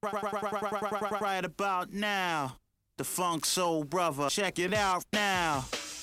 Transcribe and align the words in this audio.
Right 0.00 1.44
about 1.44 1.92
now, 1.92 2.50
the 2.98 3.04
Funk 3.04 3.44
Soul 3.44 3.84
Brother. 3.84 4.28
Check 4.28 4.58
it 4.58 4.72
out 4.72 5.04
now, 5.12 5.62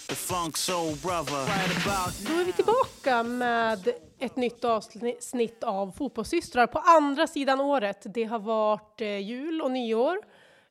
the 0.10 0.16
Funk 0.16 0.58
Soul 0.58 0.96
Brother. 0.96 1.46
Right 1.46 1.86
about 1.86 2.28
Då 2.28 2.42
är 2.42 2.46
vi 2.46 2.52
tillbaka 2.52 3.24
med 3.24 3.88
ett 4.20 4.36
nytt 4.36 4.64
avsnitt 4.64 5.64
av 5.64 5.92
Fotbollssystrar 5.92 6.68
på 6.68 6.80
andra 6.80 7.28
sidan 7.28 7.62
året. 7.62 8.06
Det 8.14 8.24
har 8.24 8.40
varit 8.40 9.02
eh, 9.02 9.18
jul 9.18 9.62
och 9.62 9.72
nyår. 9.72 10.18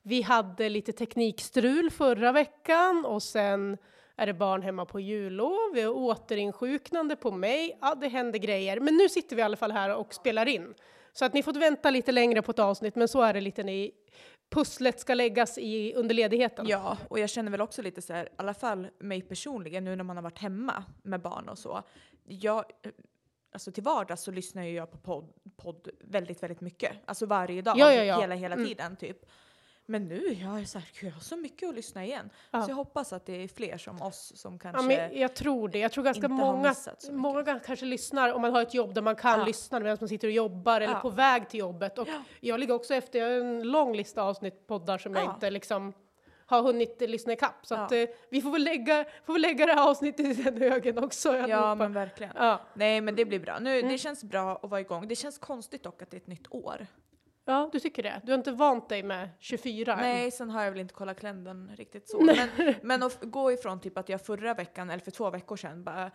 Vi 0.03 0.21
hade 0.21 0.69
lite 0.69 0.91
teknikstrul 0.91 1.91
förra 1.91 2.31
veckan 2.31 3.05
och 3.05 3.23
sen 3.23 3.77
är 4.15 4.25
det 4.25 4.33
barn 4.33 4.61
hemma 4.61 4.85
på 4.85 4.99
jullov. 4.99 5.73
Vi 5.73 5.81
har 5.81 5.93
återinsjuknande 5.95 7.15
på 7.15 7.31
mig. 7.31 7.77
Ja, 7.81 7.95
det 7.95 8.07
händer 8.07 8.39
grejer. 8.39 8.79
Men 8.79 8.97
nu 8.97 9.09
sitter 9.09 9.35
vi 9.35 9.41
i 9.41 9.45
alla 9.45 9.57
fall 9.57 9.71
här 9.71 9.95
och 9.95 10.13
spelar 10.13 10.45
in. 10.45 10.73
Så 11.17 11.25
att 11.25 11.33
ni 11.33 11.43
fått 11.43 11.55
vänta 11.57 11.89
lite 11.89 12.11
längre 12.11 12.41
på 12.41 12.51
ett 12.51 12.59
avsnitt, 12.59 12.95
men 12.95 13.07
så 13.07 13.21
är 13.21 13.33
det 13.33 13.41
lite 13.41 13.63
när 13.63 13.91
pusslet 14.49 14.99
ska 14.99 15.13
läggas 15.13 15.57
i 15.57 15.93
under 15.93 16.15
ledigheten. 16.15 16.67
Ja, 16.67 16.97
och 17.09 17.19
jag 17.19 17.29
känner 17.29 17.51
väl 17.51 17.61
också 17.61 17.81
lite 17.81 18.01
så 18.01 18.13
här, 18.13 18.25
i 18.25 18.29
alla 18.35 18.53
fall 18.53 18.87
mig 18.99 19.21
personligen 19.21 19.83
nu 19.85 19.95
när 19.95 20.03
man 20.03 20.17
har 20.17 20.23
varit 20.23 20.39
hemma 20.39 20.83
med 21.03 21.21
barn 21.21 21.49
och 21.49 21.57
så. 21.57 21.83
Jag, 22.23 22.65
alltså 23.51 23.71
till 23.71 23.83
vardags 23.83 24.21
så 24.23 24.31
lyssnar 24.31 24.63
ju 24.63 24.71
jag 24.71 24.91
på 24.91 24.97
podd, 24.97 25.33
podd 25.57 25.87
väldigt, 25.99 26.43
väldigt 26.43 26.61
mycket. 26.61 26.91
Alltså 27.05 27.25
varje 27.25 27.61
dag, 27.61 27.77
Ja, 27.77 27.93
ja, 27.93 28.03
ja. 28.03 28.19
hela, 28.21 28.35
hela 28.35 28.55
Mm. 28.55 28.67
tiden 28.67 28.95
typ. 28.95 29.25
Men 29.87 30.07
nu 30.07 30.21
jag 30.41 30.59
är 30.61 30.65
så 30.65 30.79
här, 30.79 30.87
jag 31.01 31.11
har 31.11 31.19
så 31.21 31.35
mycket 31.37 31.69
att 31.69 31.75
lyssna 31.75 32.05
igen. 32.05 32.29
Ja. 32.51 32.61
Så 32.61 32.71
jag 32.71 32.75
hoppas 32.75 33.13
att 33.13 33.25
det 33.25 33.43
är 33.43 33.47
fler 33.47 33.77
som 33.77 34.01
oss 34.01 34.31
som 34.35 34.59
kanske... 34.59 34.81
Ja, 34.81 34.87
men 35.09 35.19
jag 35.19 35.33
tror 35.35 35.69
det. 35.69 35.79
Jag 35.79 35.91
tror 35.91 36.03
ganska 36.03 36.27
många, 36.27 36.75
många 37.11 37.59
kanske 37.59 37.85
lyssnar 37.85 38.33
om 38.33 38.41
man 38.41 38.53
har 38.53 38.61
ett 38.61 38.73
jobb 38.73 38.93
där 38.93 39.01
man 39.01 39.15
kan 39.15 39.39
Ja. 39.39 39.45
lyssna 39.45 39.79
medan 39.79 39.97
man 39.99 40.09
sitter 40.09 40.27
och 40.27 40.31
jobbar 40.33 40.81
eller 40.81 40.99
på 40.99 41.09
väg 41.09 41.49
till 41.49 41.59
jobbet. 41.59 41.97
Och 41.97 42.07
Ja. 42.07 42.21
jag 42.39 42.59
ligger 42.59 42.73
också 42.73 42.93
efter, 42.93 43.19
jag 43.19 43.25
har 43.27 43.33
en 43.49 43.63
lång 43.71 43.95
lista 43.95 44.21
avsnitt 44.23 44.67
poddar 44.67 44.97
som 44.97 45.13
jag 45.15 45.23
Ja. 45.25 45.33
inte 45.33 45.49
liksom 45.49 45.93
har 46.47 46.61
hunnit 46.61 47.01
lyssna 47.01 47.33
ikapp. 47.33 47.65
Så 47.65 47.75
att, 47.75 47.91
eh, 47.91 48.03
vi 48.29 48.41
får 48.41 48.51
väl, 48.51 48.63
lägga, 48.63 49.05
får 49.25 49.33
väl 49.33 49.41
lägga 49.41 49.65
det 49.65 49.73
här 49.73 49.89
avsnittet 49.89 50.25
i 50.25 50.43
den 50.43 50.57
högen 50.57 51.03
också. 51.03 51.35
Ja, 51.35 51.43
allihopa. 51.43 51.75
men 51.75 51.93
verkligen. 51.93 52.33
Nej, 52.73 53.01
men 53.01 53.15
det 53.15 53.25
blir 53.25 53.39
bra. 53.39 53.59
Nu, 53.59 53.79
Mm. 53.79 53.91
Det 53.91 53.97
känns 53.97 54.23
bra 54.23 54.59
att 54.63 54.69
vara 54.69 54.81
igång. 54.81 55.07
Det 55.07 55.15
känns 55.15 55.37
konstigt 55.37 55.83
dock 55.83 56.01
att 56.01 56.11
det 56.11 56.17
är 56.17 56.21
ett 56.21 56.27
nytt 56.27 56.47
år. 56.49 56.87
Ja, 57.45 57.69
du 57.71 57.79
tycker 57.79 58.03
det? 58.03 58.21
Du 58.23 58.31
har 58.31 58.37
inte 58.37 58.51
vant 58.51 58.89
dig 58.89 59.03
med 59.03 59.29
24 59.39 59.93
än? 59.93 59.99
Nej, 59.99 60.31
sen 60.31 60.49
har 60.49 60.63
jag 60.63 60.71
väl 60.71 60.79
inte 60.79 60.93
kollat 60.93 61.19
kalendern 61.19 61.71
riktigt 61.75 62.09
så. 62.09 62.21
Men, 62.21 62.49
men 62.83 63.03
att 63.03 63.17
gå 63.21 63.51
ifrån 63.51 63.79
typ 63.79 63.97
att 63.97 64.09
jag 64.09 64.21
förra 64.21 64.53
veckan, 64.53 64.89
eller 64.89 65.03
för 65.03 65.11
två 65.11 65.29
veckor 65.29 65.55
sedan, 65.55 65.83
bara 65.83 66.11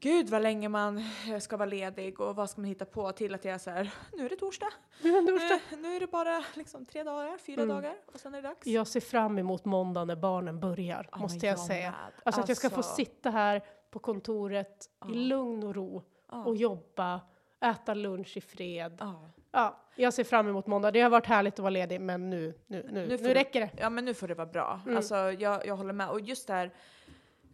Gud 0.00 0.28
vad 0.28 0.42
länge 0.42 0.68
man 0.68 0.98
eh, 1.28 1.38
ska 1.40 1.56
vara 1.56 1.68
ledig 1.68 2.20
och 2.20 2.36
vad 2.36 2.50
ska 2.50 2.60
man 2.60 2.68
hitta 2.68 2.84
på 2.84 3.12
till 3.12 3.34
att 3.34 3.44
jag 3.44 3.54
är 3.54 3.58
så 3.58 3.70
här, 3.70 3.90
nu 4.12 4.24
är 4.24 4.28
det 4.28 4.36
torsdag. 4.36 4.66
Torsdag. 5.02 5.60
Nu, 5.70 5.76
nu 5.76 5.96
är 5.96 6.00
det 6.00 6.06
bara 6.06 6.44
liksom 6.54 6.86
tre 6.86 7.02
dagar, 7.02 7.38
fyra 7.38 7.62
Mm. 7.62 7.76
dagar 7.76 7.94
och 8.12 8.20
sen 8.20 8.34
är 8.34 8.42
det 8.42 8.48
dags. 8.48 8.66
Jag 8.66 8.86
ser 8.86 9.00
fram 9.00 9.38
emot 9.38 9.64
måndag 9.64 10.04
när 10.04 10.16
barnen 10.16 10.60
börjar, 10.60 11.08
Ja, 11.12 11.18
måste 11.18 11.46
jag 11.46 11.58
säga. 11.58 11.90
med. 11.90 12.12
Alltså 12.24 12.40
att 12.40 12.48
jag 12.48 12.56
ska 12.58 12.70
få 12.70 12.76
Alltså, 12.76 12.94
sitta 12.94 13.30
här 13.30 13.62
på 13.90 13.98
kontoret 13.98 14.90
Ja. 15.00 15.10
i 15.10 15.14
lugn 15.14 15.62
och 15.62 15.74
ro 15.74 16.02
ja, 16.30 16.44
och 16.44 16.56
jobba, 16.56 17.20
äta 17.60 17.94
lunch 17.94 18.36
i 18.36 18.40
fred. 18.40 19.02
Ja. 19.52 19.58
Ja, 19.60 20.02
jag 20.02 20.14
ser 20.14 20.24
fram 20.24 20.48
emot 20.48 20.66
måndag. 20.66 20.90
Det 20.90 21.00
har 21.00 21.10
varit 21.10 21.26
härligt 21.26 21.54
att 21.54 21.58
vara 21.58 21.70
ledig, 21.70 22.00
men 22.00 22.30
nu, 22.30 22.54
nu, 22.66 22.88
nu, 22.92 23.06
Nu 23.06 23.16
nu, 23.20 23.34
räcker 23.34 23.60
det. 23.60 23.70
ja, 23.76 23.90
men 23.90 24.04
nu 24.04 24.14
får 24.14 24.28
det 24.28 24.34
vara 24.34 24.46
bra. 24.46 24.80
Mm. 24.84 24.96
Alltså, 24.96 25.14
jag, 25.16 25.66
jag 25.66 25.76
håller 25.76 25.92
med. 25.92 26.08
Och 26.08 26.20
just 26.20 26.46
där, 26.46 26.70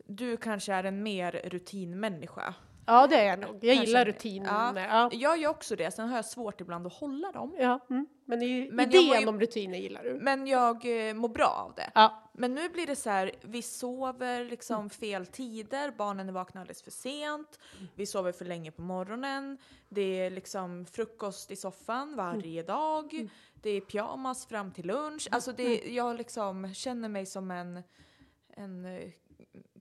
du 0.07 0.37
kanske 0.37 0.73
är 0.73 0.85
en 0.85 1.03
mer 1.03 1.41
rutinmänniska. 1.45 2.55
Ja, 2.87 3.07
det 3.07 3.17
är 3.17 3.27
jag 3.27 3.39
nog. 3.39 3.59
Jag 3.65 3.77
gillar 3.77 4.05
rutiner. 4.05 4.81
Ja. 4.81 4.81
Ja. 4.81 5.11
Jag 5.13 5.39
gör 5.39 5.51
också 5.51 5.77
det, 5.77 5.91
sen 5.91 6.09
har 6.09 6.17
jag 6.17 6.25
svårt 6.25 6.61
ibland 6.61 6.87
att 6.87 6.93
hålla 6.93 7.33
dem. 7.33 7.55
Ja, 7.59 7.87
mm. 7.91 8.07
Men, 8.25 8.43
i, 8.43 8.69
Men 8.73 8.95
idén 8.95 9.29
om 9.29 9.41
rutiner 9.41 9.79
gillar 9.79 10.03
du? 10.05 10.15
Men 10.15 10.47
jag 10.47 11.09
eh, 11.09 11.15
mår 11.15 11.29
bra 11.29 11.67
av 11.69 11.75
det. 11.75 11.91
Ja. 11.95 12.31
Men 12.33 12.55
nu 12.55 12.69
blir 12.69 12.87
det 12.87 12.97
så 12.97 13.11
här, 13.11 13.33
vi 13.43 13.63
sover 13.63 14.45
liksom 14.45 14.91
fel 14.91 15.27
tider, 15.27 15.91
barnen 15.99 16.29
är 16.29 16.33
vakna 16.33 16.61
alldeles 16.61 16.83
för 16.83 16.91
sent, 16.91 17.59
vi 17.95 18.07
sover 18.07 18.33
för 18.33 18.45
länge 18.45 18.71
på 18.71 18.83
morgonen, 18.83 19.59
det 19.89 20.21
är 20.21 20.31
liksom 20.31 20.87
frukost 20.87 21.51
i 21.51 21.57
soffan 21.57 22.17
varje 22.17 22.63
dag, 22.63 23.29
det 23.55 23.71
är 23.71 23.81
pyjamas 23.81 24.47
fram 24.47 24.73
till 24.73 24.87
lunch. 24.87 25.29
Alltså 25.31 25.53
det, 25.53 25.83
jag 25.87 26.17
liksom 26.17 26.75
känner 26.75 27.09
mig 27.09 27.27
som 27.27 27.51
en, 27.51 27.83
en 28.57 28.85
eh, 28.85 29.11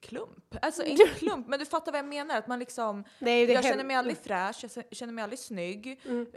klump. 0.03 0.55
Alltså 0.61 0.83
inte 0.85 1.03
klump, 1.05 1.47
men 1.47 1.59
du 1.59 1.65
fattar 1.65 1.91
vad 1.91 1.99
jag 1.99 2.05
menar. 2.05 2.37
Att 2.37 2.47
man 2.47 2.59
liksom, 2.59 3.03
Nej, 3.19 3.51
jag 3.51 3.63
känner 3.63 3.83
mig 3.83 3.95
aldrig 3.95 4.17
fräsch, 4.17 4.65
jag 4.75 4.85
känner 4.97 5.13
mig 5.13 5.23
aldrig 5.23 5.39
snygg. 5.39 6.01
Mm. 6.05 6.27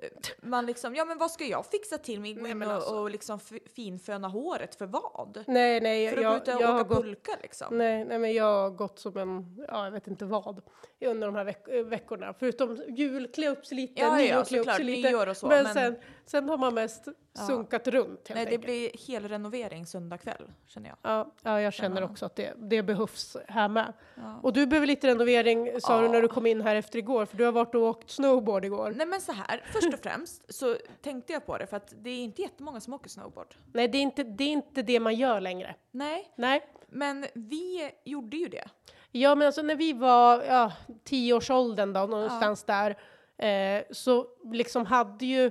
Man 0.43 0.67
liksom, 0.67 0.95
ja 0.95 1.05
men 1.05 1.19
vad 1.19 1.31
ska 1.31 1.45
jag 1.45 1.67
fixa 1.67 1.99
till 1.99 2.21
mig? 2.21 2.35
Gå 2.35 2.47
in 2.47 2.59
men 2.59 2.69
och, 2.69 2.75
alltså. 2.75 2.95
och 2.95 3.11
liksom 3.11 3.39
finföna 3.77 4.29
håret 4.29 4.75
för 4.75 4.87
vad? 4.87 5.45
Nej, 5.47 5.81
nej, 5.81 6.09
För 6.09 6.17
att 6.17 6.23
jag, 6.23 6.33
gå 6.33 6.37
ut 6.37 6.49
och 6.57 6.63
jag 6.63 6.69
har 6.69 6.81
åka 6.81 6.89
gått 6.89 7.03
pulka 7.03 7.33
liksom? 7.43 7.79
Nej, 7.79 8.05
nej, 8.05 8.19
men 8.19 8.33
jag 8.35 8.45
har 8.63 8.71
gått 8.71 8.99
som 8.99 9.17
en, 9.17 9.65
ja, 9.69 9.85
jag 9.85 9.91
vet 9.91 10.07
inte 10.07 10.25
vad, 10.25 10.63
under 11.01 11.27
de 11.27 11.35
här 11.37 11.45
veck 11.45 11.69
eh, 11.69 11.85
veckorna. 11.85 12.35
Förutom 12.39 12.79
jul, 12.89 13.29
klä 13.35 13.49
upp 13.49 13.67
sig 13.67 13.77
lite, 13.77 14.01
Ja, 14.01 14.17
nyår, 14.17 14.29
ja, 14.29 14.45
klä 14.45 14.61
upp 14.61 14.71
sig 14.71 14.85
lite. 14.85 15.35
så, 15.35 15.47
men 15.47 15.65
men- 15.65 15.75
sen, 15.75 15.97
sen 16.25 16.49
har 16.49 16.59
man 16.59 16.75
mest 16.75 17.05
sunkat 17.47 17.89
runt 17.89 18.29
helt 18.29 18.29
Nej, 18.29 18.35
det 18.35 18.41
enkelt. 18.51 18.65
blir 18.65 18.91
helrenovering 19.07 19.87
söndag 19.87 20.19
kväll, 20.19 20.53
känner 20.67 20.89
jag. 20.89 20.99
Ja, 21.03 21.35
ja, 21.43 21.61
jag 21.61 21.73
känner 21.73 22.01
Ja. 22.01 22.09
också 22.09 22.27
att 22.27 22.37
det, 22.37 22.53
det 22.57 22.83
behövs 22.83 23.37
här 23.57 23.69
med. 23.69 23.93
Ja. 24.15 24.41
Och 24.43 24.53
du 24.53 24.67
behöver 24.67 24.87
lite 24.87 25.07
renovering, 25.07 25.81
sa 25.81 25.99
du 26.01 26.07
Ja. 26.07 26.13
när 26.13 26.23
du 26.23 26.29
kom 26.29 26.47
in 26.47 26.61
här 26.61 26.77
efter 26.77 26.99
igår, 26.99 27.27
för 27.27 27.37
du 27.37 27.45
har 27.45 27.53
varit 27.53 27.75
och 27.75 27.83
åkt 27.83 28.11
snowboard 28.11 28.65
igår. 28.65 28.93
Nej 28.97 29.07
men 29.07 29.21
så 29.21 29.33
här, 29.33 29.63
först 29.73 29.95
och 29.95 30.01
främst 30.03 30.55
så 30.55 30.77
tänkte 31.03 31.33
jag 31.33 31.47
på 31.47 31.59
det 31.59 31.67
för 31.67 31.77
att 31.77 31.95
det 32.03 32.11
är 32.11 32.25
inte 32.25 32.43
jättemånga 32.43 32.81
som 32.81 32.95
åker 32.95 33.09
snowboard. 33.09 33.55
Nej, 33.73 33.89
det 33.89 33.99
är, 33.99 34.03
inte, 34.03 34.23
det 34.23 34.45
är 34.45 34.49
inte 34.53 34.83
det 34.83 35.01
man 35.01 35.15
gör 35.15 35.41
längre. 35.41 35.75
Nej, 35.91 36.33
Nej. 36.37 36.67
men 36.89 37.27
vi 37.35 37.91
gjorde 38.05 38.37
ju 38.37 38.49
det. 38.49 38.65
Ja, 39.13 39.35
men 39.35 39.47
alltså 39.47 39.63
när 39.63 39.75
vi 39.77 39.93
var 39.93 40.43
ja, 40.45 40.73
tioårsåldern 41.05 41.93
då, 41.93 42.01
någonstans 42.07 42.65
där, 42.65 42.91
eh, 43.39 43.83
så 43.91 44.27
liksom 44.53 44.87
hade 44.87 45.27
ju, 45.27 45.51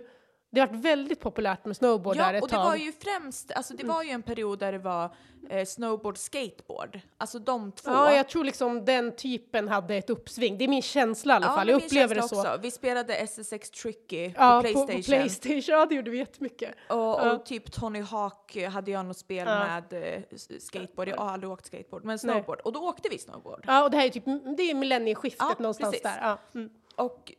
det 0.56 0.62
har 0.62 0.68
varit 0.68 0.80
väldigt 0.86 1.20
populärt 1.20 1.66
med 1.66 1.76
snowboard 1.78 2.18
där 2.18 2.24
Ja, 2.32 2.38
ett 2.38 2.44
och 2.44 2.50
det 2.50 2.56
tag. 2.56 2.62
Mm. 2.62 2.70
var 2.72 2.76
ju 2.86 2.92
främst, 2.92 3.52
alltså 3.52 3.74
det 3.74 3.86
var 3.86 4.04
ju 4.04 4.10
en 4.10 4.22
period 4.24 4.60
där 4.60 4.72
det 4.72 4.78
var 4.78 5.16
eh, 5.50 5.66
snowboard, 5.66 6.18
skateboard. 6.18 7.00
Alltså 7.18 7.40
de 7.40 7.72
två. 7.72 7.92
Ja, 7.92 8.16
jag 8.16 8.30
tror 8.30 8.44
liksom 8.44 8.86
den 8.86 9.16
typen 9.16 9.68
hade 9.68 9.96
ett 9.96 10.10
uppsving. 10.10 10.58
Det 10.58 10.64
är 10.64 10.68
min 10.68 10.82
känsla 10.82 11.34
i 11.34 11.36
alla 11.36 11.46
Ja, 11.46 11.56
fall. 11.56 11.70
Jag 11.70 11.84
upplever 11.84 12.16
det 12.16 12.22
så. 12.24 12.40
Också. 12.40 12.60
Vi 12.62 12.72
spelade 12.72 13.16
SSX 13.16 13.72
Tricky 13.72 14.34
Ja, 14.38 14.58
på 14.58 14.62
Playstation. 14.62 14.88
på 14.98 15.04
Playstation. 15.04 15.62
Ja, 15.68 15.86
det 15.86 15.96
gjorde 15.96 16.12
vi 16.12 16.18
jättemycket. 16.18 16.70
Och, 16.90 16.96
Ja. 16.98 17.32
och 17.36 17.46
typ 17.46 17.72
Tony 17.72 18.02
Hawk 18.02 18.58
hade 18.72 18.92
jag 18.92 19.06
något 19.06 19.18
spel 19.18 19.48
Ja. 19.48 19.60
med 19.90 20.16
eh, 20.16 20.38
skateboard. 20.60 21.08
Jag 21.08 21.18
har 21.18 21.30
aldrig 21.30 21.52
åkt 21.52 21.66
skateboard, 21.66 22.04
men 22.04 22.20
snowboard. 22.20 22.60
Och 22.60 22.74
då 22.74 22.80
åkte 22.80 23.10
vi 23.10 23.18
snowboard. 23.18 23.64
Ja, 23.68 23.84
och 23.84 23.92
det 23.92 23.98
här 23.98 24.06
är 24.06 24.10
typ, 24.10 24.26
det 24.58 24.64
är 24.72 24.76
millennieskiftet 24.76 25.40
Ja, 25.50 25.56
någonstans 25.60 25.92
precis. 25.92 26.04
där. 26.04 26.18
Ja. 26.22 26.38
Mm. 26.60 26.70
Och 26.96 27.34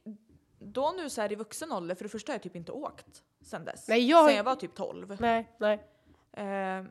då 0.67 0.95
nu 0.97 1.11
så 1.11 1.21
här 1.21 1.33
i 1.33 1.35
vuxen 1.35 1.73
ålder, 1.73 1.95
för 1.95 2.05
det 2.05 2.09
första 2.09 2.33
har 2.33 2.35
jag 2.35 2.43
typ 2.43 2.57
inte 2.57 2.73
åkt 2.73 3.23
sen 3.41 3.65
dess. 3.65 3.89
Nej, 3.89 4.09
jag- 4.11 4.27
Sen 4.27 4.37
jag 4.37 4.45
var 4.45 4.57
typ 4.57 4.75
12. 4.75 5.17
Nej, 5.21 5.53
nej. 5.59 5.87
Eh, 6.33 6.85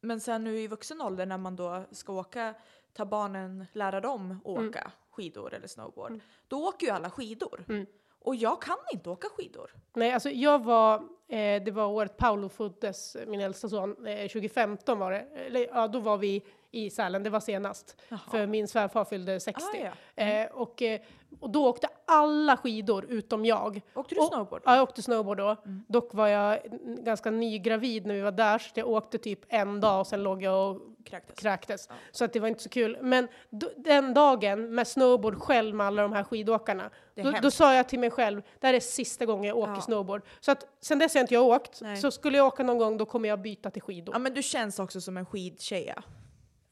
men 0.00 0.20
sen 0.20 0.44
nu 0.44 0.58
i 0.60 0.66
vuxen 0.66 1.00
ålder 1.00 1.26
när 1.26 1.38
man 1.38 1.56
då 1.56 1.84
ska 1.90 2.12
åka, 2.12 2.54
ta 2.92 3.04
barnen, 3.04 3.66
lära 3.72 4.00
dem 4.00 4.40
åka 4.44 4.90
skidor 5.10 5.54
eller 5.54 5.66
snowboard. 5.66 6.20
Då 6.48 6.68
åker 6.68 6.86
ju 6.86 6.92
alla 6.92 7.10
skidor. 7.10 7.64
Mm. 7.68 7.86
Och 8.18 8.34
jag 8.36 8.62
kan 8.62 8.76
inte 8.92 9.10
åka 9.10 9.28
skidor. 9.28 9.70
Nej, 9.92 10.12
alltså 10.12 10.30
jag 10.30 10.64
var, 10.64 10.94
eh, 11.28 11.62
det 11.64 11.70
var 11.70 11.86
året 11.86 12.16
Paolo 12.16 12.48
föddes, 12.48 13.16
min 13.26 13.40
äldsta 13.40 13.68
son, 13.68 14.06
eh, 14.06 14.28
2015 14.28 14.98
var 14.98 15.10
det. 15.10 15.20
Eller, 15.20 15.66
ja, 15.66 15.88
då 15.88 15.98
var 16.00 16.16
vi 16.18 16.42
i 16.72 16.90
Sälen, 16.90 17.22
det 17.22 17.30
var 17.30 17.40
senast. 17.40 17.96
För 18.30 18.46
min 18.46 18.68
svärfar 18.68 19.04
fyllde 19.04 19.40
60. 19.40 19.62
Ah, 19.84 19.90
ja. 20.16 20.22
eh, 20.24 20.50
och, 20.52 20.82
eh, 20.82 21.00
och 21.40 21.50
då 21.50 21.66
åkte 21.68 21.88
alla 22.06 22.56
skidor 22.56 23.04
utom 23.08 23.44
jag. 23.44 23.80
Åkte 23.94 24.14
du 24.14 24.20
Och- 24.20 24.26
snowboard? 24.28 24.62
Ja, 24.64 24.74
jag 24.74 24.82
åkte 24.82 25.02
snowboard 25.02 25.36
då. 25.38 25.56
Mm. 25.64 25.84
Dock 25.88 26.14
var 26.14 26.28
jag 26.28 26.58
ganska 27.04 27.30
nygravid 27.30 28.06
när 28.06 28.14
vi 28.14 28.20
var 28.20 28.32
där, 28.32 28.58
så 28.58 28.70
jag 28.74 28.88
åkte 28.88 29.18
typ 29.18 29.40
en 29.48 29.80
dag 29.80 30.00
och 30.00 30.06
sen 30.06 30.22
låg 30.22 30.42
jag 30.42 30.70
och 30.76 30.80
Kräktes. 31.04 31.38
kräktes. 31.38 31.88
Så 32.12 32.24
att 32.24 32.32
det 32.32 32.40
var 32.40 32.48
inte 32.48 32.62
så 32.62 32.68
kul. 32.68 32.98
Men 33.02 33.28
den 33.76 34.14
dagen 34.14 34.74
med 34.74 34.86
snowboard 34.88 35.38
själv 35.38 35.74
med 35.74 35.86
alla 35.86 36.02
de 36.02 36.12
här 36.12 36.24
skidåkarna, 36.24 36.90
då, 37.14 37.30
då 37.42 37.50
sa 37.50 37.74
jag 37.74 37.88
till 37.88 37.98
mig 37.98 38.10
själv, 38.10 38.42
det 38.60 38.66
här 38.66 38.74
är 38.74 38.80
sista 38.80 39.26
gången 39.26 39.44
jag 39.44 39.56
åker 39.58 39.72
Ja. 39.72 39.80
snowboard. 39.80 40.22
Så 40.40 40.52
att 40.52 40.66
sen 40.80 40.98
dess 40.98 41.14
har 41.14 41.18
jag 41.18 41.24
inte 41.24 41.38
åkt. 41.38 41.80
Nej. 41.82 41.96
Så 41.96 42.10
skulle 42.10 42.36
jag 42.36 42.46
åka 42.46 42.62
någon 42.62 42.78
gång, 42.78 42.96
då 42.96 43.06
kommer 43.06 43.28
jag 43.28 43.40
byta 43.42 43.70
till 43.70 43.82
skidor. 43.82 44.14
Ja 44.14 44.18
men 44.18 44.34
du 44.34 44.42
känns 44.42 44.78
också 44.78 45.00
som 45.00 45.16
en 45.16 45.26
skidtjeja. 45.26 46.02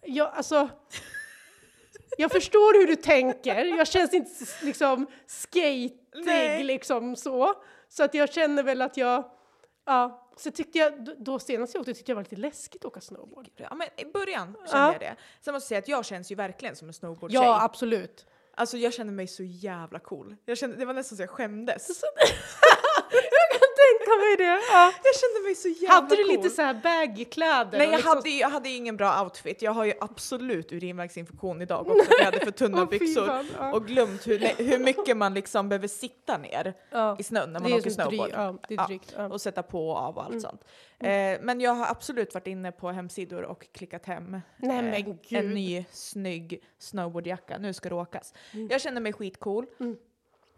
Jag, 0.02 0.30
alltså, 0.34 0.68
jag 2.18 2.30
förstår 2.32 2.80
hur 2.80 2.86
du 2.86 2.96
tänker. 2.96 3.64
Jag 3.64 3.86
känns 3.86 4.14
inte 4.14 4.30
liksom 4.62 5.06
skatig 5.26 6.64
liksom 6.64 7.16
så. 7.16 7.54
Så 7.88 8.04
att 8.04 8.14
jag 8.14 8.32
känner 8.32 8.62
väl 8.62 8.82
att 8.82 8.96
jag, 8.96 9.30
ja. 9.86 10.26
Så 10.36 10.50
tyckte 10.50 10.78
jag, 10.78 11.04
då- 11.04 11.14
då 11.18 11.38
senast 11.38 11.74
jag 11.74 11.80
åkte 11.80 11.94
tyckte 11.94 12.10
jag 12.10 12.16
var 12.16 12.22
lite 12.22 12.36
läskigt 12.36 12.80
att 12.84 12.86
åka 12.86 13.00
snowboard. 13.00 13.48
Ja 13.56 13.74
men 13.74 13.88
i 13.96 14.04
början 14.04 14.46
kände 14.54 14.70
Ja. 14.72 14.92
jag 14.92 15.00
det. 15.00 15.16
Sen 15.40 15.54
måste 15.54 15.64
jag 15.64 15.68
säga 15.68 15.78
att 15.78 15.88
jag 15.88 16.04
känns 16.04 16.32
ju 16.32 16.34
verkligen 16.34 16.76
som 16.76 16.88
en 16.88 16.94
snowboardtjej. 16.94 17.42
Ja, 17.42 17.62
absolut. 17.62 18.26
Alltså 18.54 18.76
jag 18.76 18.92
kände 18.92 19.12
mig 19.12 19.26
så 19.26 19.42
jävla 19.42 19.98
cool. 19.98 20.36
Jag 20.44 20.58
kände, 20.58 20.76
det 20.76 20.84
var 20.84 20.94
nästan 20.94 21.16
så 21.16 21.22
jag 21.22 21.30
skämdes. 21.30 21.88
man 24.20 24.30
ju 24.30 24.36
det. 24.36 24.60
Ja. 24.72 24.92
Jag 25.04 25.14
kände 25.20 25.40
mig 25.48 25.54
så 25.54 25.68
jävla 25.68 25.94
Hade 25.94 26.16
du 26.16 26.24
cool. 26.24 26.32
lite 26.36 26.50
så 26.50 26.62
här 26.62 26.74
baggy 26.82 27.24
kläder? 27.24 27.78
Nej 27.78 27.86
jag 27.86 27.96
liksom- 27.96 28.16
hade, 28.16 28.28
jag 28.30 28.48
hade 28.50 28.68
ingen 28.68 28.96
bra 28.96 29.22
outfit. 29.24 29.62
Jag 29.62 29.72
har 29.72 29.84
ju 29.84 29.92
absolut 30.00 30.72
urinvägsinfektion 30.72 31.62
idag 31.62 31.88
också 31.88 32.10
jag 32.18 32.24
hade 32.24 32.40
för 32.40 32.50
tunna 32.50 32.86
fy 32.90 32.98
byxor 32.98 33.26
fan, 33.26 33.46
ja. 33.58 33.72
och 33.72 33.86
glömt 33.86 34.26
hur, 34.26 34.38
hur 34.38 34.78
mycket 34.78 35.16
man 35.16 35.34
liksom 35.34 35.68
behöver 35.68 35.88
sitta 35.88 36.38
ner 36.38 36.74
Ja. 36.90 37.16
i 37.18 37.22
snön 37.22 37.52
när 37.52 37.60
man 37.60 37.72
åker 37.72 37.90
som 37.90 38.02
dry- 38.04 38.08
snowboard. 38.08 38.30
ja, 38.32 38.54
det 38.68 38.74
är 38.74 38.78
Ja, 38.78 38.86
drygt. 38.86 39.16
Och 39.30 39.40
sätta 39.40 39.62
på 39.62 39.88
och 39.90 39.96
av 39.96 40.16
och 40.16 40.24
allt 40.24 40.42
sånt. 40.42 40.64
Eh, 41.00 41.38
men 41.42 41.60
jag 41.60 41.74
har 41.74 41.86
absolut 41.86 42.34
varit 42.34 42.46
inne 42.46 42.72
på 42.72 42.90
hemsidor 42.90 43.42
och 43.42 43.66
klickat 43.72 44.06
hem 44.06 44.34
eh, 44.34 44.40
Nej, 44.58 45.02
gud. 45.28 45.38
en 45.38 45.50
ny 45.54 45.84
snygg 45.92 46.62
snowboardjacka. 46.78 47.58
Nu 47.58 47.72
ska 47.72 47.88
det 47.88 47.94
åkas. 47.94 48.34
Jag 48.70 48.80
kände 48.80 49.00
mig 49.00 49.12
skitcool. 49.12 49.66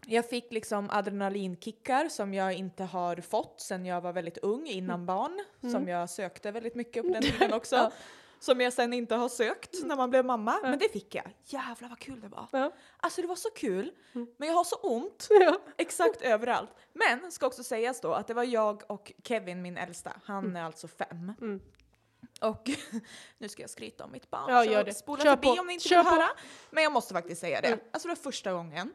Jag 0.07 0.29
fick 0.29 0.51
liksom 0.53 0.89
adrenalinkickar 0.89 2.09
som 2.09 2.33
jag 2.33 2.53
inte 2.53 2.83
har 2.83 3.15
fått 3.15 3.61
sedan 3.61 3.85
jag 3.85 4.01
var 4.01 4.13
väldigt 4.13 4.37
ung 4.37 4.67
innan 4.67 5.05
barn. 5.05 5.43
Som 5.71 5.87
jag 5.87 6.09
sökte 6.09 6.51
väldigt 6.51 6.75
mycket 6.75 7.03
på 7.03 7.09
den 7.13 7.21
tiden 7.23 7.53
också. 7.53 7.91
Som 8.39 8.61
jag 8.61 8.73
sen 8.73 8.93
inte 8.93 9.15
har 9.15 9.29
sökt 9.29 9.83
när 9.83 9.95
man 9.95 10.09
blev 10.09 10.25
mamma. 10.25 10.59
Men 10.63 10.79
det 10.79 10.89
fick 10.89 11.15
jag. 11.15 11.25
Jävlar 11.45 11.89
vad 11.89 11.99
kul 11.99 12.21
det 12.21 12.27
var. 12.27 12.47
Ja. 12.51 12.71
Alltså 12.97 13.21
det 13.21 13.27
var 13.27 13.35
så 13.35 13.49
kul. 13.49 13.91
Men 14.37 14.47
jag 14.47 14.55
har 14.55 14.63
så 14.63 14.75
ont. 14.75 15.27
Ja. 15.41 15.59
Exakt 15.77 16.21
överallt. 16.21 16.69
Men 16.93 17.31
ska 17.31 17.47
också 17.47 17.63
sägas 17.63 18.01
då 18.01 18.13
att 18.13 18.27
det 18.27 18.33
var 18.33 18.43
jag 18.43 18.83
och 18.91 19.11
Kevin, 19.23 19.61
min 19.61 19.77
äldsta. 19.77 20.13
Han 20.23 20.55
är 20.55 20.63
alltså 20.63 20.87
fem. 20.87 21.33
Och 22.41 22.69
nu 23.37 23.49
ska 23.49 23.61
jag 23.63 23.69
skryta 23.69 24.03
om 24.05 24.11
mitt 24.11 24.29
barn. 24.29 24.45
Ja, 24.49 24.63
så 24.63 24.71
gör 24.71 24.83
det. 24.83 24.93
spola 24.93 25.23
Kör 25.23 25.29
förbi 25.35 25.47
på. 25.55 25.61
om 25.61 25.67
ni 25.67 25.73
inte 25.73 25.87
Kör 25.87 25.97
vill 25.97 26.03
på. 26.05 26.09
Mm. 26.09 26.21
höra. 26.21 26.29
Men 26.71 26.83
jag 26.83 26.91
måste 26.93 27.13
faktiskt 27.13 27.41
säga 27.41 27.61
det. 27.61 27.79
Alltså 27.91 28.07
det 28.07 28.11
var 28.11 28.15
första 28.15 28.53
gången 28.53 28.93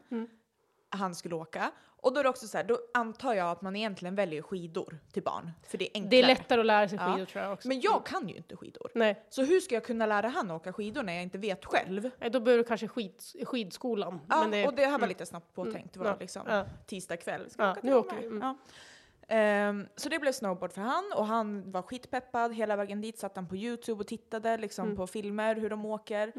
han 0.89 1.15
skulle 1.15 1.35
åka. 1.35 1.71
Och 2.01 2.13
då 2.13 2.19
är 2.19 2.23
det 2.23 2.29
också 2.29 2.47
så 2.47 2.57
här, 2.57 2.63
då 2.63 2.77
antar 2.93 3.33
jag 3.33 3.49
att 3.51 3.61
man 3.61 3.75
egentligen 3.75 4.15
väljer 4.15 4.41
skidor 4.41 4.99
till 5.13 5.23
barn. 5.23 5.51
För 5.63 5.77
det 5.77 5.85
är 5.85 5.91
enklare. 5.93 6.09
Det 6.09 6.19
är 6.23 6.27
lättare 6.27 6.59
att 6.59 6.65
lära 6.65 6.87
sig 6.89 6.97
Ja. 7.01 7.13
skidor 7.13 7.25
tror 7.25 7.43
jag 7.43 7.53
också. 7.53 7.67
Men 7.67 7.81
jag 7.81 8.05
kan 8.05 8.29
ju 8.29 8.35
inte 8.35 8.55
skidor. 8.55 8.91
Nej, 8.95 9.25
Så 9.29 9.43
hur 9.43 9.59
ska 9.59 9.75
jag 9.75 9.83
kunna 9.85 10.05
lära 10.05 10.27
han 10.27 10.51
åka 10.51 10.73
skidor 10.73 11.03
när 11.03 11.13
jag 11.13 11.23
inte 11.23 11.37
vet 11.37 11.65
själv? 11.65 12.09
Nej, 12.19 12.29
då 12.29 12.39
börjar 12.39 12.57
du 12.57 12.63
kanske 12.63 12.87
skid, 12.87 13.13
skidskolan. 13.45 14.21
Ja, 14.29 14.47
det, 14.51 14.67
och 14.67 14.73
det 14.73 14.85
här 14.85 14.99
var 14.99 15.07
lite 15.07 15.25
snabbt 15.25 15.53
påtänkt. 15.55 15.93
Det 15.93 15.99
var 15.99 16.05
Ja. 16.07 16.17
liksom 16.19 16.41
Ja. 16.47 16.65
tisdag 16.87 17.17
kväll. 17.17 17.49
Ska 17.49 17.63
Ja, 17.63 17.71
åka 17.71 17.79
nu 17.83 17.89
till 17.89 17.97
åker 17.97 18.15
Malmö? 18.15 18.21
vi. 18.29 18.35
Mm. 18.35 18.41
Ja. 18.47 19.35
Ehm, 19.35 19.87
så 19.95 20.09
det 20.09 20.19
blev 20.19 20.31
snowboard 20.31 20.73
för 20.73 20.81
han 20.81 21.03
och 21.15 21.25
han 21.25 21.71
var 21.71 21.81
skitpeppad. 21.81 22.53
Hela 22.55 22.75
vägen 22.75 23.01
dit 23.01 23.19
satt 23.19 23.35
han 23.35 23.47
på 23.47 23.55
Youtube 23.55 23.99
och 24.01 24.07
tittade 24.07 24.57
liksom 24.57 24.85
Mm. 24.85 24.97
på 24.97 25.07
filmer 25.07 25.55
hur 25.55 25.69
de 25.69 25.85
åker. 25.85 26.33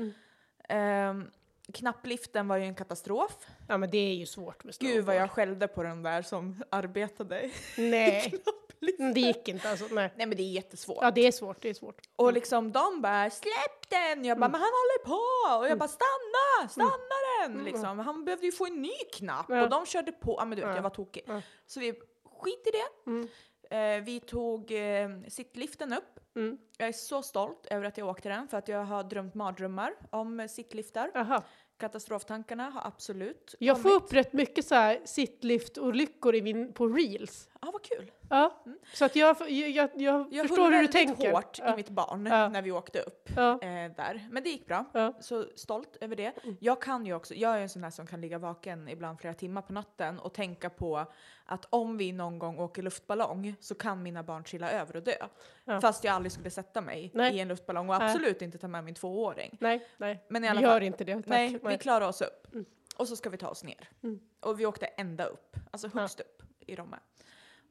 Ehm, 0.68 1.30
knappliften 1.72 2.48
var 2.48 2.56
ju 2.56 2.64
en 2.64 2.74
katastrof. 2.74 3.46
ja, 3.68 3.76
men 3.78 3.90
det 3.90 3.98
är 3.98 4.14
ju 4.14 4.26
svårt 4.26 4.64
med 4.64 4.74
snowboard. 4.74 4.96
Gud 4.96 5.04
vad 5.04 5.16
jag 5.16 5.30
skällde 5.30 5.68
på 5.68 5.82
den 5.82 6.02
där 6.02 6.22
som 6.22 6.62
arbetade. 6.70 7.50
Nej, 7.78 8.34
det 9.14 9.20
gick 9.20 9.48
inte 9.48 9.70
alltså. 9.70 9.86
Nej. 9.90 10.12
Nej 10.16 10.26
men 10.26 10.36
det 10.36 10.42
är 10.42 10.50
jättesvårt. 10.52 10.98
Ja, 11.00 11.10
det 11.10 11.26
är 11.26 11.32
svårt. 11.32 11.62
Det 11.62 11.68
är 11.68 11.74
svårt. 11.74 12.00
Och 12.16 12.32
liksom 12.32 12.72
de 12.72 13.00
bara 13.02 13.30
släpp 13.30 13.88
den! 13.90 14.24
Jag 14.24 14.38
bara 14.38 14.46
Mm. 14.46 14.52
men 14.52 14.60
han 14.60 14.70
håller 14.70 15.04
på! 15.04 15.58
Och 15.58 15.68
jag 15.70 15.78
bara 15.78 15.88
stanna! 15.88 16.68
Stanna 16.68 17.16
den! 17.54 17.64
Liksom. 17.64 17.98
Han 17.98 18.24
behövde 18.24 18.46
ju 18.46 18.52
få 18.52 18.66
en 18.66 18.82
ny 18.82 18.92
knapp 19.12 19.46
Ja. 19.48 19.62
och 19.62 19.70
de 19.70 19.86
körde 19.86 20.12
på. 20.12 20.34
Ja 20.38 20.44
men 20.44 20.56
du 20.58 20.62
vet 20.62 20.68
Ja. 20.70 20.74
jag 20.76 20.82
var 20.82 20.90
tokig. 20.90 21.22
Ja. 21.26 21.42
Så 21.66 21.80
vi 21.80 21.92
skit 22.40 22.66
i 22.66 22.70
det. 22.70 23.10
Mm. 23.10 23.28
Eh, 23.70 24.04
vi 24.04 24.20
tog 24.20 24.72
eh, 24.72 25.08
sittliften 25.28 25.92
upp. 25.92 26.19
Mm. 26.36 26.58
Jag 26.78 26.88
är 26.88 26.92
så 26.92 27.22
stolt 27.22 27.66
över 27.70 27.84
att 27.84 27.98
jag 27.98 28.08
åkte 28.08 28.28
den 28.28 28.48
för 28.48 28.56
att 28.58 28.68
jag 28.68 28.84
har 28.84 29.04
drömt 29.04 29.34
mardrömmar 29.34 29.92
om 30.10 30.48
sittliftar. 30.50 31.10
Aha. 31.14 31.44
Katastroftankarna 31.78 32.70
har 32.70 32.86
absolut 32.86 33.54
Jag 33.58 33.82
får 33.82 33.88
kommit. 33.90 34.02
upp 34.02 34.12
rätt 34.12 34.32
mycket 34.32 34.64
så 34.66 34.74
här 34.74 35.00
sittlift-olyckor 35.04 36.34
i 36.34 36.42
min, 36.42 36.72
på 36.72 36.86
reels. 36.86 37.48
Ja 37.62 37.70
vad 37.72 37.82
kul! 37.82 38.10
Ja, 38.30 38.62
så 38.94 39.04
att 39.04 39.16
jag, 39.16 39.36
jag, 39.40 39.70
jag, 39.70 39.90
jag, 39.94 40.26
Jag 40.32 40.48
förstår 40.48 40.64
höll 40.64 40.72
hur 40.74 40.82
du 40.82 40.88
tänker. 40.88 41.32
hårt 41.32 41.58
ja. 41.58 41.72
i 41.72 41.76
mitt 41.76 41.88
barn 41.88 42.26
Ja. 42.26 42.48
när 42.48 42.62
vi 42.62 42.72
åkte 42.72 43.00
upp. 43.00 43.28
Ja. 43.36 43.52
eh, 43.52 43.92
där. 43.96 44.28
Men 44.30 44.42
det 44.42 44.48
gick 44.50 44.66
bra. 44.66 44.84
Så 45.20 45.44
stolt 45.56 45.96
över 46.00 46.16
det. 46.16 46.32
Jag 46.60 46.82
kan 46.82 47.06
ju 47.06 47.14
också, 47.14 47.34
jag 47.34 47.56
är 47.56 47.60
en 47.60 47.68
sån 47.68 47.82
där 47.82 47.90
som 47.90 48.06
kan 48.06 48.20
ligga 48.20 48.38
vaken 48.38 48.88
ibland 48.88 49.20
flera 49.20 49.34
timmar 49.34 49.62
på 49.62 49.72
natten 49.72 50.18
och 50.18 50.34
tänka 50.34 50.70
på 50.70 51.06
att 51.44 51.66
om 51.70 51.96
vi 51.96 52.12
någon 52.12 52.38
gång 52.38 52.58
åker 52.58 52.82
luftballong 52.82 53.54
så 53.60 53.74
kan 53.74 54.02
mina 54.02 54.22
barn 54.22 54.44
trilla 54.44 54.70
över 54.70 54.96
och 54.96 55.02
dö. 55.02 55.26
Fast 55.80 56.04
jag 56.04 56.14
aldrig 56.14 56.32
skulle 56.32 56.50
sätta 56.50 56.80
mig 56.80 57.10
Nej. 57.14 57.36
i 57.36 57.40
en 57.40 57.48
luftballong 57.48 57.88
och 57.88 58.02
absolut 58.02 58.42
inte 58.42 58.58
ta 58.58 58.68
med 58.68 58.84
min 58.84 58.94
tvååring. 58.94 59.56
Nej, 59.60 59.86
nej. 59.96 60.24
Men 60.28 60.44
i 60.44 60.46
vi 60.46 60.50
alla 60.50 60.60
gör 60.62 60.70
fall. 60.70 60.82
inte 60.82 61.04
det. 61.04 61.14
Tack. 61.14 61.26
Nej, 61.26 61.60
vi 61.64 61.78
klarar 61.78 62.08
oss 62.08 62.20
upp. 62.22 62.46
Och 62.96 63.08
så 63.08 63.16
ska 63.16 63.30
vi 63.30 63.36
ta 63.36 63.48
oss 63.48 63.64
ner. 63.64 63.88
Mm. 64.02 64.20
Och 64.40 64.60
vi 64.60 64.66
åkte 64.66 64.86
ända 64.86 65.24
upp, 65.24 65.56
alltså 65.70 65.88
högst 65.88 66.20
upp 66.20 66.42
i 66.60 66.76
Romme. 66.76 66.96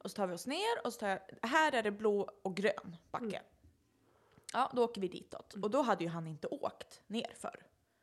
Och 0.02 0.10
så 0.10 0.14
tar 0.14 0.26
vi 0.26 0.34
oss 0.34 0.46
ner 0.46 0.84
och 0.86 0.92
så 0.92 1.00
tar 1.00 1.08
jag, 1.08 1.20
här 1.48 1.74
är 1.74 1.82
det 1.82 1.90
blå 1.90 2.28
och 2.42 2.56
grön 2.56 2.96
backe. 3.10 3.24
Mm. 3.26 3.42
Ja, 4.52 4.70
då 4.74 4.84
åker 4.84 5.00
vi 5.00 5.08
ditåt. 5.08 5.54
Och 5.62 5.70
då 5.70 5.82
hade 5.82 6.04
ju 6.04 6.10
han 6.10 6.26
inte 6.26 6.46
åkt 6.48 7.00
ner 7.06 7.32
för. 7.38 7.56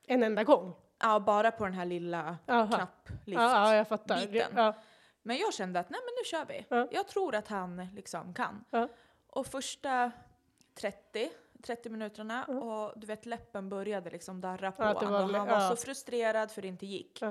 En 0.08 0.24
enda 0.24 0.44
gång. 0.44 0.76
Ja, 1.00 1.20
bara 1.20 1.52
på 1.52 1.64
den 1.66 1.74
här 1.74 1.86
lilla 1.86 2.38
Aha. 2.48 2.68
knapplift. 2.68 3.42
Ja, 3.42 3.72
ja, 3.72 3.76
jag 3.76 3.88
fattar. 3.88 4.28
Ja. 4.56 4.74
Men 5.22 5.38
jag 5.38 5.54
kände 5.54 5.80
att 5.80 5.90
nej 5.90 6.00
men 6.06 6.14
nu 6.18 6.24
kör 6.26 6.46
vi. 6.46 6.66
Ja. 6.70 6.88
Jag 6.92 7.08
tror 7.08 7.36
att 7.36 7.48
han 7.48 7.88
liksom 7.96 8.34
kan. 8.34 8.66
Ja. 8.70 8.88
Och 9.28 9.48
första 9.48 10.12
30, 10.76 11.30
30 11.64 11.90
minuterna 11.90 12.46
och 12.46 12.94
du 13.00 13.08
vet 13.08 13.26
läppen 13.26 13.70
började 13.70 14.10
liksom 14.10 14.42
darra 14.42 14.72
på 14.72 14.84
Ja, 14.84 14.94
var- 14.94 15.04
och 15.04 15.08
han 15.10 15.32
var 15.48 15.48
ja. 15.48 15.70
så 15.70 15.76
frustrerad 15.76 16.52
för 16.52 16.62
det 16.62 16.68
inte 16.68 16.86
gick. 16.86 17.24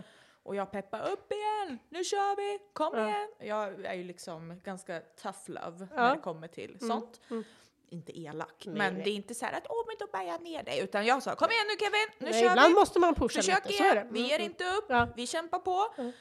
Och 0.46 0.54
jag 0.56 0.70
peppade 0.70 1.10
upp 1.10 1.32
igen, 1.32 1.78
nu 1.88 2.04
kör 2.04 2.37
vi, 2.37 2.58
kom 2.72 2.90
Ja. 2.94 3.08
igen. 3.08 3.28
Jag 3.38 3.84
är 3.84 3.94
ju 3.94 4.04
liksom 4.04 4.60
ganska 4.64 5.00
tough 5.22 5.38
love 5.46 5.88
Ja. 5.90 5.96
när 6.02 6.16
det 6.16 6.22
kommer 6.22 6.48
till 6.48 6.78
sånt. 6.81 7.20
mm. 7.31 7.44
Inte 7.88 8.19
elak, 8.20 8.62
Nej, 8.66 8.76
men 8.78 8.94
nej. 8.94 9.04
det 9.04 9.10
är 9.10 9.14
inte 9.14 9.34
så 9.34 9.46
här 9.46 9.52
att 9.52 9.66
åh 9.69 9.84
men 9.87 9.96
då 9.98 10.06
bär 10.19 10.22
jag 10.22 10.43
ner 10.43 10.62
dig. 10.62 10.81
Utan 10.81 11.06
jag 11.06 11.22
sa 11.22 11.34
kom 11.34 11.50
igen 11.50 11.64
nu 11.69 11.76
Kevin, 11.84 12.08
nu 12.19 12.31
Nej, 12.31 12.43
kör 12.43 12.50
ibland 12.50 12.69
vi. 12.69 12.75
måste 12.81 12.98
man 12.98 13.14
pusha 13.14 13.37
Försök 13.43 13.64
lite. 13.66 13.78
Så 13.78 13.84
är 13.84 13.94
det. 13.94 14.00
igen, 14.00 14.08
vi 14.12 14.19
Mm, 14.19 14.28
ger 14.31 14.37
mm. 14.38 14.46
inte 14.50 14.64
upp, 14.64 14.84
Ja. 14.88 15.08
vi 15.16 15.26
kämpar 15.26 15.58
på. 15.58 15.87
Mm. 15.98 16.12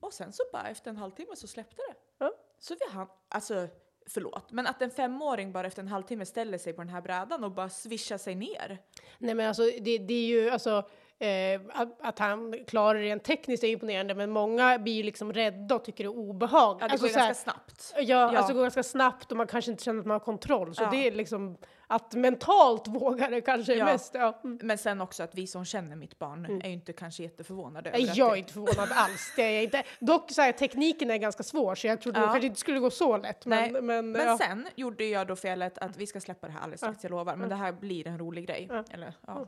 Och 0.00 0.12
sen 0.12 0.32
så 0.32 0.42
bara 0.52 0.68
efter 0.68 0.90
en 0.90 0.96
halvtimme 0.96 1.36
så 1.36 1.46
släppte 1.46 1.82
det. 1.88 2.30
Så 2.58 2.74
vi 2.74 2.94
hann, 2.94 3.06
alltså 3.28 3.68
förlåt, 4.06 4.50
men 4.52 4.66
att 4.66 4.82
en 4.82 4.90
femåring 4.90 5.52
bara 5.52 5.66
efter 5.66 5.82
en 5.82 5.88
halvtimme 5.88 6.26
ställer 6.26 6.58
sig 6.58 6.72
på 6.72 6.80
den 6.80 6.88
här 6.88 7.00
brädan 7.02 7.44
och 7.44 7.50
bara 7.52 7.68
swishar 7.68 8.18
sig 8.18 8.34
ner. 8.34 8.78
Nej 9.18 9.34
men 9.34 9.48
alltså 9.48 9.62
det, 9.62 9.98
det 9.98 10.14
är 10.14 10.26
ju 10.26 10.50
alltså 10.50 10.88
eh, 11.20 11.60
att, 11.74 12.00
att 12.00 12.18
han 12.18 12.54
klarar 12.66 12.98
det 12.98 13.04
rent 13.04 13.24
tekniskt 13.24 13.64
är 13.64 13.68
imponerande 13.68 14.14
men 14.14 14.30
många 14.30 14.78
blir 14.78 14.92
ju 14.94 15.02
liksom 15.02 15.32
rädda 15.32 15.74
och 15.74 15.84
tycker 15.84 16.04
det 16.04 16.08
är 16.08 16.18
obehagligt. 16.18 16.80
Ja, 16.82 16.86
det 16.88 16.92
alltså, 16.92 17.06
går 17.06 17.12
så 17.12 17.18
här- 17.18 17.26
ganska 17.26 17.42
snabbt. 17.50 17.92
Ja, 17.96 18.02
Ja. 18.02 18.36
alltså 18.38 18.48
det 18.52 18.54
går 18.54 18.62
ganska 18.62 18.82
snabbt 18.82 19.30
och 19.30 19.36
man 19.36 19.46
kanske 19.46 19.70
inte 19.70 19.84
känner 19.84 20.00
att 20.00 20.06
man 20.06 20.12
har 20.14 20.20
kontroll. 20.20 20.74
Så 20.74 20.82
Ja. 20.82 20.90
det 20.90 21.06
är 21.06 21.12
liksom 21.12 21.56
att 21.86 22.14
mentalt 22.14 22.88
våga 22.88 23.28
det 23.28 23.40
kanske 23.40 23.74
Ja. 23.74 23.84
mest. 23.84 24.14
Ja. 24.14 24.40
Mm. 24.44 24.58
Men 24.62 24.78
sen 24.78 25.00
också 25.00 25.22
att 25.22 25.34
vi 25.34 25.46
som 25.46 25.64
känner 25.64 25.96
mitt 25.96 26.18
barn 26.18 26.60
är 26.62 26.66
ju 26.68 26.72
inte 26.74 26.92
kanske 26.92 27.22
jätteförvånade 27.22 27.90
Nej, 27.90 28.12
jag 28.14 28.28
är 28.28 28.32
det- 28.32 28.38
inte 28.38 28.52
förvånad 28.52 28.88
alls. 28.92 29.32
Det 29.36 29.42
är 29.42 29.50
jag 29.50 29.62
inte. 29.64 29.82
Dock 30.00 30.30
så 30.30 30.42
här, 30.42 30.52
tekniken 30.52 31.10
är 31.10 31.16
ganska 31.16 31.42
svår 31.42 31.74
så 31.74 31.86
jag 31.86 32.00
trodde 32.00 32.20
Ja. 32.20 32.26
det 32.26 32.32
kanske 32.32 32.46
inte 32.46 32.60
skulle 32.60 32.78
gå 32.78 32.90
så 32.90 33.16
lätt. 33.16 33.46
Men, 33.46 33.72
Nej, 33.72 33.82
men, 33.82 34.12
Men 34.12 34.26
ja. 34.26 34.38
sen 34.38 34.68
gjorde 34.74 35.04
jag 35.04 35.26
då 35.26 35.36
felet 35.36 35.78
att 35.78 35.96
vi 35.96 36.06
ska 36.06 36.20
släppa 36.20 36.46
det 36.46 36.52
här 36.52 36.60
alldeles 36.60 36.80
strax, 36.80 37.02
jag 37.04 37.10
lovar. 37.10 37.36
Men 37.36 37.48
det 37.48 37.54
här 37.54 37.72
blir 37.72 38.06
en 38.06 38.18
rolig 38.18 38.46
grej. 38.46 38.68
Eller, 38.90 39.12
ja, 39.26 39.46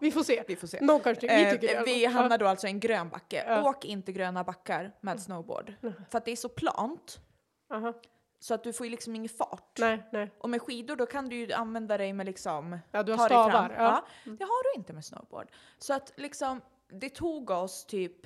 vi 0.00 0.10
får 0.10 0.22
se. 0.22 0.44
vi 0.48 0.56
får 0.56 0.66
se. 0.66 0.78
Någon 0.80 1.00
kanske 1.00 1.20
tycker, 1.20 1.36
vi 1.36 1.44
Eh, 1.44 1.50
tycker 1.52 1.66
det. 1.66 1.72
i 1.72 1.76
alla 1.76 1.84
vi 1.84 2.04
hamnar 2.06 2.38
då 2.38 2.46
alltså 2.46 2.66
i 2.66 2.70
en 2.70 2.80
grön 2.80 3.08
backe. 3.08 3.44
Ja. 3.48 3.70
Åk 3.70 3.84
inte 3.84 4.12
gröna 4.12 4.44
backar 4.44 4.92
med 5.00 5.20
snowboard. 5.22 5.72
För 6.10 6.18
att 6.18 6.24
det 6.24 6.32
är 6.32 6.36
så 6.36 6.48
plant. 6.48 7.20
Ja. 7.68 7.76
Aha. 7.76 7.92
Så 8.38 8.54
att 8.54 8.64
du 8.64 8.72
får 8.72 8.86
ju 8.86 8.90
liksom 8.90 9.14
ingen 9.16 9.28
fart. 9.28 9.78
Nej, 9.78 10.02
nej. 10.12 10.30
Och 10.38 10.50
med 10.50 10.62
skidor 10.62 10.96
då 10.96 11.06
kan 11.06 11.28
du 11.28 11.36
ju 11.36 11.52
använda 11.52 11.98
dig 11.98 12.12
med 12.12 12.26
liksom... 12.26 12.78
Ja, 12.90 13.02
du 13.02 13.12
har 13.12 13.28
ta 13.28 13.44
dig 13.44 13.52
fram. 13.52 13.68
stavar. 13.70 13.84
Ja. 13.84 14.04
Det 14.24 14.44
har 14.44 14.72
du 14.74 14.78
inte 14.78 14.92
med 14.92 15.04
snowboard. 15.04 15.48
Så 15.78 15.94
att 15.94 16.12
liksom, 16.16 16.60
det 16.88 17.08
tog 17.10 17.50
oss 17.50 17.84
typ 17.84 18.16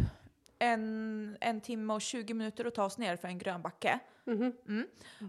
en, 0.58 1.36
en 1.40 1.60
timme 1.60 1.92
och 1.94 2.00
20 2.02 2.34
minuter 2.34 2.64
att 2.64 2.74
ta 2.74 2.84
oss 2.84 2.98
ner 2.98 3.16
för 3.16 3.28
en 3.28 3.38
grön 3.38 3.62
backe. 3.62 3.98
Mhm. 4.24 4.52
Mm. 4.68 4.86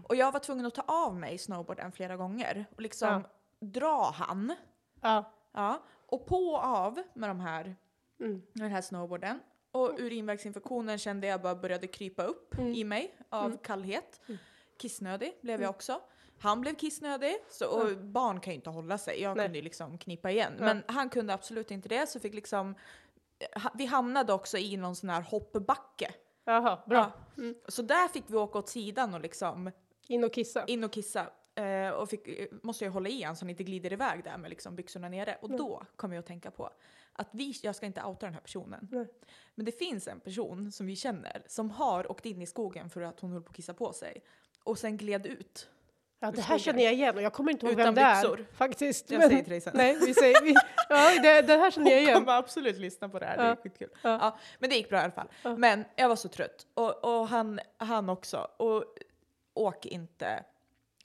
Och 0.08 0.16
jag 0.16 0.32
var 0.32 0.40
tvungen 0.40 0.66
att 0.66 0.74
ta 0.74 0.82
av 0.86 1.16
mig 1.16 1.38
snowboarden 1.38 1.92
flera 1.92 2.16
gånger 2.16 2.64
och 2.76 2.82
liksom 2.82 3.24
dra 3.60 4.10
han. 4.14 4.54
Ja. 5.00 5.32
Ja. 5.52 5.82
Och 6.10 6.26
på 6.26 6.36
och 6.36 6.64
av 6.64 7.02
med 7.14 7.30
de 7.30 7.40
här, 7.40 7.76
Mm. 8.20 8.42
den 8.52 8.70
här 8.70 8.80
snowboarden. 8.82 9.40
Och 9.72 9.90
urinvägsinfektionen 9.98 10.98
kände 10.98 11.26
jag 11.26 11.42
bara 11.42 11.54
började 11.54 11.86
krypa 11.86 12.22
upp 12.22 12.54
Mm. 12.58 12.74
i 12.74 12.84
mig 12.84 13.14
av 13.28 13.56
kallhet. 13.62 14.20
Kissnödig 14.78 15.32
blev 15.42 15.62
jag 15.62 15.70
också. 15.70 16.00
Han 16.40 16.60
blev 16.60 16.74
kissnödig, 16.74 17.36
så, 17.50 17.66
och 17.66 17.96
barn 17.98 18.40
kan 18.40 18.52
ju 18.52 18.54
inte 18.54 18.70
hålla 18.70 18.98
sig. 18.98 19.22
Jag 19.22 19.36
Nej. 19.36 19.46
kunde 19.46 19.58
ju 19.58 19.64
liksom 19.64 19.98
knipa 19.98 20.30
igen. 20.30 20.52
Men 20.58 20.82
han 20.86 21.08
kunde 21.08 21.34
absolut 21.34 21.70
inte 21.70 21.88
det, 21.88 22.08
så 22.08 22.20
fick 22.20 22.34
liksom... 22.34 22.74
ha- 23.54 23.70
Vi 23.74 23.86
hamnade 23.86 24.32
också 24.32 24.58
i 24.58 24.76
någon 24.76 24.96
sån 24.96 25.10
här 25.10 25.22
hoppbacke. 25.22 26.14
Jaha, 26.44 26.78
bra. 26.86 27.12
Ja. 27.36 27.42
Så 27.68 27.82
där 27.82 28.08
fick 28.08 28.24
vi 28.26 28.36
åka 28.36 28.58
åt 28.58 28.68
sidan 28.68 29.14
och 29.14 29.20
liksom 29.20 29.70
In 30.08 30.24
och 30.24 30.32
kissa. 30.32 30.64
in 30.64 30.84
och 30.84 30.92
kissa. 30.92 31.26
Eh, 31.60 31.90
och 31.90 32.08
fick, 32.08 32.52
måste 32.62 32.84
jag 32.84 32.92
hålla 32.92 33.08
i 33.08 33.22
han 33.22 33.36
så 33.36 33.44
han 33.44 33.50
inte 33.50 33.64
glider 33.64 33.92
iväg 33.92 34.24
där 34.24 34.36
med 34.38 34.50
liksom 34.50 34.76
byxorna 34.76 35.08
nere. 35.08 35.38
Och 35.42 35.50
då 35.50 35.82
kom 35.96 36.12
jag 36.12 36.20
att 36.20 36.26
tänka 36.26 36.50
på 36.50 36.70
att 37.12 37.28
vi, 37.30 37.54
jag 37.62 37.76
ska 37.76 37.86
inte 37.86 38.02
outa 38.02 38.26
den 38.26 38.34
här 38.34 38.40
personen. 38.40 38.88
Nej. 38.90 39.06
Men 39.54 39.66
det 39.66 39.72
finns 39.72 40.08
en 40.08 40.20
person 40.20 40.72
som 40.72 40.86
vi 40.86 40.96
känner 40.96 41.42
som 41.46 41.70
har 41.70 42.10
åkt 42.10 42.26
in 42.26 42.42
i 42.42 42.46
skogen 42.46 42.90
för 42.90 43.00
att 43.02 43.20
hon 43.20 43.32
höll 43.32 43.42
på 43.42 43.50
att 43.50 43.56
kissa 43.56 43.74
på 43.74 43.92
sig. 43.92 44.22
Och 44.64 44.78
sen 44.78 44.96
gled 44.96 45.26
ut. 45.26 45.68
Ja, 46.22 46.30
det 46.30 46.40
här 46.40 46.58
känner 46.58 46.82
jag 46.84 46.92
igen 46.92 47.16
och 47.16 47.22
jag 47.22 47.32
kommer 47.32 47.52
inte 47.52 47.66
ihåg 47.66 47.72
Utan 47.72 47.84
vem 47.84 47.94
det 47.94 48.00
är 48.00 48.22
byxor. 48.22 48.46
faktiskt. 48.52 49.10
Jag 49.10 49.22
säger 49.22 49.42
till 49.42 49.50
dig 49.50 49.60
sen. 49.60 49.72
Nej, 49.76 49.96
vi 50.06 50.14
säger, 50.14 50.42
vi, 50.44 50.54
ja, 50.88 51.22
det, 51.22 51.42
det 51.42 51.56
här 51.56 51.70
känner 51.70 51.90
jag 51.90 51.96
Hon 51.98 52.02
igen. 52.08 52.18
kommer 52.18 52.32
absolut 52.38 52.76
lyssna 52.78 53.08
på 53.08 53.18
det 53.18 53.26
här, 53.26 53.36
det 53.36 53.42
är 53.42 53.48
Ja. 53.48 53.56
skitkul. 53.56 53.88
Ja. 54.02 54.18
Ja. 54.20 54.38
men 54.58 54.70
det 54.70 54.76
gick 54.76 54.88
bra 54.88 54.98
i 54.98 55.02
alla 55.02 55.12
fall. 55.12 55.28
Ja. 55.42 55.56
Men 55.56 55.84
jag 55.96 56.08
var 56.08 56.16
så 56.16 56.28
trött. 56.28 56.66
Och, 56.74 57.04
och 57.04 57.28
han, 57.28 57.60
han 57.76 58.08
också. 58.08 58.48
Och 58.56 58.84
åk 59.54 59.86
inte 59.86 60.44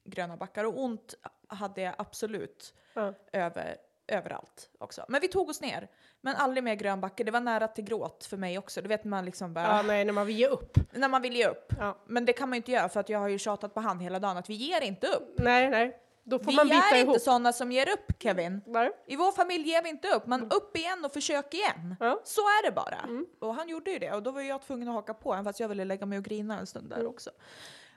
gröna 0.06 0.38
backar. 0.38 0.64
Och 0.64 0.80
ont 0.84 1.14
hade 1.48 1.82
jag 1.82 1.96
absolut 1.98 2.74
Ja. 2.94 3.14
över, 3.34 3.76
överallt 4.08 4.70
också. 4.78 5.06
Men 5.08 5.22
vi 5.22 5.28
tog 5.28 5.50
oss 5.50 5.62
ner. 5.62 5.88
Men 6.22 6.36
aldrig 6.36 6.64
mer 6.64 6.76
grön 6.76 7.02
backe. 7.02 7.24
Det 7.24 7.32
var 7.32 7.40
nära 7.40 7.68
till 7.68 7.84
gråt 7.84 8.26
för 8.26 8.38
mig 8.38 8.58
också. 8.58 8.82
Du 8.82 8.88
vet 8.88 9.04
man 9.04 9.26
liksom 9.26 9.54
bara, 9.54 9.66
Ja, 9.68 9.82
nej, 9.82 10.06
när 10.06 10.14
man 10.14 10.28
vill 10.28 10.36
ge 10.40 10.48
upp. 10.48 10.78
när 10.94 11.10
man 11.10 11.22
vill 11.22 11.36
ge 11.36 11.48
upp. 11.48 11.74
Ja. 11.80 11.98
Men 12.08 12.26
det 12.26 12.34
kan 12.34 12.50
man 12.50 12.56
ju 12.56 12.58
inte 12.58 12.72
göra 12.72 12.90
för 12.90 13.00
att 13.00 13.10
jag 13.10 13.20
har 13.20 13.28
ju 13.28 13.38
tjatat 13.40 13.74
på 13.74 13.80
han 13.80 14.00
hela 14.00 14.20
dagen 14.20 14.38
att 14.38 14.50
vi 14.50 14.54
ger 14.54 14.82
inte 14.82 15.08
upp. 15.08 15.34
Nej, 15.38 15.70
nej. 15.70 16.00
Då 16.28 16.40
får 16.40 16.52
Vi 16.52 16.56
man 16.56 16.68
bita 16.68 16.86
är 16.92 16.96
ihop. 16.96 17.08
inte 17.08 17.20
sådana 17.20 17.54
som 17.54 17.72
ger 17.72 17.90
upp 17.90 18.12
Kevin. 18.24 18.62
Nej. 18.66 18.92
I 19.06 19.16
vår 19.16 19.32
familj 19.32 19.68
ger 19.70 19.84
vi 19.84 19.90
inte 19.90 20.08
upp, 20.10 20.26
man 20.28 20.52
upp 20.52 20.78
igen 20.78 21.06
och 21.06 21.14
försök 21.14 21.54
igen. 21.54 21.96
Ja. 22.00 22.22
Så 22.24 22.42
är 22.42 22.66
det 22.66 22.72
bara. 22.72 23.10
Och 23.40 23.56
han 23.56 23.70
gjorde 23.70 23.92
ju 23.92 24.00
det 24.00 24.12
och 24.12 24.24
då 24.24 24.32
var 24.32 24.42
jag 24.42 24.62
tvungen 24.62 24.88
att 24.88 24.94
haka 24.94 25.14
på 25.14 25.30
honom 25.30 25.46
fast 25.46 25.60
jag 25.60 25.68
ville 25.68 25.86
lägga 25.86 26.06
mig 26.06 26.18
och 26.18 26.24
grina 26.24 26.60
en 26.60 26.68
stund 26.68 26.90
där 26.90 27.08
också. 27.08 27.30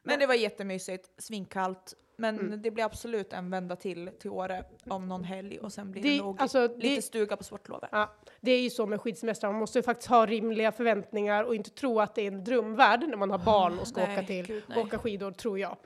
Men 0.08 0.18
det 0.18 0.26
var 0.26 0.34
jättemysigt, 0.34 1.10
svinkallt. 1.18 1.94
Men 2.20 2.62
det 2.62 2.70
blir 2.70 2.84
absolut 2.84 3.32
en 3.32 3.50
vända 3.50 3.76
till 3.76 4.10
till 4.18 4.30
Åre 4.30 4.64
om 4.88 5.08
någon 5.08 5.24
helg 5.24 5.58
och 5.58 5.72
sen 5.72 5.90
blir 5.90 6.02
det, 6.02 6.08
Det- 6.08 6.18
nog 6.22 6.40
alltså, 6.40 6.66
lite 6.66 6.78
det- 6.94 7.02
stuga 7.02 7.36
på 7.36 7.44
sportlovet. 7.44 7.88
Ja, 7.92 8.10
det 8.40 8.50
är 8.52 8.60
ju 8.60 8.70
så 8.70 8.86
med 8.86 9.00
skidsemestrar, 9.00 9.50
man 9.52 9.60
måste 9.60 9.78
ju 9.78 9.82
faktiskt 9.82 10.08
ha 10.10 10.26
rimliga 10.26 10.72
förväntningar 10.72 11.44
och 11.44 11.54
inte 11.54 11.70
tro 11.70 12.00
att 12.00 12.14
det 12.14 12.22
är 12.22 12.26
en 12.26 12.44
drömvärld 12.44 13.04
när 13.08 13.16
man 13.16 13.30
har 13.30 13.38
barn 13.38 13.78
och 13.78 13.88
ska 13.88 14.00
Nej, 14.06 14.16
åka 14.18 14.26
till 14.26 14.46
gud, 14.46 14.62
nej. 14.68 14.82
åka 14.82 14.98
skidor, 14.98 15.30
tror 15.30 15.58
jag. 15.58 15.76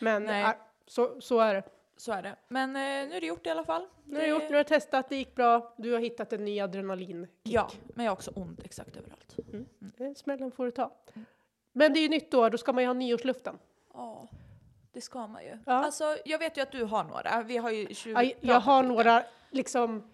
Men 0.00 0.22
Nej. 0.24 0.56
så, 0.86 1.20
så 1.20 1.40
är 1.40 1.54
det. 1.54 1.62
Så 1.96 2.12
är 2.12 2.22
det. 2.22 2.36
Men 2.48 2.70
eh, 2.70 2.80
nu 3.08 3.16
är 3.16 3.20
det 3.20 3.26
gjort 3.26 3.46
i 3.46 3.50
alla 3.50 3.64
fall. 3.64 3.86
Nu 4.04 4.14
har 4.16 4.22
jag 4.22 4.30
gjort, 4.30 4.42
nu 4.42 4.48
har 4.50 4.56
jag 4.56 4.66
testat, 4.66 5.08
det 5.08 5.16
gick 5.16 5.34
bra, 5.34 5.74
du 5.78 5.92
har 5.92 6.00
hittat 6.00 6.32
en 6.32 6.44
ny 6.44 6.60
adrenalin. 6.60 7.26
Ja, 7.42 7.70
men 7.94 8.04
jag 8.04 8.10
har 8.12 8.16
också 8.16 8.30
ont 8.34 8.62
exakt 8.64 8.96
överallt. 8.96 9.36
Den 9.80 10.14
smällen 10.14 10.50
får 10.50 10.64
du 10.64 10.70
ta. 10.70 10.92
Men 11.78 11.92
det 11.92 11.98
är 11.98 12.02
ju 12.02 12.08
nytt 12.08 12.34
år, 12.34 12.50
då 12.50 12.58
ska 12.58 12.72
man 12.72 12.82
ju 12.82 12.86
ha 12.86 12.94
nyårsluften. 12.94 13.58
Ja, 13.94 14.28
det 14.92 15.00
ska 15.00 15.26
man 15.26 15.44
ju. 15.44 15.58
Ja. 15.66 15.72
Alltså, 15.72 16.16
jag 16.24 16.38
vet 16.38 16.56
ju 16.56 16.62
att 16.62 16.72
du 16.72 16.84
har 16.84 17.04
några. 17.04 17.42
Vi 17.42 17.56
har 17.56 17.70
ju 17.70 17.94
20 17.94 18.22
Ja, 18.22 18.32
jag 18.40 18.60
har 18.60 18.82
några 18.82 19.22
liksom 19.50 20.10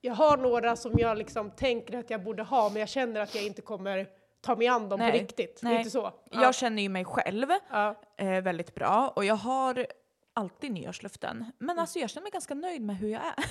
jag 0.00 0.14
har 0.14 0.36
några 0.36 0.76
som 0.76 0.92
jag 0.98 1.18
liksom 1.18 1.50
tänker 1.50 1.98
att 1.98 2.10
jag 2.10 2.24
borde 2.24 2.42
ha, 2.42 2.68
men 2.68 2.80
jag 2.80 2.88
känner 2.88 3.20
att 3.20 3.34
jag 3.34 3.44
inte 3.44 3.62
kommer 3.62 4.08
ta 4.40 4.56
mig 4.56 4.66
an 4.66 4.88
dem 4.88 5.00
Nej, 5.00 5.12
på 5.12 5.18
riktigt. 5.18 5.60
nej. 5.62 5.76
Inte 5.76 5.90
så? 5.90 6.12
Ja. 6.30 6.42
Jag 6.42 6.54
känner 6.54 6.82
ju 6.82 6.88
mig 6.88 7.04
själv 7.04 7.48
ja. 7.70 7.94
eh, 8.16 8.42
väldigt 8.42 8.74
bra 8.74 9.12
och 9.16 9.24
jag 9.24 9.34
har 9.34 9.86
alltid 10.34 10.72
nyårsluften. 10.72 11.52
Men 11.58 11.78
alltså 11.78 11.98
jag 11.98 12.10
känner 12.10 12.22
mig 12.22 12.30
ganska 12.30 12.54
nöjd 12.54 12.82
med 12.82 12.96
hur 12.96 13.08
jag 13.08 13.22
är. 13.22 13.44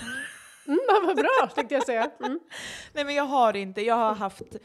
Mm, 0.67 1.05
vad 1.05 1.15
bra, 1.15 1.50
tänkte 1.55 1.75
jag 1.75 1.86
säga. 1.86 2.12
Mm. 2.19 2.39
Nej 2.93 3.05
men 3.05 3.15
jag 3.15 3.24
har 3.24 3.55
inte, 3.55 3.81
jag 3.81 3.95
har 3.95 4.15
haft 4.15 4.55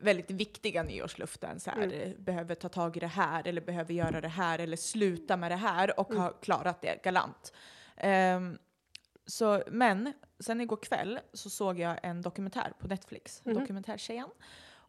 väldigt 0.00 0.30
viktiga 0.30 0.82
nyårsluften. 0.82 1.60
Så 1.60 1.70
här, 1.70 1.82
Mm. 1.82 2.00
eh, 2.00 2.12
behöver 2.18 2.54
ta 2.54 2.68
tag 2.68 2.96
i 2.96 3.00
det 3.00 3.06
här 3.06 3.46
eller 3.46 3.60
behöver 3.60 3.94
göra 3.94 4.20
det 4.20 4.28
här 4.28 4.58
eller 4.58 4.76
sluta 4.76 5.36
med 5.36 5.50
det 5.50 5.56
här 5.56 6.00
och 6.00 6.10
Mm. 6.10 6.22
har 6.22 6.34
klarat 6.42 6.80
det 6.82 7.02
galant. 7.02 7.52
Ehm, 7.96 8.58
så, 9.26 9.62
men 9.70 10.12
sen 10.40 10.60
igår 10.60 10.76
kväll 10.76 11.20
så 11.32 11.50
såg 11.50 11.78
jag 11.78 11.98
en 12.02 12.22
dokumentär 12.22 12.72
på 12.78 12.86
Netflix, 12.88 13.42
Mhm. 13.44 13.54
Dokumentärtjejen, 13.54 14.28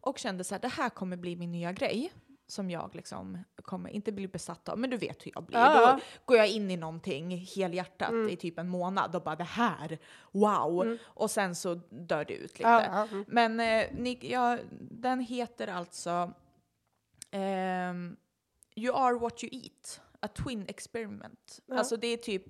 och 0.00 0.18
kände 0.18 0.44
så 0.44 0.54
här, 0.54 0.62
det 0.62 0.68
här 0.68 0.88
kommer 0.90 1.16
bli 1.16 1.36
min 1.36 1.52
nya 1.52 1.72
grej 1.72 2.12
som 2.50 2.70
jag 2.70 2.94
liksom 2.94 3.38
kommer, 3.62 3.90
inte 3.90 4.12
bli 4.12 4.28
besatt 4.28 4.68
av, 4.68 4.78
men 4.78 4.90
du 4.90 4.96
vet 4.96 5.26
hur 5.26 5.32
jag 5.34 5.44
blir. 5.44 5.58
Ja. 5.58 5.92
Då 5.92 6.00
går 6.24 6.36
jag 6.36 6.48
in 6.48 6.70
i 6.70 6.76
någonting 6.76 7.36
helhjärtat 7.56 8.10
Mm. 8.10 8.28
i 8.28 8.36
typ 8.36 8.58
en 8.58 8.68
månad 8.68 9.16
och 9.16 9.22
bara 9.22 9.36
det 9.36 9.44
här, 9.44 9.98
wow! 10.32 10.98
Och 11.04 11.30
sen 11.30 11.54
så 11.54 11.74
dör 11.90 12.24
det 12.24 12.34
ut 12.34 12.58
lite. 12.58 12.62
Ja, 12.70 12.84
ja, 12.84 13.08
mm. 13.10 13.24
Men 13.28 13.60
eh, 13.60 13.86
ni, 13.98 14.18
ja, 14.22 14.58
den 14.80 15.20
heter 15.20 15.66
alltså 15.68 16.32
ehm, 17.30 18.16
You 18.76 18.96
are 18.96 19.18
what 19.18 19.44
you 19.44 19.50
eat, 19.62 20.00
a 20.20 20.28
twin 20.28 20.64
experiment. 20.68 21.60
Alltså 21.72 21.96
det 21.96 22.06
är 22.06 22.16
typ, 22.16 22.44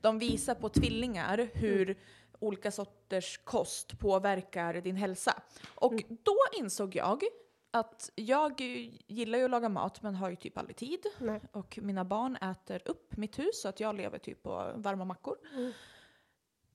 de 0.00 0.18
visar 0.18 0.54
på 0.54 0.68
tvillingar 0.68 1.48
hur 1.54 1.98
olika 2.38 2.70
sorters 2.70 3.38
kost 3.44 3.98
påverkar 3.98 4.74
din 4.74 4.96
hälsa. 4.96 5.42
Och 5.74 5.94
då 6.22 6.36
insåg 6.58 6.96
jag 6.96 7.22
att 7.70 8.10
jag 8.14 8.60
gillar 9.06 9.38
ju 9.38 9.44
att 9.44 9.50
laga 9.50 9.68
mat 9.68 10.02
men 10.02 10.14
har 10.14 10.30
ju 10.30 10.36
typ 10.36 10.58
aldrig 10.58 10.76
tid. 10.76 11.00
Nej. 11.18 11.40
Och 11.52 11.78
mina 11.82 12.04
barn 12.04 12.36
äter 12.36 12.82
upp 12.84 13.16
mitt 13.16 13.38
hus 13.38 13.60
så 13.62 13.68
att 13.68 13.80
jag 13.80 13.94
lever 13.96 14.18
typ 14.18 14.42
på 14.42 14.72
varma 14.76 15.04
mackor. 15.04 15.36
Mm. 15.54 15.72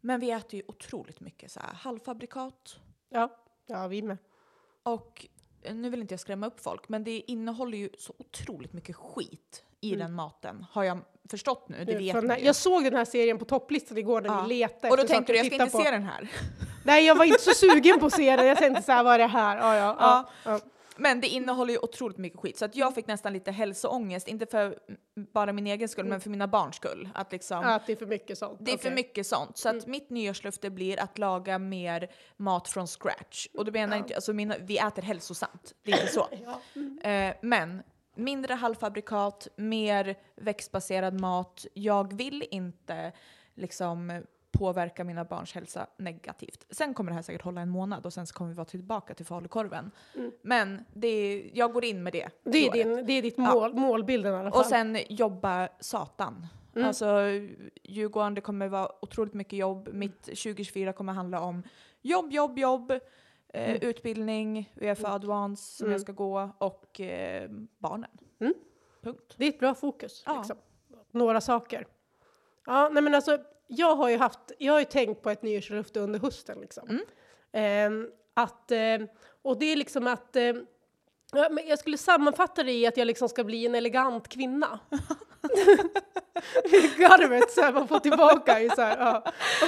Men 0.02 0.20
vi 0.20 0.32
äter 0.32 0.56
ju 0.56 0.64
otroligt 0.68 1.20
mycket 1.20 1.52
så 1.52 1.60
här 1.60 1.74
halvfabrikat, 1.74 2.80
Ja. 3.10 3.30
ja, 3.66 3.88
vi 3.88 4.02
med. 4.02 4.18
och 4.84 5.26
eh, 5.62 5.76
nu 5.76 5.90
vill 5.90 6.02
inte 6.02 6.14
jag 6.14 6.20
skrämma 6.20 6.48
upp 6.48 6.60
folk, 6.60 6.90
men 6.90 7.04
det 7.04 7.20
innehåller 7.32 7.78
ju 7.78 7.90
så 8.00 8.14
otroligt 8.18 8.74
mycket 8.74 8.96
skit 8.96 9.64
i 9.82 9.96
den 9.96 10.14
maten. 10.14 10.66
Har 10.72 10.84
jag 10.84 10.98
förstått 11.30 11.70
nu, 11.70 11.86
det 11.86 11.96
vet 11.98 12.24
ju. 12.24 12.46
jag 12.46 12.56
såg 12.56 12.84
den 12.84 12.94
här 12.94 13.06
serien 13.06 13.38
på 13.40 13.46
topplistan 13.46 13.98
igår 13.98 14.22
när 14.22 14.30
Ja. 14.30 14.42
vi 14.42 14.48
letade 14.48 14.90
Och 14.92 14.98
då 14.98 15.04
tänkte 15.04 15.34
du, 15.34 15.38
jag 15.38 15.46
ska 15.46 15.56
inte 15.56 15.78
på. 15.78 15.84
se 15.84 15.92
den 15.92 16.04
här. 16.04 16.32
Nej, 16.86 17.06
jag 17.06 17.16
var 17.16 17.26
inte 17.26 17.42
så 17.42 17.52
sugen 17.52 18.00
på 18.00 18.06
att 18.06 18.14
se 18.14 18.36
den. 18.36 18.48
Jag 18.48 18.58
tänkte 18.58 18.84
så 18.84 18.92
här, 18.92 19.04
vad 19.04 19.14
är 19.14 19.18
det 19.20 19.28
här? 19.28 19.58
Ja, 19.58 19.76
ja, 19.76 20.26
ja. 20.46 20.60
Ja. 20.96 21.02
Men 21.02 21.22
det 21.22 21.28
innehåller 21.28 21.74
ju 21.74 21.80
otroligt 21.80 22.18
mycket 22.18 22.40
skit, 22.40 22.58
så 22.58 22.66
att 22.66 22.76
jag 22.76 22.96
fick 22.96 23.08
nästan 23.08 23.34
lite 23.34 23.52
hälsoångest, 23.52 24.28
inte 24.28 24.46
för 24.46 24.66
mm, 24.66 25.00
bara 25.34 25.54
min 25.54 25.68
egen 25.68 25.90
skull, 25.90 26.06
men 26.06 26.22
för 26.22 26.30
mina 26.30 26.48
barns 26.48 26.76
skull. 26.76 27.10
Att 27.14 27.32
liksom, 27.32 27.60
Att 27.64 27.86
det 27.88 27.92
är 27.92 27.98
för 27.98 28.06
mycket 28.06 28.38
sånt. 28.38 28.58
Det 28.62 28.74
är 28.74 28.78
för 28.78 28.90
Okej. 28.90 28.96
mycket 28.96 29.28
sånt. 29.28 29.58
Så 29.58 29.70
att 29.70 29.88
mitt 29.88 30.10
nyårslöfte 30.10 30.70
blir 30.70 31.00
att 31.00 31.18
laga 31.18 31.60
mer 31.60 32.12
mat 32.38 32.68
från 32.68 32.88
scratch. 32.88 33.48
Och 33.54 33.66
då 33.66 33.72
menar 33.72 33.98
jag 33.98 34.04
inte, 34.04 34.16
alltså 34.16 34.34
mina, 34.34 34.56
vi 34.60 34.78
äter 34.78 35.02
hälsosamt, 35.02 35.74
det 35.84 35.92
är 35.92 36.02
inte 36.02 36.14
så. 36.14 36.28
Eh, 37.04 37.36
men 37.42 37.84
mindre 38.16 38.54
halvfabrikat, 38.54 39.48
mer 39.56 40.16
växtbaserad 40.36 41.22
mat. 41.22 41.66
Jag 41.74 42.14
vill 42.14 42.46
inte 42.52 43.12
liksom 43.56 44.24
påverka 44.54 45.04
mina 45.04 45.24
barns 45.26 45.54
hälsa 45.54 45.88
negativt. 45.98 46.66
Sen 46.70 46.94
kommer 46.94 47.12
det 47.12 47.16
här 47.16 47.22
säkert 47.22 47.42
hålla 47.42 47.62
en 47.62 47.70
månad 47.70 48.06
och 48.06 48.14
sen 48.14 48.28
så 48.28 48.34
kommer 48.34 48.50
vi 48.50 48.56
vara 48.56 48.66
tillbaka 48.66 49.14
till 49.14 49.26
falukorven. 49.26 49.92
Men 50.42 50.86
det 50.94 51.08
är, 51.08 51.50
jag 51.54 51.74
går 51.74 51.86
in 51.86 52.04
med 52.04 52.14
det. 52.14 52.22
Mm. 52.22 52.32
Det 52.44 52.68
är, 52.68 52.72
din, 52.72 53.06
det 53.06 53.14
är 53.14 53.22
ditt 53.22 53.38
mål, 53.38 53.74
målbilden 53.74 54.34
i 54.34 54.36
alla 54.38 54.52
fall. 54.52 54.60
Och 54.60 54.66
sen 54.66 54.98
jobba 55.10 55.70
satan. 55.80 56.48
Mm. 56.76 56.88
Alltså 56.88 57.16
Djurgården, 57.84 58.34
det 58.34 58.42
kommer 58.42 58.68
vara 58.68 58.90
otroligt 59.02 59.34
mycket 59.34 59.60
jobb. 59.60 59.90
Mitt 59.94 60.22
2024 60.24 60.94
kommer 60.94 61.14
handla 61.14 61.42
om 61.42 61.64
jobb, 62.02 62.32
jobb, 62.32 62.60
jobb, 62.60 62.92
eh, 62.92 63.00
Mm. 63.70 63.78
utbildning, 63.82 64.74
UFA 64.76 65.14
Advance 65.14 65.78
som 65.78 65.92
jag 65.92 66.02
ska 66.02 66.12
gå 66.12 66.50
och 66.58 67.00
eh, 67.02 67.50
barnen. 67.78 68.10
Mm. 68.40 68.54
Punkt. 69.02 69.34
Det 69.38 69.46
är 69.46 69.50
ett 69.50 69.60
bra 69.60 69.76
fokus. 69.76 70.24
Ja. 70.26 70.38
Liksom. 70.38 70.58
Några 71.12 71.42
saker. 71.42 71.88
Ja, 72.66 72.90
nej 72.92 73.04
men 73.04 73.16
alltså, 73.16 73.38
jag 73.68 73.96
har 73.96 74.10
ju 74.10 74.18
haft, 74.18 74.40
jag 74.58 74.74
har 74.74 74.80
ju 74.80 74.86
tänkt 74.86 75.22
på 75.22 75.30
ett 75.30 75.42
nyårslöfte 75.42 76.00
under 76.00 76.20
hösten 76.20 76.60
liksom. 76.62 76.90
Mm. 76.90 77.04
Ehm, 77.54 78.10
att, 78.34 78.72
ehm, 78.72 79.08
och 79.42 79.60
det 79.60 79.66
är 79.66 79.76
liksom 79.76 80.08
att, 80.08 80.36
men 81.52 81.68
jag 81.68 81.80
skulle 81.80 81.98
sammanfatta 81.98 82.64
det 82.64 82.72
i 82.72 82.88
att 82.88 82.98
jag 82.98 83.06
liksom 83.08 83.30
ska 83.30 83.44
bli 83.44 83.66
en 83.66 83.76
elegant 83.76 84.28
kvinna. 84.28 84.80
Garvet 86.98 87.52
så 87.52 87.62
här, 87.62 87.74
man 87.74 87.88
får 87.88 88.00
tillbaka 88.00 88.60
i 88.60 88.70
så 88.70 88.82
här, 88.82 88.98
ja. 89.00 89.24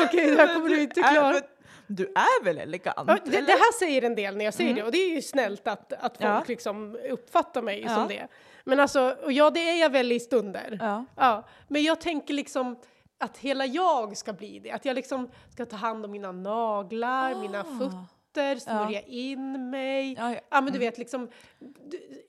okej 0.06 0.32
det 0.32 0.38
här 0.38 0.54
kommer 0.54 0.70
du 0.70 0.82
inte 0.82 1.02
klara. 1.02 1.42
Du 1.88 2.06
är 2.06 2.44
väl 2.44 2.58
elegant? 2.58 3.04
Ja, 3.08 3.18
det, 3.26 3.32
det 3.42 3.52
här 3.52 3.80
säger 3.80 4.02
en 4.02 4.16
del 4.16 4.38
när 4.38 4.46
jag 4.46 4.54
säger 4.54 4.74
det 4.74 4.84
och 4.84 4.92
det 4.92 4.98
är 4.98 5.16
ju 5.16 5.22
snällt 5.22 5.68
att, 5.68 5.94
att 5.94 6.18
folk 6.18 6.30
Ja. 6.30 6.44
liksom 6.48 6.98
uppfattar 7.10 7.62
mig 7.62 7.82
Ja. 7.82 7.96
som 7.96 8.08
det. 8.08 8.28
Men 8.64 8.80
alltså, 8.80 9.16
och 9.24 9.32
ja 9.32 9.50
det 9.50 9.70
är 9.70 9.82
jag 9.82 9.90
väl 9.90 10.12
i 10.12 10.20
stunder. 10.20 10.78
Ja, 11.16 11.44
men 11.68 11.84
jag 11.84 12.02
tänker 12.02 12.34
liksom 12.34 12.76
att 13.20 13.38
hela 13.38 13.66
jag 13.66 14.18
ska 14.18 14.34
bli 14.34 14.60
det. 14.60 14.72
Att 14.72 14.86
jag 14.86 14.96
liksom 14.96 15.30
ska 15.50 15.66
ta 15.66 15.76
hand 15.76 16.06
om 16.06 16.12
mina 16.12 16.32
naglar, 16.32 17.36
mina 17.36 17.64
fötter, 17.64 18.56
smörja 18.56 19.02
in 19.02 19.70
mig. 19.70 20.18
Ah. 20.20 20.30
Ja, 20.30 20.34
ja. 20.34 20.40
Ja, 20.52 20.62
men 20.62 20.74
du 20.74 20.80
vet 20.80 20.98
liksom, 20.98 21.30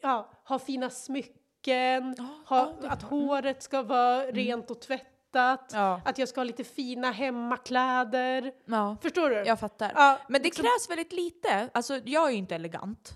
ja, 0.03 0.31
ha 0.45 0.59
fina 0.59 0.91
smycken, 0.91 2.15
Ja, 2.19 2.25
ha, 2.47 2.73
ja, 2.83 2.89
är 2.89 2.93
att 2.93 3.03
håret 3.03 3.63
ska 3.63 3.83
vara 3.83 4.23
rent 4.27 4.71
och 4.71 4.81
tvättat, 4.81 5.71
Ja. 5.75 6.01
att 6.05 6.19
jag 6.19 6.29
ska 6.29 6.41
ha 6.41 6.45
lite 6.45 6.65
fina 6.65 7.11
hemmakläder. 7.11 8.53
Ja, 8.65 8.97
Förstår 9.03 9.31
du? 9.31 9.37
jag 9.37 9.61
fattar. 9.61 9.93
Ja, 9.95 10.19
Men 10.29 10.41
det 10.43 10.45
liksom- 10.45 10.63
krävs 10.63 10.91
väldigt 10.91 11.13
lite. 11.13 11.69
Alltså 11.75 12.01
jag 12.05 12.27
är 12.27 12.31
ju 12.31 12.37
inte 12.37 12.55
elegant. 12.55 13.13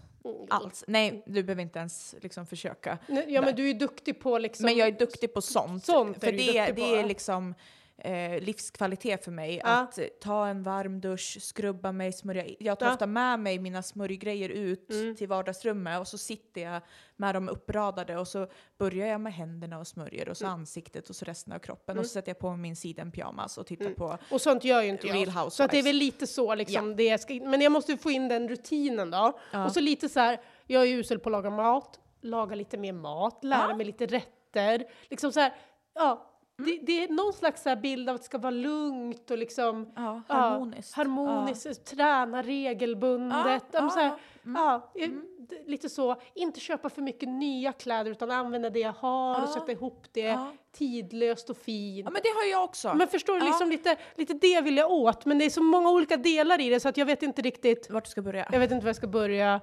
Alls. 0.49 0.85
Nej, 0.87 1.23
du 1.27 1.43
behöver 1.43 1.63
inte 1.63 1.79
ens 1.79 2.15
liksom 2.21 2.47
försöka. 2.47 2.99
Nej, 3.07 3.25
Ja, 3.29 3.41
men 3.43 3.55
du 3.55 3.71
är 3.71 3.75
duktig 3.75 4.21
på 4.21 4.39
liksom... 4.39 4.67
Men 4.67 4.77
jag 4.77 4.89
är 4.89 4.93
duktig 4.93 5.35
på 5.35 5.43
sånt. 5.43 5.85
Sånt 5.85 6.17
är 6.17 6.21
för 6.21 6.33
det, 6.33 6.39
duktig 6.39 6.75
det 6.75 6.91
på, 6.91 6.97
är 6.97 7.05
liksom 7.05 7.55
eh, 8.01 8.41
livskvalitet 8.41 9.25
för 9.25 9.31
mig. 9.33 9.61
Ja. 9.65 9.71
Att 9.81 9.99
ta 10.21 10.47
en 10.47 10.63
varm 10.63 11.01
dusch, 11.01 11.39
skrubba 11.41 11.93
mig, 11.93 12.13
smörja. 12.13 12.45
Jag 12.59 12.79
tar 12.79 12.87
Ja. 12.87 12.93
ofta 12.93 13.07
med 13.07 13.39
mig 13.41 13.59
mina 13.59 13.83
smörjgrejer 13.83 14.49
ut 14.49 14.91
Mm. 14.91 15.17
till 15.17 15.29
vardagsrummet 15.29 16.01
och 16.01 16.09
så 16.09 16.19
sitter 16.19 16.61
jag 16.61 16.83
med 17.17 17.35
dem 17.35 17.49
uppradade 17.49 18.17
och 18.19 18.29
så 18.29 18.47
börjar 18.79 19.07
jag 19.07 19.21
med 19.21 19.33
händerna 19.35 19.79
och 19.79 19.87
smörjer 19.87 20.29
och 20.29 20.37
så 20.37 20.45
Mm. 20.45 20.55
ansiktet 20.61 21.11
och 21.11 21.17
så 21.17 21.25
resten 21.25 21.53
av 21.53 21.59
kroppen 21.59 21.99
och 21.99 22.05
så 22.07 22.11
sätter 22.11 22.31
jag 22.31 22.39
på 22.39 22.57
min 22.57 22.77
sidenpyjamas 22.77 23.59
och 23.59 23.67
tittar 23.67 23.91
på 23.91 24.19
Och 24.31 24.41
sånt 24.41 24.65
gör 24.65 24.83
ju 24.83 24.89
inte 24.89 25.07
jag. 25.07 25.17
Real 25.17 25.27
Housewives. 25.29 25.55
Så 25.55 25.63
att 25.63 25.71
det 25.71 25.79
är 25.79 25.83
väl 25.83 25.97
lite 25.97 26.27
så 26.27 26.55
liksom 26.55 26.97
det 26.97 27.05
jag 27.05 27.21
ska, 27.21 27.35
Men 27.35 27.61
jag 27.61 27.73
måste 27.73 27.97
få 27.97 28.11
in 28.11 28.29
den 28.29 28.49
rutinen 28.49 29.11
då. 29.11 29.39
Ja. 29.53 29.65
Och 29.65 29.73
så 29.73 29.81
lite 29.81 30.09
så 30.09 30.21
här, 30.21 30.41
jag 30.67 30.83
är 30.83 30.87
usel 30.97 31.19
på 31.19 31.29
att 31.29 31.33
laga 31.33 31.51
mat, 31.51 32.01
laga 32.21 32.55
lite 32.57 32.79
mer 32.79 32.93
mat, 32.93 33.45
lära 33.45 33.67
Ja. 33.71 33.77
mig 33.77 33.87
lite 33.87 34.07
rätter. 34.07 34.85
Liksom 35.11 35.33
så 35.33 35.41
här, 35.41 35.53
ja. 35.95 36.30
Det, 36.65 36.79
det 36.83 37.05
är 37.05 37.09
någon 37.09 37.33
slags 37.33 37.65
bild 37.83 38.09
av 38.09 38.15
att 38.15 38.21
det 38.21 38.25
ska 38.25 38.39
vara 38.39 38.51
lugnt 38.51 39.31
och 39.31 39.39
liksom 39.39 39.93
ja, 39.97 40.23
ja, 40.29 40.35
harmoniskt. 40.35 40.95
harmoniskt, 40.95 41.85
träna 41.85 42.43
regelbundet. 42.43 43.39
Ja, 43.47 43.61
Ja, 43.73 43.91
ja, 43.97 44.01
här, 44.01 44.05
ja. 44.05 44.19
Mm. 44.45 44.63
ja, 44.63 44.91
d- 45.39 45.57
lite 45.67 45.89
så. 45.89 46.17
Inte 46.35 46.61
köpa 46.61 46.89
för 46.89 47.03
mycket 47.03 47.29
nya 47.29 47.73
kläder 47.73 48.11
utan 48.11 48.31
använda 48.31 48.71
det 48.71 48.79
jag 48.81 48.93
har 48.93 49.35
och 49.43 49.49
Ja. 49.49 49.55
sätta 49.55 49.73
ihop 49.73 50.05
det 50.13 50.21
Ja. 50.21 50.53
tidlöst 50.73 51.51
och 51.51 51.57
fint. 51.57 52.05
Ja 52.05 52.11
men 52.11 52.23
det 52.23 52.29
har 52.29 52.51
jag 52.51 52.65
också. 52.65 52.95
Men 52.95 53.09
förstår 53.09 53.33
du, 53.35 53.39
Ja. 53.41 53.45
liksom 53.45 53.71
lite, 53.71 53.97
lite 54.15 54.35
det 54.35 54.61
vill 54.61 54.77
jag 54.77 54.91
åt, 54.91 55.25
men 55.27 55.39
det 55.39 55.45
är 55.45 55.51
så 55.51 55.63
många 55.63 55.91
olika 55.91 56.17
delar 56.17 56.61
i 56.61 56.71
det 56.71 56.81
så 56.81 56.89
att 56.89 56.97
jag 56.97 57.07
vet 57.07 57.23
inte 57.23 57.43
riktigt, 57.43 57.91
Vart 57.91 58.05
du 58.05 58.11
ska 58.11 58.23
börja? 58.23 58.47
jag 58.53 58.61
vet 58.61 58.71
inte 58.71 58.85
var 58.85 58.89
jag 58.89 58.97
ska 58.97 59.07
börja. 59.07 59.61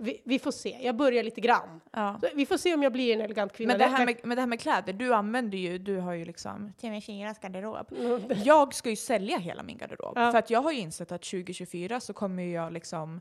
Vi, 0.00 0.22
vi 0.24 0.38
får 0.38 0.50
se, 0.50 0.78
jag 0.82 0.96
börjar 0.96 1.22
lite 1.22 1.40
grann. 1.40 1.80
Ja. 1.92 2.18
Så 2.20 2.28
Vi 2.34 2.46
får 2.46 2.56
se 2.56 2.74
om 2.74 2.82
jag 2.82 2.92
blir 2.92 3.14
en 3.14 3.20
elegant 3.20 3.52
kvinna. 3.52 3.72
Men 3.72 3.78
det, 3.78 3.86
här 3.86 4.06
med, 4.06 4.16
men 4.22 4.36
det 4.36 4.42
här 4.42 4.46
med 4.46 4.60
kläder, 4.60 4.92
du 4.92 5.14
använder 5.14 5.58
ju, 5.58 5.78
du 5.78 5.96
har 5.96 6.12
ju 6.12 6.24
liksom 6.24 6.72
TV4s 6.80 7.42
garderob. 7.42 7.92
Mm. 7.98 8.22
Jag 8.44 8.74
ska 8.74 8.90
ju 8.90 8.96
sälja 8.96 9.38
hela 9.38 9.62
min 9.62 9.78
garderob. 9.78 10.12
Ja. 10.16 10.32
För 10.32 10.38
att 10.38 10.50
jag 10.50 10.60
har 10.62 10.72
ju 10.72 10.78
insett 10.78 11.12
att 11.12 11.22
2024 11.22 12.00
så 12.00 12.12
kommer 12.12 12.42
jag 12.42 12.72
liksom, 12.72 13.20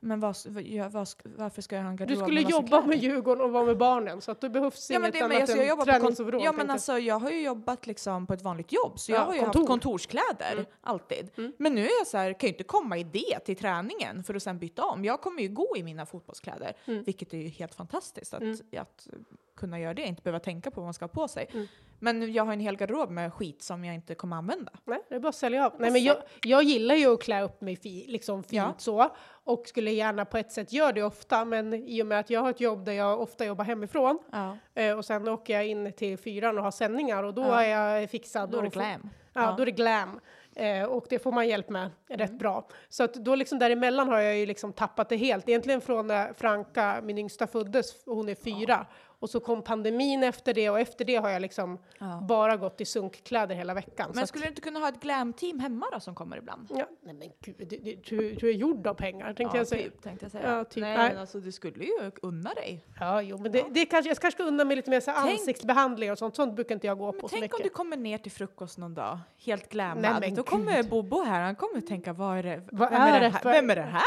men 0.00 0.20
vad, 0.20 0.36
vad, 0.46 0.62
jag- 0.62 0.90
varför 1.24 1.62
ska 1.62 1.76
jag 1.76 1.82
ha 1.82 1.90
en 1.90 1.96
Mm. 1.96 2.06
du 2.08 2.14
garderob 2.14 2.28
skulle 2.28 2.40
jobba 2.40 2.86
med 2.86 2.98
Djurgården 3.02 3.44
och 3.44 3.50
vara 3.50 3.64
med 3.64 3.78
barnen 3.78 4.20
så 4.20 4.30
att 4.30 4.40
det 4.40 4.50
behövs 4.50 4.90
Ja 4.90 4.98
men, 4.98 5.04
inget 5.10 5.18
det, 5.20 5.24
annat 5.36 5.40
alltså, 5.50 5.56
jag 5.56 5.78
än 5.78 5.84
träningsoverall. 5.84 6.44
ja, 6.44 6.52
men 6.52 6.70
alltså, 6.70 6.98
jag 6.98 7.18
har 7.18 7.30
ju 7.30 7.42
jobbat 7.42 7.86
liksom 7.86 8.26
på 8.26 8.32
ett 8.34 8.42
vanligt 8.42 8.72
jobb 8.72 8.98
så 8.98 9.12
jag 9.12 9.18
Ja, 9.20 9.24
har 9.24 9.34
ju 9.34 9.40
kontor. 9.40 9.60
haft 9.60 9.68
kontorskläder 9.68 10.52
Mm. 10.52 10.64
alltid. 10.80 11.30
Men 11.58 11.74
nu 11.74 11.80
är 11.84 11.98
jag 12.00 12.06
så 12.06 12.18
här, 12.18 12.32
kan 12.32 12.46
ju 12.48 12.52
inte 12.52 12.64
komma 12.64 12.98
i 12.98 13.04
det 13.04 13.38
till 13.44 13.56
träningen 13.56 14.24
för 14.24 14.34
att 14.34 14.42
sen 14.42 14.58
byta 14.58 14.84
om. 14.84 15.04
Jag 15.04 15.20
kommer 15.20 15.42
ju 15.42 15.48
gå 15.48 15.74
i 15.76 15.82
mina 15.82 16.06
fotbollskläder, 16.06 16.72
Mm. 16.86 17.04
vilket 17.04 17.32
är 17.32 17.38
ju 17.38 17.48
helt 17.48 17.74
fantastiskt 17.74 18.34
att, 18.34 18.40
Mm. 18.42 18.56
att 18.76 19.08
kunna 19.56 19.80
göra 19.80 19.94
det, 19.94 20.06
inte 20.06 20.22
behöva 20.22 20.40
tänka 20.40 20.70
på 20.70 20.80
vad 20.80 20.86
man 20.86 20.94
ska 20.94 21.04
ha 21.04 21.08
på 21.08 21.28
sig. 21.28 21.46
Mm. 21.52 21.66
Men 22.00 22.32
jag 22.32 22.44
har 22.44 22.52
en 22.52 22.60
hel 22.60 22.76
garderob 22.76 23.10
med 23.10 23.34
skit 23.34 23.62
som 23.62 23.84
jag 23.84 23.94
inte 23.94 24.14
kommer 24.14 24.36
använda. 24.36 24.72
Nej, 24.84 24.98
det 25.08 25.14
är 25.14 25.20
bara 25.20 25.28
att 25.28 25.34
sälja 25.34 25.66
av. 25.66 25.72
Nej, 25.78 25.90
men 25.90 26.02
jag, 26.04 26.16
jag 26.42 26.62
gillar 26.62 26.94
ju 26.94 27.06
att 27.14 27.22
klä 27.22 27.42
upp 27.42 27.60
mig 27.60 27.76
fi, 27.76 28.04
liksom 28.08 28.42
fint 28.42 28.52
Ja. 28.52 28.74
så 28.78 29.10
och 29.48 29.66
skulle 29.66 29.90
gärna 29.90 30.24
på 30.24 30.38
ett 30.38 30.52
sätt 30.52 30.72
göra 30.72 30.92
det 30.92 31.02
ofta, 31.02 31.44
men 31.44 31.74
i 31.74 32.02
och 32.02 32.06
med 32.06 32.18
att 32.20 32.30
jag 32.30 32.40
har 32.40 32.50
ett 32.50 32.60
jobb 32.60 32.84
där 32.84 32.92
jag 32.92 33.20
ofta 33.20 33.44
jobbar 33.44 33.64
hemifrån 33.64 34.18
Ja. 34.32 34.56
eh, 34.74 34.98
och 34.98 35.04
sen 35.04 35.28
åker 35.28 35.54
jag 35.54 35.66
in 35.66 35.92
till 35.92 36.18
fyran 36.18 36.58
och 36.58 36.64
har 36.64 36.70
sändningar 36.70 37.22
och 37.22 37.34
då 37.34 37.42
Ja. 37.42 37.62
är 37.62 37.98
jag 37.98 38.10
fixad. 38.10 38.50
Då 38.50 38.58
är 38.58 38.62
det 38.62 38.68
glam. 38.68 39.10
Ja, 39.32 39.42
Ja. 39.42 39.54
då 39.56 39.62
är 39.62 39.66
det 39.66 39.72
glam. 39.72 40.20
Eh, 40.56 40.84
och 40.84 41.06
det 41.08 41.18
får 41.18 41.32
man 41.32 41.48
hjälp 41.48 41.68
med 41.68 41.90
rätt 42.08 42.20
Mm. 42.30 42.38
bra. 42.38 42.68
Så 42.88 43.04
att 43.04 43.14
då 43.14 43.34
liksom 43.34 43.58
däremellan 43.58 44.08
har 44.08 44.18
jag 44.20 44.36
ju 44.36 44.46
liksom 44.46 44.72
tappat 44.72 45.08
det 45.08 45.16
helt. 45.16 45.48
Egentligen 45.48 45.80
från 45.80 46.06
när 46.06 46.32
Franka, 46.32 47.00
min 47.02 47.18
yngsta, 47.18 47.46
föddes, 47.46 48.02
hon 48.06 48.28
är 48.28 48.34
fyra. 48.34 48.86
Och 49.20 49.30
så 49.30 49.40
kom 49.40 49.62
pandemin 49.62 50.22
efter 50.22 50.54
det 50.54 50.70
och 50.70 50.80
efter 50.80 51.04
det 51.04 51.16
har 51.16 51.28
jag 51.30 51.42
liksom 51.42 51.78
Ja. 51.98 52.24
bara 52.28 52.56
gått 52.56 52.80
i 52.80 52.84
sunkkläder 52.84 53.54
hela 53.54 53.74
veckan. 53.74 54.10
Men 54.14 54.22
att- 54.22 54.28
skulle 54.28 54.44
du 54.44 54.48
inte 54.48 54.60
kunna 54.60 54.80
ha 54.80 54.88
ett 54.88 55.00
glam-team 55.00 55.58
hemma 55.60 55.86
då 55.92 56.00
som 56.00 56.14
kommer 56.14 56.36
ibland? 56.36 56.66
Ja, 56.70 56.86
nej 57.02 57.14
men 57.14 57.28
gud, 57.44 57.68
du, 58.08 58.34
du 58.34 58.48
är 58.48 58.52
gjord 58.52 58.86
av 58.86 58.94
pengar 58.94 59.26
tänkte 59.34 59.56
ja, 59.56 59.60
jag 59.60 59.66
säga. 59.66 59.82
typ, 59.82 60.02
tänkte 60.02 60.24
jag 60.24 60.32
säga. 60.32 60.56
Ja, 60.56 60.64
typ. 60.64 60.80
Nej, 60.80 60.96
Nej. 60.96 61.08
men 61.08 61.18
alltså 61.18 61.40
du 61.40 61.52
skulle 61.52 61.84
ju 61.84 62.10
unna 62.22 62.54
dig. 62.54 62.84
Ja, 63.00 63.22
jo, 63.22 63.38
men 63.38 63.52
det, 63.52 63.64
det 63.70 63.84
kanske, 63.86 64.10
jag 64.10 64.18
kanske 64.18 64.36
ska 64.36 64.48
unna 64.48 64.64
mig 64.64 64.76
lite 64.76 64.90
mer 64.90 65.00
så 65.00 65.12
Tänk- 65.16 65.32
ansiktsbehandlingar 65.40 66.12
och 66.12 66.18
sånt. 66.18 66.36
Sånt 66.36 66.54
brukar 66.54 66.74
inte 66.74 66.86
jag 66.86 66.98
gå 66.98 67.12
på 67.12 67.20
så 67.20 67.28
Tänk 67.28 67.42
mycket. 67.42 67.56
om 67.56 67.62
du 67.62 67.68
kommer 67.68 67.96
ner 67.96 68.18
till 68.18 68.32
frukost 68.32 68.78
någon 68.78 68.94
dag, 68.94 69.18
helt 69.44 69.68
glammad. 69.68 70.02
Nej, 70.02 70.14
men 70.20 70.34
Då 70.34 70.42
kommer 70.42 70.76
gud. 70.82 70.88
Bobo 70.90 71.22
här, 71.22 71.40
han 71.42 71.56
kommer 71.56 71.80
tänka 71.80 72.12
vad 72.12 72.38
är 72.38 72.42
det, 72.42 72.62
Vad 72.72 72.90
vem, 72.90 73.00
är 73.02 73.16
är 73.16 73.20
det 73.20 73.28
här? 73.28 73.40
för- 73.40 73.52
vem 73.52 73.70
är 73.70 73.76
det 73.76 73.82
här? 73.82 74.02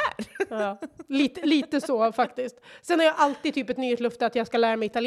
Ja, 0.49 0.77
lite, 1.07 1.41
lite 1.45 1.81
så 1.81 2.11
faktiskt. 2.11 2.59
Sen 2.81 2.99
har 2.99 3.05
jag 3.05 3.15
alltid 3.17 3.53
typ 3.53 3.69
ett 3.69 3.77
nyhetslöfte 3.77 4.25
att 4.25 4.35
jag 4.35 4.47
ska 4.47 4.57
lära 4.57 4.75
mig 4.75 4.85
italienska, 4.85 5.00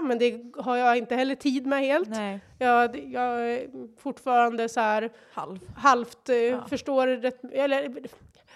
men 0.00 0.18
det 0.18 0.42
har 0.58 0.76
jag 0.76 0.96
inte 0.96 1.14
heller 1.16 1.34
tid 1.34 1.66
med 1.66 1.80
helt. 1.80 2.08
Nej, 2.08 2.40
Jag, 2.58 2.96
jag 3.12 3.52
är 3.52 3.66
fortfarande 4.00 4.68
så 4.68 4.80
här 4.80 5.10
halv. 5.32 5.58
halvt 5.76 6.28
eh, 6.28 6.36
Ja. 6.36 6.66
förstår 6.68 7.06
rätt, 7.06 7.40
eller 7.52 7.94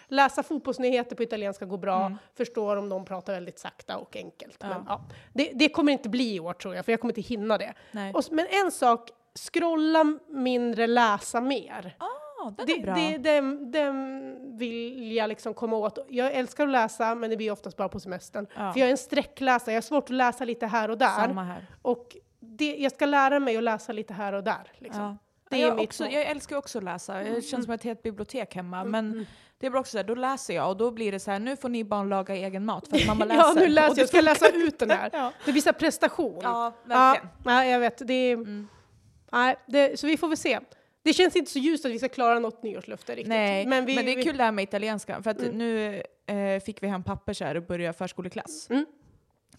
läsa 0.09 0.43
fotbollsnyheter 0.43 1.17
på 1.17 1.23
italienska 1.23 1.65
går 1.65 1.79
bra, 1.79 2.01
Mm. 2.07 2.19
förstår 2.37 2.77
om 2.77 2.89
de 2.89 3.05
pratar 3.05 3.33
väldigt 3.33 3.59
sakta 3.59 3.97
och 3.97 4.17
enkelt. 4.17 4.57
Ja. 4.61 4.69
Men, 4.69 4.85
ja, 4.89 5.01
det, 5.33 5.51
det 5.55 5.69
kommer 5.69 5.93
inte 5.93 6.09
bli 6.09 6.35
i 6.35 6.41
år 6.41 6.53
tror 6.53 6.75
jag, 6.75 6.85
för 6.85 6.93
jag 6.93 7.01
kommer 7.01 7.13
inte 7.19 7.29
hinna 7.29 7.59
det. 7.59 7.75
Och, 8.15 8.25
men 8.31 8.47
en 8.65 8.71
sak, 8.73 9.11
scrolla 9.53 10.19
mindre, 10.29 10.87
läsa 10.87 11.41
mer. 11.41 11.95
Ah, 11.99 12.07
den 12.45 12.67
Det, 12.67 12.73
är 12.73 12.83
bra. 12.83 12.95
det, 12.95 13.19
den, 13.19 13.71
den 13.71 14.59
vill 14.59 15.13
jag 15.13 15.29
liksom 15.29 15.55
komma 15.55 15.77
åt. 15.77 15.99
Jag 16.09 16.33
älskar 16.33 16.65
att 16.65 16.71
läsa, 16.71 17.15
men 17.15 17.31
det 17.31 17.37
blir 17.37 17.51
oftast 17.51 17.77
bara 17.77 17.89
på 17.89 18.01
semestern. 18.01 18.47
Ja. 18.57 18.73
För 18.73 18.81
jag 18.81 18.87
är 18.87 18.91
en 18.91 18.99
sträckläsare, 18.99 19.73
jag 19.73 19.77
har 19.77 19.83
svårt 19.83 20.05
att 20.05 20.11
läsa 20.11 20.45
lite 20.45 20.67
här 20.67 20.91
och 20.91 20.99
där. 20.99 21.09
Samma 21.27 21.45
här. 21.45 21.67
Och 21.83 22.17
det, 22.41 22.77
jag 22.77 22.93
ska 22.93 23.07
lära 23.07 23.39
mig 23.41 23.57
att 23.57 23.63
läsa 23.63 23.93
lite 23.93 24.15
här 24.15 24.33
och 24.33 24.45
där. 24.45 24.73
Liksom. 24.79 25.03
Ja. 25.03 25.17
Det 25.51 25.63
är 25.63 25.69
jag, 25.69 25.81
också, 25.81 26.05
jag 26.05 26.23
älskar 26.23 26.57
också 26.57 26.79
att 26.79 26.85
läsa. 26.85 27.15
Det 27.15 27.43
känns 27.43 27.65
som 27.65 27.75
ett 27.75 27.85
helt 27.85 28.03
bibliotek 28.03 28.55
hemma. 28.55 28.85
Men 28.85 29.13
mm. 29.13 29.27
det 29.59 29.67
är 29.67 29.71
bara 29.71 29.81
också 29.81 29.91
så 29.91 29.97
här, 29.99 30.05
då 30.05 30.15
läser 30.15 30.55
jag 30.55 30.69
och 30.69 30.77
då 30.77 30.91
blir 30.91 31.13
det 31.13 31.21
så 31.21 31.31
här, 31.31 31.39
nu 31.39 31.57
får 31.57 31.69
ni 31.69 31.85
barn 31.85 32.09
laga 32.09 32.35
egen 32.35 32.65
mat 32.65 32.89
för 32.89 32.97
att 32.97 33.07
mamma 33.07 33.25
läser. 33.25 33.43
Ja, 33.43 33.55
nu 33.57 33.69
läser 33.69 33.95
det 33.95 34.01
jag. 34.01 34.09
Ska 34.09 34.17
jag 34.17 34.25
läsa 34.25 34.49
ut 34.49 34.79
den 34.79 34.91
här? 34.91 35.11
Ja. 35.19 35.33
Det 35.45 35.53
blir 35.53 35.63
så 35.63 35.73
prestation. 35.73 36.41
Ja, 36.43 36.73
ja, 36.89 36.95
verkligen. 36.95 37.29
nej, 37.45 37.71
jag 37.71 37.81
vet. 37.81 38.07
Det 38.07 38.15
är, 38.15 38.35
Mm. 38.35 38.69
nej, 39.33 39.57
det, 39.67 40.01
så 40.01 40.07
vi 40.07 40.17
får 40.17 40.29
väl 40.29 40.37
se. 40.37 40.59
Det 41.09 41.15
känns 41.15 41.37
inte 41.37 41.51
så 41.51 41.59
ljust 41.59 41.85
att 41.85 41.91
vi 41.93 41.99
ska 41.99 42.09
klara 42.09 42.39
något 42.39 42.63
nyårslöfte 42.63 43.13
riktigt. 43.13 43.29
Nej, 43.29 43.67
men, 43.67 43.87
vi, 43.87 43.95
det 43.97 44.13
är 44.13 44.17
vi- 44.17 44.23
kul 44.23 44.37
det 44.37 44.45
här 44.45 44.53
med 44.53 44.63
italienska. 44.63 45.23
För 45.23 45.31
att 45.31 45.41
Mm. 45.43 45.59
nu 45.59 46.03
eh, 46.27 46.61
fick 46.63 46.83
vi 46.83 46.87
hem 46.87 47.03
papper 47.03 47.33
så 47.33 47.45
här 47.45 47.55
och 47.55 47.63
börja 47.63 47.93
förskoleklass. 47.93 48.71
Mm. 48.71 48.87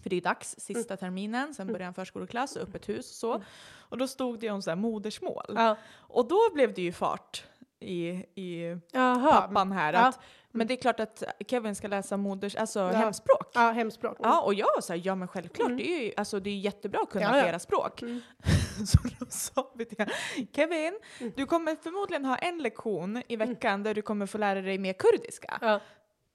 För 0.02 0.10
det 0.10 0.16
är 0.16 0.20
dags, 0.20 0.54
sista 0.58 0.96
terminen, 0.96 1.54
sen 1.54 1.66
börjar 1.66 1.86
en 1.86 1.94
förskoleklass 1.94 2.56
och 2.56 2.62
öppet 2.62 2.88
hus 2.88 3.10
och 3.10 3.14
så. 3.16 3.42
Och 3.78 3.98
då 3.98 4.08
stod 4.08 4.40
det 4.40 4.50
om 4.50 4.62
så 4.62 4.70
här 4.70 4.76
modersmål. 4.76 5.44
Ja. 5.54 5.76
Och 5.96 6.28
då 6.28 6.38
blev 6.54 6.74
det 6.74 6.82
ju 6.82 6.92
fart 6.92 7.44
i, 7.80 8.08
i 8.34 8.76
pappan 8.92 9.72
här. 9.72 9.92
Ja. 9.92 10.12
Men 10.52 10.66
det 10.66 10.74
är 10.74 10.76
klart 10.76 11.00
att 11.00 11.22
Kevin 11.48 11.74
ska 11.74 11.88
läsa 11.88 12.16
moders, 12.16 12.56
alltså 12.56 12.78
Ja. 12.80 12.86
hemspråk. 12.86 13.50
Ja, 13.54 13.70
hemspråk. 13.70 14.16
Ja, 14.22 14.40
och 14.42 14.54
jag 14.54 14.84
såhär, 14.84 15.00
ja 15.04 15.14
men 15.14 15.28
självklart, 15.28 15.66
Mm. 15.66 15.76
det 15.78 15.88
är 15.88 16.02
ju 16.04 16.12
alltså, 16.16 16.40
det 16.40 16.50
är 16.50 16.58
jättebra 16.58 17.00
att 17.00 17.10
kunna 17.10 17.24
Ja, 17.24 17.36
ja. 17.36 17.42
flera 17.42 17.58
språk. 17.58 18.02
Mm. 18.02 18.20
Så 18.86 18.98
då 19.18 19.26
sa 19.28 19.72
vi 19.74 19.84
till 19.84 20.06
Kevin, 20.52 20.98
Mm. 21.20 21.32
du 21.36 21.46
kommer 21.46 21.76
förmodligen 21.76 22.24
ha 22.24 22.36
en 22.36 22.58
lektion 22.58 23.22
i 23.28 23.36
veckan 23.36 23.82
där 23.82 23.94
du 23.94 24.02
kommer 24.02 24.26
få 24.26 24.38
lära 24.38 24.60
dig 24.62 24.78
mer 24.78 24.92
kurdiska. 24.92 25.58
Ja. 25.60 25.80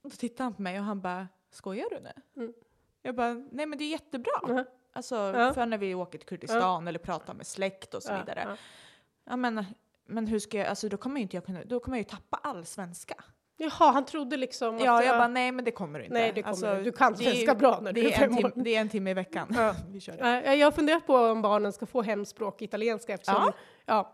Då 0.02 0.10
tittade 0.10 0.42
han 0.42 0.54
på 0.54 0.62
mig 0.62 0.78
och 0.78 0.84
han 0.84 1.00
bara, 1.00 1.28
skojar 1.50 1.86
du 1.90 2.00
nu? 2.00 2.12
Mm. 2.42 2.52
Jag 3.02 3.14
bara, 3.14 3.34
nej 3.34 3.66
men 3.66 3.78
det 3.78 3.84
är 3.84 3.90
jättebra. 3.90 4.64
Alltså 4.92 5.32
för 5.54 5.66
när 5.66 5.78
vi 5.78 5.94
åker 5.94 6.18
till 6.18 6.28
Kurdistan 6.28 6.88
eller 6.88 6.98
pratar 6.98 7.34
med 7.34 7.46
släkt 7.46 7.94
och 7.94 8.02
så 8.02 8.12
vidare. 8.18 8.44
ja. 8.48 8.56
Ja. 9.24 9.36
men, 9.36 9.64
men 10.06 10.26
hur 10.26 10.38
ska 10.38 10.58
jag, 10.58 10.66
alltså 10.66 10.88
då 10.88 10.96
kommer 10.96 11.16
ju 11.16 11.22
inte 11.22 11.36
jag 11.36 11.44
kunna, 11.46 11.64
då 11.64 11.80
kommer 11.80 11.96
jag 11.96 12.00
ju 12.04 12.08
tappa 12.10 12.36
all 12.42 12.64
svenska. 12.66 13.14
Jaha, 13.58 13.90
han 13.92 14.04
trodde 14.04 14.36
liksom 14.36 14.78
Ja, 14.78 14.98
att... 14.98 15.06
jag 15.06 15.18
bara, 15.18 15.28
nej 15.28 15.52
men 15.52 15.64
det 15.64 15.70
kommer 15.70 15.98
du 15.98 16.04
inte. 16.04 16.14
Nej, 16.18 16.32
det 16.34 16.42
kommer 16.42 16.50
Alltså, 16.50 16.84
du. 16.84 16.92
Kan 16.92 17.16
svenska 17.16 17.54
bra 17.54 17.78
när 17.82 17.92
du 17.92 18.00
är 18.00 18.06
är, 18.12 18.16
fem 18.16 18.32
år. 18.38 18.50
tim, 18.50 18.62
det 18.64 18.76
är 18.76 18.80
en 18.80 18.88
timme 18.88 19.10
i 19.10 19.14
veckan. 19.14 19.48
Ja. 19.56 19.74
vi 19.88 20.00
kör 20.00 20.16
det. 20.42 20.54
Jag 20.54 20.66
har 20.66 20.72
funderat 20.72 21.06
på 21.06 21.16
om 21.16 21.42
barnen 21.42 21.72
ska 21.72 21.86
få 21.86 22.02
hemspråk 22.02 22.62
italienska 22.62 23.14
eftersom 23.14 23.34
Ja. 23.44 23.52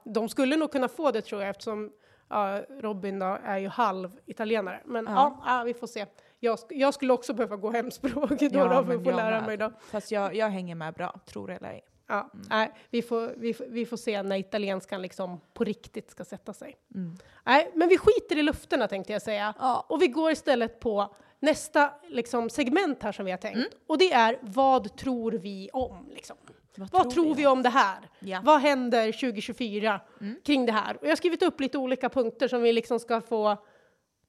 ja. 0.04 0.12
de 0.12 0.28
skulle 0.28 0.56
nog 0.56 0.72
kunna 0.72 0.88
få 0.88 1.10
det 1.10 1.22
tror 1.22 1.40
jag 1.40 1.50
eftersom 1.50 1.92
ja, 2.30 2.60
Robin 2.80 3.18
då 3.18 3.38
är 3.44 3.58
ju 3.58 3.68
halv 3.68 4.10
italienare. 4.26 4.80
Men 4.84 5.04
ja, 5.06 5.42
Ja. 5.46 5.62
vi 5.66 5.74
får 5.74 5.86
se. 5.86 6.06
Jag, 6.40 6.58
jag 6.68 6.94
skulle 6.94 7.12
också 7.12 7.34
behöva 7.34 7.56
gå 7.56 7.70
hemspråk 7.70 8.28
då, 8.38 8.48
Ja, 8.52 8.64
då 8.64 8.84
för 8.84 8.94
att 8.94 9.04
få 9.04 9.10
jag 9.10 9.16
lära 9.16 9.30
med. 9.38 9.46
mig 9.46 9.56
då. 9.56 9.72
Fast 9.90 10.10
jag, 10.12 10.34
jag 10.34 10.48
hänger 10.48 10.74
med 10.74 10.94
bra, 10.94 11.20
tror 11.26 11.46
det 11.48 11.54
eller 11.54 11.68
ej. 11.70 11.80
Ja, 12.12 12.30
nej, 12.50 12.72
vi, 12.90 13.02
får, 13.02 13.34
vi, 13.36 13.54
får, 13.54 13.64
vi 13.68 13.86
får 13.86 13.96
se 13.96 14.22
när 14.22 14.36
italienskan 14.36 15.02
liksom 15.02 15.40
på 15.54 15.64
riktigt 15.64 16.10
ska 16.10 16.24
sätta 16.24 16.52
sig. 16.52 16.76
Mm. 16.94 17.16
Nej, 17.44 17.70
men 17.74 17.88
vi 17.88 17.98
skiter 17.98 18.38
i 18.38 18.42
lufterna 18.42 18.88
tänkte 18.88 19.12
jag 19.12 19.22
säga. 19.22 19.54
Ja. 19.58 19.86
Och 19.88 20.02
vi 20.02 20.08
går 20.08 20.30
istället 20.30 20.80
på 20.80 21.14
nästa 21.40 21.92
liksom, 22.08 22.50
segment 22.50 23.02
här 23.02 23.12
som 23.12 23.24
vi 23.24 23.30
har 23.30 23.38
tänkt. 23.38 23.56
Mm. 23.56 23.68
Och 23.86 23.98
det 23.98 24.12
är 24.12 24.38
vad 24.40 24.96
tror 24.96 25.32
vi 25.32 25.70
om? 25.72 26.08
Liksom. 26.10 26.36
Vad, 26.76 26.90
Vad 26.92 27.10
tror 27.10 27.34
vi 27.34 27.46
om 27.46 27.62
det 27.62 27.68
här? 27.68 28.08
Ja. 28.18 28.40
Vad 28.44 28.60
händer 28.60 29.12
2024 29.12 30.00
Mm. 30.20 30.36
kring 30.44 30.66
det 30.66 30.72
här? 30.72 30.96
Och 30.96 31.04
jag 31.04 31.08
har 31.10 31.16
skrivit 31.16 31.42
upp 31.42 31.60
lite 31.60 31.78
olika 31.78 32.08
punkter 32.08 32.48
som 32.48 32.62
vi 32.62 32.72
liksom 32.72 32.98
ska 33.00 33.20
få 33.20 33.56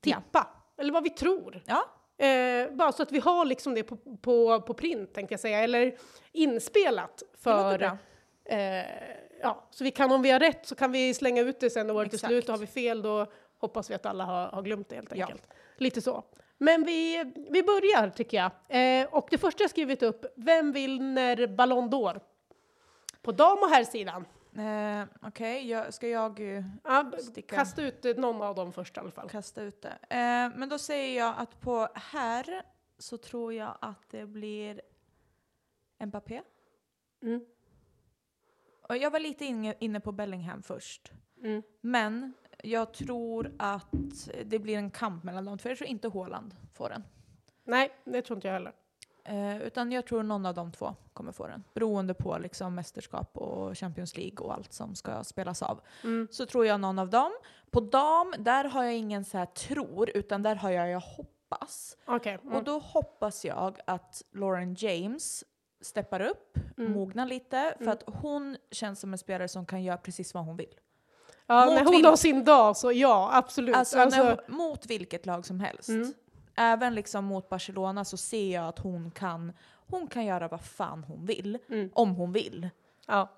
tippa. 0.02 0.48
Eller 0.78 0.93
vad 0.93 1.04
vi 1.04 1.10
tror. 1.10 1.62
Ja, 1.65 1.86
eh, 2.17 2.71
bara 2.76 2.91
så 2.91 3.04
att 3.04 3.12
vi 3.12 3.19
har 3.19 3.45
liksom 3.45 3.73
det 3.73 3.84
på, 3.84 3.97
på, 4.21 4.62
på 4.62 4.73
print 4.73 5.13
tänkte 5.13 5.34
jag 5.34 5.39
säga, 5.39 5.60
eller 5.60 5.97
inspelat 6.32 7.23
för... 7.38 7.84
Eh, 8.45 8.86
ja, 9.41 9.67
så 9.71 9.84
vi 9.84 9.91
kan, 9.91 10.12
om 10.12 10.21
vi 10.21 10.32
har 10.32 10.39
rätt 10.39 10.65
så 10.67 10.76
kan 10.76 10.91
vi 10.91 11.13
slänga 11.13 11.41
ut 11.41 11.60
det 11.60 11.69
sen 11.69 11.88
när 11.88 11.95
året 11.95 12.13
är 12.13 12.17
slut 12.17 12.45
och 12.45 12.52
har 12.54 12.60
vi 12.60 12.67
fel 12.67 13.02
då 13.02 13.26
hoppas 13.60 13.89
vi 13.89 13.93
att 13.93 14.06
alla 14.06 14.23
har, 14.23 14.47
har 14.47 14.62
glömt 14.62 14.89
det 14.89 14.95
helt 14.95 15.15
Ja. 15.15 15.26
enkelt. 15.26 15.43
Lite 15.78 16.02
så. 16.02 16.23
Men 16.58 16.84
vi, 16.84 17.23
vi 17.49 17.63
börjar 17.63 18.10
tycker 18.10 18.38
jag. 18.38 18.52
Eh, 19.02 19.08
och 19.13 19.28
det 19.32 19.38
första 19.38 19.63
jag 19.63 19.69
skrivit 19.69 20.04
upp, 20.04 20.26
vem 20.36 20.71
vinner 20.71 21.47
Ballon 21.47 21.89
d'Or? 21.89 22.19
På 23.21 23.32
dam 23.32 23.58
och 23.58 23.69
herrsidan. 23.69 24.26
Eh, 24.57 25.05
Okej, 25.21 25.69
jag, 25.69 25.93
ska 25.93 26.07
jag 26.07 26.55
eh, 26.57 26.63
Ja, 26.83 27.11
Sticka. 27.19 27.55
kasta 27.55 27.81
ut 27.81 28.05
eh, 28.05 28.15
någon 28.15 28.41
av 28.41 28.55
dem 28.55 28.73
först 28.73 28.97
i 28.97 28.99
alla 28.99 29.11
fall. 29.11 29.29
kasta 29.29 29.61
ut 29.61 29.81
det? 29.81 29.97
Eh, 30.09 30.57
men 30.59 30.69
då 30.69 30.77
säger 30.77 31.17
jag 31.19 31.35
att 31.37 31.59
på 31.59 31.87
här 31.95 32.63
så 32.97 33.17
tror 33.17 33.53
jag 33.53 33.77
att 33.81 34.09
det 34.09 34.25
blir 34.25 34.81
Mbappé. 36.05 36.41
Mm. 37.21 37.45
Och 38.89 38.97
jag 38.97 39.11
var 39.11 39.19
lite 39.19 39.45
inne, 39.45 39.75
inne 39.79 39.99
på 39.99 40.11
Bellingham 40.11 40.63
först. 40.63 41.11
Mm. 41.43 41.63
Men 41.81 42.33
jag 42.63 42.93
tror 42.93 43.51
att 43.59 44.29
det 44.45 44.59
blir 44.59 44.77
en 44.77 44.91
kamp 44.91 45.23
mellan 45.23 45.45
de 45.45 45.57
två. 45.57 45.69
Jag 45.69 45.77
tror 45.77 45.89
inte 45.89 46.09
Haaland 46.09 46.55
får 46.73 46.89
den. 46.89 47.03
Nej, 47.63 47.91
det 48.03 48.21
tror 48.21 48.37
inte 48.37 48.47
jag 48.47 48.53
heller. 48.53 48.73
Eh, 49.25 49.62
utan 49.62 49.91
jag 49.91 50.05
tror 50.05 50.23
någon 50.23 50.45
av 50.45 50.53
de 50.53 50.71
två 50.71 50.95
kommer 51.13 51.31
få 51.31 51.47
den. 51.47 51.63
Beroende 51.73 52.13
på 52.13 52.38
liksom 52.38 52.75
mästerskap 52.75 53.38
och 53.38 53.77
Champions 53.77 54.17
League 54.17 54.38
och 54.45 54.53
allt 54.53 54.73
som 54.73 54.95
ska 54.95 55.23
spelas 55.23 55.62
av. 55.62 55.79
Mm. 56.03 56.27
Så 56.31 56.45
tror 56.45 56.65
jag 56.65 56.79
någon 56.79 56.99
av 56.99 57.09
dem. 57.09 57.31
På 57.71 57.79
dam, 57.79 58.33
där 58.39 58.63
har 58.65 58.83
jag 58.83 58.93
ingen 58.93 59.25
så 59.25 59.38
här 59.38 59.45
tror, 59.45 60.09
utan 60.13 60.43
där 60.43 60.55
har 60.55 60.69
jag 60.69 60.89
jag 60.89 60.99
hoppas. 60.99 61.97
Okej. 62.05 62.38
mm. 62.43 62.55
Och 62.55 62.63
då 62.63 62.79
hoppas 62.79 63.45
jag 63.45 63.79
att 63.88 64.21
Lauren 64.31 64.75
James 64.79 65.43
steppar 65.81 66.19
upp, 66.21 66.57
Mm. 66.77 66.91
mognar 66.91 67.25
lite, 67.25 67.75
för 67.77 67.88
att 67.91 68.03
hon 68.05 68.57
känns 68.71 68.99
som 68.99 69.13
en 69.13 69.17
spelare 69.17 69.47
som 69.47 69.65
kan 69.65 69.83
göra 69.83 69.97
precis 69.97 70.33
vad 70.33 70.45
hon 70.45 70.57
vill. 70.57 70.73
Ja, 71.47 71.65
mot 71.65 71.73
när 71.75 71.83
hon 71.86 71.93
vil- 71.95 72.05
har 72.05 72.15
sin 72.15 72.43
dag 72.43 72.77
så 72.77 72.91
ja, 72.91 73.29
absolut. 73.33 73.75
Alltså, 73.75 73.99
Alltså, 73.99 74.23
när, 74.23 74.39
mot 74.47 74.86
vilket 74.86 75.25
lag 75.25 75.45
som 75.45 75.59
helst. 75.59 75.89
Mm. 75.89 76.13
Även 76.55 76.95
liksom 76.95 77.25
mot 77.25 77.49
Barcelona 77.49 78.05
så 78.05 78.17
ser 78.17 78.53
jag 78.53 78.67
att 78.67 78.79
hon 78.79 79.11
kan, 79.11 79.53
hon 79.87 80.07
kan 80.07 80.25
göra 80.25 80.47
vad 80.47 80.61
fan 80.61 81.03
hon 81.03 81.25
vill. 81.25 81.57
Mm. 81.69 81.89
Om 81.93 82.15
hon 82.15 82.31
vill. 82.31 82.69
ja. 83.07 83.29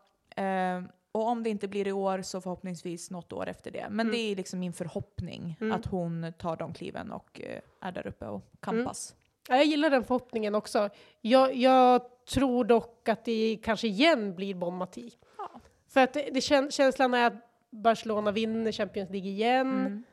Eh, 0.43 0.81
och 1.11 1.27
om 1.27 1.43
det 1.43 1.49
inte 1.49 1.67
blir 1.67 1.87
i 1.87 1.91
år 1.91 2.21
så 2.21 2.41
förhoppningsvis 2.41 3.11
något 3.11 3.33
år 3.33 3.47
efter 3.49 3.71
det. 3.71 3.85
Men 3.89 3.99
Mm. 4.07 4.11
det 4.11 4.17
är 4.31 4.35
liksom 4.35 4.59
min 4.59 4.73
förhoppning 4.73 5.57
Mm. 5.61 5.75
att 5.75 5.85
hon 5.85 6.33
tar 6.39 6.57
de 6.57 6.73
kliven 6.73 7.11
och 7.11 7.41
eh, 7.41 7.61
är 7.81 7.91
där 7.91 8.07
uppe 8.07 8.25
och 8.27 8.41
kampas. 8.59 9.15
Ja, 9.49 9.55
Jag 9.55 9.65
gillar 9.65 9.89
den 9.89 10.03
förhoppningen 10.03 10.55
också. 10.55 10.89
Jag, 11.21 11.55
jag 11.55 12.01
tror 12.33 12.65
dock 12.65 13.09
att 13.09 13.25
det 13.25 13.59
kanske 13.63 13.87
igen 13.87 14.35
blir 14.35 14.55
Bon 14.55 14.77
Mati. 14.77 15.11
Ja. 15.37 15.49
För 15.87 16.01
att 16.01 16.13
det, 16.13 16.29
det 16.33 16.41
kän, 16.41 16.71
känslan 16.71 17.13
är 17.13 17.27
att 17.27 17.33
Barcelona 17.69 18.31
vinner 18.31 18.71
Champions 18.71 19.09
League 19.09 19.29
igen. 19.29 20.03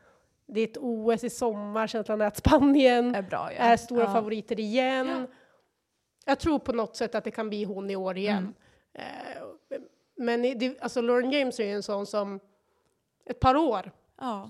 Det 0.54 0.60
är 0.60 0.64
ett 0.64 0.76
OS 0.80 1.24
i 1.24 1.30
sommar, 1.30 1.86
känslan 1.86 2.20
är 2.20 2.26
att 2.26 2.36
Spanien 2.36 3.14
Är 3.14 3.22
bra 3.22 3.50
ja. 3.52 3.58
är 3.58 3.76
stora 3.76 4.02
ja. 4.02 4.12
favoriter 4.12 4.60
igen. 4.60 5.08
Ja. 5.08 5.26
Jag 6.24 6.38
tror 6.38 6.58
på 6.58 6.72
något 6.72 6.96
sätt 6.96 7.14
att 7.14 7.24
det 7.24 7.30
kan 7.30 7.48
bli 7.48 7.64
hon 7.64 7.90
i 7.90 7.96
år 7.96 8.16
igen. 8.16 8.54
Mm. 8.94 9.08
Eh, 9.08 9.78
men 10.16 10.42
det, 10.42 10.80
alltså 10.80 11.00
Lauren 11.00 11.30
James 11.30 11.60
är 11.60 11.64
ju 11.64 11.72
en 11.72 11.82
sån 11.82 12.06
som 12.06 12.40
ett 13.26 13.40
par 13.40 13.56
år 13.56 13.92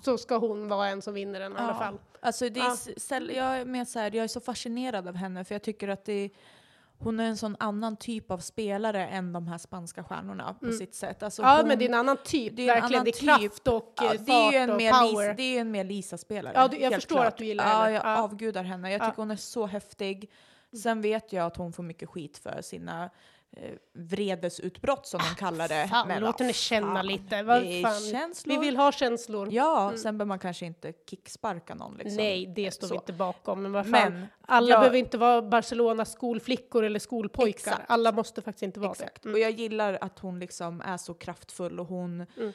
så 0.02 0.18
ska 0.18 0.36
hon 0.36 0.68
vara 0.68 0.88
en 0.88 1.02
som 1.02 1.14
vinner 1.14 1.40
den 1.40 1.52
i 1.52 1.56
alla 1.56 1.74
fall. 1.74 1.98
Alltså 2.20 2.48
det 2.48 2.60
är, 2.60 3.30
jag, 3.30 3.60
är 3.60 3.64
med 3.64 3.88
så 3.88 3.98
här, 3.98 4.14
jag 4.14 4.24
är 4.24 4.28
så 4.28 4.40
fascinerad 4.40 5.08
av 5.08 5.14
henne 5.14 5.44
för 5.44 5.54
jag 5.54 5.62
tycker 5.62 5.88
att 5.88 6.04
det, 6.04 6.30
hon 7.04 7.20
är 7.20 7.24
en 7.24 7.36
sån 7.36 7.56
annan 7.60 7.96
typ 7.96 8.30
av 8.30 8.38
spelare 8.38 9.06
än 9.06 9.32
de 9.32 9.48
här 9.48 9.58
spanska 9.58 10.04
stjärnorna 10.04 10.54
på 10.60 10.72
sitt 10.72 10.94
sätt. 10.94 11.22
Alltså 11.22 11.42
Mm. 11.42 11.50
Ja, 11.52 11.58
hon, 11.58 11.68
men 11.68 11.78
det 11.78 11.84
är 11.84 11.88
en 11.88 11.94
annan 11.94 12.16
typ. 12.24 12.56
det 12.56 12.68
är 12.68 12.74
en 12.76 12.80
verkligen. 12.80 12.94
annan 13.00 13.04
det 13.04 13.10
är 13.10 13.12
typ. 13.38 13.40
kraft 13.50 13.68
och 13.68 13.92
ja, 13.96 14.14
eh, 14.14 14.20
det 14.20 14.32
är 14.32 14.36
ju 14.36 14.42
fart 14.44 14.54
en 14.54 14.70
och 14.70 14.76
mer 14.76 14.92
power. 14.92 15.22
Lisa, 15.26 15.34
det 15.36 15.42
är 15.42 15.52
ju 15.52 15.58
en 15.58 15.70
mer 15.70 15.84
Lisa-spelare. 15.84 16.52
Ja, 16.56 16.68
du- 16.68 16.78
jag 16.78 16.94
förstår 16.94 17.16
klart. 17.16 17.26
att 17.26 17.36
du 17.36 17.44
gillar 17.44 17.68
ja, 17.68 17.78
henne. 17.80 17.90
jag 17.92 18.04
Ja. 18.04 18.22
avgudar 18.22 18.62
henne. 18.62 18.92
Jag 18.92 19.00
Ja. 19.00 19.04
tycker 19.06 19.16
hon 19.22 19.30
är 19.30 19.36
så 19.36 19.66
häftig. 19.66 20.30
Sen 20.82 21.00
vet 21.00 21.32
jag 21.32 21.46
att 21.46 21.56
hon 21.56 21.72
får 21.72 21.82
mycket 21.82 22.08
skit 22.08 22.38
för 22.38 22.62
sina 22.62 23.04
eh, 23.04 23.10
vredesutbrott 23.94 25.06
som 25.06 25.20
de 25.20 25.34
kallar 25.40 25.68
det. 25.68 25.84
Ah, 25.84 25.88
Fan, 25.88 26.08
Men 26.08 26.20
låt 26.22 26.32
vad 26.32 26.40
henne 26.40 26.52
känna 26.52 26.94
fan, 26.94 27.06
lite. 27.06 27.42
Vad. 27.42 27.62
Vi 28.44 28.56
vill 28.60 28.76
ha 28.76 28.92
känslor. 28.92 29.48
Ja, 29.52 29.92
sen 29.96 30.18
behöver 30.18 30.28
man 30.28 30.38
kanske 30.38 30.66
inte 30.66 30.92
kicksparka 31.10 31.74
någon. 31.74 31.94
Liksom. 31.94 32.16
Nej, 32.16 32.46
det 32.56 32.70
står 32.70 32.86
Så. 32.86 32.94
vi 32.94 32.98
inte 32.98 33.12
bakom. 33.12 33.62
Men 33.62 33.72
vad 33.72 33.84
fan. 33.90 34.12
Men 34.12 34.26
Alla 34.46 34.68
jag- 34.70 34.80
behöver 34.80 34.98
inte 34.98 35.18
vara 35.18 35.42
Barcelonas 35.42 36.12
skolflickor 36.12 36.84
eller 36.84 36.98
skolpojkar. 36.98 37.48
Exakt. 37.72 37.90
Alla 37.90 38.12
måste 38.12 38.42
faktiskt 38.42 38.62
inte 38.62 38.80
vara 38.80 38.92
Exakt. 38.92 39.22
det. 39.22 39.28
Och 39.28 39.36
Mm. 39.36 39.42
jag 39.42 39.50
gillar 39.50 39.98
att 40.00 40.18
hon 40.18 40.38
liksom 40.38 40.80
är 40.80 40.96
så 40.96 41.14
kraftfull 41.14 41.80
och 41.80 41.86
hon 41.86 42.26
Mm. 42.36 42.52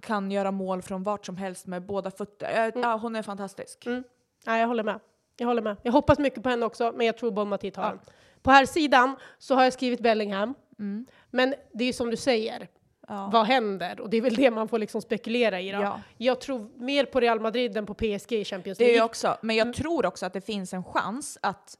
kan 0.00 0.30
göra 0.30 0.50
mål 0.50 0.82
från 0.82 1.02
vart 1.02 1.26
som 1.26 1.36
helst 1.36 1.66
med 1.66 1.82
båda 1.86 2.10
fötter. 2.10 2.66
Äh, 2.76 2.82
Ja, 2.82 2.96
hon 2.96 3.16
är 3.16 3.22
fantastisk. 3.22 3.86
Mm. 3.86 4.04
Nej, 4.46 4.60
jag 4.60 4.68
håller 4.68 4.82
med. 4.84 5.00
Jag 5.36 5.46
håller 5.46 5.62
med. 5.62 5.76
Jag 5.82 5.92
hoppas 5.92 6.18
mycket 6.18 6.42
på 6.42 6.48
henne 6.48 6.66
också, 6.66 6.92
men 6.96 7.06
jag 7.06 7.18
tror 7.18 7.30
Bon 7.30 7.48
Mati 7.48 7.70
tar 7.70 7.82
Ja. 7.82 7.88
den. 7.88 8.00
På 8.44 8.50
här 8.50 8.66
sidan 8.66 9.16
så 9.38 9.54
har 9.54 9.64
jag 9.64 9.72
skrivit 9.72 10.00
Bellingham. 10.00 10.54
Mm. 10.78 11.06
Men 11.30 11.54
det 11.72 11.84
är 11.84 11.86
ju 11.86 11.92
som 11.92 12.10
du 12.10 12.16
säger, 12.16 12.68
Ja. 13.08 13.30
vad 13.32 13.46
händer? 13.46 14.00
Och 14.00 14.10
det 14.10 14.16
är 14.16 14.20
väl 14.20 14.34
det 14.34 14.50
man 14.50 14.68
får 14.68 14.78
liksom 14.78 15.02
spekulera 15.02 15.60
i. 15.60 15.70
Då. 15.72 15.78
Ja. 15.82 16.00
Jag 16.16 16.40
tror 16.40 16.68
mer 16.76 17.04
på 17.04 17.20
Real 17.20 17.40
Madrid 17.40 17.76
än 17.76 17.86
på 17.86 17.94
PSG 17.94 18.32
i 18.32 18.44
Champions 18.44 18.78
Det 18.78 18.84
är 18.84 18.86
League. 18.86 18.98
jag 18.98 19.04
också. 19.04 19.36
Men 19.40 19.56
Mm. 19.56 19.66
jag 19.68 19.76
tror 19.76 20.06
också 20.06 20.26
att 20.26 20.32
det 20.32 20.40
finns 20.40 20.72
en 20.72 20.84
chans 20.84 21.38
att 21.42 21.78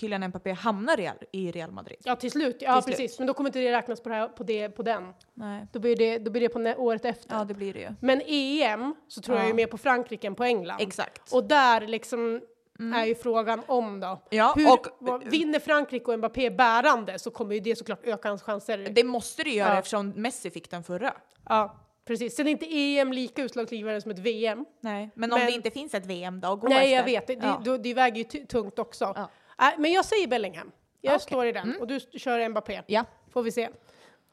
Kylian 0.00 0.28
Mbappé 0.28 0.52
hamnar 0.52 0.96
Real, 0.96 1.16
i 1.32 1.50
Real 1.50 1.70
Madrid. 1.70 1.98
Ja, 2.04 2.16
till 2.16 2.30
slut. 2.30 2.56
Ja, 2.60 2.82
Till 2.82 2.92
precis. 2.92 3.18
Men 3.18 3.26
då 3.26 3.34
kommer 3.34 3.48
inte 3.48 3.58
det 3.58 3.72
räknas 3.72 4.00
på, 4.02 4.08
det 4.08 4.14
här, 4.14 4.28
på, 4.28 4.42
det, 4.44 4.68
på 4.68 4.82
den. 4.82 5.14
Nej. 5.34 5.66
Då 5.72 5.78
blir 5.78 5.96
det, 5.96 6.18
då 6.18 6.30
blir 6.30 6.40
det 6.40 6.48
på 6.48 6.58
nä- 6.58 6.76
året 6.76 7.04
efter. 7.04 7.36
Ja, 7.36 7.44
det 7.44 7.54
blir 7.54 7.72
det 7.74 7.80
ju. 7.80 7.88
Men 8.00 8.22
EM 8.26 8.94
så 9.08 9.20
tror 9.20 9.36
jag 9.36 9.44
Ja. 9.44 9.48
ju 9.48 9.54
mer 9.54 9.66
på 9.66 9.78
Frankrike 9.78 10.26
än 10.26 10.34
på 10.34 10.44
England. 10.44 10.80
Exakt. 10.80 11.32
Och 11.32 11.44
där 11.44 11.80
liksom 11.80 12.40
är 12.78 13.04
ju 13.04 13.14
frågan 13.14 13.62
om 13.66 14.00
då. 14.00 14.06
Mm. 14.06 14.18
Ja, 14.30 14.52
Hur, 14.56 14.72
och- 14.72 14.86
vad, 14.98 15.24
vinner 15.24 15.58
Frankrike 15.58 16.04
och 16.12 16.18
Mbappé 16.18 16.50
bärande 16.50 17.18
så 17.18 17.30
kommer 17.30 17.54
ju 17.54 17.60
det 17.60 17.76
såklart 17.76 18.00
öka 18.04 18.28
hans 18.28 18.42
chanser. 18.42 18.78
Det 18.78 19.04
måste 19.04 19.42
det 19.44 19.50
göra 19.50 19.68
Ja. 19.72 19.78
eftersom 19.78 20.08
Messi 20.10 20.50
fick 20.50 20.70
den 20.70 20.84
förra. 20.84 21.14
Ja, 21.48 21.76
precis. 22.04 22.36
Sen 22.36 22.46
är 22.46 22.50
inte 22.50 22.66
EM 22.76 23.12
lika 23.12 23.42
utslagsgivande 23.42 24.00
som 24.00 24.10
ett 24.10 24.18
VM. 24.18 24.64
Nej, 24.80 25.10
men 25.14 25.32
om 25.32 25.38
Men- 25.38 25.46
det 25.46 25.52
inte 25.52 25.70
finns 25.70 25.94
ett 25.94 26.06
VM 26.06 26.40
då? 26.40 26.56
Gå 26.56 26.68
Nej, 26.68 26.94
efter. 26.94 27.12
jag 27.12 27.20
vet. 27.20 27.26
Det, 27.26 27.46
Ja. 27.46 27.60
det, 27.64 27.78
det 27.78 27.94
väger 27.94 28.16
ju 28.34 28.46
tungt 28.46 28.78
också. 28.78 29.12
Ja. 29.16 29.28
Nej, 29.58 29.74
men 29.78 29.92
jag 29.92 30.04
säger 30.04 30.26
Bellingham. 30.28 30.70
Jag 31.00 31.14
Okej. 31.14 31.20
står 31.22 31.46
i 31.46 31.52
den. 31.52 31.76
Och 31.80 31.86
du 31.86 32.00
kör 32.00 32.48
Mbappé. 32.48 32.82
Ja. 32.86 33.04
Får 33.32 33.42
vi 33.42 33.52
se. 33.52 33.68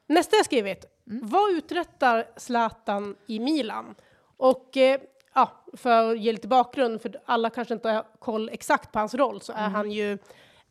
Nästa 0.06 0.36
jag 0.36 0.44
skrivit. 0.44 0.84
Mm. 1.10 1.28
Vad 1.28 1.50
uträttar 1.52 2.26
Zlatan 2.36 3.16
i 3.26 3.38
Milan? 3.40 3.94
Och 4.36 4.76
eh, 4.76 5.00
ja, 5.34 5.50
för 5.72 6.10
att 6.12 6.18
ge 6.18 6.32
lite 6.32 6.48
bakgrund, 6.48 7.02
för 7.02 7.20
alla 7.24 7.50
kanske 7.50 7.74
inte 7.74 7.88
har 7.90 8.04
koll 8.18 8.48
exakt 8.52 8.92
på 8.92 8.98
hans 8.98 9.14
roll, 9.14 9.40
så 9.40 9.52
Mm. 9.52 9.64
är 9.64 9.68
han 9.68 9.90
ju 9.90 10.18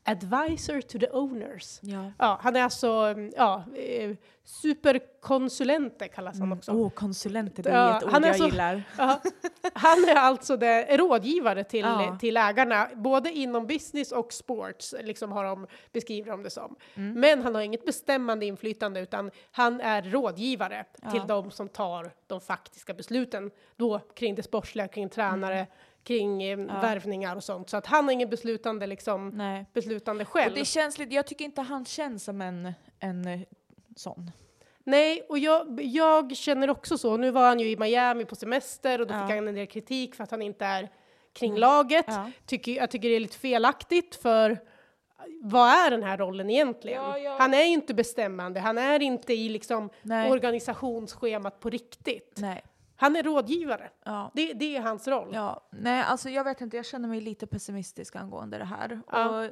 advisor 0.03 0.81
to 0.81 0.99
the 0.99 1.09
owners. 1.11 1.79
Ja. 1.81 2.11
Ja, 2.17 2.39
han 2.41 2.55
är 2.55 2.63
alltså 2.63 2.87
mm, 2.87 3.31
ja, 3.37 3.63
eh, 3.75 4.15
superkonsulente 4.43 6.07
kallas 6.07 6.39
han 6.39 6.51
också. 6.51 6.71
Åh, 6.71 6.89
konsulenter, 6.89 7.63
det 7.63 7.69
är 7.69 7.73
Ja, 7.87 7.97
ett 7.97 8.03
ord 8.03 8.25
jag 8.25 8.35
så- 8.35 8.45
gillar. 8.45 8.83
Ja, 8.97 9.21
han 9.73 10.03
är 10.09 10.15
alltså 10.15 10.57
det, 10.57 10.97
rådgivare 10.97 11.63
till, 11.63 11.79
Ja. 11.79 12.17
till 12.19 12.37
ägarna, 12.37 12.89
både 12.95 13.31
inom 13.31 13.67
business 13.67 14.11
och 14.11 14.33
sports, 14.33 14.95
liksom 15.03 15.31
har 15.31 15.43
de, 15.45 15.67
beskriver 15.91 16.31
de 16.31 16.43
det 16.43 16.49
som. 16.49 16.75
Mm. 16.95 17.19
Men 17.19 17.43
han 17.43 17.55
har 17.55 17.61
inget 17.61 17.85
bestämmande 17.85 18.45
inflytande, 18.45 18.99
utan 18.99 19.31
han 19.51 19.81
är 19.81 20.01
rådgivare 20.01 20.85
till 21.11 21.21
de 21.27 21.51
som 21.51 21.69
tar 21.69 22.11
de 22.27 22.41
faktiska 22.41 22.93
besluten 22.93 23.51
då 23.75 23.99
kring 24.15 24.35
det 24.35 24.43
sportsliga, 24.43 24.87
kring 24.87 25.09
tränare, 25.09 25.67
kring 26.03 26.43
eh, 26.43 26.57
värvningar 26.81 27.35
och 27.35 27.43
sånt. 27.43 27.69
Så 27.69 27.77
att 27.77 27.85
han 27.85 28.05
har 28.05 28.11
ingen 28.11 28.29
beslutande, 28.29 28.87
liksom, 28.87 29.29
Nej. 29.29 29.65
beslutande 29.73 30.25
själv. 30.25 30.51
Och 30.51 30.59
det 30.59 30.65
känns 30.65 30.97
lite, 30.97 31.15
jag 31.15 31.27
tycker 31.27 31.45
inte 31.45 31.61
han 31.61 31.85
känns 31.85 32.23
som 32.23 32.41
en, 32.41 32.73
en 32.99 33.27
eh, 33.27 33.39
sån. 33.95 34.31
Nej, 34.83 35.25
och 35.29 35.39
jag, 35.39 35.81
jag 35.81 36.35
känner 36.37 36.69
också 36.69 36.97
så. 36.97 37.17
Nu 37.17 37.31
var 37.31 37.47
han 37.47 37.59
ju 37.59 37.69
i 37.69 37.77
Miami 37.77 38.25
på 38.25 38.35
semester 38.35 39.01
och 39.01 39.07
då 39.07 39.13
Ja. 39.13 39.27
fick 39.27 39.35
han 39.35 39.47
en 39.47 39.55
del 39.55 39.67
kritik 39.67 40.15
för 40.15 40.23
att 40.23 40.31
han 40.31 40.41
inte 40.41 40.65
är 40.65 40.89
kring 41.33 41.57
laget. 41.57 42.05
Ja. 42.07 42.31
Tycker, 42.45 42.71
jag 42.71 42.91
tycker 42.91 43.09
det 43.09 43.15
är 43.15 43.19
lite 43.19 43.37
felaktigt 43.37 44.15
för 44.15 44.57
vad 45.41 45.69
är 45.69 45.91
den 45.91 46.03
här 46.03 46.17
rollen 46.17 46.49
egentligen? 46.49 47.01
Ja, 47.03 47.17
ja. 47.17 47.35
Han 47.39 47.53
är 47.53 47.63
inte 47.63 47.93
bestämmande, 47.93 48.59
han 48.59 48.77
är 48.77 49.01
inte 49.01 49.33
i 49.33 49.49
liksom 49.49 49.89
Nej. 50.01 50.31
organisationsschemat 50.31 51.59
på 51.59 51.69
riktigt. 51.69 52.33
Nej. 52.37 52.63
Han 53.01 53.15
är 53.15 53.23
rådgivare. 53.23 53.89
Ja. 54.03 54.31
Det, 54.33 54.53
det 54.53 54.77
är 54.77 54.81
hans 54.81 55.07
roll. 55.07 55.29
Ja, 55.33 55.67
nej, 55.71 56.03
alltså 56.03 56.29
jag 56.29 56.43
vet 56.43 56.61
inte, 56.61 56.77
jag 56.77 56.85
känner 56.85 57.07
mig 57.09 57.21
lite 57.21 57.47
pessimistisk 57.47 58.15
angående 58.15 58.57
det 58.57 58.65
här. 58.65 59.01
Ja. 59.11 59.29
Och 59.29 59.51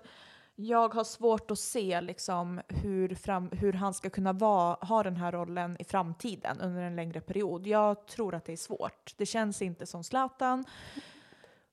jag 0.55 0.93
har 0.93 1.03
svårt 1.03 1.51
att 1.51 1.59
se 1.59 2.01
liksom 2.01 2.61
hur, 2.67 3.15
fram, 3.15 3.49
hur 3.51 3.73
han 3.73 3.93
ska 3.93 4.09
kunna 4.09 4.33
vara, 4.33 4.77
ha 4.81 5.03
den 5.03 5.15
här 5.15 5.31
rollen 5.31 5.77
i 5.79 5.83
framtiden 5.83 6.61
under 6.61 6.81
en 6.81 6.95
längre 6.95 7.21
period. 7.21 7.67
Jag 7.67 8.07
tror 8.07 8.35
att 8.35 8.45
det 8.45 8.53
är 8.53 8.57
svårt. 8.57 9.13
Det 9.17 9.25
känns 9.25 9.61
inte 9.61 9.85
som 9.85 10.03
Zlatan. 10.03 10.65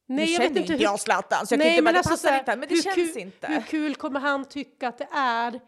nu 0.06 0.16
Nej, 0.16 0.32
jag 0.32 0.42
känner 0.42 0.60
inte 0.60 0.72
inte 0.72 0.84
jag 0.84 1.00
Zlatan 1.00 1.46
så 1.46 1.54
jag 1.54 1.60
kan 1.60 1.70
inte 1.70 1.82
bara, 1.82 1.92
det 1.92 2.02
passar 2.02 2.16
så 2.16 2.28
här, 2.28 2.38
inte, 2.38 2.56
men 2.56 2.68
det 2.68 2.74
hur 2.74 2.82
känns 2.82 2.94
kul, 2.94 3.22
inte. 3.22 3.46
Hur 3.46 3.60
kul 3.60 3.94
kommer 3.94 4.20
han 4.20 4.44
tycka 4.44 4.88
att 4.88 4.98
det 4.98 5.08
är 5.12 5.60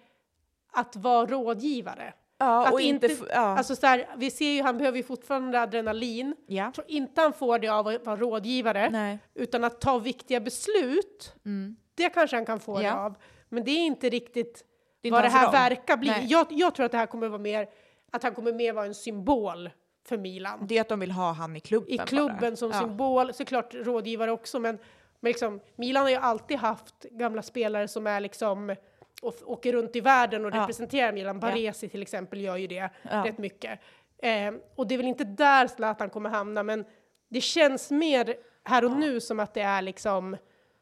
att 0.72 0.96
vara 0.96 1.26
rådgivare? 1.26 2.12
Ja, 2.38 2.66
att 2.66 2.72
och 2.72 2.80
inte, 2.80 3.06
inte- 3.06 3.24
ja. 3.30 3.36
Alltså 3.38 3.76
så 3.76 3.86
här, 3.86 4.08
vi 4.16 4.30
ser 4.30 4.50
ju, 4.50 4.62
han 4.62 4.78
behöver 4.78 4.96
ju 4.98 5.04
fortfarande 5.04 5.60
adrenalin. 5.60 6.34
ja. 6.46 6.64
Jag 6.64 6.74
tror 6.74 6.86
inte 6.90 7.20
han 7.20 7.32
får 7.32 7.58
det 7.58 7.68
av 7.68 7.86
att 7.88 8.06
vara 8.06 8.16
rådgivare, 8.16 8.90
Nej. 8.90 9.18
utan 9.34 9.64
att 9.64 9.80
ta 9.80 9.98
viktiga 9.98 10.40
beslut, 10.40 11.34
Mm. 11.44 11.76
det 11.94 12.08
kanske 12.08 12.36
han 12.36 12.46
kan 12.46 12.60
få 12.60 12.76
det 12.78 12.84
Ja. 12.84 12.94
av. 12.94 13.14
Men 13.48 13.64
det 13.64 13.70
är 13.70 13.86
inte 13.86 14.08
riktigt 14.08 14.64
Det 15.00 15.08
är 15.08 15.12
vad 15.12 15.24
det 15.24 15.28
här 15.28 15.52
verkar 15.52 15.96
bli. 15.96 16.12
Jag, 16.26 16.46
jag 16.50 16.74
tror 16.74 16.86
att 16.86 16.92
det 16.92 16.98
här 16.98 17.06
kommer 17.06 17.28
vara 17.28 17.38
mer, 17.42 17.68
att 18.12 18.22
han 18.22 18.34
kommer 18.34 18.52
mer 18.52 18.72
vara 18.72 18.86
en 18.86 18.94
symbol 18.94 19.70
för 20.08 20.18
Milan. 20.18 20.66
Det 20.68 20.76
är 20.76 20.80
att 20.80 20.88
de 20.88 21.00
vill 21.00 21.10
ha 21.10 21.32
han 21.32 21.56
i 21.56 21.60
klubben 21.60 21.92
I 21.94 21.98
klubben 21.98 22.38
bara. 22.40 22.56
som 22.56 22.70
ja. 22.70 22.80
symbol, 22.80 23.34
såklart 23.34 23.74
rådgivare 23.74 24.32
också, 24.32 24.58
men, 24.58 24.78
men 25.20 25.30
liksom, 25.30 25.60
Milan 25.76 26.02
har 26.02 26.10
ju 26.10 26.16
alltid 26.16 26.56
haft 26.56 27.02
gamla 27.02 27.42
spelare 27.42 27.88
som 27.88 28.06
är 28.06 28.20
liksom 28.20 28.74
och, 29.22 29.34
åker 29.46 29.72
runt 29.72 29.96
i 29.96 30.00
världen 30.00 30.44
och 30.44 30.50
Ja. 30.54 30.62
representerar 30.62 31.12
Milan. 31.12 31.40
Baresi 31.40 31.88
till 31.88 32.02
exempel 32.02 32.40
gör 32.40 32.56
ju 32.56 32.66
det 32.66 32.90
Ja. 33.02 33.24
rätt 33.26 33.38
mycket. 33.38 33.80
Eh, 34.22 34.52
och 34.76 34.86
det 34.86 34.94
är 34.94 34.96
väl 34.96 35.06
inte 35.06 35.24
där 35.24 35.66
Zlatan 35.66 36.10
kommer 36.10 36.30
hamna, 36.30 36.62
men 36.62 36.84
det 37.28 37.40
känns 37.40 37.90
mer 37.90 38.34
här 38.64 38.84
och 38.84 38.90
nu 38.92 39.20
som 39.20 39.40
att 39.40 39.54
det 39.54 39.60
är 39.60 39.82
liksom, 39.82 40.36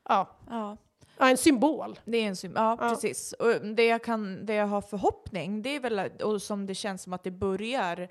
ja, 0.09 0.29
Ja. 0.51 0.77
ja, 1.18 1.29
en 1.31 1.37
symbol. 1.37 1.99
Det 2.05 2.18
är 2.18 2.27
en 2.29 2.37
sym- 2.37 2.53
ja, 2.57 2.77
Ja. 2.81 2.88
precis. 2.88 3.33
Och 3.33 3.66
det 3.66 3.87
jag, 3.87 4.03
kan, 4.05 4.46
det 4.46 4.55
jag 4.55 4.66
har 4.66 4.81
förhoppning, 4.81 5.62
det 5.62 5.77
är 5.77 5.81
väl, 5.81 6.11
och 6.22 6.42
som 6.42 6.66
det 6.66 6.75
känns 6.75 7.03
som 7.03 7.12
att 7.12 7.25
det 7.25 7.31
börjar, 7.31 8.09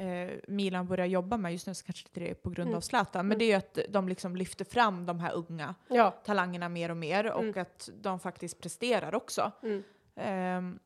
eh, 0.00 0.30
Milan 0.48 0.86
börjar 0.86 1.06
jobba 1.06 1.36
med, 1.36 1.52
just 1.52 1.66
nu 1.66 1.74
så 1.74 1.84
kanske 1.84 2.08
det 2.12 2.30
är 2.30 2.34
på 2.34 2.50
grund 2.50 2.68
Mm. 2.68 2.76
av 2.76 2.80
Zlatan, 2.80 3.28
men 3.28 3.38
det 3.38 3.44
är 3.44 3.48
ju 3.48 3.54
att 3.54 3.78
de 3.88 4.08
liksom 4.08 4.36
lyfter 4.36 4.64
fram 4.64 5.06
de 5.06 5.20
här 5.20 5.32
unga 5.32 5.74
Ja, 5.88 6.10
talangerna 6.10 6.68
mer 6.68 6.90
och 6.90 6.96
mer 6.96 7.32
och 7.32 7.42
Mm. 7.42 7.62
att 7.62 7.90
de 8.00 8.20
faktiskt 8.20 8.60
presterar 8.60 9.14
också. 9.14 9.52
Mm. 9.62 9.82
Ehm, 10.16 10.78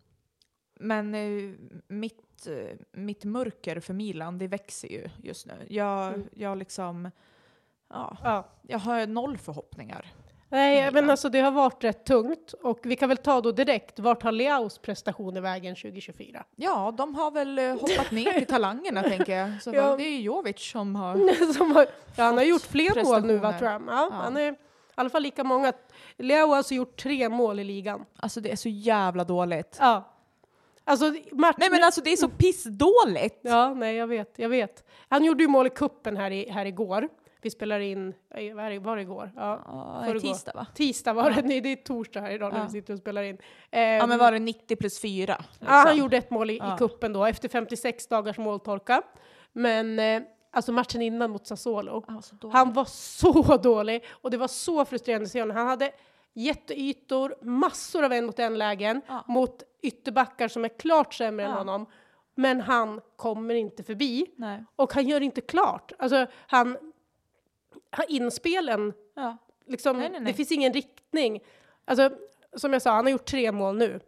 men 0.81 1.14
eh, 1.14 1.55
mitt, 1.88 2.46
eh, 2.46 2.77
mitt 2.92 3.24
mörker 3.24 3.81
för 3.81 3.94
Milan, 3.94 4.38
det 4.38 4.46
växer 4.48 4.88
ju 4.88 5.09
just 5.22 5.46
nu. 5.46 5.66
Jag, 5.68 6.09
Mm. 6.14 6.29
jag 6.35 6.59
liksom, 6.59 7.11
ja, 7.88 8.16
ja. 8.22 8.48
jag 8.62 8.79
har 8.79 9.07
noll 9.07 9.38
förhoppningar. 9.38 10.12
Nej, 10.55 10.90
men 10.93 11.11
alltså 11.11 11.29
det 11.29 11.40
har 11.40 11.51
varit 11.51 11.85
rätt 11.85 12.05
tungt 12.05 12.53
och 12.53 12.79
vi 12.83 12.97
kan 12.97 13.09
väl 13.09 13.19
ta 13.19 13.40
då 13.40 13.53
direkt, 13.53 13.99
vart 13.99 14.23
har 14.23 14.33
Leaus 14.33 14.79
prestation 14.79 15.37
i 15.37 15.40
vägen 15.40 15.75
2024? 15.77 16.45
Ja, 16.57 16.95
de 16.99 17.14
har 17.14 17.31
väl 17.31 17.59
eh, 17.59 17.71
hoppat 17.73 18.11
ner 18.11 18.33
till 18.33 18.47
talangerna 18.47 19.03
tänker 19.09 19.37
jag. 19.38 19.62
Så 19.62 19.75
Ja. 19.75 19.97
det 19.97 20.05
är 20.05 20.11
ju 20.11 20.21
Jovic 20.21 20.71
som 20.71 20.97
har... 20.97 21.53
som 21.53 21.73
har, 21.77 21.87
ja, 22.17 22.25
han 22.25 22.37
har 22.37 22.45
gjort 22.45 22.62
fler 22.62 23.05
mål 23.05 23.25
nu 23.25 23.37
va, 23.38 23.51
prestationer. 23.51 23.59
tror 23.59 23.71
jag. 23.71 24.01
Ja, 24.03 24.09
Ja. 24.11 24.17
Han 24.23 24.37
är 24.37 24.53
i 24.53 24.57
alla 24.95 25.11
fall 25.11 25.23
lika 25.23 25.45
många. 25.45 25.73
Leo 26.17 26.47
har 26.47 26.57
alltså 26.57 26.75
gjort 26.75 27.03
tre 27.03 27.29
mål 27.29 27.61
i 27.61 27.64
ligan. 27.64 28.05
Alltså 28.17 28.40
det 28.40 28.53
är 28.53 28.57
så 28.57 28.69
jävla 28.69 29.25
dåligt. 29.25 29.77
Ja. 29.81 30.11
Alltså, 30.85 31.14
match... 31.33 31.57
Nej 31.59 31.71
men 31.71 31.85
alltså 31.85 32.01
det 32.01 32.12
är 32.12 32.17
så 32.17 32.29
pissdåligt! 32.38 33.38
Ja, 33.43 33.75
nej, 33.75 33.97
jag 33.97 34.07
vet, 34.07 34.33
jag 34.37 34.49
vet. 34.49 34.85
Han 35.09 35.25
gjorde 35.25 35.43
ju 35.43 35.49
mål 35.49 35.67
i 35.67 35.71
kuppen 35.71 36.17
här, 36.17 36.31
i, 36.31 36.51
här 36.51 36.67
igår. 36.67 37.09
Vi 37.45 37.51
spelar 37.51 37.81
in, 37.81 38.15
eh, 38.35 38.55
var 38.81 38.97
det 38.97 39.03
igår? 39.03 39.31
Ja. 39.37 39.63
Ja, 40.07 40.21
tisdag 40.21 40.53
va? 40.55 40.67
Tisdag 40.75 41.13
var 41.13 41.31
det, 41.31 41.43
nej 41.43 41.61
det 41.61 41.69
är 41.73 41.77
torsdag 41.77 42.21
här 42.21 42.31
idag 42.31 42.53
när 42.53 42.59
Ja. 42.61 42.65
vi 42.65 42.71
sitter 42.71 42.93
och 42.93 42.99
spelar 42.99 43.23
in. 43.23 43.39
Ja 43.71 43.79
Ehm, 43.79 44.09
men 44.09 44.19
var 44.19 44.33
det 44.33 44.39
90 44.39 44.77
plus 44.77 45.01
4? 45.01 45.37
Liksom. 45.39 45.67
Ja, 45.67 45.73
han 45.87 45.97
gjorde 45.97 46.17
ett 46.17 46.31
mål 46.31 46.51
i, 46.51 46.57
Ja. 46.59 46.75
i 46.75 46.79
kuppen 46.79 47.13
då, 47.13 47.25
efter 47.25 47.49
56 47.49 48.07
dagars 48.07 48.39
måltorka. 48.39 49.03
Men 49.53 49.99
eh, 49.99 50.23
alltså 50.53 50.73
matchen 50.73 51.03
innan 51.03 51.31
mot 51.31 51.47
Sassuolo, 51.47 52.05
Ja, 52.09 52.23
så 52.23 52.35
dåligt. 52.35 52.55
han 52.57 52.73
var 52.73 52.85
så 52.85 53.57
dålig 53.57 54.05
och 54.11 54.31
det 54.31 54.37
var 54.37 54.49
så 54.49 54.85
frustrerande 54.85 55.25
att 55.25 55.31
se 55.31 55.41
honom. 55.41 55.57
Han 55.57 55.67
hade 55.67 55.91
jätteytor, 56.35 57.35
massor 57.43 58.05
av 58.05 58.13
en 58.13 58.27
mot 58.27 58.39
en 58.39 58.59
lägen 58.59 59.01
Ja. 59.09 59.25
mot 59.29 59.63
ytterbackar 59.83 60.49
som 60.49 60.65
är 60.65 60.69
klart 60.79 61.15
sämre 61.15 61.45
än 61.47 61.51
Ja. 61.53 61.59
honom. 61.59 61.87
Men 62.37 62.61
han 62.61 63.01
kommer 63.17 63.55
inte 63.55 63.83
förbi 63.83 64.27
Nej. 64.37 64.65
och 64.77 64.93
han 64.95 65.09
gör 65.09 65.21
inte 65.21 65.41
klart. 65.41 65.93
Alltså 65.99 66.17
han, 66.17 66.27
han 66.47 66.93
inspelen, 68.09 68.93
Ja. 69.17 69.37
liksom, 69.67 69.97
Nej, 69.99 70.11
nej, 70.11 70.21
nej. 70.21 70.33
det 70.33 70.37
finns 70.37 70.53
ingen 70.53 70.73
riktning. 70.73 71.41
Alltså, 71.85 72.11
som 72.57 72.73
jag 72.73 72.83
sa, 72.83 72.91
han 72.95 73.05
har 73.05 73.11
gjort 73.11 73.25
tre 73.25 73.53
mål 73.53 73.77
nu. 73.77 74.01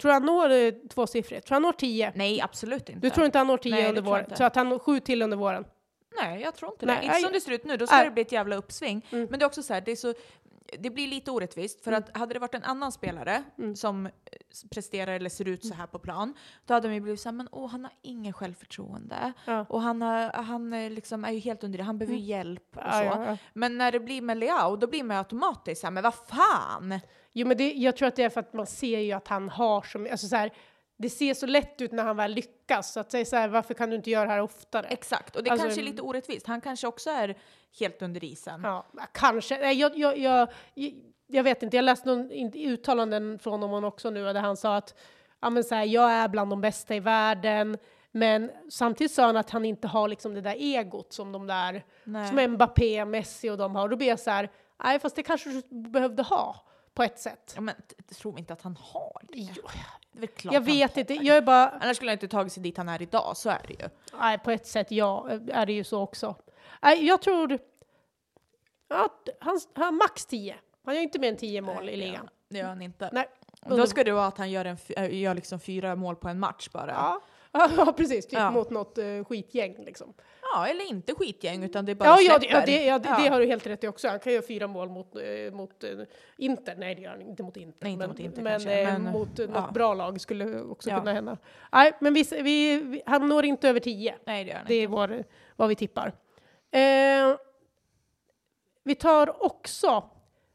Tror 0.00 0.08
du 0.08 0.12
han 0.12 0.26
når 0.26 0.50
eh, 0.50 0.72
tvåsiffrigt? 0.90 1.46
Tror 1.46 1.54
han 1.54 1.62
når 1.62 1.72
tio? 1.72 2.12
Nej 2.14 2.40
absolut 2.40 2.88
inte. 2.88 3.00
Du 3.00 3.10
tror 3.10 3.26
inte 3.26 3.38
han 3.38 3.46
når 3.46 3.56
tio 3.56 3.70
Nej, 3.70 3.82
det 3.82 3.88
under 3.88 4.02
tror 4.02 4.06
jag 4.08 4.12
våren? 4.12 4.24
inte. 4.24 4.36
Så 4.36 4.44
att 4.44 4.56
han 4.56 4.68
når 4.68 4.78
sju 4.78 5.00
till 5.00 5.22
under 5.22 5.36
våren? 5.36 5.64
Nej 6.22 6.40
jag 6.42 6.54
tror 6.54 6.72
inte 6.72 6.86
Nej, 6.86 6.96
det. 7.00 7.04
Inte 7.06 7.18
som 7.20 7.32
det 7.32 7.40
ser 7.40 7.52
ut 7.52 7.64
nu, 7.64 7.76
då 7.76 7.86
ska 7.86 7.96
Nej. 7.96 8.04
det 8.04 8.10
bli 8.10 8.22
ett 8.22 8.32
jävla 8.32 8.56
uppsving. 8.56 9.06
Mm. 9.10 9.26
Men 9.30 9.38
det 9.38 9.44
är 9.44 9.46
också 9.46 9.62
så 9.62 9.74
här, 9.74 9.80
det 9.80 9.90
är 9.92 9.96
så 9.96 10.14
det 10.78 10.90
blir 10.90 11.08
lite 11.08 11.30
orättvist 11.30 11.84
för 11.84 11.92
att 11.92 12.16
hade 12.16 12.34
det 12.34 12.38
varit 12.40 12.54
en 12.54 12.64
annan 12.64 12.92
spelare 12.92 13.42
Mm. 13.58 13.76
som 13.76 14.06
eh, 14.06 14.12
presterar 14.70 15.12
eller 15.12 15.30
ser 15.30 15.48
ut 15.48 15.64
så 15.66 15.74
här 15.74 15.86
på 15.86 15.98
plan, 15.98 16.34
då 16.66 16.74
hade 16.74 16.88
man 16.88 16.94
ju 16.94 17.00
blivit 17.00 17.20
såhär, 17.20 17.34
men 17.36 17.48
åh 17.52 17.70
han 17.70 17.84
har 17.84 17.92
ingen 18.02 18.32
självförtroende. 18.32 19.32
Ja. 19.44 19.66
Och 19.68 19.82
han, 19.82 20.02
har, 20.02 20.42
han 20.42 20.72
är 20.72 20.90
liksom 20.90 21.24
är 21.24 21.30
ju 21.32 21.38
helt 21.38 21.64
under 21.64 21.78
det, 21.78 21.84
han 21.84 21.98
behöver 21.98 22.16
ju 22.16 22.22
hjälp 22.24 22.76
och 22.76 22.82
så. 22.82 22.88
ja, 23.04 23.24
ja. 23.26 23.36
Men 23.52 23.78
när 23.78 23.92
det 23.92 24.00
blir 24.00 24.22
med 24.22 24.36
Leao, 24.38 24.76
då 24.76 24.86
blir 24.86 25.04
man 25.04 25.16
ju 25.16 25.18
automatiskt 25.18 25.80
såhär, 25.80 25.92
men 25.92 26.02
vad 26.02 26.14
fan! 26.14 27.00
Jo, 27.32 27.46
men 27.46 27.56
det, 27.56 27.72
jag 27.72 27.96
tror 27.96 28.08
att 28.08 28.16
det 28.16 28.22
är 28.22 28.30
för 28.30 28.40
att 28.40 28.52
man 28.52 28.66
ser 28.66 28.98
ju 28.98 29.12
att 29.12 29.28
han 29.28 29.48
har 29.48 29.82
så 29.82 29.98
mycket, 29.98 30.12
alltså 30.12 30.28
så 30.28 30.36
här, 30.36 30.52
det 30.98 31.10
ser 31.10 31.34
så 31.34 31.46
lätt 31.46 31.80
ut 31.80 31.92
när 31.92 32.04
han 32.04 32.16
väl 32.16 32.32
lyckas. 32.32 32.92
Så 32.92 33.00
att 33.00 33.10
säga 33.10 33.24
så 33.24 33.36
här, 33.36 33.48
varför 33.48 33.74
kan 33.74 33.90
du 33.90 33.96
inte 33.96 34.10
göra 34.10 34.24
det 34.24 34.30
här 34.30 34.40
oftare? 34.40 34.86
Exakt, 34.86 35.36
och 35.36 35.42
det 35.42 35.50
Alltså, 35.50 35.66
kanske 35.66 35.80
är 35.80 35.84
lite 35.84 36.02
orättvist. 36.02 36.46
Han 36.46 36.60
kanske 36.60 36.86
också 36.86 37.10
är 37.10 37.38
helt 37.80 38.02
under 38.02 38.24
isen. 38.24 38.60
Ja, 38.64 38.86
kanske. 39.12 39.58
Nej, 39.58 39.76
jag, 39.80 39.98
jag, 39.98 40.18
jag, 40.18 40.48
jag 41.26 41.42
vet 41.42 41.62
inte, 41.62 41.76
jag 41.76 41.84
läste 41.84 42.08
någon 42.08 42.30
uttalanden 42.54 43.38
från 43.38 43.62
honom 43.62 43.84
också 43.84 44.10
nu 44.10 44.24
där 44.24 44.40
han 44.40 44.56
sa 44.56 44.76
att 44.76 44.98
ja, 45.40 45.50
men 45.50 45.64
så 45.64 45.74
här, 45.74 45.84
jag 45.84 46.12
är 46.12 46.28
bland 46.28 46.50
de 46.50 46.60
bästa 46.60 46.94
i 46.94 47.00
världen. 47.00 47.78
Men 48.10 48.50
samtidigt 48.70 49.12
sa 49.12 49.26
han 49.26 49.36
att 49.36 49.50
han 49.50 49.64
inte 49.64 49.88
har 49.88 50.08
liksom 50.08 50.34
det 50.34 50.40
där 50.40 50.54
egot 50.54 51.12
som 51.12 51.32
de 51.32 51.46
där, 51.46 51.84
Nej. 52.04 52.28
som 52.28 52.52
Mbappé, 52.52 53.04
Messi 53.04 53.50
och 53.50 53.58
de 53.58 53.76
har. 53.76 53.88
Då 53.88 53.96
blir 53.96 54.08
jag 54.08 54.20
så 54.20 54.30
här, 54.30 54.50
nej 54.84 54.98
fast 54.98 55.16
det 55.16 55.22
kanske 55.22 55.50
du 55.50 55.62
behövde 55.88 56.22
ha 56.22 56.64
på 56.94 57.02
ett 57.02 57.18
sätt. 57.18 57.52
Ja, 57.54 57.60
men 57.60 57.74
tror 58.14 58.38
inte 58.38 58.52
att 58.52 58.62
han 58.62 58.76
har 58.76 59.20
det. 59.22 59.38
Jo, 59.38 59.62
klart 60.26 60.54
jag 60.54 60.60
vet 60.60 60.94
har 60.94 61.00
inte, 61.00 61.14
jag 61.14 61.36
är 61.36 61.42
bara, 61.42 61.68
Annars 61.68 61.96
skulle 61.96 62.10
han 62.10 62.16
inte 62.16 62.28
tagit 62.28 62.52
sig 62.52 62.62
dit 62.62 62.76
han 62.76 62.88
är 62.88 63.02
idag, 63.02 63.36
så 63.36 63.50
är 63.50 63.62
det 63.68 63.74
ju. 63.82 63.88
nej 64.20 64.38
på 64.38 64.50
ett 64.50 64.66
sätt 64.66 64.90
ja, 64.90 65.28
är 65.48 65.66
det 65.66 65.72
ju 65.72 65.84
så 65.84 66.00
också. 66.00 66.34
Nej, 66.82 67.06
jag 67.06 67.22
tror 67.22 67.58
att 68.88 69.28
han, 69.40 69.60
han 69.74 69.94
max 69.94 70.26
10. 70.26 70.56
Han 70.84 70.94
gör 70.94 71.02
inte 71.02 71.18
mer 71.18 71.28
än 71.28 71.36
10 71.36 71.60
mål 71.60 71.84
Nej, 71.84 71.94
i 71.94 71.96
ligan. 71.96 72.28
Det 72.48 72.58
gör 72.58 72.68
han 72.68 72.82
inte. 72.82 73.10
Nej. 73.12 73.26
Då 73.66 73.86
ska 73.86 74.04
det 74.04 74.12
vara 74.12 74.26
att 74.26 74.38
han 74.38 74.50
gör, 74.50 74.64
en, 74.64 74.76
äh, 74.96 75.20
gör 75.20 75.34
liksom 75.34 75.60
fyra 75.60 75.96
mål 75.96 76.16
på 76.16 76.28
en 76.28 76.38
match 76.40 76.68
bara. 76.72 76.90
Ja, 76.90 77.20
ja 77.76 77.92
precis. 77.96 78.26
Typ 78.26 78.38
Ja. 78.38 78.50
mot 78.50 78.70
något 78.70 78.98
uh, 78.98 79.24
skitgäng 79.24 79.76
liksom. 79.84 80.14
Ja, 80.54 80.68
eller 80.68 80.90
inte 80.90 81.14
skitgäng, 81.14 81.64
utan 81.64 81.84
det 81.84 81.92
är 81.92 81.94
bara 81.94 82.08
Ja, 82.08 82.20
ja, 82.20 82.38
det, 82.38 82.46
ja, 82.46 82.62
det, 82.66 82.84
ja, 82.84 82.98
det, 82.98 83.22
det 83.22 83.28
har 83.28 83.40
du 83.40 83.46
helt 83.46 83.66
rätt 83.66 83.84
i 83.84 83.88
också. 83.88 84.08
Han 84.08 84.20
kan 84.20 84.32
göra 84.32 84.42
fyra 84.42 84.66
mål 84.66 84.88
mot, 84.88 85.16
eh, 85.16 85.52
mot 85.52 85.84
eh, 85.84 85.90
Inter. 86.36 86.76
Nej, 86.76 86.94
det 86.94 87.02
gör 87.02 87.10
han 87.10 87.20
inte 87.20 87.42
mot 87.42 87.56
Inter. 87.56 87.78
Nej, 87.84 87.92
inte 87.92 88.00
men, 88.00 88.10
mot 88.10 88.20
Inter 88.20 88.42
men, 88.42 88.52
kanske, 88.52 88.80
eh, 88.80 88.98
men, 88.98 89.12
mot 89.12 89.38
eh, 89.38 89.46
ja. 89.54 89.60
något 89.60 89.74
bra 89.74 89.94
lag 89.94 90.20
skulle 90.20 90.60
också 90.60 90.90
kunna 90.90 91.12
hända. 91.12 91.36
Nej, 91.72 91.92
men 92.00 92.14
vi, 92.14 92.24
vi, 92.30 92.76
vi, 92.76 93.02
han 93.06 93.28
når 93.28 93.44
inte 93.44 93.68
över 93.68 93.80
10. 93.80 94.14
Nej, 94.24 94.44
det 94.44 94.50
gör 94.50 94.56
han 94.56 94.66
Det 94.68 94.74
är 94.74 94.86
vår, 94.86 95.24
vad 95.56 95.68
vi 95.68 95.74
tippar. 95.74 96.12
Eh, 96.70 97.36
vi 98.84 98.94
tar 98.94 99.44
också 99.44 100.04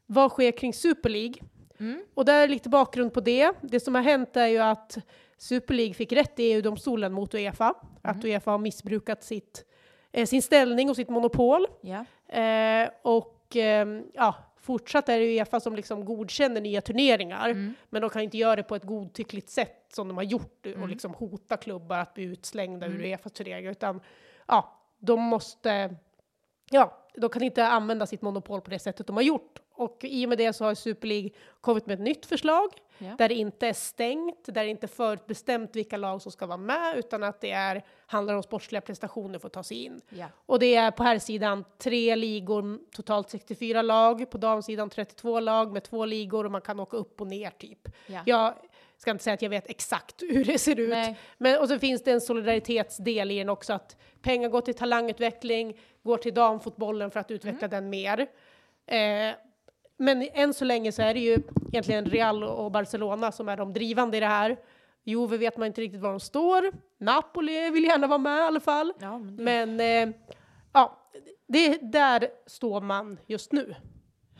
vad 0.06 0.30
sker 0.30 0.52
kring 0.52 0.74
Super 0.74 1.10
League. 1.10 1.34
Mm. 1.80 2.04
Och 2.14 2.24
där 2.24 2.42
är 2.42 2.48
lite 2.48 2.68
bakgrund 2.68 3.12
på 3.12 3.20
det. 3.20 3.52
Det 3.60 3.80
som 3.80 3.94
har 3.94 4.02
hänt 4.02 4.36
är 4.36 4.46
ju 4.46 4.58
att 4.58 4.98
Super 5.38 5.74
League 5.74 5.94
fick 5.94 6.12
rätt 6.12 6.38
i 6.38 6.42
EU-domstolen 6.42 7.12
mot 7.12 7.34
Uefa. 7.34 7.74
Att 8.02 8.24
Uefa 8.24 8.50
har 8.50 8.58
missbrukat 8.58 9.24
sitt, 9.24 9.64
eh, 10.14 10.26
sin 10.26 10.42
ställning 10.42 10.90
och 10.90 10.96
sitt 10.96 11.08
monopol. 11.08 11.66
Ja. 11.80 12.04
Eh, 12.38 12.90
och 13.02 13.56
ehm, 13.56 14.04
ja, 14.12 14.34
fortsatt 14.56 15.08
är 15.08 15.18
det 15.18 15.24
Uefa 15.24 15.60
som 15.60 15.76
liksom 15.76 16.04
godkänner 16.04 16.60
nya 16.60 16.80
turneringar. 16.80 17.48
Mm. 17.48 17.74
Men 17.90 18.02
de 18.02 18.10
kan 18.10 18.22
inte 18.22 18.38
göra 18.38 18.56
det 18.56 18.62
på 18.62 18.76
ett 18.76 18.84
godtyckligt 18.84 19.50
sätt 19.50 19.86
som 19.92 20.08
de 20.08 20.16
har 20.16 20.24
gjort 20.24 20.66
och 20.82 20.88
liksom 20.88 21.14
hota 21.14 21.56
klubbar 21.56 21.98
att 21.98 22.14
bli 22.14 22.24
utslängda 22.24 22.86
ur 22.86 23.00
Uefas 23.00 23.32
turneringar. 23.32 23.70
Utan 23.70 24.00
ja, 24.46 24.80
de 24.98 25.20
måste, 25.20 25.94
ja, 26.70 27.08
de 27.14 27.30
kan 27.30 27.42
inte 27.42 27.66
använda 27.66 28.06
sitt 28.06 28.22
monopol 28.22 28.60
på 28.60 28.70
det 28.70 28.78
sättet 28.78 29.06
de 29.06 29.16
har 29.16 29.22
gjort. 29.22 29.60
Och 29.76 29.98
i 30.02 30.24
och 30.24 30.28
med 30.28 30.38
det 30.38 30.52
så 30.52 30.64
har 30.64 30.74
Super 30.74 31.08
League 31.08 31.30
kommit 31.60 31.86
med 31.86 31.94
ett 31.94 32.00
nytt 32.00 32.26
förslag 32.26 32.68
Ja. 32.98 33.14
där 33.18 33.28
det 33.28 33.34
inte 33.34 33.66
är 33.68 33.72
stängt, 33.72 34.44
där 34.44 34.64
det 34.64 34.70
inte 34.70 34.86
är 34.86 34.88
förutbestämt 34.88 35.76
vilka 35.76 35.96
lag 35.96 36.22
som 36.22 36.32
ska 36.32 36.46
vara 36.46 36.56
med, 36.56 36.96
utan 36.98 37.22
att 37.22 37.40
det 37.40 37.50
är, 37.50 37.84
handlar 38.06 38.34
om 38.34 38.42
sportsliga 38.42 38.80
prestationer 38.80 39.38
för 39.38 39.46
att 39.46 39.52
ta 39.52 39.62
sig 39.62 39.84
in. 39.84 40.00
Ja. 40.08 40.26
Och 40.46 40.58
det 40.58 40.74
är 40.74 40.90
på 40.90 41.02
här 41.02 41.18
sidan 41.18 41.64
tre 41.78 42.16
ligor, 42.16 42.78
totalt 42.92 43.30
64 43.30 43.82
lag, 43.82 44.30
på 44.30 44.38
damsidan 44.38 44.90
32 44.90 45.40
lag 45.40 45.72
med 45.72 45.82
två 45.84 46.04
ligor 46.04 46.44
och 46.44 46.50
man 46.52 46.60
kan 46.60 46.80
åka 46.80 46.96
upp 46.96 47.20
och 47.20 47.26
ner 47.26 47.50
typ. 47.50 47.88
Ja. 48.06 48.20
Jag 48.26 48.54
ska 48.96 49.10
inte 49.10 49.24
säga 49.24 49.34
att 49.34 49.42
jag 49.42 49.50
vet 49.50 49.70
exakt 49.70 50.22
hur 50.28 50.44
det 50.44 50.58
ser 50.58 50.80
ut, 50.80 50.88
Nej. 50.88 51.18
men 51.38 51.60
och 51.60 51.68
så 51.68 51.78
finns 51.78 52.02
det 52.02 52.12
en 52.12 52.20
solidaritetsdel 52.20 53.30
i 53.30 53.38
den 53.38 53.48
också, 53.48 53.72
att 53.72 53.96
pengar 54.22 54.48
går 54.48 54.60
till 54.60 54.74
talangutveckling, 54.74 55.78
går 56.02 56.16
till 56.18 56.34
damfotbollen 56.34 57.10
för 57.10 57.20
att 57.20 57.30
utveckla 57.30 57.66
Mm. 57.66 57.70
den 57.70 57.90
mer. 57.90 58.26
Eh, 58.86 59.34
men 59.96 60.22
än 60.32 60.54
så 60.54 60.64
länge 60.64 60.92
så 60.92 61.02
är 61.02 61.14
det 61.14 61.20
ju 61.20 61.38
egentligen 61.68 62.04
Real 62.06 62.44
och 62.44 62.70
Barcelona 62.72 63.32
som 63.32 63.48
är 63.48 63.56
de 63.56 63.72
drivande 63.72 64.16
i 64.16 64.20
det 64.20 64.26
här. 64.26 64.56
Juve 65.04 65.36
vet 65.36 65.56
man 65.56 65.66
inte 65.66 65.80
riktigt 65.80 66.00
var 66.00 66.10
de 66.10 66.20
står. 66.20 66.72
Napoli 66.98 67.70
vill 67.70 67.84
gärna 67.84 68.06
vara 68.06 68.18
med 68.18 68.38
i 68.38 68.40
alla 68.42 68.60
fall. 68.60 68.92
Ja, 69.00 69.18
men 69.18 69.36
det- 69.36 69.42
Men 69.42 69.80
eh, 70.08 70.14
ja, 70.72 70.98
det, 71.48 71.78
där 71.92 72.28
står 72.46 72.80
man 72.80 73.18
just 73.26 73.52
nu. 73.52 73.74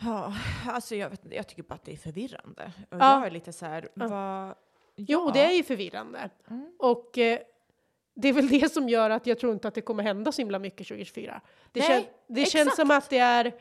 Ja, 0.00 0.34
alltså 0.68 0.94
jag, 0.94 1.10
vet, 1.10 1.20
jag 1.30 1.46
tycker 1.48 1.62
bara 1.62 1.74
att 1.74 1.84
det 1.84 1.92
är 1.92 1.96
förvirrande. 1.96 2.72
Och 2.90 2.96
Ja. 3.00 3.14
jag 3.18 3.26
är 3.26 3.30
lite 3.30 3.52
så 3.52 3.66
här, 3.66 3.88
vad... 3.94 4.54
Jo, 4.96 5.24
ja. 5.26 5.30
det 5.34 5.40
är 5.44 5.52
ju 5.52 5.62
förvirrande. 5.62 6.30
Mm. 6.50 6.72
Och 6.78 7.18
eh, 7.18 7.38
det 8.14 8.28
är 8.28 8.32
väl 8.32 8.48
det 8.48 8.72
som 8.72 8.88
gör 8.88 9.10
att 9.10 9.26
jag 9.26 9.38
tror 9.38 9.52
inte 9.52 9.68
att 9.68 9.74
det 9.74 9.80
kommer 9.80 10.02
hända 10.02 10.32
så 10.32 10.40
himla 10.40 10.58
mycket 10.58 10.86
2024. 10.88 11.40
Det, 11.72 11.80
Nej, 11.80 11.88
kän, 11.88 12.04
det 12.26 12.44
känns 12.44 12.76
som 12.76 12.90
att 12.90 13.10
det 13.10 13.18
är, 13.18 13.54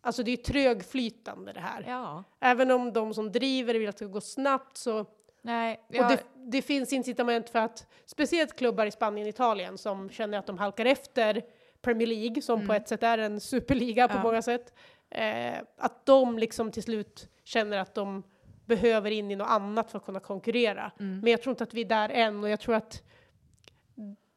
alltså 0.00 0.22
det 0.22 0.30
är 0.30 0.36
trögflytande 0.36 1.52
det 1.52 1.60
här. 1.60 1.84
Ja. 1.88 2.24
Även 2.40 2.70
om 2.70 2.92
de 2.92 3.14
som 3.14 3.32
driver 3.32 3.74
vill 3.74 3.88
att 3.88 3.96
det 3.96 4.04
ska 4.04 4.12
gå 4.12 4.20
snabbt 4.20 4.76
så, 4.76 5.06
Nej, 5.42 5.80
och 5.88 5.94
jag, 5.94 6.08
det, 6.08 6.22
det 6.34 6.62
finns 6.62 6.92
incitament 6.92 7.50
för 7.50 7.58
att, 7.58 7.86
speciellt 8.06 8.56
klubbar 8.56 8.86
i 8.86 8.90
Spanien 8.90 9.24
och 9.26 9.28
Italien 9.28 9.78
som 9.78 10.10
känner 10.10 10.38
att 10.38 10.46
de 10.46 10.58
halkar 10.58 10.84
efter 10.84 11.42
Premier 11.82 12.06
League, 12.08 12.42
som 12.42 12.66
på 12.66 12.74
ett 12.74 12.88
sätt 12.88 13.02
är 13.02 13.18
en 13.18 13.40
superliga 13.40 14.08
på 14.08 14.12
Mm. 14.12 14.24
Ja. 14.24 14.30
många 14.30 14.42
sätt, 14.42 14.74
eh, 15.10 15.54
att 15.76 16.06
de 16.06 16.38
liksom 16.38 16.70
till 16.70 16.82
slut 16.82 17.28
känner 17.44 17.78
att 17.78 17.94
de 17.94 18.22
behöver 18.66 19.10
in 19.10 19.30
i 19.30 19.36
något 19.36 19.48
annat 19.48 19.90
för 19.90 19.98
att 19.98 20.04
kunna 20.04 20.20
konkurrera. 20.20 20.92
Mm. 21.00 21.20
Men 21.20 21.30
jag 21.30 21.42
tror 21.42 21.50
inte 21.50 21.64
att 21.64 21.74
vi 21.74 21.80
är 21.80 21.84
där 21.88 22.08
än 22.08 22.44
och 22.44 22.50
jag 22.50 22.60
tror 22.60 22.74
att 22.74 23.02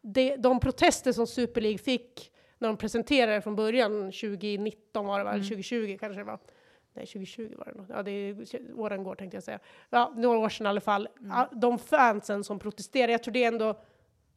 det, 0.02 0.36
de 0.36 0.60
protester 0.60 1.12
som 1.12 1.28
Super 1.28 1.62
League 1.62 1.78
fick 1.78 2.32
när 2.62 2.68
de 2.68 2.78
presenterade 2.78 3.34
det 3.34 3.42
från 3.42 3.56
början, 3.56 3.92
2019 4.12 5.06
var 5.06 5.20
det 5.20 5.22
Mm. 5.22 5.34
väl, 5.34 5.48
2020 5.48 5.98
kanske 6.00 6.20
det 6.20 6.24
var. 6.24 6.40
Nej, 6.94 7.06
2020 7.06 7.54
var 7.58 7.66
det 7.66 7.74
nog. 7.78 7.86
Ja, 7.90 8.04
det 8.04 8.12
är, 8.12 8.46
åren 8.76 9.04
går 9.04 9.16
tänkte 9.16 9.38
jag 9.38 9.44
säga. 9.44 9.60
Ja, 9.90 10.14
några 10.16 10.38
år 10.40 10.50
sedan 10.50 10.66
i 10.66 10.70
alla 10.70 10.82
fall. 10.82 11.08
Mm. 11.20 11.48
De 11.52 11.80
fansen 11.80 12.44
som 12.44 12.60
protesterar, 12.60 13.12
jag 13.12 13.24
tror 13.24 13.34
det 13.34 13.44
ändå 13.44 13.80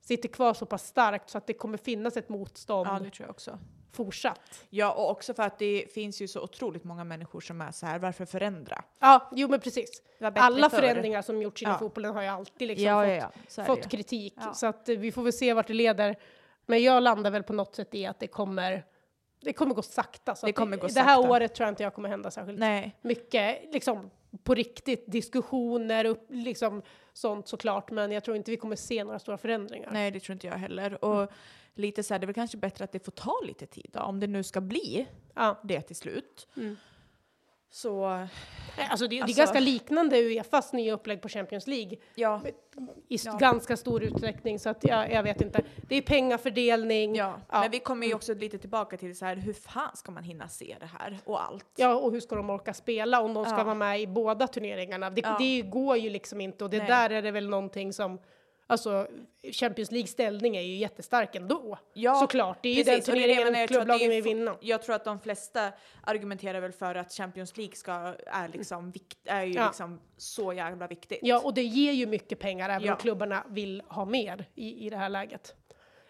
sitter 0.01 0.29
kvar 0.29 0.55
så 0.55 0.67
pass 0.67 0.87
starkt 0.87 1.31
så 1.31 1.39
att 1.39 1.47
det 1.47 1.53
kommer 1.53 1.79
finnas 1.79 2.17
ett 2.17 2.29
motstånd 2.29 2.89
ja, 2.89 2.93
det 2.99 3.11
tror 3.11 3.27
jag 3.27 3.31
också. 3.31 3.59
fortsatt. 3.93 4.65
Ja, 4.71 4.93
och 4.93 5.11
också 5.11 5.35
för 5.35 5.43
att 5.43 5.59
det 5.59 5.87
finns 5.95 6.23
ju 6.23 6.29
så 6.29 6.41
otroligt 6.43 6.85
många 6.85 7.05
människor 7.05 7.41
som 7.41 7.61
är 7.61 7.71
så 7.73 7.87
här, 7.87 7.99
varför 7.99 8.25
förändra? 8.25 8.85
Ja, 9.01 9.31
jo 9.35 9.49
men 9.49 9.61
precis. 9.61 10.03
Alla 10.21 10.71
förr. 10.71 10.77
förändringar 10.79 11.23
som 11.23 11.43
gjorts 11.43 11.63
inom 11.63 11.73
Ja. 11.73 11.79
fotbollen 11.79 12.15
har 12.15 12.23
ju 12.23 12.29
alltid 12.29 12.69
liksom 12.69 12.87
Ja, 12.87 13.21
fått, 13.31 13.57
ja, 13.57 13.65
fått 13.65 13.89
kritik. 13.91 14.35
Så 14.55 14.67
att 14.67 14.89
eh, 14.89 14.97
vi 14.97 15.13
får 15.13 15.23
väl 15.23 15.33
se 15.33 15.55
vart 15.55 15.67
det 15.67 15.75
leder. 15.75 16.17
Men 16.66 16.83
jag 16.83 17.03
landar 17.03 17.31
väl 17.31 17.42
på 17.42 17.53
något 17.53 17.74
sätt 17.74 17.94
i 17.94 18.07
att 18.07 18.20
det 18.20 18.27
kommer, 18.27 18.85
det 19.40 19.53
kommer 19.53 19.74
gå 19.74 19.83
sakta. 19.83 20.35
Så 20.35 20.46
Det 20.46 20.53
kommer 20.53 20.77
gå 20.77 20.87
det 20.87 21.00
här 21.00 21.16
sakta. 21.16 21.31
året 21.31 21.55
tror 21.55 21.64
jag 21.66 21.72
inte 21.72 21.83
jag 21.83 21.94
kommer 21.94 22.09
hända 22.09 22.31
särskilt 22.31 22.59
Nej, 22.59 22.96
mycket, 23.03 23.59
liksom 23.72 24.11
på 24.42 24.55
riktigt, 24.55 25.05
diskussioner, 25.07 26.05
upp, 26.05 26.27
liksom 26.29 26.83
sånt 27.12 27.48
såklart. 27.48 27.90
Men 27.90 28.12
jag 28.12 28.24
tror 28.24 28.37
inte 28.37 28.50
vi 28.50 28.57
kommer 28.57 28.77
se 28.77 29.05
några 29.05 29.18
stora 29.18 29.38
förändringar. 29.38 29.90
nej, 29.92 30.11
det 30.11 30.20
tror 30.20 30.33
inte 30.35 30.46
jag 30.46 30.55
heller. 30.55 31.05
Och 31.05 31.33
lite 31.74 32.03
så 32.03 32.14
här, 32.14 32.18
det 32.18 32.24
är 32.24 32.27
väl 32.27 32.35
kanske 32.35 32.57
bättre 32.57 32.85
att 32.85 32.92
det 32.92 33.05
får 33.05 33.12
ta 33.12 33.40
lite 33.46 33.66
tid 33.66 33.90
då, 33.92 34.00
om 34.00 34.20
det 34.20 34.27
nu 34.27 34.42
ska 34.42 34.61
bli 34.61 35.07
Ja. 35.35 35.61
det 35.62 35.81
till 35.81 35.96
slut. 35.96 36.48
Mm. 36.57 36.77
Så, 37.70 38.05
Alltså 38.90 39.07
det, 39.07 39.09
det 39.09 39.16
är 39.18 39.22
Alltså- 39.22 39.38
ganska 39.38 39.61
liknande 39.61 40.16
Uefas 40.22 40.72
nya 40.72 40.92
upplägg 40.92 41.22
på 41.22 41.29
Champions 41.29 41.66
League 41.66 41.96
ja. 42.14 42.40
i 43.09 43.16
Ja. 43.24 43.33
ganska 43.37 43.77
stor 43.77 44.03
utsträckning. 44.03 44.59
Så 44.59 44.68
att 44.70 44.85
jag, 44.85 45.12
jag 45.12 45.22
vet 45.22 45.40
inte. 45.40 45.62
Det 45.88 45.96
är 45.96 46.03
pengafördelning. 46.03 47.14
Ja, 47.14 47.40
Ja. 47.50 47.61
men 47.61 47.70
vi 47.70 47.79
kommer 47.81 48.07
ju 48.07 48.14
också 48.14 48.35
lite 48.35 48.59
tillbaka 48.59 48.96
till 48.96 49.16
så 49.18 49.24
här, 49.24 49.37
hur 49.37 49.53
fan 49.53 49.96
ska 49.96 50.12
man 50.12 50.24
hinna 50.24 50.48
se 50.48 50.77
det 50.81 50.87
här 50.98 51.18
och 51.24 51.42
allt? 51.44 51.66
Ja, 51.77 51.94
och 51.94 52.12
hur 52.12 52.20
ska 52.20 52.37
de 52.37 52.50
orka 52.50 52.74
spela 52.74 53.20
om 53.20 53.35
de 53.35 53.44
ska 53.44 53.64
vara 53.64 53.74
med 53.74 54.00
i 54.00 54.07
båda 54.07 54.46
turneringarna? 54.48 55.11
Det, 55.11 55.27
det 55.38 55.62
går 55.62 55.96
ju 55.96 56.11
liksom 56.11 56.40
inte 56.40 56.64
och 56.64 56.70
det 56.70 56.79
Nej. 56.79 56.87
där 56.87 57.11
är 57.11 57.22
det 57.22 57.31
väl 57.31 57.48
någonting 57.48 57.92
som 57.92 58.18
Alltså 58.66 59.07
Champions 59.53 59.90
League 59.90 60.07
ställning 60.07 60.57
är 60.57 60.61
ju 60.61 60.77
jättestark 60.77 61.35
ändå. 61.35 61.79
Ja, 61.94 62.14
Såklart, 62.14 62.59
det 62.62 62.68
är 62.68 62.74
ju 62.74 62.85
Precis, 62.85 63.05
den 63.07 63.14
det 63.14 63.20
det 63.20 63.27
jag 63.27 63.37
turneringen 63.37 63.68
klubblagen 63.68 64.11
vill 64.11 64.22
vinna. 64.22 64.57
Jag 64.61 64.83
tror 64.83 64.94
att 64.96 65.05
de 65.05 65.20
flesta 65.20 65.72
argumenterar 66.05 66.61
väl 66.61 66.72
för 66.72 66.94
att 66.94 67.12
Champions 67.12 67.57
League 67.57 67.74
ska, 67.77 67.92
är, 68.27 68.48
liksom 68.48 68.90
vikt, 68.90 69.18
är 69.24 69.44
ju 69.44 69.53
Ja. 69.53 69.66
liksom 69.66 70.00
så 70.16 70.53
jävla 70.53 70.87
viktigt. 70.87 71.18
Ja, 71.22 71.40
och 71.44 71.55
det 71.55 71.62
ger 71.62 71.92
ju 71.92 72.07
mycket 72.07 72.38
pengar 72.38 72.68
även 72.68 72.83
Ja. 72.87 72.92
om 72.92 72.98
klubbarna 72.98 73.44
vill 73.48 73.83
ha 73.88 74.05
mer 74.05 74.48
i, 74.55 74.87
i 74.87 74.90
det 74.90 74.96
här 74.96 75.09
läget. 75.09 75.55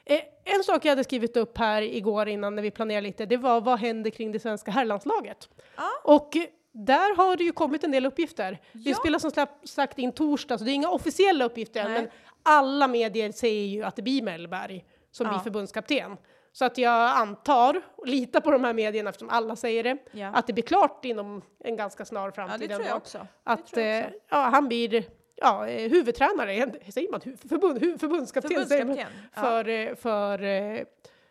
Eh, 0.05 0.21
en 0.45 0.65
sak 0.65 0.85
jag 0.85 0.91
hade 0.91 1.05
skrivit 1.05 1.37
upp 1.37 1.59
här 1.59 1.83
igår 1.83 2.29
innan 2.29 2.55
när 2.55 2.63
vi 2.63 2.71
planerade 2.71 3.07
lite, 3.07 3.27
det 3.27 3.37
var 3.37 3.61
vad 3.61 3.79
händer 3.79 4.11
kring 4.11 4.33
det 4.33 4.39
svenska 4.39 4.71
herrlandslaget? 4.71 5.49
Ja. 5.77 5.91
Och 6.05 6.37
där 6.73 7.17
har 7.17 7.37
det 7.37 7.45
ju 7.45 7.53
kommit 7.53 7.85
en 7.85 7.91
del 7.91 8.07
uppgifter. 8.07 8.61
Vi 8.73 8.91
Ja. 8.91 8.97
spelar 8.97 9.19
som 9.19 9.47
sagt 9.65 9.99
in 9.99 10.13
torsdag, 10.13 10.59
så 10.59 10.65
det 10.65 10.71
är 10.71 10.75
inga 10.75 10.89
officiella 10.91 11.45
uppgifter 11.45 11.81
än, 11.85 11.93
men 11.93 12.09
alla 12.45 12.89
medier 12.89 13.33
säger 13.33 13.67
ju 13.67 13.83
att 13.83 13.97
det 13.97 14.03
blir 14.03 14.23
Mellberg 14.23 14.85
som 15.11 15.27
Ja. 15.27 15.33
blir 15.33 15.41
förbundskapten. 15.41 16.17
Så 16.53 16.65
att 16.65 16.79
jag 16.79 17.11
antar, 17.17 17.83
och 17.97 18.07
litar 18.07 18.41
på 18.41 18.51
de 18.51 18.65
här 18.65 18.73
medierna 18.75 19.11
eftersom 19.11 19.29
alla 19.29 19.57
säger 19.57 19.85
det, 19.85 19.99
Ja. 20.13 20.29
att 20.29 20.47
det 20.47 20.53
blir 20.53 20.65
klart 20.65 21.05
inom 21.05 21.43
en 21.61 21.77
ganska 21.77 22.05
snar 22.05 22.27
ja, 22.27 22.33
framtid. 22.33 22.69
det 22.69 22.75
tror 22.77 22.87
jag 22.89 22.97
också. 22.97 23.27
Att 23.45 23.77
jag 23.77 23.99
eh, 23.99 24.05
också. 24.07 24.19
ja, 24.29 24.37
han 24.39 24.69
blir 24.69 25.05
ja, 25.37 25.67
eh, 25.69 25.91
huvudtränare, 25.91 26.73
säger 26.93 27.11
man 27.11 27.21
förbund, 27.21 27.79
hu, 27.81 27.99
förbundskapten, 27.99 28.67
säger 28.69 28.85
man, 28.85 28.97
Förbundskapten. 28.97 29.31
Ja. 29.35 29.41
för, 29.43 29.69
eh, 29.69 29.95
för 29.95 30.39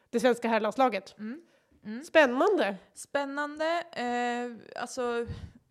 det 0.09 0.19
svenska 0.19 0.47
herrlandslaget. 0.47 1.15
Mm. 1.19 1.41
Mm. 1.85 2.03
Spännande! 2.03 2.75
Spännande. 2.93 3.83
Eh, 3.91 4.81
alltså, 4.81 5.25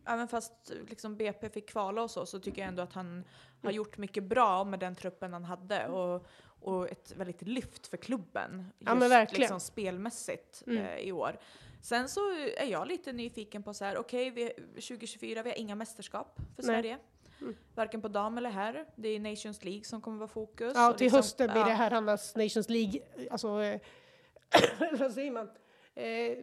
även 0.08 0.28
fast 0.28 0.72
liksom 0.88 1.16
BP 1.16 1.48
fick 1.48 1.68
kvala 1.70 2.02
och 2.02 2.10
så, 2.10 2.26
så 2.26 2.38
tycker 2.38 2.60
jag 2.62 2.68
ändå 2.68 2.82
att 2.82 2.92
han 2.92 3.24
har 3.62 3.70
Mm. 3.70 3.76
gjort 3.76 3.98
mycket 3.98 4.24
bra 4.24 4.64
med 4.64 4.78
den 4.78 4.94
truppen 4.94 5.32
han 5.32 5.44
hade 5.44 5.88
och, 5.88 6.26
och 6.60 6.88
ett 6.90 7.12
väldigt 7.16 7.42
lyft 7.42 7.86
för 7.86 7.96
klubben. 7.96 8.66
Ja, 8.78 8.94
men 8.94 9.08
verkligen. 9.10 9.40
Liksom 9.40 9.60
spelmässigt 9.60 10.62
Mm. 10.66 10.84
eh, 10.84 10.96
i 10.98 11.12
år. 11.12 11.38
Sen 11.82 12.08
så 12.08 12.20
är 12.56 12.66
jag 12.66 12.88
lite 12.88 13.12
nyfiken 13.12 13.62
på 13.62 13.74
så 13.74 13.84
här, 13.84 13.98
okej, 13.98 14.30
vi 14.30 14.52
2024, 14.74 15.42
vi 15.42 15.50
har 15.50 15.56
inga 15.58 15.74
mästerskap 15.74 16.36
för 16.36 16.62
Nej. 16.62 16.64
Sverige. 16.66 16.98
Mm. 17.40 17.56
Varken 17.74 18.02
på 18.02 18.08
dam 18.08 18.38
eller 18.38 18.50
herr. 18.50 18.86
Det 18.96 19.08
är 19.08 19.20
Nations 19.20 19.64
League 19.64 19.84
som 19.84 20.00
kommer 20.00 20.18
vara 20.18 20.28
fokus. 20.28 20.72
Ja, 20.76 20.92
till 20.92 21.04
liksom- 21.04 21.16
hösten 21.18 21.50
blir 21.50 21.60
ja. 21.60 21.66
det 21.66 21.72
herrarnas 21.72 22.36
Nations 22.36 22.68
League, 22.68 23.00
alltså 23.30 23.62
eh, 23.62 23.80
vad 24.98 25.12
säger 25.12 25.30
man? 25.30 25.50
Eh, 25.94 26.36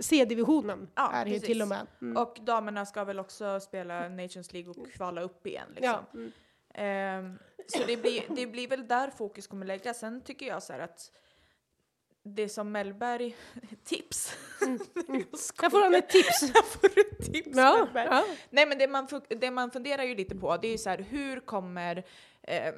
C-divisionen 0.00 0.88
Ja, 0.94 1.12
är 1.12 1.24
det 1.24 1.30
ju 1.30 1.34
precis. 1.36 1.46
till 1.46 1.62
och 1.62 1.68
med. 1.68 1.86
Mm. 2.00 2.16
Och 2.22 2.38
damerna 2.42 2.86
ska 2.86 3.04
väl 3.04 3.18
också 3.18 3.60
spela 3.60 4.08
Nations 4.08 4.52
League 4.52 4.70
och 4.70 4.90
kvala 4.92 5.20
upp 5.20 5.46
igen. 5.46 5.68
Liksom. 5.74 5.84
ja, 5.84 6.04
mm. 6.14 6.32
Ehm, 6.78 7.38
så 7.66 7.84
det 7.86 7.96
blir, 7.96 8.22
det 8.28 8.46
blir 8.46 8.68
väl 8.68 8.88
där 8.88 9.10
fokus 9.10 9.46
kommer 9.46 9.66
läggas. 9.66 9.98
Sen 9.98 10.20
tycker 10.20 10.46
jag 10.46 10.62
så 10.62 10.72
här 10.72 10.80
att 10.80 11.12
det 12.22 12.48
som 12.48 12.72
Mellberg... 12.72 13.36
Tips! 13.84 14.36
Där 14.60 15.70
får 15.70 15.82
han 15.82 15.94
ett 15.94 16.08
tips! 16.08 16.42
Jag 16.54 16.66
får 16.66 16.86
ett 17.00 17.32
tips 17.32 17.56
ja, 17.56 17.88
ja. 17.94 18.24
Nej 18.50 18.66
men 18.66 18.78
det 18.78 18.88
man, 18.88 19.08
det 19.28 19.50
man 19.50 19.70
funderar 19.70 20.02
ju 20.02 20.14
lite 20.14 20.36
på 20.36 20.56
det 20.56 20.68
är 20.68 20.72
ju 20.72 20.78
så 20.78 20.90
här 20.90 20.98
hur 20.98 21.40
kommer... 21.40 22.04
ehm, 22.42 22.74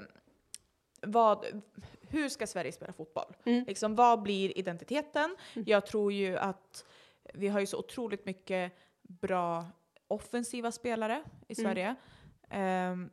vad, 1.03 1.63
hur 2.01 2.29
ska 2.29 2.47
Sverige 2.47 2.73
spela 2.73 2.93
fotboll? 2.93 3.37
Mm. 3.45 3.65
Liksom, 3.65 3.95
vad 3.95 4.23
blir 4.23 4.59
identiteten? 4.59 5.37
Jag 5.55 5.87
tror 5.87 6.13
ju 6.13 6.37
att 6.37 6.85
vi 7.35 7.49
har 7.49 7.61
ju 7.61 7.67
så 7.67 7.79
otroligt 7.79 8.27
mycket 8.27 8.73
bra 9.03 9.67
offensiva 10.09 10.73
spelare 10.73 11.23
i 11.49 11.61
Mm. 11.61 11.71
Sverige. 11.71 11.95
Ehm, 12.51 13.11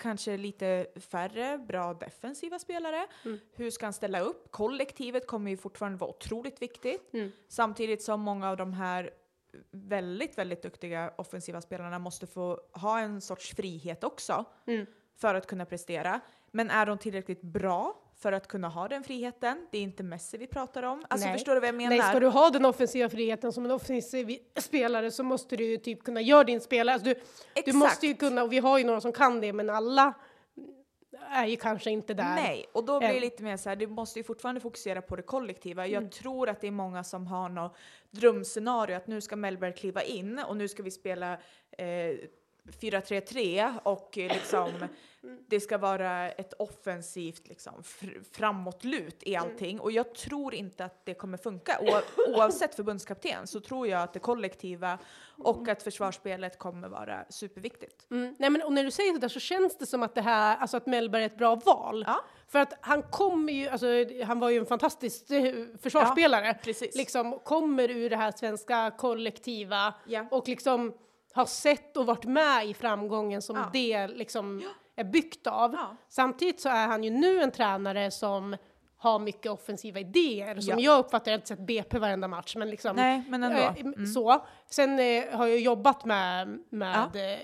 kanske 0.00 0.36
lite 0.36 0.86
färre 0.96 1.58
bra 1.58 1.94
defensiva 1.94 2.58
spelare. 2.58 3.06
Mm. 3.24 3.38
Hur 3.52 3.70
ska 3.70 3.86
han 3.86 3.92
ställa 3.92 4.20
upp? 4.20 4.50
Kollektivet 4.50 5.26
kommer 5.26 5.50
ju 5.50 5.56
fortfarande 5.56 5.98
vara 5.98 6.10
otroligt 6.10 6.62
viktigt. 6.62 7.14
Mm. 7.14 7.32
Samtidigt 7.48 8.02
som 8.02 8.20
många 8.20 8.50
av 8.50 8.56
de 8.56 8.72
här 8.72 9.10
väldigt, 9.70 10.38
väldigt 10.38 10.62
duktiga 10.62 11.12
offensiva 11.18 11.60
spelarna 11.60 11.98
måste 11.98 12.26
få 12.26 12.60
ha 12.72 13.00
en 13.00 13.20
sorts 13.20 13.54
frihet 13.54 14.04
också 14.04 14.44
Mm. 14.66 14.86
för 15.16 15.34
att 15.34 15.46
kunna 15.46 15.64
prestera. 15.64 16.20
Men 16.50 16.70
är 16.70 16.86
de 16.86 16.98
tillräckligt 16.98 17.42
bra 17.42 18.02
för 18.22 18.32
att 18.32 18.48
kunna 18.48 18.68
ha 18.68 18.88
den 18.88 19.02
friheten? 19.04 19.66
Det 19.70 19.78
är 19.78 19.82
inte 19.82 20.02
Messi 20.02 20.38
vi 20.38 20.46
pratar 20.46 20.82
om. 20.82 21.04
Alltså 21.08 21.26
Nej. 21.28 21.36
förstår 21.38 21.54
du 21.54 21.60
vad 21.60 21.68
jag 21.68 21.74
menar? 21.74 21.96
Nej, 21.96 22.08
ska 22.08 22.20
du 22.20 22.26
ha 22.26 22.50
den 22.50 22.64
offensiva 22.64 23.08
friheten 23.08 23.52
som 23.52 23.64
en 23.64 23.70
offensiv 23.70 24.38
spelare 24.56 25.10
så 25.10 25.22
måste 25.22 25.56
du 25.56 25.64
ju 25.64 25.76
typ 25.76 26.04
kunna 26.04 26.20
göra 26.20 26.44
din 26.44 26.60
spelare. 26.60 26.94
Alltså 26.94 27.08
du, 27.08 27.14
du 27.14 27.20
Exakt. 27.54 27.76
måste 27.76 28.06
ju 28.06 28.14
kunna, 28.14 28.42
och 28.42 28.52
vi 28.52 28.58
har 28.58 28.78
ju 28.78 28.84
några 28.84 29.00
som 29.00 29.12
kan 29.12 29.40
det, 29.40 29.52
men 29.52 29.70
alla 29.70 30.14
är 31.30 31.46
ju 31.46 31.56
kanske 31.56 31.90
inte 31.90 32.14
där. 32.14 32.34
Nej, 32.34 32.66
och 32.72 32.84
då 32.84 32.98
blir 32.98 33.08
det 33.12 33.20
lite 33.20 33.42
mer 33.42 33.56
så 33.56 33.68
här, 33.68 33.76
du 33.76 33.86
måste 33.86 34.18
ju 34.18 34.24
fortfarande 34.24 34.60
fokusera 34.60 35.02
på 35.02 35.16
det 35.16 35.22
kollektiva. 35.22 35.86
Jag 35.86 35.96
Mm. 36.02 36.10
tror 36.10 36.48
att 36.48 36.60
det 36.60 36.66
är 36.66 36.70
många 36.70 37.04
som 37.04 37.26
har 37.26 37.48
något 37.48 37.76
drömscenario 38.10 38.96
att 38.96 39.06
nu 39.06 39.20
ska 39.20 39.36
Mellberg 39.36 39.72
kliva 39.72 40.02
in 40.02 40.38
och 40.48 40.56
nu 40.56 40.68
ska 40.68 40.82
vi 40.82 40.90
spela 40.90 41.32
eh, 41.78 41.86
4-3-3 42.80 43.72
och 43.82 44.18
eh, 44.18 44.32
liksom 44.34 44.70
det 45.48 45.60
ska 45.60 45.78
vara 45.78 46.30
ett 46.30 46.52
offensivt 46.58 47.48
liksom, 47.48 47.72
fr- 47.82 48.24
framåtlut 48.32 49.22
i 49.22 49.36
allting. 49.36 49.80
Och 49.80 49.92
jag 49.92 50.14
tror 50.14 50.54
inte 50.54 50.84
att 50.84 51.04
det 51.06 51.14
kommer 51.14 51.38
funka. 51.38 51.78
O 51.80 51.90
oavsett 52.36 52.74
förbundskapten 52.74 53.46
så 53.46 53.60
tror 53.60 53.86
jag 53.88 54.02
att 54.02 54.12
det 54.12 54.18
kollektiva 54.18 54.98
och 55.38 55.68
att 55.68 55.82
försvarsspelet 55.82 56.58
kommer 56.58 56.88
vara 56.88 57.24
superviktigt. 57.28 58.06
Mm. 58.10 58.34
Nej, 58.38 58.50
men, 58.50 58.62
och 58.62 58.72
när 58.72 58.84
du 58.84 58.90
säger 58.90 59.12
sådär 59.12 59.28
så 59.28 59.40
känns 59.40 59.78
det 59.78 59.86
som 59.86 60.02
att 60.02 60.14
det 60.14 60.20
här, 60.22 60.56
alltså 60.56 60.76
att 60.76 60.86
Mellberg 60.86 61.22
är 61.22 61.26
ett 61.26 61.38
bra 61.38 61.54
val. 61.54 62.04
Ja. 62.06 62.20
För 62.48 62.58
att 62.58 62.74
han 62.80 63.02
kommer 63.02 63.52
ju, 63.52 63.68
alltså 63.68 63.86
han 64.26 64.40
var 64.40 64.50
ju 64.50 64.58
en 64.58 64.66
fantastisk 64.66 65.30
eh, 65.30 65.54
försvarsspelare. 65.82 66.54
precis. 66.62 66.96
Liksom 66.96 67.38
kommer 67.38 67.90
ur 67.90 68.10
det 68.10 68.16
här 68.16 68.32
svenska 68.36 68.90
kollektiva 68.98 69.94
Ja. 70.06 70.26
och 70.30 70.48
liksom 70.48 70.92
har 71.32 71.46
sett 71.46 71.96
och 71.96 72.06
varit 72.06 72.24
med 72.24 72.66
i 72.66 72.74
framgången 72.74 73.42
som 73.42 73.56
Ja. 73.56 73.70
det 73.72 74.06
liksom 74.08 74.62
är 74.96 75.04
byggt 75.04 75.46
av. 75.46 75.72
Ja. 75.74 75.96
Samtidigt 76.08 76.60
så 76.60 76.68
är 76.68 76.86
han 76.86 77.04
ju 77.04 77.10
nu 77.10 77.40
en 77.42 77.50
tränare 77.50 78.10
som 78.10 78.56
har 78.96 79.18
mycket 79.18 79.52
offensiva 79.52 80.00
idéer 80.00 80.60
som 80.60 80.78
Ja. 80.78 80.84
jag 80.84 80.98
uppfattar, 80.98 81.30
jag 81.30 81.36
har 81.36 81.38
inte 81.38 81.48
sett 81.48 81.58
BP 81.66 81.98
varenda 81.98 82.28
match, 82.28 82.56
men 82.56 82.70
liksom 82.70 82.96
Nej, 82.96 83.24
men 83.28 83.42
Mm. 83.44 84.06
Så. 84.06 84.46
Sen 84.70 84.98
eh, 84.98 85.24
har 85.36 85.46
jag 85.46 85.58
jobbat 85.60 86.04
med, 86.04 86.58
med 86.70 86.96
eh, 87.16 87.38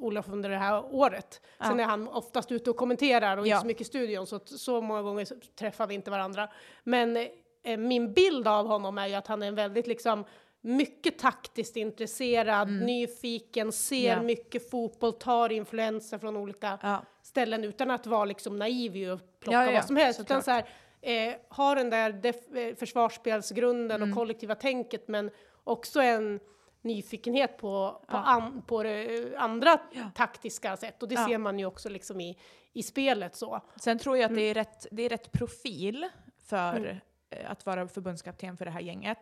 Olof 0.00 0.28
under 0.28 0.48
det 0.50 0.56
här 0.56 0.94
året. 0.94 1.40
Sen 1.66 1.80
är 1.80 1.84
han 1.84 2.08
oftast 2.08 2.52
ute 2.52 2.70
och 2.70 2.76
kommenterar 2.76 3.36
och 3.36 3.46
Ja. 3.46 3.54
inte 3.56 3.60
så 3.60 3.66
mycket 3.66 3.80
i 3.80 3.84
studion, 3.84 4.26
så, 4.26 4.40
så 4.44 4.80
många 4.80 5.02
gånger 5.02 5.26
träffar 5.58 5.86
vi 5.86 5.94
inte 5.94 6.10
varandra. 6.10 6.48
Men 6.84 7.16
eh, 7.62 7.76
min 7.78 8.12
bild 8.12 8.48
av 8.48 8.66
honom 8.66 8.98
är 8.98 9.06
ju 9.06 9.14
att 9.14 9.26
han 9.26 9.42
är 9.42 9.46
en 9.46 9.54
väldigt 9.54 9.86
liksom 9.86 10.24
mycket 10.64 11.18
taktiskt 11.18 11.76
intresserad, 11.76 12.70
nyfiken, 12.70 13.72
ser 13.72 14.08
Ja. 14.16 14.22
mycket 14.22 14.70
fotboll, 14.70 15.12
tar 15.12 15.52
influenser 15.52 16.18
från 16.18 16.36
olika 16.36 16.78
Ja. 16.82 17.02
ställen 17.22 17.64
utan 17.64 17.90
att 17.90 18.06
vara 18.06 18.24
liksom 18.24 18.56
naiv 18.58 19.12
att 19.12 19.40
plocka 19.40 19.56
Ja, 19.58 19.66
ja, 19.66 19.72
vad 19.72 19.84
som 19.84 19.96
helst. 19.96 20.20
Utan 20.20 20.42
så 20.42 20.50
här, 20.50 20.64
eh, 21.00 21.34
har 21.48 21.76
den 21.76 21.90
där 21.90 22.26
eh, 22.26 22.74
försvarsspelsgrunden 22.76 23.96
Mm. 24.02 24.10
och 24.12 24.16
kollektiva 24.18 24.54
tänket 24.54 25.08
men 25.08 25.30
också 25.64 26.00
en 26.00 26.40
nyfikenhet 26.82 27.56
på, 27.58 28.02
på, 28.08 28.16
an, 28.16 28.62
på 28.66 28.82
det, 28.82 29.34
andra 29.36 29.78
taktiska 30.14 30.76
sätt 30.76 31.02
och 31.02 31.08
det 31.08 31.16
ser 31.16 31.38
man 31.38 31.58
ju 31.58 31.66
också 31.66 31.88
liksom 31.88 32.20
i, 32.20 32.38
i 32.72 32.82
spelet 32.82 33.36
så. 33.36 33.60
Sen 33.76 33.98
tror 33.98 34.16
jag 34.16 34.24
att 34.24 34.30
Mm. 34.30 34.42
det, 34.42 34.50
är 34.50 34.54
rätt, 34.54 34.86
det 34.90 35.02
är 35.02 35.08
rätt 35.08 35.32
profil 35.32 36.08
för 36.44 37.00
eh, 37.30 37.50
att 37.50 37.66
vara 37.66 37.88
förbundskapten 37.88 38.56
för 38.56 38.64
det 38.64 38.70
här 38.70 38.80
gänget. 38.80 39.18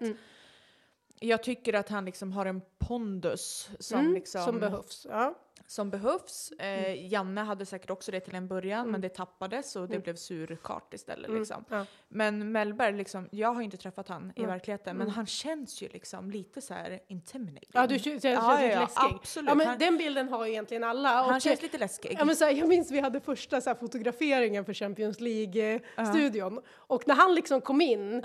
Jag 1.22 1.42
tycker 1.42 1.72
att 1.74 1.88
han 1.88 2.04
liksom 2.04 2.32
har 2.32 2.46
en 2.46 2.60
pondus 2.78 3.70
som, 3.78 4.00
Mm, 4.00 4.14
liksom, 4.14 4.44
som 4.44 4.60
behövs. 4.60 5.06
Ja. 5.10 5.34
Som 5.66 5.90
behövs. 5.90 6.50
Eh, 6.58 7.12
Janne 7.12 7.40
hade 7.40 7.66
säkert 7.66 7.90
också 7.90 8.12
det 8.12 8.20
till 8.20 8.34
en 8.34 8.48
början, 8.48 8.90
men 8.90 9.00
det 9.00 9.08
tappades 9.08 9.76
och 9.76 9.88
det 9.88 9.98
blev 9.98 10.14
surkart 10.16 10.94
istället. 10.94 11.28
Mm, 11.28 11.38
Liksom. 11.38 11.64
ja. 11.68 11.86
Men 12.08 12.52
Mellberg, 12.52 12.92
liksom, 12.96 13.28
jag 13.32 13.52
har 13.54 13.62
inte 13.62 13.76
träffat 13.76 14.08
han 14.08 14.32
i 14.36 14.40
Mm. 14.40 14.50
verkligheten, 14.50 14.96
men 14.96 15.08
han 15.11 15.26
känns 15.26 15.82
ju 15.82 15.88
liksom 15.88 16.30
lite 16.30 16.61
så 16.61 16.74
här 16.74 17.00
intimidating. 17.08 17.70
Ja, 17.72 17.86
du 17.86 17.98
känns, 17.98 18.22
känns 18.22 18.38
Ja, 18.42 18.52
lite 18.52 18.64
ja, 18.66 18.80
läskig. 18.80 19.16
absolut. 19.20 19.48
Ja, 19.48 19.54
men 19.54 19.66
Han- 19.66 19.78
den 19.78 19.96
bilden 19.96 20.28
har 20.28 20.46
egentligen 20.46 20.84
alla. 20.84 21.08
Han 21.08 21.34
Och- 21.34 21.42
känns 21.42 21.62
lite 21.62 21.78
läskig. 21.78 22.16
Ja, 22.18 22.24
men 22.24 22.36
så 22.36 22.44
här, 22.44 22.52
jag 22.52 22.68
minns 22.68 22.90
vi 22.90 23.00
hade 23.00 23.20
första 23.20 23.61
så 23.61 23.70
här, 23.70 23.74
fotograferingen 23.76 24.64
för 24.64 24.74
Champions 24.74 25.20
League-studion 25.20 26.61
och 26.76 27.02
när 27.08 27.14
han 27.14 27.34
liksom 27.34 27.61
kom 27.61 27.80
in 27.80 28.14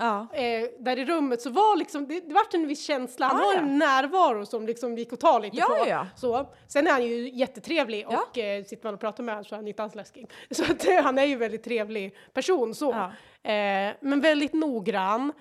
där 0.78 0.98
i 0.98 1.04
rummet 1.04 1.42
så 1.42 1.50
var 1.50 1.76
liksom, 1.76 2.06
det, 2.08 2.20
det 2.20 2.34
vart 2.34 2.54
en 2.54 2.66
viss 2.68 2.84
känsla, 2.86 3.26
han 3.26 3.40
Ah, 3.40 3.44
har 3.44 3.54
en 3.54 3.78
närvaro 3.78 4.46
som 4.46 4.66
liksom 4.66 4.98
gick 4.98 5.12
att 5.12 5.20
ta 5.20 5.38
lite 5.38 5.56
på. 5.62 5.84
ja. 5.88 6.06
Så. 6.16 6.52
Sen 6.68 6.86
är 6.86 6.90
han 6.90 7.02
ju 7.06 7.25
jättetrevlig 7.28 8.06
Ja. 8.10 8.24
och 8.30 8.38
eh, 8.38 8.64
sitter 8.64 8.84
man 8.84 8.94
och 8.94 9.00
pratar 9.00 9.24
med 9.24 9.34
honom 9.34 9.44
så 9.44 9.54
är 9.54 9.56
han 9.56 9.68
inte 9.68 9.82
alls 9.82 9.94
läskig. 9.94 10.30
Så 10.50 10.64
att, 10.64 10.86
eh, 10.88 11.02
han 11.02 11.18
är 11.18 11.24
ju 11.24 11.32
en 11.32 11.38
väldigt 11.38 11.62
trevlig 11.64 12.16
person 12.32 12.74
så. 12.74 12.90
Ja. 12.90 13.04
Eh, 13.52 13.94
men 14.00 14.20
väldigt 14.20 14.52
noggrann, 14.54 15.32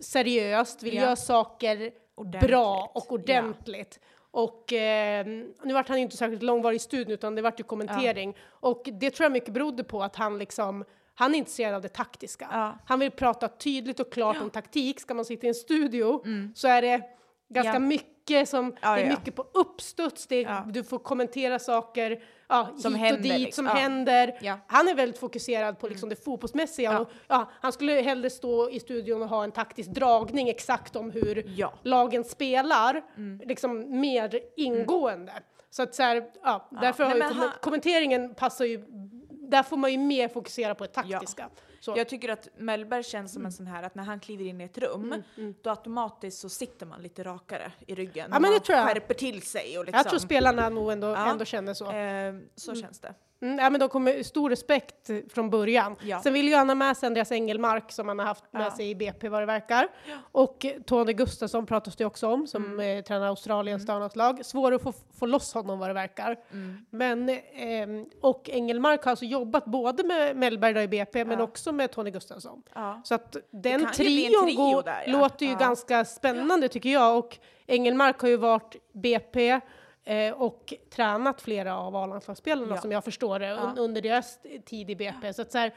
seriöst, 0.00 0.82
vill 0.82 0.94
Ja. 0.94 1.02
göra 1.02 1.16
saker 1.16 1.90
Ordentligt. 2.14 2.48
bra 2.50 2.90
och 2.94 3.12
ordentligt. 3.12 4.00
Och 4.30 4.72
eh, 4.72 5.26
nu 5.62 5.74
vart 5.74 5.88
han 5.88 5.98
inte 5.98 6.16
särskilt 6.16 6.42
långvarig 6.42 6.76
i 6.76 6.78
studion 6.78 7.12
utan 7.12 7.34
det 7.34 7.42
vart 7.42 7.60
ju 7.60 7.64
kommentering. 7.64 8.36
Och 8.48 8.88
det 8.92 9.10
tror 9.10 9.24
jag 9.24 9.32
mycket 9.32 9.54
berodde 9.54 9.84
på 9.84 10.02
att 10.02 10.16
han 10.16 10.38
liksom 10.38 10.84
han 11.16 11.34
är 11.34 11.38
intresserad 11.38 11.74
av 11.74 11.82
det 11.82 11.88
taktiska. 11.88 12.74
Han 12.86 12.98
vill 13.00 13.10
prata 13.10 13.48
tydligt 13.48 14.00
och 14.00 14.12
klart 14.12 14.36
om 14.42 14.50
taktik. 14.50 15.00
Ska 15.00 15.14
man 15.14 15.24
sitta 15.24 15.46
i 15.46 15.48
en 15.48 15.54
studio 15.54 16.24
så 16.54 16.68
är 16.68 16.82
det 16.82 17.02
ganska 17.48 17.70
Mm. 17.70 17.82
Ja. 17.82 17.88
mycket 17.88 18.48
som, 18.48 18.76
Ja, 18.82 18.94
det 18.94 19.02
är 19.02 19.10
mycket 19.10 19.34
på 19.34 19.46
uppstuds, 19.54 20.26
det 20.26 20.44
är, 20.44 20.62
du 20.66 20.84
får 20.84 20.98
kommentera 20.98 21.58
saker 21.58 22.22
ja, 22.48 22.68
Som 22.78 22.94
hit 22.94 23.02
händer, 23.04 23.16
och 23.16 23.22
dit 23.22 23.40
liksom. 23.46 23.66
som 23.66 23.76
händer. 23.76 24.60
Han 24.66 24.88
är 24.88 24.94
väldigt 24.94 25.20
fokuserad 25.20 25.78
på 25.78 25.88
liksom 25.88 26.08
det 26.08 26.24
fotbollsmässiga. 26.24 27.06
Ja. 27.28 27.38
Och, 27.40 27.46
han 27.60 27.72
skulle 27.72 27.92
hellre 27.92 28.30
stå 28.30 28.70
i 28.70 28.80
studion 28.80 29.22
och 29.22 29.28
ha 29.28 29.44
en 29.44 29.52
taktisk 29.52 29.90
dragning 29.90 30.48
exakt 30.48 30.96
om 30.96 31.10
hur 31.10 31.50
lagen 31.82 32.24
spelar, 32.24 33.02
Mm. 33.16 33.40
liksom 33.48 34.00
mer 34.00 34.40
ingående. 34.56 35.32
Så 35.70 35.82
att 35.82 35.94
så 35.94 36.02
här, 36.02 36.24
ja, 36.42 36.68
därför 36.70 37.08
Nej, 37.08 37.20
har 37.22 37.44
ju 37.44 37.50
kommenteringen 37.60 38.34
passar 38.34 38.64
ju, 38.64 38.84
där 39.30 39.62
får 39.62 39.76
man 39.76 39.92
ju 39.92 39.98
mer 39.98 40.28
fokusera 40.28 40.74
på 40.74 40.84
det 40.84 40.92
taktiska. 40.92 41.48
Så. 41.84 41.94
Jag 41.96 42.08
tycker 42.08 42.28
att 42.28 42.48
Mellberg 42.58 43.02
känns 43.04 43.32
som 43.32 43.44
en 43.46 43.52
sån 43.52 43.66
här 43.66 43.82
att 43.82 43.94
när 43.94 44.02
han 44.04 44.20
kliver 44.20 44.44
in 44.44 44.60
i 44.60 44.64
ett 44.64 44.78
rum, 44.78 45.14
Mm, 45.36 45.54
då 45.62 45.70
automatiskt 45.70 46.38
så 46.38 46.48
sitter 46.48 46.86
man 46.86 47.02
lite 47.02 47.22
rakare 47.22 47.72
i 47.86 47.94
ryggen. 47.94 48.30
Ja, 48.32 48.38
men 48.40 48.52
det 48.52 48.60
tror 48.60 48.78
jag. 48.78 48.86
skärper 48.88 49.14
till 49.14 49.42
sig 49.42 49.78
och 49.78 49.84
liksom. 49.84 49.98
Jag 49.98 50.08
tror 50.08 50.18
spelarna 50.18 50.68
nog 50.68 50.92
ändå, 50.92 51.06
Ja. 51.06 51.30
ändå 51.30 51.44
känner 51.44 51.74
så. 51.74 51.90
Eh, 51.92 52.34
så 52.54 52.74
känns 52.74 52.98
det. 53.00 53.14
Mm, 53.40 53.58
ja, 53.58 53.70
men 53.70 53.80
de 53.80 53.88
kommer 53.88 54.22
stor 54.22 54.50
respekt 54.50 55.10
från 55.32 55.50
början. 55.50 55.96
Ja. 56.02 56.20
Sen 56.22 56.32
vill 56.32 56.48
ju 56.48 56.54
han 56.54 56.68
ha 56.68 56.74
med 56.74 56.96
sig 56.96 57.06
Andreas 57.06 57.32
Engelmark 57.32 57.92
som 57.92 58.08
han 58.08 58.18
har 58.18 58.26
haft 58.26 58.44
med 58.52 58.62
Ja. 58.66 58.70
sig 58.70 58.90
i 58.90 58.94
BP 58.94 59.28
vad 59.28 59.42
det 59.42 59.46
verkar. 59.46 59.88
Och 60.32 60.64
eh, 60.64 60.80
Tony 60.82 61.12
Gustafsson 61.12 61.66
pratas 61.66 61.96
det 61.96 62.04
också 62.04 62.28
om 62.28 62.46
som 62.46 62.64
Mm. 62.64 62.98
eh, 62.98 63.04
tränar 63.04 63.26
Australiens 63.26 63.86
damlandslag. 63.86 64.44
Svår 64.44 64.72
att 64.72 64.82
få, 64.82 64.92
få 65.18 65.26
loss 65.26 65.54
honom 65.54 65.78
vad 65.78 65.88
det 65.90 65.94
verkar. 65.94 66.36
Mm. 66.52 66.86
Men, 66.90 67.28
ehm, 67.54 68.06
och 68.20 68.50
Engelmark 68.52 69.04
har 69.04 69.10
alltså 69.10 69.24
jobbat 69.24 69.64
både 69.64 70.04
med 70.04 70.36
Mellberg 70.36 70.82
i 70.82 70.88
BP 70.88 71.24
men 71.24 71.38
Ja. 71.38 71.44
Med 71.74 71.90
Tony 71.90 72.10
Gustafsson. 72.10 72.62
Ja. 72.74 73.00
Så 73.04 73.14
att 73.14 73.36
den 73.50 73.92
trion 73.92 74.46
trio 74.46 74.56
går, 74.56 74.82
där, 74.82 75.04
ja. 75.06 75.12
låter 75.12 75.46
ju 75.46 75.52
Ja. 75.52 75.58
ganska 75.58 76.04
spännande 76.04 76.68
tycker 76.68 76.88
jag. 76.90 77.18
Och 77.18 77.38
Engelmark 77.66 78.20
har 78.20 78.28
ju 78.28 78.36
varit 78.36 78.76
BP 78.92 79.60
eh, 80.04 80.32
och 80.34 80.74
tränat 80.90 81.40
flera 81.42 81.78
av 81.78 81.96
A-landslagsspelarna 81.96 82.76
som 82.76 82.92
jag 82.92 83.04
förstår 83.04 83.38
det 83.38 83.52
un, 83.52 83.78
under 83.78 84.02
deras 84.02 84.38
tid 84.66 84.90
i 84.90 84.96
BP. 84.96 85.32
Så 85.32 85.42
att 85.42 85.52
så 85.52 85.58
här, 85.58 85.74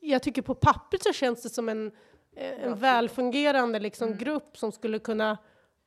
jag 0.00 0.22
tycker 0.22 0.42
på 0.42 0.54
pappret 0.54 1.02
så 1.02 1.12
känns 1.12 1.42
det 1.42 1.48
som 1.50 1.68
en, 1.68 1.92
eh, 2.36 2.64
en 2.64 2.78
välfungerande 2.78 3.78
liksom, 3.80 4.16
grupp 4.16 4.58
som 4.58 4.72
skulle 4.72 4.98
kunna 4.98 5.38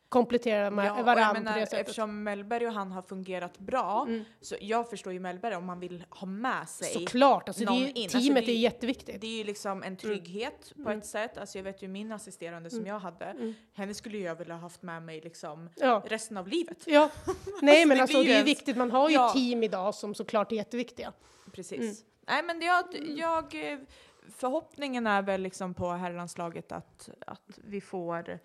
komplettera 0.10 0.70
med 0.72 0.86
Mm. 0.86 0.98
Ja, 0.98 1.04
varandra 1.04 1.28
på 1.28 1.34
menar, 1.34 1.54
det 1.60 1.66
sättet. 1.66 1.74
Mm. 1.74 1.82
eftersom 1.82 2.24
Mellberg 2.24 2.68
och 2.68 2.74
han 2.74 2.92
har 2.92 3.02
fungerat 3.02 3.58
bra, 3.60 4.08
så 4.42 4.56
jag 4.62 4.90
förstår 4.90 5.14
ju 5.14 5.20
Mellberg 5.20 5.56
om 5.56 5.66
man 5.66 5.80
vill 5.80 6.06
ha 6.10 6.28
med 6.28 6.70
sig 6.70 6.88
Såklart, 6.94 7.50
alltså 7.50 7.66
det 7.66 7.72
är, 7.72 7.80
någon 7.80 7.88
in. 7.90 8.04
Alltså, 8.04 8.20
teamet 8.20 8.46
det 8.46 8.52
är 8.52 8.56
är- 8.56 8.60
jätteviktigt. 8.60 9.22
Det 9.22 9.28
är 9.28 9.38
ju 9.38 9.44
liksom 9.44 9.72
Mm. 9.72 9.84
en 9.88 9.98
trygghet 9.98 10.74
på 10.84 10.90
ett 10.92 11.06
sätt. 11.06 11.38
Alltså 11.38 11.58
jag 11.58 11.64
vet 11.64 11.82
ju 11.82 11.88
min 11.88 12.12
assisterande 12.12 12.70
som 12.70 12.86
jag 12.86 13.00
hade, 13.00 13.54
henne 13.74 13.94
skulle 13.94 14.18
jag 14.18 14.36
vilja 14.36 14.56
haft 14.56 14.82
med 14.82 15.04
mig 15.04 15.22
liksom 15.22 15.60
Mm. 15.60 15.72
Ja. 15.76 16.04
resten 16.08 16.38
av 16.38 16.48
livet. 16.48 16.84
Ja, 16.86 17.10
nej 17.62 17.86
men 17.86 17.98
det 17.98 18.02
alltså 18.02 18.18
blir 18.18 18.24
ju 18.28 18.32
det 18.32 18.36
är 18.36 18.40
en- 18.40 18.46
viktigt, 18.46 18.78
man 18.78 18.92
har 18.92 19.10
ju 19.10 19.16
Ja. 19.16 19.30
team 19.30 19.64
idag 19.64 19.96
som 19.96 20.16
såklart 20.16 20.52
är 20.52 20.56
jätteviktiga. 20.56 21.14
Precis. 21.52 21.80
Mm. 21.80 21.96
Nej 22.28 22.44
men 22.44 22.62
jag, 22.62 22.86
jag, 23.18 23.72
eh, 23.74 23.80
förhoppningen 24.38 25.08
är 25.08 25.22
väl 25.22 25.42
liksom 25.42 25.74
på 25.74 25.90
herrlandslaget 25.92 26.72
att, 26.72 27.10
att 27.28 27.60
vi 27.64 27.82
får, 27.82 28.40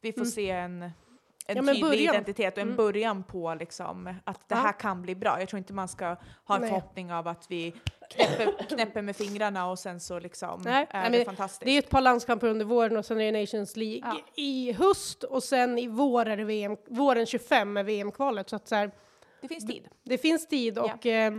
vi 0.00 0.12
får 0.12 0.24
se 0.24 0.50
en, 0.50 0.82
en 0.82 1.58
Mm. 1.58 1.66
Ja, 1.66 1.74
tydlig 1.74 2.04
identitet 2.04 2.54
och 2.54 2.58
en 2.62 2.68
Mm. 2.68 2.76
början 2.76 3.22
på 3.22 3.54
liksom 3.54 4.14
att 4.24 4.48
det 4.48 4.54
Ja. 4.54 4.60
här 4.60 4.72
kan 4.72 5.02
bli 5.02 5.14
bra. 5.14 5.40
Jag 5.40 5.48
tror 5.48 5.58
inte 5.58 5.72
man 5.72 5.88
ska 5.88 6.06
ha 6.44 6.54
en 6.54 6.60
Nej. 6.60 6.70
förhoppning 6.70 7.12
av 7.12 7.28
att 7.28 7.50
vi 7.50 7.74
knäpper, 8.10 8.64
knäpper 8.68 9.02
med 9.02 9.16
fingrarna 9.16 9.70
och 9.70 9.78
sen 9.78 10.00
så 10.00 10.18
liksom 10.18 10.60
Nej, 10.64 10.86
är 10.90 11.10
nej, 11.10 11.18
det 11.18 11.24
fantastiskt. 11.24 11.60
Det 11.64 11.70
är 11.70 11.78
ett 11.78 11.90
par 11.90 12.00
landskamper 12.00 12.46
under 12.46 12.64
våren 12.64 12.96
och 12.96 13.04
sen 13.04 13.20
är 13.20 13.32
det 13.32 13.40
Nations 13.40 13.76
League 13.76 14.02
Ja. 14.14 14.42
i 14.42 14.72
höst 14.72 15.24
och 15.24 15.42
sen 15.42 15.78
i 15.78 15.88
vår 15.88 16.26
är 16.26 16.36
det 16.36 16.44
VM, 16.44 16.76
våren 16.88 17.26
25 17.26 17.76
är 17.76 17.82
VM-kvalet 17.84 18.48
så 18.50 18.56
att 18.56 18.68
så 18.68 18.74
här, 18.74 18.90
det 19.40 19.48
finns 19.48 19.66
tid. 19.66 19.88
det 20.02 20.18
finns 20.18 20.46
tid 20.48 20.78
och 20.78 21.06
eh, 21.06 21.34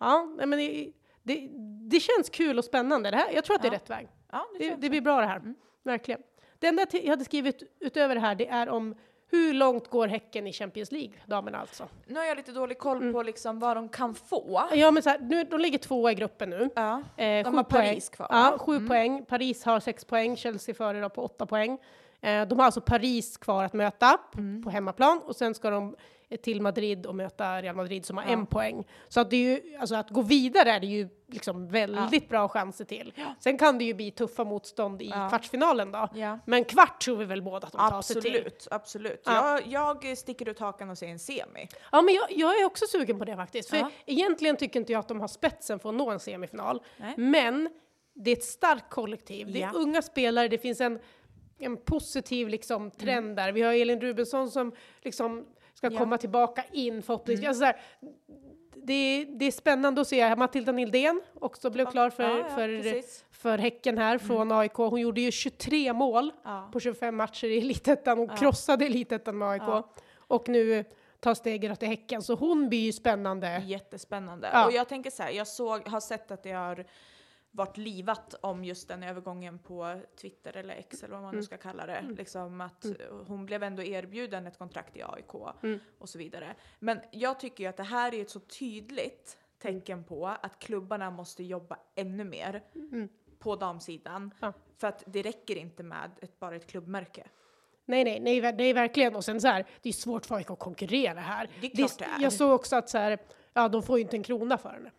ja, 0.00 0.28
men 0.38 0.50
det, 0.50 0.92
det, 1.22 1.48
det 1.90 2.00
känns 2.00 2.30
kul 2.30 2.58
och 2.58 2.64
spännande. 2.64 3.10
Det 3.10 3.16
här, 3.16 3.30
jag 3.34 3.44
tror 3.44 3.56
att 3.56 3.62
det 3.62 3.68
är 3.68 3.72
Ja. 3.72 3.78
rätt 3.78 3.90
väg. 3.90 4.08
Ja, 4.32 4.46
det 4.58 4.68
Det, 4.70 4.76
det 4.76 4.90
blir 4.90 5.00
bra 5.00 5.20
det 5.20 5.26
här, 5.26 5.54
verkligen. 5.82 6.20
Det 6.58 6.66
enda 6.66 6.86
jag 6.92 7.10
hade 7.10 7.24
skrivit 7.24 7.62
utöver 7.80 8.14
det 8.14 8.20
här, 8.20 8.34
det 8.34 8.48
är 8.48 8.68
om 8.68 8.94
hur 9.30 9.52
långt 9.54 9.88
går 9.90 10.08
Häcken 10.08 10.46
i 10.46 10.52
Champions 10.52 10.92
League, 10.92 11.12
damerna 11.26 11.58
alltså? 11.58 11.88
Nu 12.06 12.14
har 12.18 12.24
jag 12.26 12.36
lite 12.36 12.52
dålig 12.52 12.78
koll 12.78 12.96
Mm. 12.96 13.12
på 13.12 13.22
liksom 13.22 13.58
vad 13.58 13.76
de 13.76 13.88
kan 13.88 14.14
få. 14.14 14.62
Ja, 14.72 14.90
men 14.90 15.02
så 15.02 15.10
här, 15.10 15.18
nu, 15.18 15.44
de 15.44 15.60
ligger 15.60 15.78
tvåa 15.78 16.12
i 16.12 16.14
gruppen 16.14 16.50
nu. 16.50 16.70
Ja. 16.74 17.02
Eh, 17.16 17.44
De 17.44 17.44
sju 17.44 17.56
har 17.56 17.62
poäng. 17.64 17.86
Paris 17.88 18.08
kvar, 18.08 18.26
Ja, 18.30 18.58
sju 18.58 18.88
poäng. 18.88 19.24
Paris 19.24 19.64
har 19.64 19.80
sex 19.80 20.04
poäng, 20.04 20.36
Chelsea 20.36 20.74
före 20.74 21.00
då 21.00 21.08
på 21.08 21.24
åtta 21.24 21.46
poäng. 21.46 21.78
Eh, 22.20 22.46
de 22.48 22.58
har 22.58 22.64
alltså 22.66 22.80
Paris 22.80 23.36
kvar 23.36 23.64
att 23.64 23.72
möta 23.72 24.18
Mm. 24.34 24.62
på 24.62 24.70
hemmaplan 24.70 25.20
och 25.24 25.36
sen 25.36 25.54
ska 25.54 25.70
de 25.70 25.96
till 26.42 26.60
Madrid 26.60 27.06
och 27.06 27.14
möta 27.14 27.62
Real 27.62 27.76
Madrid 27.76 28.04
som 28.06 28.16
har 28.16 28.24
en 28.24 28.46
poäng. 28.46 28.86
Så 29.08 29.20
att 29.20 29.30
det 29.30 29.36
är 29.36 29.40
ju, 29.64 29.76
alltså 29.76 29.94
att 29.94 30.10
gå 30.10 30.22
vidare 30.22 30.70
är 30.70 30.80
det 30.80 30.86
ju 30.86 31.08
liksom 31.28 31.68
väldigt 31.68 32.28
bra 32.28 32.48
chanser 32.48 32.84
till. 32.84 33.12
Sen 33.40 33.58
kan 33.58 33.78
det 33.78 33.84
ju 33.84 33.94
bli 33.94 34.10
tuffa 34.10 34.44
motstånd 34.44 35.02
i 35.02 35.06
Ja. 35.08 35.28
kvartsfinalen 35.28 35.92
då. 35.92 36.08
Ja. 36.14 36.38
Men 36.46 36.64
kvart 36.64 37.00
tror 37.00 37.16
vi 37.16 37.24
väl 37.24 37.42
båda 37.42 37.66
att 37.66 37.72
de 37.72 37.90
tar 37.90 38.02
sig 38.02 38.22
till. 38.22 38.30
Absolut, 38.36 38.68
absolut. 38.70 39.22
Ja. 39.24 39.60
Jag, 39.66 40.04
jag 40.04 40.18
sticker 40.18 40.48
ut 40.48 40.58
hakan 40.58 40.90
och 40.90 40.98
säger 40.98 41.12
en 41.12 41.18
semi. 41.18 41.68
Ja, 41.92 42.02
men 42.02 42.14
jag, 42.14 42.24
jag 42.30 42.60
är 42.60 42.64
också 42.64 42.84
sugen 42.86 43.18
på 43.18 43.24
det 43.24 43.36
faktiskt. 43.36 43.70
För 43.70 43.76
Ja. 43.76 43.90
egentligen 44.06 44.56
tycker 44.56 44.80
inte 44.80 44.92
jag 44.92 45.00
att 45.00 45.08
de 45.08 45.20
har 45.20 45.28
spetsen 45.28 45.78
för 45.78 45.88
att 45.88 45.94
nå 45.94 46.10
en 46.10 46.20
semifinal. 46.20 46.82
Nej. 46.96 47.14
Men 47.16 47.68
det 48.14 48.30
är 48.30 48.36
ett 48.36 48.44
starkt 48.44 48.90
kollektiv. 48.90 49.52
Det 49.52 49.58
är 49.62 49.66
Ja. 49.66 49.72
unga 49.74 50.02
spelare, 50.02 50.48
det 50.48 50.58
finns 50.58 50.80
en, 50.80 50.98
en 51.58 51.76
positiv 51.76 52.48
liksom, 52.48 52.90
trend 52.90 53.36
där. 53.36 53.52
Vi 53.52 53.62
har 53.62 53.72
Elin 53.72 54.00
Rubensson 54.00 54.50
som 54.50 54.72
liksom 55.02 55.46
ska 55.76 55.86
Ja. 55.86 55.90
Mm. 55.90 55.98
komma 55.98 56.18
tillbaka 56.18 56.64
in 56.72 57.02
förhoppningsvis. 57.02 57.48
Alltså, 57.48 57.60
så 57.60 57.64
här, 57.64 57.76
det, 58.74 59.24
det 59.24 59.44
är 59.44 59.50
spännande 59.50 60.00
att 60.00 60.08
se. 60.08 60.36
Matilda 60.36 60.72
Nildén 60.72 61.20
också 61.34 61.70
blev 61.70 61.90
klar 61.90 62.10
för, 62.10 62.22
Ja, 62.22 62.38
ja, 62.38 62.54
för, 62.54 62.82
precis. 62.82 63.20
Mm. 63.22 63.32
för 63.32 63.58
Häcken 63.58 63.98
här 63.98 64.18
från 64.18 64.52
AIK. 64.52 64.72
Hon 64.74 65.00
gjorde 65.00 65.20
ju 65.20 65.30
23 65.30 65.92
mål 65.92 66.32
på 66.72 66.80
25 66.80 67.16
matcher 67.16 67.46
i 67.46 67.58
Elitettan. 67.58 68.18
Hon 68.18 68.28
krossade 68.36 68.86
Elitettan 68.86 69.38
med 69.38 69.48
AIK. 69.48 69.84
Och 70.16 70.48
nu 70.48 70.84
tar 71.20 71.34
steget 71.34 71.78
till 71.78 71.88
Häcken. 71.88 72.22
Så 72.22 72.34
hon 72.34 72.68
blir 72.68 72.78
ju 72.84 72.92
spännande. 72.92 73.62
Jättespännande. 73.66 74.64
Och 74.66 74.72
jag 74.72 74.88
tänker 74.88 75.10
så 75.10 75.22
här, 75.22 75.30
jag 75.30 75.46
såg, 75.46 75.88
har 75.88 76.00
sett 76.00 76.30
att 76.30 76.42
det 76.42 76.52
har 76.52 76.84
varit 77.56 77.76
livat 77.76 78.34
om 78.40 78.64
just 78.64 78.88
den 78.88 79.02
övergången 79.02 79.58
på 79.58 80.00
Twitter 80.20 80.56
eller 80.56 80.74
X 80.74 81.02
eller 81.02 81.14
vad 81.14 81.22
man 81.22 81.34
nu 81.34 81.42
ska 81.42 81.56
kalla 81.56 81.86
det. 81.86 82.04
Liksom 82.16 82.60
att 82.60 82.84
eh, 82.84 82.92
hon 83.26 83.46
blev 83.46 83.62
ändå 83.62 83.82
erbjuden 83.82 84.46
ett 84.46 84.58
kontrakt 84.58 84.96
i 84.96 85.02
AIK 85.02 85.34
och 85.98 86.08
så 86.08 86.18
vidare. 86.18 86.54
Men 86.78 87.00
jag 87.10 87.40
tycker 87.40 87.64
ju 87.64 87.70
att 87.70 87.76
det 87.76 87.82
här 87.82 88.14
är 88.14 88.22
ett 88.22 88.30
så 88.30 88.40
tydligt 88.40 89.38
tecken 89.58 90.04
på 90.04 90.26
att 90.26 90.58
klubbarna 90.58 91.10
måste 91.10 91.44
jobba 91.44 91.78
ännu 91.94 92.24
mer 92.24 92.62
på 93.38 93.56
damsidan. 93.56 94.34
Ja. 94.40 94.52
För 94.76 94.86
att 94.88 95.02
det 95.06 95.22
räcker 95.22 95.56
inte 95.56 95.82
med 95.82 96.10
ett, 96.20 96.38
bara 96.38 96.56
ett 96.56 96.66
klubbmärke. 96.66 97.26
Nej, 97.84 98.04
nej, 98.04 98.20
nej, 98.20 98.70
är 98.70 98.74
verkligen. 98.74 99.16
Och 99.16 99.24
sen 99.24 99.40
så 99.40 99.48
här, 99.48 99.66
det 99.82 99.88
är 99.88 99.92
svårt 99.92 100.26
för 100.26 100.34
AIK 100.34 100.50
att 100.50 100.58
konkurrera 100.58 101.20
här. 101.20 101.50
Det 101.60 101.66
är 101.66 101.70
klart 101.70 101.98
det 101.98 102.04
är. 102.04 102.22
Jag 102.22 102.32
såg 102.32 102.52
också 102.52 102.76
att 102.76 102.88
så 102.88 102.98
här, 102.98 103.18
ja, 103.52 103.68
de 103.68 103.82
får 103.82 103.98
ju 103.98 104.02
inte 104.02 104.16
en 104.16 104.22
krona 104.22 104.58
för 104.58 104.70
henne. 104.70 104.90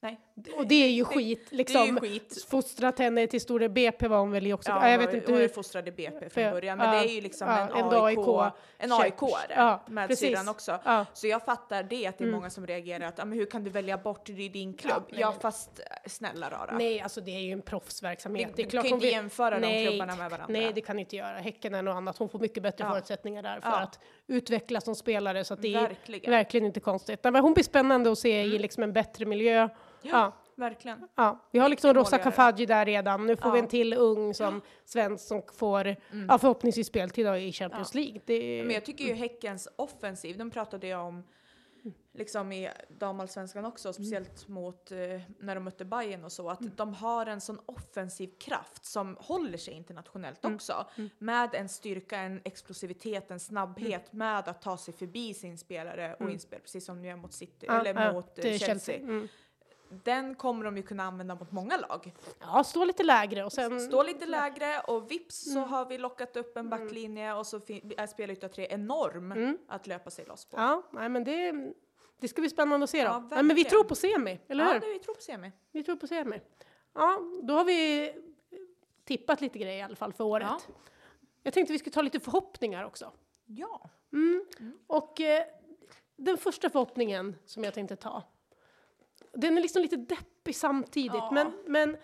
Nej. 0.00 0.20
Och 0.56 0.66
det 0.66 0.74
är 0.84 0.88
ju 0.90 1.04
skit, 1.04 1.48
liksom. 1.50 1.80
Det 1.80 1.86
är 1.88 1.92
ju 1.92 1.98
skit. 2.18 2.46
Fostrat 2.48 2.98
henne 2.98 3.26
till 3.26 3.40
Stora 3.40 3.68
BP 3.68 4.08
var 4.08 4.18
hon 4.18 4.30
väl 4.30 4.52
också. 4.52 4.70
Ja, 4.70 4.90
jag 4.90 4.98
vet 4.98 5.14
inte 5.14 5.32
hon 5.32 5.40
hur. 5.40 5.48
fostrad 5.48 5.88
i 5.88 5.90
BP 5.90 6.30
från 6.30 6.50
början, 6.50 6.78
men 6.78 6.94
ja, 6.94 7.02
det 7.02 7.08
är 7.10 7.14
ju 7.14 7.20
liksom 7.20 7.48
ja, 7.48 7.58
en 7.58 7.76
ändå 7.84 8.04
AIK, 8.04 8.18
AIK. 8.18 8.52
en. 8.78 8.92
AIK 8.92 9.14
Ja, 9.56 9.84
med 9.88 10.08
precis. 10.08 10.28
syrran 10.28 10.48
också. 10.48 10.78
Ja. 10.84 10.92
Mm. 10.94 11.04
Så 11.14 11.26
jag 11.26 11.44
fattar 11.44 11.82
det, 11.82 12.06
att 12.06 12.18
det 12.18 12.24
är 12.24 12.28
många 12.28 12.50
som 12.50 12.66
reagerar 12.66 13.06
att, 13.06 13.18
"Ja, 13.18 13.24
men 13.24 13.38
hur 13.38 13.46
kan 13.46 13.64
du 13.64 13.70
välja 13.70 13.98
bort 13.98 14.26
det 14.26 14.42
i 14.42 14.48
din 14.48 14.74
klubb? 14.74 15.02
nej, 15.10 15.20
Ja, 15.20 15.30
men- 15.30 15.40
fast 15.40 15.78
eh, 15.78 15.84
snälla 16.10 16.50
rara. 16.50 16.76
Nej, 16.78 17.00
alltså 17.00 17.20
det 17.20 17.30
är 17.30 17.40
ju 17.40 17.52
en 17.52 17.62
proffsverksamhet. 17.62 18.48
Det- 18.48 18.54
det 18.56 18.62
är 18.62 18.64
du 18.64 18.70
klart 18.70 18.84
kan 18.84 18.92
hon 18.92 18.96
inte 18.96 19.06
vill- 19.06 19.14
jämföra 19.14 19.54
de 19.54 19.60
nej, 19.66 19.86
klubbarna 19.86 20.16
med 20.16 20.30
varandra. 20.30 20.46
Nej, 20.48 20.72
det 20.74 20.80
kan 20.80 20.98
inte 20.98 21.16
göra. 21.16 21.36
Häcken 21.38 21.74
är 21.74 21.82
något 21.82 21.96
annat. 21.96 22.18
Hon 22.18 22.28
får 22.28 22.38
mycket 22.38 22.62
bättre 22.62 22.84
Ja. 22.84 22.90
förutsättningar 22.90 23.42
där 23.42 23.60
för 23.60 23.68
Ja. 23.70 23.80
att 23.80 23.98
utvecklas 24.26 24.84
som 24.84 24.94
spelare. 24.94 25.44
Så 25.44 25.54
att 25.54 25.62
det 25.62 25.74
är 25.74 25.80
Verkligen. 25.80 26.30
verkligen 26.30 26.66
inte 26.66 26.80
konstigt. 26.80 27.20
Nej, 27.24 27.32
men 27.32 27.42
hon 27.42 27.54
blir 27.54 27.64
spännande 27.64 28.12
att 28.12 28.18
se 28.18 28.42
i 28.42 28.58
liksom 28.58 28.82
en 28.82 28.92
bättre 28.92 29.26
miljö. 29.26 29.68
Ja. 30.10 30.32
Verkligen. 30.56 31.08
Ja, 31.14 31.40
vi 31.50 31.58
har 31.58 31.68
liksom 31.68 31.94
Rosa. 31.94 32.18
Kafaji 32.18 32.66
där 32.66 32.84
redan. 32.84 33.26
Nu 33.26 33.36
får 33.36 33.50
vi 33.50 33.58
Ja. 33.58 33.62
en 33.62 33.68
till 33.68 33.94
ung 33.94 34.34
som 34.34 34.60
svensk 34.84 35.26
som 35.26 35.42
får 35.54 35.96
ja, 36.28 36.38
förhoppningsvis 36.38 36.86
speltid 36.86 37.26
i 37.26 37.52
Champions 37.52 37.94
League. 37.94 38.20
Det, 38.24 38.62
Men 38.64 38.74
jag 38.74 38.84
tycker 38.84 39.04
ju 39.04 39.12
Häckens 39.14 39.68
offensiv, 39.76 40.38
den 40.38 40.50
pratade 40.50 40.86
jag 40.86 41.06
om 41.06 41.24
liksom 42.12 42.52
i 42.52 42.70
damallsvenskan 42.88 43.64
också, 43.64 43.92
speciellt 43.92 44.48
mot 44.48 44.90
eh, 44.92 44.98
när 45.38 45.54
de 45.54 45.64
mötte 45.64 45.84
Bayern 45.84 46.24
och 46.24 46.32
så, 46.32 46.50
att 46.50 46.76
de 46.76 46.94
har 46.94 47.26
en 47.26 47.40
sån 47.40 47.58
offensiv 47.66 48.30
kraft 48.40 48.84
som 48.84 49.16
håller 49.20 49.58
sig 49.58 49.74
internationellt 49.74 50.44
också. 50.44 50.86
Med 51.18 51.54
en 51.54 51.68
styrka, 51.68 52.18
en 52.18 52.40
explosivitet, 52.44 53.30
en 53.30 53.40
snabbhet 53.40 54.12
med 54.12 54.38
att 54.48 54.62
ta 54.62 54.76
sig 54.76 54.94
förbi 54.94 55.34
sin 55.34 55.58
spelare 55.58 56.14
och 56.20 56.30
inspel, 56.30 56.60
precis 56.60 56.84
som 56.84 57.02
de 57.02 57.08
gör 57.08 57.16
mot 57.16 57.32
City, 57.32 57.66
Ja, 57.68 57.80
eller 57.80 58.04
ja, 58.04 58.12
mot 58.12 58.38
eh, 58.38 58.54
är 58.54 58.58
Chelsea. 58.58 58.98
Mm. 59.90 60.00
Den 60.04 60.34
kommer 60.34 60.64
de 60.64 60.76
ju 60.76 60.82
kunna 60.82 61.02
använda 61.02 61.34
mot 61.34 61.52
många 61.52 61.76
lag. 61.76 62.14
Ja, 62.40 62.64
stå 62.64 62.84
lite 62.84 63.02
lägre 63.02 63.44
och 63.44 63.52
sen... 63.52 63.80
Stå 63.80 64.02
lite 64.02 64.26
lägre 64.26 64.80
och 64.80 65.10
vips 65.10 65.52
så 65.54 65.60
har 65.60 65.86
vi 65.86 65.98
lockat 65.98 66.36
upp 66.36 66.56
en 66.56 66.68
backlinje 66.70 67.32
och 67.34 67.46
så 67.46 67.56
är 67.96 68.06
spelyta 68.06 68.48
tre 68.48 68.66
enorm 68.70 69.58
att 69.68 69.86
löpa 69.86 70.10
sig 70.10 70.24
loss 70.24 70.44
på. 70.44 70.56
Ja, 70.56 70.82
nej, 70.92 71.08
men 71.08 71.24
det, 71.24 71.52
det 72.20 72.28
ska 72.28 72.40
bli 72.40 72.50
spännande 72.50 72.84
att 72.84 72.90
se 72.90 72.98
då. 73.04 73.10
Ja, 73.10 73.28
nej, 73.30 73.42
men 73.42 73.56
vi 73.56 73.64
tror 73.64 73.84
på 73.84 73.94
semi, 73.94 74.40
eller 74.48 74.64
Ja, 74.64 74.72
hur? 74.72 74.80
det 74.80 74.86
vi 74.92 74.98
tror 74.98 75.14
på 75.14 75.20
semi. 75.22 75.52
Vi 75.72 75.84
tror 75.84 75.96
på 75.96 76.06
semi. 76.06 76.40
Ja, 76.94 77.20
då 77.42 77.54
har 77.54 77.64
vi 77.64 78.12
tippat 79.04 79.40
lite 79.40 79.58
grejer 79.58 79.78
i 79.78 79.82
alla 79.82 79.96
fall 79.96 80.12
för 80.12 80.24
året. 80.24 80.46
Ja. 80.50 80.74
Jag 81.42 81.52
tänkte 81.54 81.72
vi 81.72 81.78
skulle 81.78 81.92
ta 81.94 82.02
lite 82.02 82.20
förhoppningar 82.20 82.84
också. 82.84 83.12
Ja. 83.46 83.90
Och 84.86 85.20
eh, 85.20 85.44
den 86.16 86.36
första 86.38 86.70
förhoppningen 86.70 87.36
som 87.44 87.64
jag 87.64 87.74
tänkte 87.74 87.96
ta, 87.96 88.22
den 89.34 89.58
är 89.58 89.62
liksom 89.62 89.82
lite 89.82 89.96
deppig 89.96 90.56
samtidigt, 90.56 91.14
Ja. 91.14 91.30
men, 91.32 91.52
men 91.66 91.96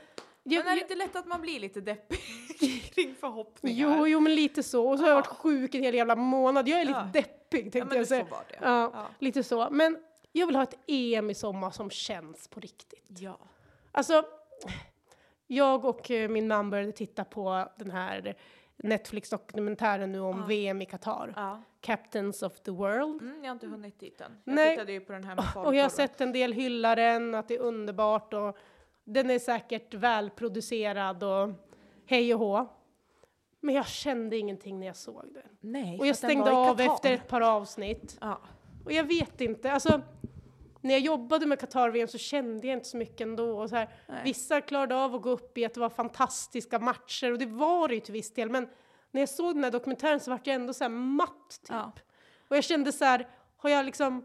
jag, 0.42 0.64
Men 0.64 0.72
är 0.72 0.76
det 0.76 0.82
inte 0.82 0.94
lätt 0.94 1.16
att 1.16 1.26
man 1.26 1.40
blir 1.40 1.60
lite 1.60 1.80
deppig 1.80 2.18
kring 2.94 3.14
förhoppningar? 3.20 3.96
Jo, 3.98 4.06
jo, 4.06 4.20
men 4.20 4.34
lite 4.34 4.62
så. 4.62 4.88
Och 4.88 4.98
så 4.98 5.04
har 5.04 5.08
jag 5.08 5.16
Ja. 5.16 5.20
varit 5.20 5.26
sjuk 5.38 5.74
en 5.74 5.82
hel 5.82 5.94
jävla 5.94 6.16
månad. 6.16 6.68
Jag 6.68 6.80
är 6.80 6.84
lite 6.84 6.98
Ja. 6.98 7.20
deppig 7.20 7.72
tänkte 7.72 7.94
Ja, 7.94 7.96
jag 8.00 8.06
säga. 8.06 8.26
Ja, 8.30 8.90
Ja. 8.94 9.06
lite 9.18 9.42
så. 9.42 9.68
Men 9.70 9.98
jag 10.32 10.46
vill 10.46 10.56
ha 10.56 10.62
ett 10.62 10.78
EM 10.86 11.30
i 11.30 11.34
sommar 11.34 11.70
som 11.70 11.90
känns 11.90 12.48
på 12.48 12.60
riktigt. 12.60 13.06
Ja. 13.20 13.38
Alltså, 13.92 14.24
jag 15.46 15.84
och 15.84 16.10
eh, 16.10 16.28
min 16.28 16.48
man 16.48 16.70
började 16.70 16.92
titta 16.92 17.24
på 17.24 17.68
den 17.76 17.90
här 17.90 18.34
Netflix-dokumentären 18.76 20.12
nu 20.12 20.20
om 20.20 20.46
VM 20.46 20.82
i 20.82 20.86
Qatar. 20.86 21.32
Captains 21.80 22.42
of 22.42 22.60
the 22.60 22.70
World. 22.70 23.22
Mm, 23.22 23.44
jag 23.44 23.50
har 23.50 23.54
inte 23.54 23.66
hunnit 23.66 24.00
dit 24.00 24.20
än. 24.20 24.36
Jag 24.44 24.54
Nej. 24.54 24.70
tittade 24.74 24.92
ju 24.92 25.00
på 25.00 25.12
den 25.12 25.24
här 25.24 25.34
med 25.34 25.66
Och 25.66 25.74
jag 25.74 25.82
har 25.82 25.90
sett 25.90 26.20
en 26.20 26.32
del 26.32 26.52
hylla 26.52 26.94
den, 26.94 27.34
att 27.34 27.48
det 27.48 27.54
är 27.54 27.60
underbart 27.60 28.34
och 28.34 28.56
den 29.04 29.30
är 29.30 29.38
säkert 29.38 29.94
välproducerad 29.94 31.22
och 31.22 31.50
hej 32.06 32.34
och 32.34 32.40
hå. 32.40 32.68
Men 33.60 33.74
jag 33.74 33.86
kände 33.86 34.36
ingenting 34.36 34.80
när 34.80 34.86
jag 34.86 34.96
såg 34.96 35.24
det. 35.34 35.44
Nej, 35.60 35.98
Och 35.98 36.06
jag 36.06 36.16
stängde 36.16 36.52
av 36.52 36.80
efter 36.80 37.12
ett 37.12 37.28
par 37.28 37.40
avsnitt. 37.40 38.18
Ja. 38.20 38.40
Och 38.84 38.92
jag 38.92 39.04
vet 39.04 39.40
inte, 39.40 39.72
alltså 39.72 40.00
när 40.80 40.90
jag 40.90 41.00
jobbade 41.00 41.46
med 41.46 41.60
Qatar-VM 41.60 42.08
så 42.08 42.18
kände 42.18 42.66
jag 42.66 42.76
inte 42.76 42.88
så 42.88 42.96
mycket 42.96 43.20
ändå. 43.20 43.60
Och 43.60 43.70
så 43.70 43.76
här, 43.76 43.88
vissa 44.24 44.60
klarade 44.60 44.96
av 44.96 45.14
att 45.14 45.22
gå 45.22 45.30
upp 45.30 45.58
i 45.58 45.64
att 45.64 45.74
det 45.74 45.80
var 45.80 45.90
fantastiska 45.90 46.78
matcher 46.78 47.32
och 47.32 47.38
det 47.38 47.46
var 47.46 47.88
det 47.88 47.94
ju 47.94 48.00
till 48.00 48.12
viss 48.12 48.34
del. 48.34 48.50
Men 48.50 48.68
när 49.10 49.20
jag 49.20 49.28
såg 49.28 49.54
den 49.54 49.64
här 49.64 49.70
dokumentären 49.70 50.20
så 50.20 50.30
vart 50.30 50.46
jag 50.46 50.54
ändå 50.54 50.72
så 50.72 50.84
här 50.84 50.88
matt 50.88 51.48
typ. 51.62 51.70
Ja. 51.70 51.92
Och 52.48 52.56
jag 52.56 52.64
kände 52.64 52.92
så 52.92 53.04
här, 53.04 53.28
har 53.56 53.70
jag 53.70 53.86
liksom 53.86 54.24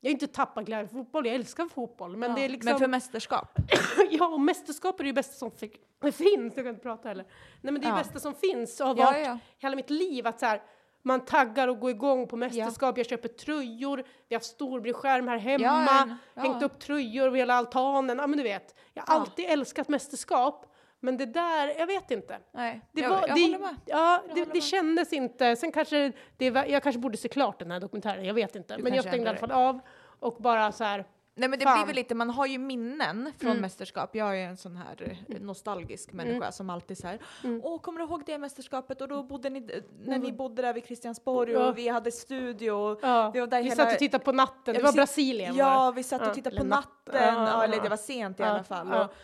jag 0.00 0.08
har 0.10 0.12
inte 0.12 0.26
tappat 0.26 0.64
glädjen 0.64 0.88
för 0.88 0.96
fotboll, 0.96 1.26
jag 1.26 1.34
älskar 1.34 1.68
fotboll. 1.68 2.16
Men 2.16 2.30
Ja. 2.30 2.36
det 2.36 2.44
är 2.44 2.48
liksom... 2.48 2.70
Men 2.70 2.78
för 2.78 2.88
mästerskap? 2.88 3.58
ja, 4.10 4.28
och 4.28 4.40
mästerskap 4.40 5.00
är 5.00 5.04
det 5.04 5.12
bästa 5.12 5.32
som 5.34 5.50
fi- 5.50 5.78
finns. 6.12 6.56
Jag 6.56 6.64
kan 6.64 6.66
inte 6.66 6.82
prata 6.82 7.08
heller. 7.08 7.24
Nej 7.60 7.72
men 7.72 7.74
det 7.74 7.86
är 7.86 7.92
det 7.92 7.98
Ja. 7.98 8.02
bästa 8.04 8.18
som 8.18 8.34
finns 8.34 8.80
och 8.80 8.86
har 8.86 8.94
varit 8.94 9.26
ja. 9.26 9.38
hela 9.58 9.76
mitt 9.76 9.90
liv 9.90 10.26
att 10.26 10.40
så 10.40 10.46
här, 10.46 10.62
man 11.02 11.24
taggar 11.24 11.68
och 11.68 11.78
går 11.80 11.90
igång 11.90 12.26
på 12.28 12.36
mästerskap, 12.36 12.98
jag 12.98 13.06
köper 13.06 13.28
tröjor, 13.28 13.96
vi 14.28 14.34
har 14.34 14.36
haft 14.36 14.46
storbildsskärm 14.46 15.28
här 15.28 15.38
hemma, 15.38 16.18
hängt 16.34 16.62
upp 16.62 16.78
tröjor 16.78 17.26
över 17.26 17.36
hela 17.38 17.54
altanen, 17.54 18.18
ja 18.18 18.26
men 18.26 18.36
du 18.36 18.42
vet. 18.42 18.74
Jag 18.94 19.02
har 19.06 19.14
alltid 19.20 19.44
älskat 19.48 19.88
mästerskap, 19.88 20.73
men 21.04 21.16
det 21.16 21.26
där, 21.26 21.74
jag 21.78 21.86
vet 21.86 22.10
inte. 22.10 22.38
Nej, 22.52 22.80
Det 22.92 23.00
jag, 23.00 23.10
var, 23.10 23.24
jag 23.28 23.36
det, 23.36 23.42
håller 23.42 23.58
med. 23.58 23.76
Ja, 23.86 24.22
det, 24.34 24.44
det 24.44 24.52
med. 24.54 24.62
kändes 24.62 25.12
inte, 25.12 25.56
sen 25.56 25.72
kanske, 25.72 26.12
det 26.36 26.44
jag 26.46 26.82
kanske 26.82 26.98
borde 26.98 27.16
se 27.16 27.28
klart 27.28 27.58
den 27.58 27.70
här 27.70 27.80
dokumentären, 27.80 28.24
jag 28.24 28.34
vet 28.34 28.56
inte. 28.56 28.76
Du 28.76 28.82
men 28.82 28.94
jag 28.94 29.04
stängde 29.04 29.26
i 29.26 29.28
alla 29.28 29.38
fall 29.38 29.50
av 29.52 29.80
och 30.20 30.36
bara 30.42 30.72
så 30.72 30.84
här, 30.84 31.04
Nej 31.36 31.48
men 31.48 31.58
det 31.58 31.64
Fan. 31.64 31.78
blir 31.78 31.86
väl 31.86 31.96
lite, 31.96 32.14
man 32.14 32.30
har 32.30 32.46
ju 32.46 32.58
minnen 32.58 33.32
från 33.38 33.50
Mm. 33.50 33.60
mästerskap. 33.62 34.14
Jag 34.16 34.40
är 34.40 34.48
en 34.48 34.56
sån 34.56 34.76
här 34.76 35.16
eh, 35.28 35.40
nostalgisk 35.40 36.12
människa 36.12 36.52
som 36.52 36.70
alltid 36.70 36.98
säger 36.98 37.18
Mm. 37.44 37.60
Åh, 37.64 37.80
kommer 37.80 37.98
du 38.00 38.04
ihåg 38.06 38.22
det 38.26 38.38
mästerskapet? 38.38 39.00
Och 39.00 39.08
då 39.08 39.22
bodde 39.22 39.50
ni, 39.50 39.68
när 40.04 40.18
ni 40.18 40.32
bodde 40.32 40.62
där 40.62 40.74
vid 40.74 40.84
Christiansborg 40.86 41.52
Ja. 41.52 41.68
och 41.68 41.78
vi 41.78 41.88
hade 41.88 42.12
studio. 42.12 42.70
Och 42.70 42.98
ja, 43.02 43.30
vi 43.34 43.40
var 43.40 43.46
där 43.46 43.62
vi 43.62 43.68
hela- 43.68 43.84
satt 43.84 43.92
och 43.92 43.98
tittade 43.98 44.24
på 44.24 44.32
natten, 44.32 44.74
det 44.74 44.82
var 44.82 44.92
Brasilien 44.92 45.54
Ja, 45.56 45.92
vi 45.96 46.02
satt 46.02 46.22
och 46.28 46.34
tittade 46.34 46.56
på 46.56 46.62
natt- 46.64 46.70
natten. 47.06 47.34
ja, 47.44 47.64
eller 47.64 47.80
det 47.82 47.88
var 47.88 47.96
sent 47.96 48.40
i 48.40 48.42
alla 48.42 48.64
fall. 48.64 48.86
Mm. 48.86 49.00
Och 49.00 49.14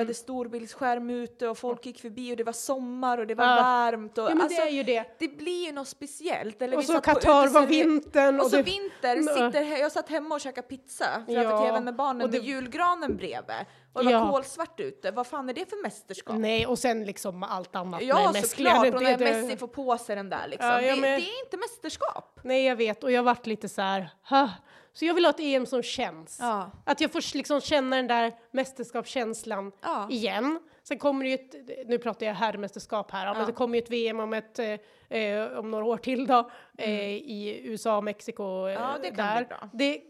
vi 0.00 0.04
hade 0.04 0.14
storbildsskärm 0.14 1.10
ute 1.10 1.48
och 1.48 1.58
folk 1.58 1.86
gick 1.86 2.00
förbi 2.00 2.32
och 2.32 2.36
det 2.36 2.44
var 2.44 2.52
sommar 2.52 3.18
och 3.18 3.26
det 3.26 3.34
var 3.34 3.44
Ja. 3.44 3.54
varmt. 3.62 4.18
Och, 4.18 4.24
Ja 4.24 4.28
men 4.28 4.40
alltså, 4.40 4.62
det 4.62 4.68
är 4.68 4.72
ju 4.72 4.82
det. 4.82 5.04
det 5.18 5.28
blir 5.28 5.66
ju 5.66 5.72
något 5.72 5.88
speciellt. 5.88 6.62
Eller 6.62 6.76
Och 6.76 6.84
så 6.84 7.00
Qatar 7.00 7.48
var 7.48 7.66
vintern 7.66 8.38
och 8.40 8.44
och 8.44 8.50
så 8.50 8.56
det, 8.56 8.62
vinter, 8.62 9.16
Ja. 9.16 9.22
sitter, 9.52 9.62
jag 9.80 9.92
satt 9.92 10.08
hemma 10.08 10.34
och 10.34 10.40
käkade 10.40 10.66
pizza 10.68 11.04
framför 11.14 11.32
Ja, 11.32 11.58
tvn 11.68 11.84
med 11.84 11.96
barnen 11.96 12.22
och 12.22 12.30
det- 12.30 12.38
med 12.38 12.46
julgranen 12.46 13.16
bredvid. 13.16 13.56
Och 13.92 14.04
det 14.04 14.12
var 14.14 14.26
Ja. 14.26 14.30
kolsvart 14.30 14.80
ute. 14.80 15.10
Vad 15.10 15.26
fan 15.26 15.48
är 15.48 15.52
det 15.54 15.70
för 15.70 15.82
mästerskap? 15.82 16.36
Nej, 16.38 16.66
och 16.66 16.78
sen 16.78 17.04
liksom 17.04 17.42
allt 17.42 17.76
annat. 17.76 18.02
Ja 18.02 18.30
med 18.32 18.46
såklart, 18.46 18.94
och 18.94 19.02
när 19.02 19.18
det- 19.18 19.42
Messi 19.42 19.56
får 19.56 19.66
på 19.68 19.98
sig 19.98 20.16
den 20.16 20.30
där 20.30 20.48
liksom. 20.48 20.68
Ja, 20.68 20.80
ja, 20.82 20.94
det, 20.94 21.00
men- 21.00 21.20
det 21.20 21.26
är 21.26 21.44
inte 21.44 21.56
mästerskap. 21.56 22.40
Nej, 22.44 22.64
jag 22.64 22.76
vet. 22.76 23.04
Och 23.04 23.12
jag 23.12 23.18
har 23.18 23.24
varit 23.24 23.46
lite 23.46 23.68
så 23.68 23.82
här... 23.82 24.10
"Huh." 24.28 24.48
Så 24.92 25.04
jag 25.04 25.14
vill 25.14 25.24
ha 25.24 25.30
ett 25.30 25.40
EM 25.40 25.66
som 25.66 25.82
känns. 25.82 26.38
Ja. 26.40 26.70
Att 26.84 27.00
jag 27.00 27.12
får 27.12 27.36
liksom 27.36 27.60
känna 27.60 27.96
den 27.96 28.06
där 28.06 28.32
mästerskapskänslan 28.50 29.72
Ja. 29.82 30.06
igen. 30.10 30.58
Sen 30.82 30.98
kommer 30.98 31.24
det 31.24 31.28
ju 31.30 31.34
ett, 31.34 31.86
nu 31.88 31.98
pratar 31.98 32.26
jag 32.26 32.34
herrmästerskap 32.34 33.10
här, 33.10 33.26
ja. 33.26 33.34
men 33.34 33.46
det 33.46 33.52
kommer 33.52 33.78
ju 33.78 33.82
ett 33.82 33.90
VM 33.90 34.20
om, 34.20 34.32
ett, 34.32 34.58
eh, 34.58 35.58
om 35.58 35.70
några 35.70 35.84
år 35.84 35.96
till 35.96 36.26
då, 36.26 36.50
eh, 36.78 36.90
i 37.10 37.60
USA 37.64 37.96
och 37.96 38.04
Mexiko. 38.04 38.66
eh, 38.66 38.72
Mm. 38.76 38.82
Ja, 38.82 38.96
det 39.02 39.08
kan 39.10 39.16
där. 39.26 39.36
bli 39.36 39.46
bra. 39.46 39.58
Mm. 39.58 39.70
Det 39.72 40.00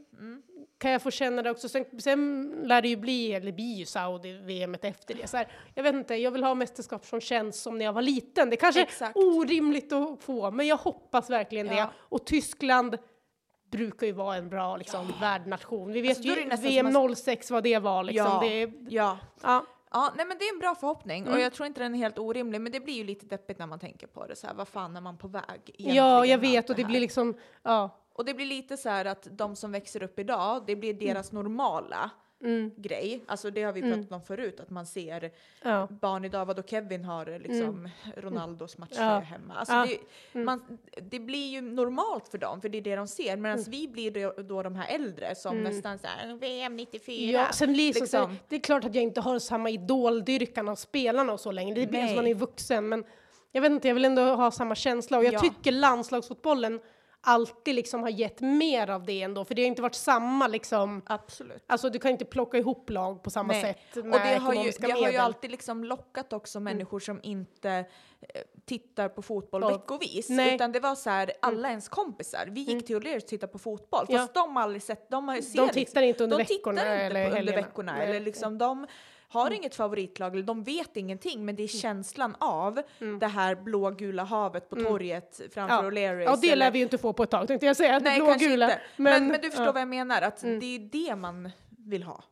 kan 0.79 0.91
jag 0.91 1.03
få 1.03 1.11
känna 1.11 1.43
det 1.43 1.51
också. 1.51 1.69
Sen, 1.69 1.85
sen 2.01 2.49
lär 2.65 2.83
det 2.83 2.89
ju 2.89 2.97
bli, 2.97 3.33
eller 3.33 3.53
blir 3.53 3.75
ju 3.75 3.87
Saudi-VM 3.87 4.75
efter 4.83 5.15
det. 5.15 5.27
Så 5.27 5.37
här, 5.37 5.49
jag 5.75 5.83
vet 5.83 5.95
inte, 5.95 6.15
jag 6.15 6.31
vill 6.31 6.45
ha 6.45 6.55
mästerskap 6.55 7.07
som 7.07 7.21
känns 7.21 7.63
som 7.63 7.79
när 7.79 7.85
jag 7.85 7.93
var 7.93 8.03
liten. 8.03 8.51
Det 8.51 8.57
kanske 8.57 8.83
Exakt. 8.83 9.17
är 9.17 9.37
orimligt 9.37 9.93
att 9.93 10.23
få, 10.23 10.51
men 10.51 10.67
jag 10.67 10.77
hoppas 10.77 11.31
verkligen 11.31 11.67
det. 11.67 11.75
Ja. 11.75 11.91
Och 11.99 12.25
Tyskland 12.27 12.99
brukar 13.71 14.07
ju 14.07 14.13
vara 14.13 14.37
en 14.37 14.49
bra 14.49 14.77
liksom, 14.77 15.13
värdnation. 15.21 15.93
Vi 15.93 16.01
vet 16.01 16.11
Alltså, 16.11 16.23
då 16.23 16.33
är 16.33 16.37
ju 16.37 16.49
det 16.49 16.57
VM 16.57 16.93
som 16.93 17.15
06 17.17 17.51
vad 17.51 17.63
det 17.63 17.79
var 17.79 18.03
liksom. 18.05 18.27
ja. 18.27 18.41
Det, 18.43 18.63
är- 18.63 18.73
ja. 18.89 19.19
ja. 19.43 19.65
Ja, 19.93 20.13
nej 20.17 20.27
men 20.27 20.39
det 20.39 20.45
är 20.45 20.53
en 20.55 20.59
bra 20.61 20.75
förhoppning 20.75 21.23
Mm. 21.23 21.35
och 21.35 21.41
jag 21.41 21.53
tror 21.53 21.67
inte 21.67 21.81
den 21.81 21.95
är 21.95 21.99
helt 21.99 22.19
orimlig, 22.19 22.61
men 22.61 22.73
det 22.73 22.81
blir 22.81 22.95
ju 22.95 23.05
lite 23.05 23.27
deppigt 23.27 23.59
när 23.59 23.67
man 23.67 23.79
tänker 23.79 24.07
på 24.07 24.27
det 24.27 24.37
så 24.37 24.47
här, 24.47 24.55
vad 24.55 24.69
fan 24.69 24.97
är 24.97 25.01
man 25.01 25.17
på 25.19 25.29
väg 25.29 25.45
egentligen 25.67 25.95
ja, 25.95 26.27
jag 26.27 26.39
vet 26.39 26.71
och 26.71 26.77
det 26.77 26.85
blir 26.85 27.01
liksom, 27.01 27.35
ja. 27.63 27.91
Och 28.13 28.25
det 28.25 28.35
blir 28.35 28.47
lite 28.47 28.77
så 28.77 28.89
här 28.89 29.05
att 29.05 29.29
de 29.31 29.57
som 29.57 29.73
växer 29.73 30.03
upp 30.03 30.19
idag, 30.19 30.63
det 30.67 30.77
blir 30.77 30.95
deras 30.95 31.33
normala 31.33 32.11
Mm. 32.45 32.71
grej. 32.77 33.25
Alltså 33.27 33.51
det 33.51 33.63
har 33.63 33.73
vi 33.73 33.83
pratat 33.83 34.13
om 34.13 34.23
förut, 34.23 34.61
att 34.61 34.71
man 34.71 34.87
ser 34.87 35.31
Ja. 35.63 35.89
barn 35.91 36.25
idag, 36.25 36.45
vad 36.47 36.57
då 36.57 36.63
Kevin 36.63 37.05
har 37.05 37.39
liksom 37.39 37.89
Ronaldos 38.17 38.79
matcher 38.79 38.95
Ja. 39.01 39.19
hemma. 39.19 39.55
Alltså 39.55 39.75
Ja. 39.75 39.87
det, 40.33 40.39
man, 40.39 40.79
det 41.11 41.21
blir 41.21 41.49
ju 41.51 41.61
normalt 41.61 42.29
för 42.29 42.39
dem, 42.39 42.61
för 42.61 42.69
det 42.69 42.79
är 42.79 42.83
det 42.83 42.97
de 42.97 43.07
ser. 43.09 43.37
Medan 43.37 43.65
vi 43.69 43.89
blir 43.89 44.11
då, 44.11 44.43
då 44.43 44.63
de 44.63 44.75
här 44.77 44.95
äldre 44.95 45.35
som 45.35 45.63
nästan 45.63 45.99
såhär, 45.99 46.35
VM 46.37 46.77
94. 46.77 47.31
Ja, 47.33 47.53
sen 47.53 47.73
blir 47.73 47.89
det, 47.89 47.95
så, 47.95 48.01
liksom. 48.01 48.37
det 48.49 48.57
är 48.57 48.61
klart 48.61 48.85
att 48.85 48.95
jag 48.95 49.05
inte 49.05 49.21
har 49.21 49.39
samma 49.39 49.71
idoldyrkan 49.71 50.69
av 50.69 50.77
spelarna 50.77 51.33
och 51.33 51.41
så 51.41 51.53
länge. 51.53 51.75
Det 51.75 51.87
blir 51.87 52.01
Nej. 52.01 52.09
som 52.09 52.17
man 52.17 52.27
är 52.27 52.35
vuxen, 52.35 52.89
men 52.89 53.05
jag 53.53 53.63
vet 53.63 53.71
inte, 53.73 53.89
jag 53.89 53.95
vill 53.95 54.05
ändå 54.05 54.23
ha 54.23 54.51
samma 54.51 54.75
känsla 54.75 55.19
och 55.19 55.25
jag 55.25 55.35
Ja. 55.35 55.41
tycker 55.41 55.73
landslagsfotbollen 55.73 56.81
alltid 57.23 57.75
liksom 57.75 58.03
har 58.03 58.09
gett 58.11 58.41
mer 58.41 58.91
av 58.91 59.05
det 59.05 59.23
ändå, 59.23 59.45
för 59.45 59.55
det 59.55 59.63
har 59.63 59.67
inte 59.67 59.83
varit 59.83 59.95
samma 59.95 60.47
liksom 60.49 61.03
Absolut. 61.07 61.65
Alltså 61.67 61.91
du 61.91 61.99
kan 61.99 62.11
inte 62.11 62.25
plocka 62.25 62.59
ihop 62.59 62.91
lag 62.91 63.23
på 63.23 63.31
samma 63.31 63.53
Nej. 63.53 63.63
sätt 63.63 64.05
med 64.05 64.15
Och 64.15 64.21
det 64.21 64.37
har, 64.37 64.55
ju, 64.55 64.71
det 64.79 64.91
har 64.91 65.11
ju 65.11 65.17
alltid 65.17 65.51
liksom 65.51 65.85
lockat 65.85 66.33
också 66.33 66.61
människor 66.61 67.01
som 67.01 67.21
inte 67.23 67.71
eh, 67.71 68.41
tittar 68.65 69.09
på 69.09 69.23
fotboll 69.23 69.63
Ja. 69.63 69.69
veckovis. 69.69 70.29
Nej. 70.29 70.45
Mm. 70.45 70.55
Utan 70.55 70.73
det 70.73 70.81
var 70.81 70.95
så 70.95 71.11
här, 71.11 71.33
alla 71.43 71.69
ens 71.69 71.89
kompisar. 71.89 72.47
Vi 72.51 72.61
gick 72.61 72.87
till 72.87 72.97
O'Learys 72.97 73.23
och 73.23 73.27
tittade 73.29 73.53
på 73.53 73.59
fotboll. 73.59 74.07
Ja. 74.09 74.19
Fast 74.19 74.35
de 74.35 74.57
har 74.57 74.63
aldrig 74.63 74.83
sett, 74.83 75.11
de 75.11 75.29
har 75.29 75.37
ju 75.37 75.43
De 75.55 75.69
tittar 75.69 76.03
inte 76.03 76.25
under 76.25 76.39
de 76.39 76.45
veckorna 76.45 76.81
tittar 76.81 76.95
inte 76.95 77.05
eller 77.07 77.21
på 77.25 77.27
under 77.27 77.37
helgerna. 77.37 77.67
veckorna. 77.67 77.93
Nej. 77.93 78.03
Mm. 78.03 78.11
Eller 78.17 78.25
liksom, 78.25 78.59
de 78.59 78.87
har 79.31 79.51
inget 79.51 79.75
favoritlag, 79.75 80.35
eller 80.35 80.43
de 80.43 80.63
vet 80.63 80.97
ingenting, 80.97 81.45
men 81.45 81.57
det 81.57 81.63
är 81.63 81.69
känslan 81.69 82.37
av 82.39 82.83
det 83.21 83.27
här 83.27 83.55
blågula 83.55 84.25
havet 84.25 84.69
på 84.71 84.77
torget 84.77 85.41
framför 85.55 85.79
Mm. 85.79 85.85
Ja. 85.85 85.91
O'Learys. 85.91 86.25
Ja, 86.25 86.37
det 86.43 86.57
lär 86.57 86.71
vi 86.71 86.79
ju 86.79 86.83
inte 86.83 86.99
få 86.99 87.13
på 87.13 87.23
ett 87.23 87.31
tag 87.31 87.49
tänkte 87.49 87.67
jag 87.67 87.77
säga. 87.77 87.99
Nej, 87.99 88.21
blågula. 88.21 88.67
inte. 88.67 88.81
Men, 88.97 89.27
men, 89.27 89.41
du 89.41 89.51
förstår 89.51 89.65
ja. 89.67 89.71
Mm. 89.71 89.75
vad 89.75 89.81
jag 89.81 89.89
menar, 89.89 90.23
att 90.23 90.41
det 90.41 90.77
är 90.77 90.79
det 90.79 91.17
man 91.17 91.51
vill 91.71 92.03
ha. 92.03 92.25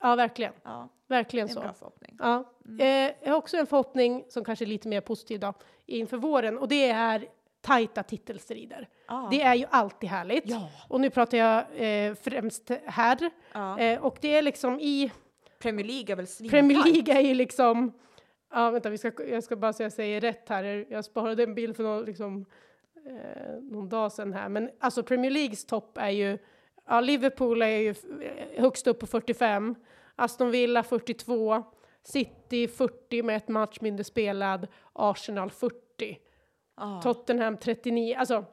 Ja, 0.00 0.16
verkligen. 0.16 0.52
Ja, 0.62 0.88
Verkligen 1.08 1.48
så. 1.48 1.60
en 1.60 1.66
bra 1.66 1.74
förhoppning. 1.74 2.16
Ja. 2.18 2.44
Eh, 2.78 2.86
jag 3.22 3.30
har 3.30 3.36
också 3.36 3.56
en 3.56 3.66
förhoppning 3.66 4.24
som 4.28 4.44
kanske 4.44 4.64
är 4.64 4.66
lite 4.66 4.88
mer 4.88 5.00
positiv 5.00 5.40
då, 5.40 5.52
inför 5.86 6.16
våren 6.16 6.58
och 6.58 6.68
det 6.68 6.90
är 6.90 7.26
tajta 7.60 8.02
titelstrider. 8.02 8.88
Ja. 9.08 9.28
Det 9.30 9.42
är 9.42 9.54
ju 9.54 9.66
alltid 9.70 10.10
härligt. 10.10 10.44
Ja. 10.46 10.70
Och 10.88 11.00
nu 11.00 11.10
pratar 11.10 11.38
jag 11.38 11.64
eh, 11.74 12.14
främst 12.14 12.70
här. 12.86 13.30
Ja. 13.52 13.78
Eh, 13.78 14.04
och 14.04 14.18
det 14.20 14.36
är 14.36 14.42
liksom 14.42 14.80
i 14.80 15.12
Premier 15.64 15.86
League 15.86 16.12
är 16.12 16.16
väl 16.16 16.26
svintajt? 16.26 16.50
Premier 16.60 16.84
League 16.84 17.14
är 17.14 17.20
ju 17.20 17.34
liksom 17.34 17.92
Ja, 18.56 18.70
vänta, 18.70 18.90
vi 18.90 18.98
ska, 18.98 19.12
jag 19.28 19.44
ska 19.44 19.56
bara 19.56 19.72
så 19.72 19.82
jag 19.82 19.92
säger 19.92 20.20
rätt 20.20 20.48
här. 20.48 20.86
Jag 20.90 21.04
sparade 21.04 21.42
en 21.42 21.54
bild 21.54 21.76
för 21.76 21.82
någon, 21.82 22.04
liksom, 22.04 22.44
eh, 23.06 23.52
någon 23.62 23.88
dag 23.88 24.12
sedan 24.12 24.32
här. 24.32 24.48
Men 24.48 24.70
alltså 24.80 25.02
Premier 25.02 25.30
Leagues 25.30 25.64
topp 25.66 25.98
är 25.98 26.10
ju, 26.10 26.38
ja, 26.88 27.00
Liverpool 27.00 27.62
är 27.62 27.66
ju 27.78 27.90
f- 27.90 28.04
högst 28.56 28.86
upp 28.86 28.98
på 29.00 29.06
45, 29.06 29.74
Aston 30.16 30.50
Villa 30.50 30.82
42, 30.82 31.62
City 32.02 32.68
40 32.68 33.22
med 33.22 33.36
ett 33.36 33.48
match 33.48 33.78
mindre 33.80 34.04
spelad, 34.04 34.66
Arsenal 34.92 35.50
40, 35.50 36.18
Ja. 36.76 37.00
Tottenham 37.02 37.56
39. 37.56 38.14
Alltså, 38.18 38.44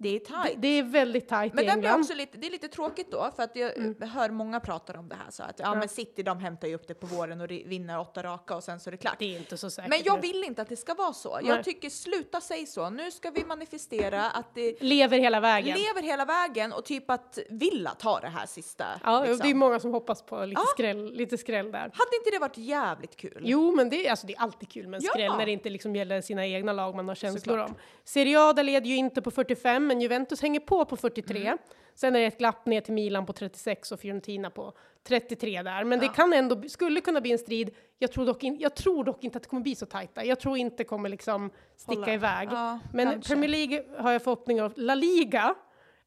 Det 0.00 0.08
är 0.08 0.12
det, 0.12 0.18
tajt. 0.26 0.54
det 0.58 0.68
är 0.68 0.82
väldigt 0.82 1.28
tajt 1.28 1.54
Men 1.54 1.64
i 1.64 1.66
den 1.66 1.78
blir 1.78 1.88
England. 1.88 2.00
också 2.00 2.14
lite, 2.14 2.38
det 2.38 2.46
är 2.46 2.50
lite 2.50 2.68
tråkigt 2.68 3.10
då, 3.12 3.30
för 3.36 3.42
att 3.42 3.56
jag 3.56 3.70
hör 4.06 4.30
många 4.30 4.60
prata 4.60 4.98
om 4.98 5.08
det 5.08 5.14
här 5.14 5.30
så 5.30 5.42
att 5.42 5.58
ja, 5.58 5.74
men 5.74 5.88
City 5.88 6.22
de 6.22 6.38
hämtar 6.38 6.68
ju 6.68 6.74
upp 6.74 6.88
det 6.88 6.94
på 6.94 7.06
våren 7.06 7.40
och 7.40 7.50
vinner 7.50 8.00
åtta 8.00 8.22
raka 8.22 8.56
och 8.56 8.64
sen 8.64 8.80
så 8.80 8.90
är 8.90 8.92
det 8.92 8.96
klart. 8.96 9.16
Det 9.18 9.34
är 9.34 9.38
inte 9.38 9.56
så 9.56 9.70
säkert. 9.70 9.90
Men 9.90 9.98
jag 10.04 10.20
vill 10.20 10.44
inte 10.44 10.62
att 10.62 10.68
det 10.68 10.76
ska 10.76 10.94
vara 10.94 11.12
så. 11.12 11.34
Nej. 11.40 11.46
Jag 11.50 11.64
tycker 11.64 11.90
sluta 11.90 12.40
säga 12.40 12.66
så. 12.66 12.90
Nu 12.90 13.10
ska 13.10 13.30
vi 13.30 13.44
manifestera 13.44 14.30
att 14.30 14.54
det 14.54 14.82
Lever 14.82 15.18
hela 15.18 15.40
vägen. 15.40 15.78
lever 15.78 16.02
hela 16.02 16.24
vägen 16.24 16.72
och 16.72 16.84
typ 16.84 17.10
att 17.10 17.38
Villa 17.50 17.90
tar 17.90 18.20
det 18.20 18.28
här 18.28 18.46
sista. 18.46 18.84
ja, 19.04 19.20
liksom. 19.20 19.38
det 19.38 19.50
är 19.50 19.54
många 19.54 19.80
som 19.80 19.92
hoppas 19.92 20.22
på 20.22 20.44
lite, 20.44 20.60
Ja. 20.60 20.66
skräll, 20.74 21.12
lite 21.14 21.38
skräll 21.38 21.72
där. 21.72 21.78
Hade 21.80 22.16
inte 22.20 22.30
det 22.32 22.38
varit 22.38 22.58
jävligt 22.58 23.16
kul? 23.16 23.42
Jo, 23.44 23.74
men 23.76 23.90
det, 23.90 24.06
är- 24.06 24.10
alltså, 24.10 24.26
det 24.26 24.34
är 24.34 24.40
alltid 24.40 24.68
kul 24.68 24.86
med 24.88 24.98
en 24.98 25.04
Ja. 25.04 25.10
skräll 25.10 25.32
när 25.36 25.46
det 25.46 25.52
inte 25.52 25.70
liksom 25.70 25.96
gäller 25.96 26.20
sina 26.20 26.46
egna 26.46 26.72
lag 26.72 26.94
man 26.94 27.08
har 27.08 27.14
känslor 27.14 27.40
Såklart. 27.56 27.68
om. 27.70 27.74
Serie 28.04 28.40
A 28.40 28.52
leder 28.52 28.86
ju 28.86 28.96
inte 28.96 29.22
på 29.22 29.30
45, 29.30 29.87
men 29.88 30.00
Juventus 30.00 30.42
hänger 30.42 30.60
på 30.60 30.84
på 30.84 30.96
43. 30.96 31.40
Mm. 31.46 31.58
Sen 31.94 32.16
är 32.16 32.20
det 32.20 32.26
ett 32.26 32.38
glapp 32.38 32.66
ner 32.66 32.80
till 32.80 32.94
Milan 32.94 33.26
på 33.26 33.32
36 33.32 33.92
och 33.92 34.00
Fiorentina 34.00 34.50
på 34.50 34.72
33 35.08 35.62
där. 35.62 35.84
Men 35.84 35.98
det 35.98 36.06
Ja. 36.06 36.12
kan 36.12 36.32
ändå, 36.32 36.62
skulle 36.68 37.00
kunna 37.00 37.20
bli 37.20 37.32
en 37.32 37.38
strid. 37.38 37.74
Jag 37.98 38.12
tror, 38.12 38.26
dock 38.26 38.42
in, 38.44 38.56
jag 38.60 38.74
tror 38.76 39.04
dock 39.04 39.24
inte 39.24 39.36
att 39.36 39.42
det 39.42 39.48
kommer 39.48 39.62
bli 39.62 39.74
så 39.74 39.86
tajta. 39.86 40.24
Jag 40.24 40.40
tror 40.40 40.56
inte 40.56 40.76
det 40.76 40.84
kommer 40.84 41.08
liksom 41.08 41.50
sticka 41.76 42.00
Hålla. 42.00 42.12
iväg. 42.12 42.48
Ja, 42.52 42.78
men 42.92 43.10
kanske. 43.10 43.32
Premier 43.34 43.48
League 43.50 43.84
har 43.98 44.12
jag 44.12 44.22
förhoppningar 44.22 44.64
om. 44.64 44.72
La 44.76 44.94
Liga 44.94 45.54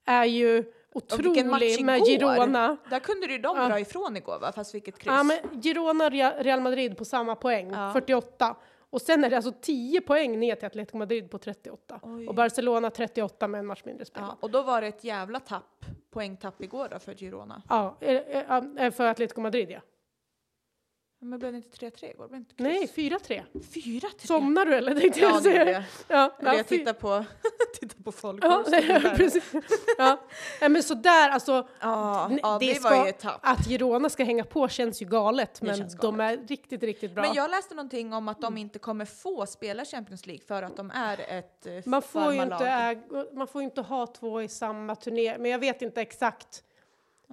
är 0.06 0.26
ju 0.26 0.64
otrolig 0.94 1.46
med. 1.86 2.02
Girona. 2.06 2.78
Där 2.90 3.00
kunde 3.00 3.26
ju 3.28 3.38
de 3.38 3.58
Ja. 3.58 3.68
dra 3.68 3.80
ifrån 3.80 4.18
igår 4.18 4.40
va? 4.40 4.52
Fast 4.56 4.76
vilket 4.76 4.98
kryss. 4.98 5.14
Ja, 5.14 5.24
men 5.24 5.62
Girona 5.62 6.10
Rea- 6.10 6.44
Real 6.44 6.62
Madrid 6.62 6.98
på 6.98 7.06
samma 7.06 7.36
poäng, 7.36 7.72
Ja. 7.72 7.94
48. 7.94 8.56
Och 8.92 9.02
sen 9.02 9.24
är 9.24 9.30
det 9.30 9.36
alltså 9.36 9.54
10 9.62 10.02
poäng 10.02 10.40
ner 10.40 10.56
till 10.56 10.66
Atletico 10.66 10.98
Madrid 10.98 11.32
på 11.32 11.38
38. 11.38 12.00
Oj. 12.04 12.28
Och 12.28 12.36
Barcelona 12.36 12.90
38 12.90 13.48
med 13.48 13.60
en 13.60 13.66
match 13.66 13.82
mindre 13.86 14.06
spelad. 14.06 14.30
ja, 14.30 14.38
och 14.40 14.52
då 14.52 14.62
var 14.62 14.82
det 14.82 14.88
ett 14.88 15.04
jävla 15.04 15.40
tapp, 15.40 15.86
poängtapp 16.12 16.62
igår 16.62 16.88
då 16.92 17.00
för 17.00 17.14
Girona. 17.14 17.62
Ja, 17.70 17.98
eh, 18.00 18.16
eh, 18.16 18.64
eh, 18.78 18.92
för 18.92 19.08
Atletico 19.08 19.42
Madrid 19.42 19.72
ja. 19.72 19.80
Men 21.24 21.40
blev 21.40 21.52
det 21.52 21.58
inte 21.58 21.78
3-3 21.86 22.06
igår? 22.12 22.28
Blev 22.28 22.46
det 22.58 22.64
Nej, 22.64 22.88
kryss? 22.88 23.12
4-3. 23.28 23.44
4-3? 23.54 24.28
Somnar 24.28 24.66
du 24.66 24.76
eller? 24.76 24.96
Tänkte 25.00 25.20
Ja, 25.20 25.28
jag 25.30 25.38
det 25.38 25.42
säga. 25.44 25.72
jag. 25.72 25.84
Ja, 26.08 26.36
Eller 26.40 26.52
ja, 26.52 26.58
jag 26.58 26.68
tittar 26.68 26.94
på, 26.94 27.26
tittar 27.80 28.04
på 28.04 28.12
folk. 28.12 28.44
Ja, 28.44 28.64
precis. 29.16 29.52
Ja. 29.98 30.20
Nej, 30.62 30.70
men 30.70 30.84
så 30.84 30.94
där 30.94 31.30
alltså. 31.30 31.68
Ja, 31.80 32.28
n- 32.32 32.40
ja, 32.44 32.58
det, 32.60 32.76
ska, 32.76 32.90
var 32.90 33.04
ju 33.06 33.10
ett 33.10 33.20
tapp. 33.20 33.40
Att 33.44 33.68
Girona 33.68 34.10
ska 34.10 34.24
hänga 34.24 34.44
på 34.44 34.68
känns 34.68 35.02
ju 35.02 35.06
galet, 35.06 35.62
men 35.62 35.78
känns 35.78 35.96
de 35.98 36.20
är 36.20 36.38
riktigt, 36.38 36.84
riktigt 36.84 37.12
bra. 37.16 37.24
Men 37.24 37.34
jag 37.34 37.52
läste 37.52 37.76
någonting 37.76 38.14
om 38.14 38.28
att 38.28 38.42
de 38.42 38.58
inte 38.58 38.80
kommer 38.80 39.06
få 39.06 39.46
spela 39.46 39.86
Champions 39.86 40.26
League 40.26 40.44
för 40.48 40.64
att 40.64 40.78
de 40.78 40.92
är 40.92 41.20
ett 41.30 41.66
eh, 41.66 41.74
man, 41.86 42.02
får 42.02 42.34
ju 42.34 42.42
inte 42.42 43.02
man 43.34 43.48
får 43.48 43.62
ju 43.62 43.66
inte 43.66 43.82
ha 43.82 44.08
två 44.08 44.42
i 44.42 44.48
samma 44.48 44.96
turné, 44.96 45.38
men 45.38 45.52
jag 45.52 45.60
vet 45.60 45.82
inte 45.82 46.02
exakt 46.02 46.64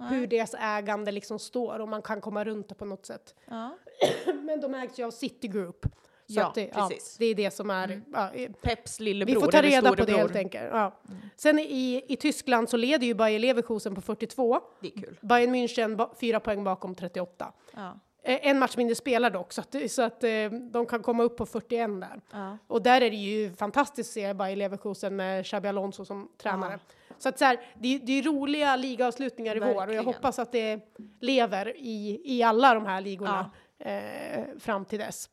hur 0.09 0.27
deras 0.27 0.53
ägande 0.59 1.11
liksom 1.11 1.39
står 1.39 1.79
och 1.79 1.87
man 1.89 2.01
kan 2.01 2.21
komma 2.21 2.43
runt 2.43 2.69
det 2.69 2.75
på 2.75 2.85
något 2.85 3.05
sätt. 3.05 3.35
Ja. 3.45 3.77
Men 4.43 4.61
de 4.61 4.73
ägs 4.75 4.99
ju 4.99 5.03
av 5.05 5.11
City 5.11 5.47
Group. 5.47 5.85
Så 6.27 6.39
Ja, 6.39 6.51
det, 6.55 6.67
precis. 6.67 7.15
det 7.19 7.25
är 7.25 7.35
det 7.35 7.51
som 7.51 7.69
är... 7.69 8.01
Ja, 8.13 8.31
eh, 8.33 8.51
Peps 8.61 8.99
vi 8.99 9.03
lillebror. 9.03 9.41
får 9.41 9.51
ta 9.51 9.61
reda 9.61 9.89
på 9.95 10.05
det 10.05 10.17
helt 10.17 10.35
enkelt. 10.35 10.69
Ja. 10.71 10.99
Sen 11.35 11.59
i, 11.59 12.05
i 12.07 12.15
Tyskland 12.15 12.69
så 12.69 12.77
leder 12.77 13.07
ju 13.07 13.13
Bayer 13.13 13.39
Leverkusen 13.39 13.95
på 13.95 14.01
42. 14.01 14.59
Det 14.79 14.87
är 14.87 15.01
kul. 15.01 15.17
Bayern 15.21 15.55
München 15.55 15.95
ba, 15.95 16.09
fyra 16.19 16.39
poäng 16.39 16.63
bakom 16.63 16.95
38. 16.95 17.53
Ja. 17.75 17.99
Eh, 18.23 18.47
En 18.47 18.59
match 18.59 18.77
mindre 18.77 18.95
spelad 18.95 19.33
dock, 19.33 19.53
så 19.53 19.61
att, 19.61 19.75
så 19.91 20.01
att 20.01 20.23
eh, 20.23 20.29
de 20.71 20.85
kan 20.85 21.01
komma 21.03 21.23
upp 21.23 21.37
på 21.37 21.45
41 21.45 22.01
där. 22.01 22.21
Ja. 22.31 22.57
Och 22.67 22.81
där 22.81 23.01
är 23.01 23.09
det 23.09 23.15
ju 23.15 23.53
fantastiskt 23.53 24.09
att 24.09 24.13
se 24.13 24.33
Bayer 24.33 24.55
Leverkusen 24.55 25.15
med 25.15 25.45
Xabi 25.45 25.67
Alonso 25.67 26.05
som 26.05 26.31
tränare. 26.37 26.79
Så 27.19 27.29
att 27.29 27.39
så 27.39 27.45
här, 27.45 27.59
det, 27.79 27.95
är- 27.95 27.99
det 27.99 28.11
är 28.19 28.23
roliga 28.23 28.75
ligaavslutningar 28.75 29.55
i 29.55 29.59
vår 29.59 29.87
och 29.87 29.93
jag 29.93 30.03
hoppas 30.03 30.39
att 30.39 30.51
det 30.51 30.79
lever 31.21 31.77
i, 31.77 32.21
i 32.23 32.43
alla 32.43 32.73
de 32.73 32.85
här 32.85 33.01
ligorna 33.01 33.51
eh, 33.79 34.43
fram 34.59 34.85
till 34.85 34.99
dess. 34.99 35.29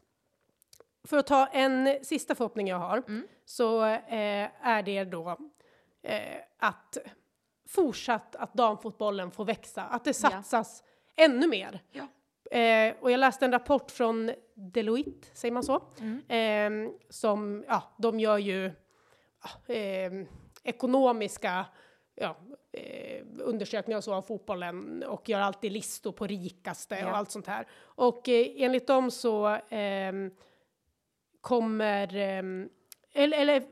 För 1.05 1.17
att 1.19 1.27
ta 1.27 1.47
en 1.47 1.99
sista 2.05 2.35
förhoppning 2.35 2.69
jag 2.69 2.79
har 2.79 2.99
Mm. 3.09 3.27
så 3.45 3.85
eh, 3.85 4.49
är 4.67 4.83
det 4.83 5.05
då 5.05 5.37
eh, 6.03 6.21
att 6.59 6.97
fortsatt 7.69 8.37
att 8.37 8.55
damfotbollen 8.55 9.31
får 9.31 9.45
växa, 9.45 9.83
att 9.83 10.05
det 10.05 10.15
satsas 10.15 10.83
ännu 11.17 11.47
mer. 11.47 11.81
Ja. 11.93 12.07
Eh, 12.59 12.95
och 13.01 13.11
jag 13.11 13.19
läste 13.21 13.45
en 13.45 13.53
rapport 13.53 13.91
från 13.91 14.33
Deloitte, 14.55 15.29
säger 15.33 15.53
man 15.53 15.63
så? 15.63 15.83
Mm. 16.01 16.87
Eh, 16.87 16.93
som, 17.11 17.65
ja, 17.69 17.83
de 17.99 18.21
gör 18.21 18.39
ju 18.39 18.73
ja, 19.69 19.75
eh, 19.75 20.13
ekonomiska 20.67 21.67
ja, 22.15 22.37
eh, 22.73 23.25
undersökningar 23.39 23.99
och 23.99 24.05
så 24.05 24.15
av 24.15 24.23
fotbollen 24.23 25.03
och 25.03 25.29
gör 25.29 25.41
alltid 25.41 25.73
listor 25.73 26.13
på 26.13 26.27
rikaste 26.27 26.99
Ja. 27.01 27.11
och 27.11 27.17
allt 27.17 27.31
sånt 27.31 27.47
här. 27.47 27.67
Och 27.83 28.29
eh, 28.29 28.47
enligt 28.57 28.87
dem 28.87 29.11
så 29.11 29.59
ehm, 29.69 30.31
kommer, 31.41 32.17
ehm, 32.17 32.69
eller, 33.13 33.39
eller 33.39 33.65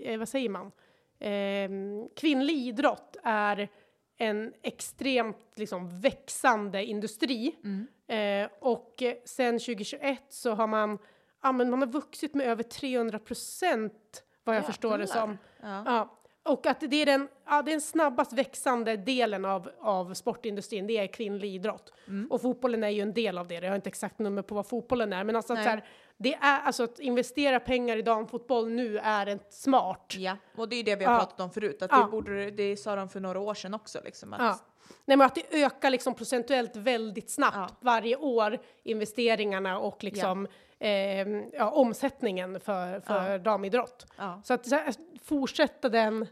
eh, 0.00 0.18
vad 0.18 0.28
säger 0.28 0.48
man? 0.48 0.72
Ehm, 1.18 2.08
kvinnlig 2.16 2.54
idrott 2.54 3.16
är 3.22 3.68
en 4.16 4.52
extremt 4.62 5.52
liksom, 5.56 6.00
växande 6.00 6.84
industri. 6.84 7.56
Mm. 7.64 7.86
Eh, 8.06 8.50
och 8.60 9.02
eh, 9.02 9.14
sen 9.24 9.58
2021 9.58 10.22
så 10.28 10.54
har 10.54 10.66
man, 10.66 10.98
ja, 11.42 11.52
men 11.52 11.70
man 11.70 11.80
har 11.80 11.88
vuxit 11.88 12.34
med 12.34 12.46
över 12.46 12.62
300 12.62 13.18
procent 13.18 14.24
vad 14.44 14.56
jag 14.56 14.66
förstår 14.66 14.98
det 14.98 15.06
som. 15.06 15.38
Ja. 15.62 15.82
Ja, 15.86 16.16
och 16.42 16.66
att 16.66 16.80
det 16.80 16.96
är 17.02 17.06
den, 17.06 17.28
ja, 17.46 17.62
det 17.62 17.70
är 17.70 17.72
den 17.72 17.80
snabbast 17.80 18.32
växande 18.32 18.96
delen 18.96 19.44
av, 19.44 19.70
av 19.80 20.14
sportindustrin, 20.14 20.86
det 20.86 20.98
är 20.98 21.06
kvinnlig 21.06 21.54
idrott. 21.54 21.92
Mm. 22.08 22.30
Och 22.30 22.42
fotbollen 22.42 22.84
är 22.84 22.88
ju 22.88 23.00
en 23.00 23.12
del 23.14 23.38
av 23.38 23.48
det, 23.48 23.54
jag 23.54 23.68
har 23.68 23.76
inte 23.76 23.88
exakt 23.88 24.18
nummer 24.18 24.42
på 24.42 24.54
vad 24.54 24.66
fotbollen 24.66 25.12
är, 25.12 25.24
men 25.24 25.36
alltså 25.36 25.52
att, 25.52 25.62
så 25.62 25.68
här, 25.68 25.84
det 26.16 26.34
är, 26.34 26.60
alltså 26.60 26.84
att 26.84 26.98
investera 27.00 27.60
pengar 27.60 27.96
i 27.96 28.02
damfotboll 28.02 28.68
nu 28.68 28.98
är 28.98 29.26
en 29.26 29.40
smart. 29.50 30.14
Ja, 30.18 30.36
och 30.56 30.68
det 30.68 30.74
är 30.74 30.76
ju 30.76 30.82
det 30.82 30.96
vi 30.96 31.04
har 31.04 31.12
Ja. 31.12 31.18
pratat 31.18 31.40
om 31.40 31.50
förut, 31.50 31.82
att 31.82 31.90
det, 31.90 32.10
borde, 32.10 32.50
det 32.50 32.76
sa 32.76 32.96
de 32.96 33.08
för 33.08 33.20
några 33.20 33.40
år 33.40 33.54
sedan 33.54 33.74
också. 33.74 34.00
Liksom, 34.04 34.32
att. 34.32 34.64
Nej, 35.04 35.16
men 35.16 35.26
att 35.26 35.34
det 35.34 35.62
ökar 35.64 35.90
liksom 35.90 36.14
procentuellt 36.14 36.76
väldigt 36.76 37.30
snabbt 37.30 37.56
Ja. 37.56 37.68
varje 37.80 38.16
år, 38.16 38.58
investeringarna 38.82 39.78
och 39.78 40.04
liksom 40.04 40.48
ehm, 40.78 41.44
ja, 41.52 41.70
omsättningen 41.70 42.60
för, 42.60 43.00
för 43.00 43.30
Ja. 43.30 43.38
damidrott. 43.38 44.06
ja. 44.18 44.40
Så 44.44 44.54
att 44.54 44.66
så 44.68 44.74
här, 44.74 44.94
fortsätta 45.24 45.88
den, 45.88 46.26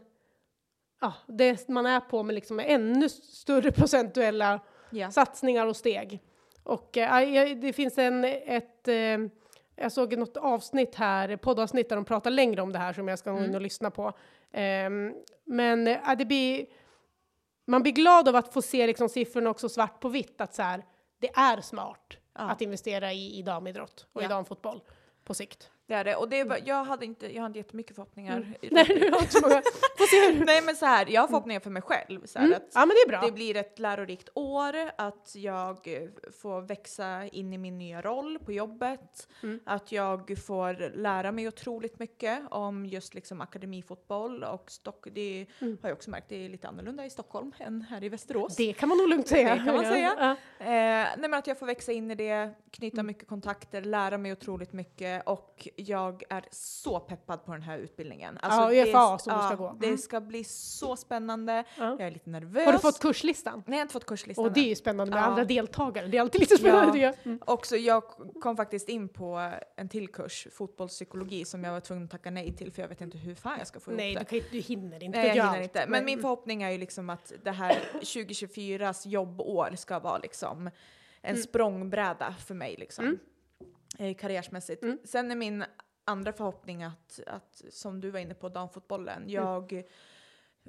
ja, 1.01 1.13
det 1.27 1.67
man 1.67 1.85
är 1.85 1.99
på 1.99 2.23
med 2.23 2.35
liksom 2.35 2.59
ännu 2.59 3.09
större 3.09 3.71
procentuella 3.71 4.59
Ja. 4.89 5.11
satsningar 5.11 5.65
och 5.65 5.75
steg. 5.75 6.19
Och 6.63 6.97
eh, 6.97 7.55
det 7.57 7.73
finns 7.73 7.97
en, 7.97 8.25
ett, 8.25 8.87
eh, 8.87 9.17
jag 9.75 9.91
såg 9.91 10.17
något 10.17 10.37
avsnitt 10.37 10.95
här, 10.95 11.35
poddavsnitt 11.37 11.89
där 11.89 11.95
de 11.95 12.05
pratar 12.05 12.31
längre 12.31 12.61
om 12.61 12.71
det 12.73 12.79
här 12.79 12.93
som 12.93 13.07
jag 13.07 13.19
ska 13.19 13.31
gå 13.31 13.43
in 13.43 13.55
och 13.55 13.61
lyssna 13.61 13.91
på. 13.91 14.13
Ehm, 14.51 15.13
men 15.45 15.87
eh, 15.87 16.15
det 16.17 16.25
blir, 16.25 16.65
man 17.71 17.81
blir 17.83 17.93
glad 17.93 18.27
av 18.29 18.35
att 18.35 18.53
få 18.53 18.61
se 18.61 18.87
liksom 18.87 19.09
siffrorna 19.09 19.49
också 19.49 19.69
svart 19.69 19.99
på 19.99 20.09
vitt, 20.09 20.41
att 20.41 20.55
så 20.55 20.61
här, 20.61 20.85
det 21.19 21.29
är 21.35 21.61
smart 21.61 22.17
Ja. 22.33 22.41
att 22.51 22.61
investera 22.61 23.13
i, 23.13 23.39
i 23.39 23.41
damidrott 23.41 24.07
och 24.13 24.21
i 24.21 24.25
Ja. 24.25 24.29
damfotboll 24.29 24.81
på 25.23 25.33
sikt. 25.33 25.71
Det 25.89 25.95
är 25.95 26.03
det. 26.03 26.15
Och 26.15 26.29
det 26.29 26.43
var, 26.43 26.59
jag, 26.65 26.83
hade 26.83 27.05
inte, 27.05 27.35
jag 27.35 27.41
hade 27.43 27.57
jättemycket 27.59 27.95
förhoppningar. 27.95 28.53
Nej, 28.71 28.85
du 28.85 29.11
har 29.11 29.21
inte 29.21 29.41
många. 29.41 29.61
Nej 30.45 30.61
men 30.65 30.75
så 30.75 30.85
här, 30.85 31.05
jag 31.09 31.21
har 31.21 31.27
förhoppningar 31.27 31.59
för 31.59 31.69
mig 31.69 31.81
själv. 31.81 32.25
Så 32.25 32.39
här, 32.39 32.45
Mm. 32.45 32.57
att 32.57 32.71
Ja, 32.73 32.79
men 32.79 32.89
det 32.89 33.01
är 33.01 33.07
bra. 33.07 33.21
det 33.25 33.31
blir 33.31 33.55
ett 33.55 33.79
lärorikt 33.79 34.29
år, 34.33 34.75
att 34.97 35.31
jag 35.35 35.87
eh, 35.87 36.01
får 36.41 36.61
växa 36.61 37.25
in 37.27 37.53
i 37.53 37.57
min 37.57 37.77
nya 37.77 38.01
roll 38.01 38.39
på 38.39 38.51
jobbet, 38.51 39.27
Mm. 39.43 39.59
att 39.65 39.91
jag 39.91 40.37
får 40.45 40.95
lära 40.97 41.31
mig 41.31 41.47
otroligt 41.47 41.99
mycket 41.99 42.39
om 42.51 42.85
just 42.85 43.13
liksom 43.13 43.41
akademifotboll 43.41 44.43
och 44.43 44.71
Stock 44.71 45.07
det 45.11 45.45
Mm. 45.61 45.77
har 45.81 45.89
jag 45.89 45.95
också 45.95 46.09
märkt, 46.09 46.29
det 46.29 46.45
är 46.45 46.49
lite 46.49 46.67
annorlunda 46.67 47.05
i 47.05 47.09
Stockholm 47.09 47.51
än 47.59 47.81
här 47.81 48.03
i 48.03 48.09
Västerås. 48.09 48.55
Det 48.55 48.73
kan 48.73 48.89
man 48.89 48.97
nog 48.97 49.09
lugnt 49.09 49.27
säga. 49.27 49.55
Det 49.55 49.63
kan 49.65 49.75
man 49.75 49.85
säga. 49.85 50.13
Ja. 50.19 50.31
Eh, 50.65 50.67
nej 51.17 51.29
men 51.29 51.33
att 51.33 51.47
jag 51.47 51.59
får 51.59 51.65
växa 51.65 51.91
in 51.91 52.11
i 52.11 52.15
det, 52.15 52.49
knyta 52.71 52.95
Mm. 52.95 53.05
mycket 53.07 53.27
kontakter, 53.27 53.81
lära 53.81 54.17
mig 54.17 54.31
otroligt 54.31 54.73
mycket 54.73 55.23
och 55.27 55.67
jag 55.79 56.23
är 56.29 56.45
så 56.51 56.99
peppad 56.99 57.45
på 57.45 57.51
den 57.51 57.61
här 57.61 57.77
utbildningen. 57.77 58.37
Alltså, 58.41 58.73
Ja, 58.73 58.85
UFA 58.85 59.17
som 59.17 59.37
du 59.37 59.43
ska 59.45 59.55
gå. 59.55 59.75
Det 59.79 59.85
Mm. 59.87 59.97
ska 59.97 60.21
bli 60.21 60.43
så 60.43 60.95
spännande. 60.95 61.63
Ja. 61.77 61.83
Jag 61.99 62.01
är 62.01 62.11
lite 62.11 62.29
nervös. 62.29 62.65
Har 62.65 62.73
du 62.73 62.79
fått 62.79 62.99
kurslistan? 62.99 63.53
Nej, 63.53 63.63
jag 63.67 63.77
har 63.77 63.81
inte 63.81 63.93
fått 63.93 64.05
kurslistan 64.05 64.45
Och 64.45 64.51
det 64.51 64.59
är 64.59 64.69
ju 64.69 64.75
spännande 64.75 65.13
med 65.15 65.21
Ja. 65.21 65.25
andra 65.25 65.43
deltagare. 65.45 66.07
Det 66.07 66.17
är 66.17 66.21
alltid 66.21 66.41
lite 66.41 66.57
spännande. 66.57 66.97
Ja. 66.99 67.11
det. 67.23 67.25
Mm. 67.29 67.39
Också 67.45 67.75
jag 67.77 68.03
kom 68.41 68.55
faktiskt 68.57 68.89
in 68.89 69.09
på 69.09 69.51
en 69.75 69.89
till 69.89 70.07
kurs, 70.07 70.47
fotbollspsykologi, 70.51 71.45
som 71.45 71.63
jag 71.63 71.71
var 71.71 71.79
tvungen 71.79 72.03
att 72.05 72.11
tacka 72.11 72.31
nej 72.31 72.53
till 72.55 72.71
för 72.71 72.81
jag 72.81 72.89
vet 72.89 73.01
inte 73.01 73.17
hur 73.17 73.35
fan 73.35 73.57
jag 73.57 73.67
ska 73.67 73.79
få 73.79 73.91
Nej, 73.91 74.11
ihop 74.11 74.19
du, 74.29 74.35
det. 74.39 74.41
kan, 74.41 74.49
ju- 74.51 74.61
du 74.61 74.73
hinner 74.73 75.03
inte. 75.03 75.17
Nej, 75.17 75.27
jag 75.27 75.33
hinner 75.35 75.47
allt. 75.47 75.63
inte. 75.63 75.79
Men 75.87 75.91
Nej. 75.91 76.03
min 76.03 76.21
förhoppning 76.21 76.63
är 76.63 76.69
ju 76.69 76.77
liksom 76.77 77.09
att 77.09 77.31
det 77.43 77.51
här 77.51 77.77
2024s 78.01 79.07
jobbår 79.07 79.69
ska 79.75 79.99
vara 79.99 80.17
liksom 80.17 80.69
en 81.21 81.37
språngbräda 81.37 82.35
för 82.47 82.53
mig 82.55 82.75
liksom. 82.79 83.19
Eh, 83.97 84.15
karriärsmässigt. 84.15 84.83
Mm. 84.83 84.99
Sen 85.03 85.31
är 85.31 85.35
min 85.35 85.65
andra 86.05 86.33
förhoppning 86.33 86.83
att, 86.83 87.19
att 87.27 87.61
som 87.69 88.01
du 88.01 88.09
var 88.11 88.19
inne 88.19 88.33
på, 88.33 88.49
damfotbollen, 88.49 89.29
jag 89.29 89.83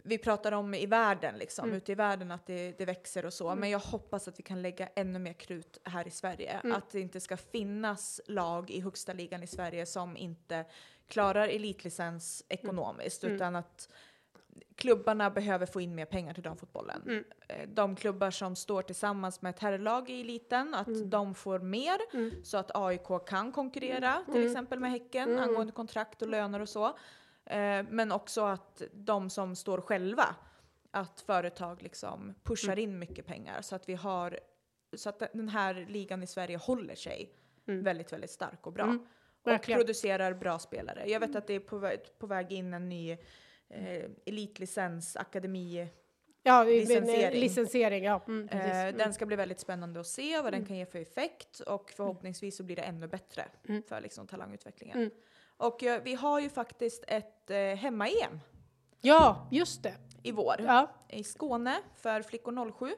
vi 0.04 0.18
pratar 0.18 0.52
om 0.52 0.74
i 0.74 0.86
världen, 0.86 1.34
liksom, 1.38 1.64
Mm. 1.64 1.76
ute 1.76 1.92
i 1.92 1.94
världen 1.94 2.30
att 2.30 2.46
det, 2.46 2.78
det 2.78 2.84
växer 2.84 3.26
och 3.26 3.32
så. 3.32 3.54
Men 3.54 3.70
jag 3.70 3.78
hoppas 3.78 4.28
att 4.28 4.38
vi 4.38 4.42
kan 4.42 4.62
lägga 4.62 4.86
ännu 4.86 5.18
mer 5.18 5.32
krut 5.32 5.78
här 5.84 6.06
i 6.06 6.10
Sverige. 6.10 6.60
Mm. 6.64 6.76
Att 6.76 6.90
det 6.90 7.00
inte 7.00 7.20
ska 7.20 7.36
finnas 7.36 8.20
lag 8.26 8.70
i 8.70 8.80
högsta 8.80 9.12
ligan 9.12 9.42
i 9.42 9.46
Sverige 9.46 9.86
som 9.86 10.16
inte 10.16 10.64
klarar 11.08 11.48
elitlicens 11.48 12.44
ekonomiskt. 12.48 13.24
Mm. 13.24 13.36
Utan 13.36 13.56
att 13.56 13.88
klubbarna 14.74 15.30
behöver 15.30 15.66
få 15.66 15.80
in 15.80 15.94
mer 15.94 16.04
pengar 16.04 16.34
till 16.34 16.42
damfotbollen. 16.42 17.02
Mm. 17.02 17.24
Eh, 17.48 17.68
De 17.68 17.96
klubbar 17.96 18.30
som 18.30 18.56
står 18.56 18.82
tillsammans 18.82 19.42
med 19.42 19.50
ett 19.50 19.58
herrlag 19.58 20.10
i 20.10 20.20
eliten, 20.20 20.74
att 20.74 21.10
de 21.10 21.34
får 21.34 21.58
mer 21.58 21.98
Mm. 22.12 22.44
så 22.44 22.56
att 22.58 22.70
AIK 22.74 23.18
kan 23.26 23.52
konkurrera 23.52 24.24
till 24.32 24.46
exempel 24.46 24.78
med 24.80 24.90
Häcken 24.90 25.28
Mm. 25.30 25.44
angående 25.44 25.72
kontrakt 25.72 26.22
och 26.22 26.28
löner 26.28 26.60
och 26.60 26.68
så. 26.68 26.86
Eh, 27.44 27.84
men 27.90 28.12
också 28.12 28.40
att 28.44 28.82
de 28.92 29.30
som 29.30 29.56
står 29.56 29.80
själva, 29.80 30.34
att 30.90 31.20
företag 31.20 31.82
liksom 31.82 32.34
pushar 32.42 32.72
Mm. 32.72 32.78
in 32.84 32.98
mycket 32.98 33.26
pengar 33.26 33.62
så 33.62 33.76
att 33.76 33.88
vi 33.88 33.94
har 33.94 34.40
så 34.96 35.08
att 35.08 35.18
den 35.18 35.48
här 35.48 35.86
ligan 35.88 36.22
i 36.22 36.26
Sverige 36.26 36.56
håller 36.56 36.94
sig 36.94 37.32
väldigt, 37.64 38.12
väldigt 38.12 38.30
stark 38.30 38.66
och 38.66 38.72
bra. 38.72 38.84
Mm. 38.84 39.06
Och 39.42 39.50
Verkligen. 39.50 39.76
Mm. 39.76 39.86
producerar 39.86 40.32
bra 40.34 40.58
spelare. 40.58 41.04
Jag 41.10 41.20
vet 41.20 41.36
att 41.36 41.46
det 41.46 41.54
är 41.54 41.60
på 41.60 41.78
väg, 41.78 42.00
på 42.18 42.26
väg 42.26 42.52
in 42.52 42.74
en 42.74 42.88
ny 42.88 43.16
eh, 43.70 44.10
elitlicens, 44.26 45.16
akademi. 45.16 45.88
Ja, 46.42 46.64
licensiering. 46.64 47.40
licensiering. 47.40 48.04
Ja, 48.04 48.22
mm, 48.26 48.48
precis. 48.48 48.70
Eh, 48.72 48.80
Mm. 48.82 48.96
Den 48.98 49.14
ska 49.14 49.26
bli 49.26 49.36
väldigt 49.36 49.60
spännande 49.60 50.00
att 50.00 50.06
se 50.06 50.40
vad 50.40 50.52
den 50.52 50.64
kan 50.64 50.76
ge 50.76 50.86
för 50.86 50.98
effekt 50.98 51.60
och 51.60 51.90
förhoppningsvis 51.90 52.56
så 52.56 52.62
blir 52.62 52.76
det 52.76 52.82
ännu 52.82 53.06
bättre 53.08 53.44
Mm. 53.68 53.82
för 53.82 54.00
liksom 54.00 54.26
talangutvecklingen. 54.26 54.96
Mm. 54.98 55.10
Och 55.56 55.82
eh, 55.84 56.02
vi 56.02 56.14
har 56.14 56.40
ju 56.40 56.48
faktiskt 56.48 57.04
ett 57.08 57.50
eh, 57.50 57.56
hemma-EM 57.58 58.40
ja, 59.00 59.48
just 59.50 59.82
det. 59.82 59.94
i 60.22 60.32
vår 60.32 60.54
Ja. 60.58 60.90
i 61.08 61.24
Skåne 61.24 61.78
för 61.96 62.22
flickor 62.22 62.72
07. 62.78 62.94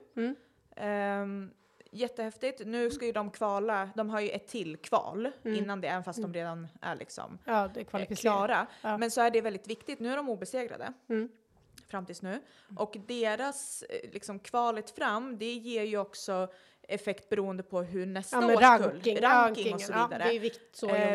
Mm. 0.76 1.50
Jättehäftigt. 1.95 2.62
Nu 2.66 2.90
ska 2.90 3.07
ju 3.07 3.12
de 3.12 3.30
kvala, 3.30 3.90
de 3.95 4.11
har 4.11 4.20
ju 4.20 4.30
ett 4.30 4.47
till 4.47 4.76
kval 4.76 5.30
Mm. 5.45 5.59
innan 5.59 5.80
det, 5.80 5.88
även 5.88 6.05
fast 6.05 6.22
de 6.22 6.34
redan 6.34 6.68
är 6.80 6.95
liksom 6.95 7.38
ja, 7.45 7.70
är 7.74 8.01
eh, 8.11 8.16
klara. 8.16 8.66
Ja. 8.82 8.99
Men 8.99 9.11
så 9.11 9.20
är 9.20 9.30
det 9.30 9.40
väldigt 9.40 9.66
viktigt. 9.68 10.01
Nu 10.01 10.12
är 10.12 10.16
de 10.16 10.28
obesegrade. 10.28 10.93
Mm. 11.09 11.28
Fram 11.88 12.07
tills 12.07 12.22
nu. 12.22 12.40
Och 12.76 12.97
deras 13.07 13.82
eh, 13.82 14.11
liksom 14.12 14.38
kvalet 14.38 14.90
fram, 14.90 15.38
det 15.38 15.53
ger 15.53 15.82
ju 15.82 15.99
också 15.99 16.49
effekt 16.88 17.28
beroende 17.28 17.62
på 17.62 17.82
hur 17.82 18.07
nästa 18.07 18.36
Ja, 18.36 18.40
men 18.40 18.57
års 18.57 18.62
ranking, 18.62 19.20
ranking 19.20 19.74
och 19.74 19.80
så 19.80 19.93
vidare. 19.93 20.22
Ja, 20.24 20.32
i 20.32 20.36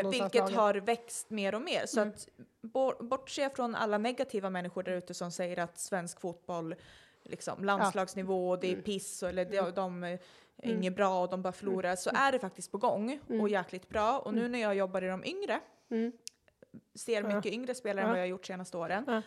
Eh, 0.01 0.09
vilket 0.09 0.49
har 0.49 0.73
växt 0.75 1.30
mer 1.30 1.55
och 1.55 1.61
mer. 1.61 1.86
Så 1.86 1.99
Mm. 2.01 2.13
att 2.13 2.28
bor, 2.61 3.03
bortse 3.03 3.49
från 3.49 3.75
alla 3.75 3.97
negativa 3.97 4.49
människor 4.49 4.84
där 4.84 4.91
ute 4.91 5.13
som 5.13 5.32
säger 5.32 5.59
att 5.59 5.80
svensk 5.80 6.21
fotboll, 6.21 6.75
liksom 7.23 7.63
landslagsnivå, 7.63 8.55
det 8.55 8.67
är 8.67 8.71
Mm. 8.71 8.84
piss 8.84 9.23
och, 9.23 9.30
eller 9.30 9.45
de, 9.45 9.71
de 9.71 10.17
är 10.57 10.65
Mm. 10.65 10.77
inget 10.77 10.95
bra 10.95 11.21
och 11.23 11.29
de 11.29 11.41
bara 11.41 11.53
förlorar, 11.53 11.95
så 11.95 12.09
är 12.13 12.31
det 12.31 12.39
faktiskt 12.39 12.71
på 12.71 12.77
gång 12.77 13.19
Mm. 13.29 13.41
och 13.41 13.49
jäkligt 13.49 13.89
bra. 13.89 14.19
Och 14.19 14.33
nu 14.33 14.47
när 14.47 14.59
jag 14.59 14.75
jobbar 14.75 15.01
i 15.03 15.07
de 15.07 15.25
yngre, 15.25 15.59
Mm. 15.89 16.11
ser 16.95 17.21
Ja. 17.23 17.35
mycket 17.35 17.53
yngre 17.53 17.75
spelare 17.75 18.01
än 18.01 18.07
Ja. 18.07 18.13
vad 18.13 18.19
jag 18.19 18.23
har 18.23 18.29
gjort 18.29 18.45
senaste 18.45 18.77
åren. 18.77 19.03
Ja. 19.07 19.21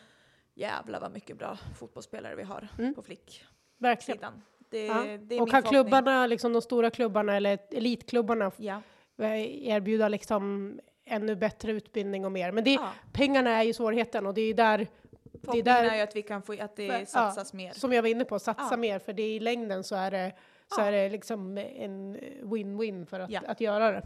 Jävlar 0.54 1.00
vad 1.00 1.12
mycket 1.12 1.38
bra 1.38 1.58
fotbollsspelare 1.78 2.34
vi 2.36 2.42
har 2.42 2.68
Mm. 2.78 2.94
på 2.94 3.02
flicksidan. 3.02 3.48
Verkligen. 3.78 4.42
Det, 4.70 4.86
Ja. 4.86 5.04
det 5.20 5.40
Och 5.40 5.50
kan 5.50 5.62
klubbarna, 5.62 6.26
liksom 6.26 6.52
de 6.52 6.62
stora 6.62 6.90
klubbarna 6.90 7.36
eller 7.36 7.58
elitklubbarna 7.70 8.52
Ja. 8.56 8.82
eh, 9.18 9.68
erbjuda 9.68 10.08
liksom 10.08 10.74
ännu 11.04 11.36
bättre 11.36 11.72
utbildning 11.72 12.24
och 12.24 12.32
mer. 12.32 12.52
Men 12.52 12.64
det, 12.64 12.70
Ja. 12.72 12.90
pengarna 13.12 13.50
är 13.50 13.62
ju 13.62 13.72
svårigheten 13.72 14.26
och 14.26 14.34
det 14.34 14.40
är 14.42 14.54
där, 14.54 14.86
Förhoppningen 15.32 15.64
där- 15.64 15.84
är 15.90 15.96
ju 15.96 16.00
att 16.02 16.16
vi 16.16 16.22
kan 16.22 16.42
få, 16.42 16.56
att 16.60 16.76
det 16.76 17.08
satsas 17.08 17.52
mer. 17.52 17.72
som 17.72 17.92
jag 17.92 18.02
var 18.02 18.08
inne 18.08 18.24
på, 18.24 18.38
satsa 18.38 18.68
Ja. 18.70 18.76
mer 18.76 18.98
för 18.98 19.12
det 19.12 19.22
i 19.34 19.40
längden 19.40 19.84
så 19.84 19.94
är 19.94 20.10
det, 20.10 20.32
så 20.74 20.80
är 20.80 20.92
det 20.92 21.08
liksom 21.08 21.58
en 21.58 22.16
win-win 22.42 23.06
för 23.06 23.20
att, 23.20 23.44
att 23.48 23.60
göra 23.60 23.90
det. 23.92 24.02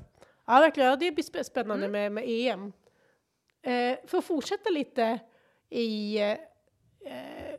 Ja, 0.47 0.61
verkligen. 0.61 0.89
Ja, 0.91 0.97
det 0.97 1.13
blir 1.13 1.25
sp- 1.25 1.43
spännande 1.43 1.87
Mm. 1.87 1.93
med, 1.93 2.13
med 2.13 2.25
EM. 2.29 2.73
Eh, 3.63 3.99
för 4.07 4.19
att 4.19 4.25
fortsätta 4.25 4.71
lite 4.71 5.19
i 5.71 6.19
eh, 6.21 6.37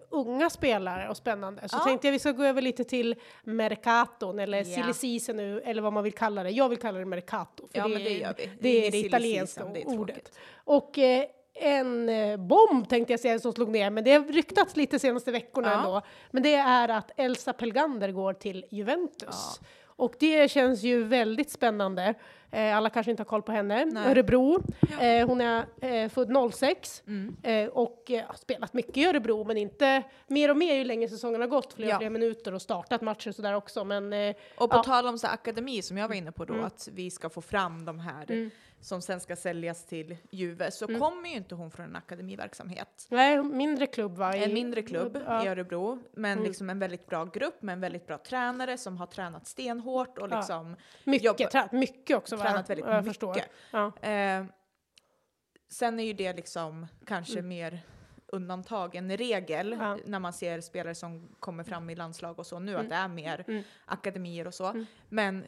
unga 0.09 0.49
spelare 0.49 1.09
och 1.09 1.17
spännande. 1.17 1.69
Så 1.69 1.77
Ja. 1.77 1.83
tänkte 1.83 2.07
jag 2.07 2.11
vi 2.11 2.19
ska 2.19 2.31
gå 2.31 2.43
över 2.43 2.61
lite 2.61 2.83
till 2.83 3.15
Mercaton 3.43 4.39
eller 4.39 4.57
Ja. 4.57 4.63
silly 4.63 4.93
season 4.93 5.35
nu, 5.35 5.61
eller 5.61 5.81
vad 5.81 5.93
man 5.93 6.03
vill 6.03 6.13
kalla 6.13 6.43
det. 6.43 6.49
Jag 6.49 6.69
vill 6.69 6.77
kalla 6.79 6.99
det 6.99 7.05
Mercato. 7.05 7.67
För 7.67 7.77
Ja, 7.77 7.83
det, 7.83 7.89
men 7.89 8.03
det 8.03 8.09
gör 8.17 8.33
vi. 8.37 8.51
Det 8.59 8.69
ingen 8.69 8.87
är 8.87 8.91
det 8.91 8.97
italienska 8.97 9.65
det 9.65 9.85
ordet. 9.85 9.95
tråkigt. 10.15 10.39
Och 10.55 10.99
eh, 10.99 11.25
en 11.55 12.09
eh, 12.09 12.37
bomb 12.37 12.89
tänkte 12.89 13.13
jag 13.13 13.19
säga 13.19 13.39
som 13.39 13.53
slog 13.53 13.69
ner, 13.69 13.89
men 13.89 14.03
det 14.03 14.11
har 14.13 14.23
ryktats 14.23 14.75
lite 14.75 14.99
senaste 14.99 15.31
veckorna 15.31 15.67
Ja. 15.71 15.77
ändå. 15.77 16.01
Men 16.31 16.43
det 16.43 16.53
är 16.55 16.89
att 16.89 17.11
Elsa 17.15 17.53
Pelgander 17.53 18.11
går 18.11 18.33
till 18.33 18.65
Juventus. 18.69 19.59
Och 19.97 20.13
det 20.19 20.51
känns 20.51 20.83
ju 20.83 21.03
väldigt 21.03 21.49
spännande. 21.49 22.13
Eh, 22.51 22.77
alla 22.77 22.89
kanske 22.89 23.11
inte 23.11 23.21
har 23.23 23.25
koll 23.25 23.41
på 23.41 23.51
henne. 23.51 23.85
Nej. 23.85 24.11
Örebro. 24.11 24.59
Eh, 25.01 25.27
hon 25.27 25.41
är 25.41 25.65
eh, 25.81 26.09
född 26.09 26.51
06 26.53 27.03
Mm. 27.07 27.35
eh, 27.43 27.67
och 27.67 28.11
eh, 28.11 28.25
har 28.27 28.35
spelat 28.35 28.73
mycket 28.73 28.97
i 28.97 29.05
Örebro, 29.05 29.43
men 29.43 29.57
inte 29.57 30.03
mer 30.27 30.49
och 30.49 30.57
mer 30.57 30.75
ju 30.75 30.83
längre 30.83 31.09
säsongen 31.09 31.41
har 31.41 31.47
gått, 31.47 31.73
fler 31.73 31.85
och 31.87 31.91
Ja. 31.93 31.97
fler 31.99 32.09
minuter 32.09 32.53
och 32.53 32.61
startat 32.61 33.01
matcher 33.01 33.29
och 33.29 33.35
sådär 33.35 33.53
också. 33.55 33.83
Men 33.83 34.13
Och 34.57 34.69
på 34.69 34.77
Ja. 34.77 34.83
tal 34.83 35.07
om 35.07 35.17
så 35.17 35.27
akademi 35.27 35.81
som 35.81 35.97
jag 35.97 36.07
var 36.07 36.15
inne 36.15 36.31
på 36.31 36.45
då, 36.45 36.53
Mm. 36.53 36.65
att 36.65 36.89
vi 36.93 37.11
ska 37.11 37.29
få 37.29 37.41
fram 37.41 37.85
de 37.85 37.99
här 37.99 38.49
som 38.85 39.01
sen 39.01 39.19
ska 39.19 39.35
säljas 39.35 39.85
till 39.85 40.17
Juve, 40.31 40.71
så 40.71 40.85
Mm. 40.87 41.01
kommer 41.01 41.29
ju 41.29 41.35
inte 41.35 41.55
hon 41.55 41.71
från 41.71 41.85
en 41.85 41.95
akademiverksamhet. 41.95 43.07
nej, 43.09 43.43
mindre 43.43 43.87
klubb 43.87 44.17
va? 44.17 44.35
i- 44.35 44.43
En 44.43 44.53
mindre 44.53 44.81
klubb 44.81 45.17
ja. 45.25 45.45
i 45.45 45.47
Örebro, 45.47 45.99
men 46.13 46.31
Mm. 46.31 46.43
liksom 46.43 46.69
en 46.69 46.79
väldigt 46.79 47.07
bra 47.07 47.25
grupp 47.25 47.61
med 47.61 47.73
en 47.73 47.79
väldigt 47.81 48.07
bra 48.07 48.17
tränare 48.17 48.77
som 48.77 48.97
har 48.97 49.07
tränat 49.07 49.47
stenhårt 49.47 50.17
och 50.17 50.27
Ja. 50.31 50.37
liksom 50.37 50.75
Mycket, 51.03 51.25
jobbar- 51.25 51.49
tränat 51.49 51.71
mycket 51.71 52.17
också 52.17 52.35
va? 52.35 52.43
tränat 52.43 52.69
väldigt 52.69 52.85
jag 52.85 52.95
mycket. 52.95 53.07
förstår. 53.09 53.37
Ja. 53.71 54.09
Eh, 54.09 54.45
sen 55.69 55.99
är 55.99 56.03
ju 56.03 56.13
det 56.13 56.33
liksom 56.33 56.87
kanske 57.05 57.33
Mm. 57.39 57.47
mer 57.47 57.79
undantag 58.27 58.95
än 58.95 59.17
regel 59.17 59.77
Ja. 59.79 59.97
när 60.05 60.19
man 60.19 60.33
ser 60.33 60.61
spelare 60.61 60.95
som 60.95 61.35
kommer 61.39 61.63
fram 61.63 61.89
i 61.89 61.95
landslag 61.95 62.39
och 62.39 62.45
så 62.45 62.59
nu, 62.59 62.71
Mm. 62.71 62.83
att 62.83 62.89
det 62.89 62.95
är 62.95 63.07
mer 63.07 63.43
Mm. 63.47 63.63
akademier 63.85 64.47
och 64.47 64.53
så. 64.53 64.65
Mm. 64.69 64.85
Men 65.09 65.45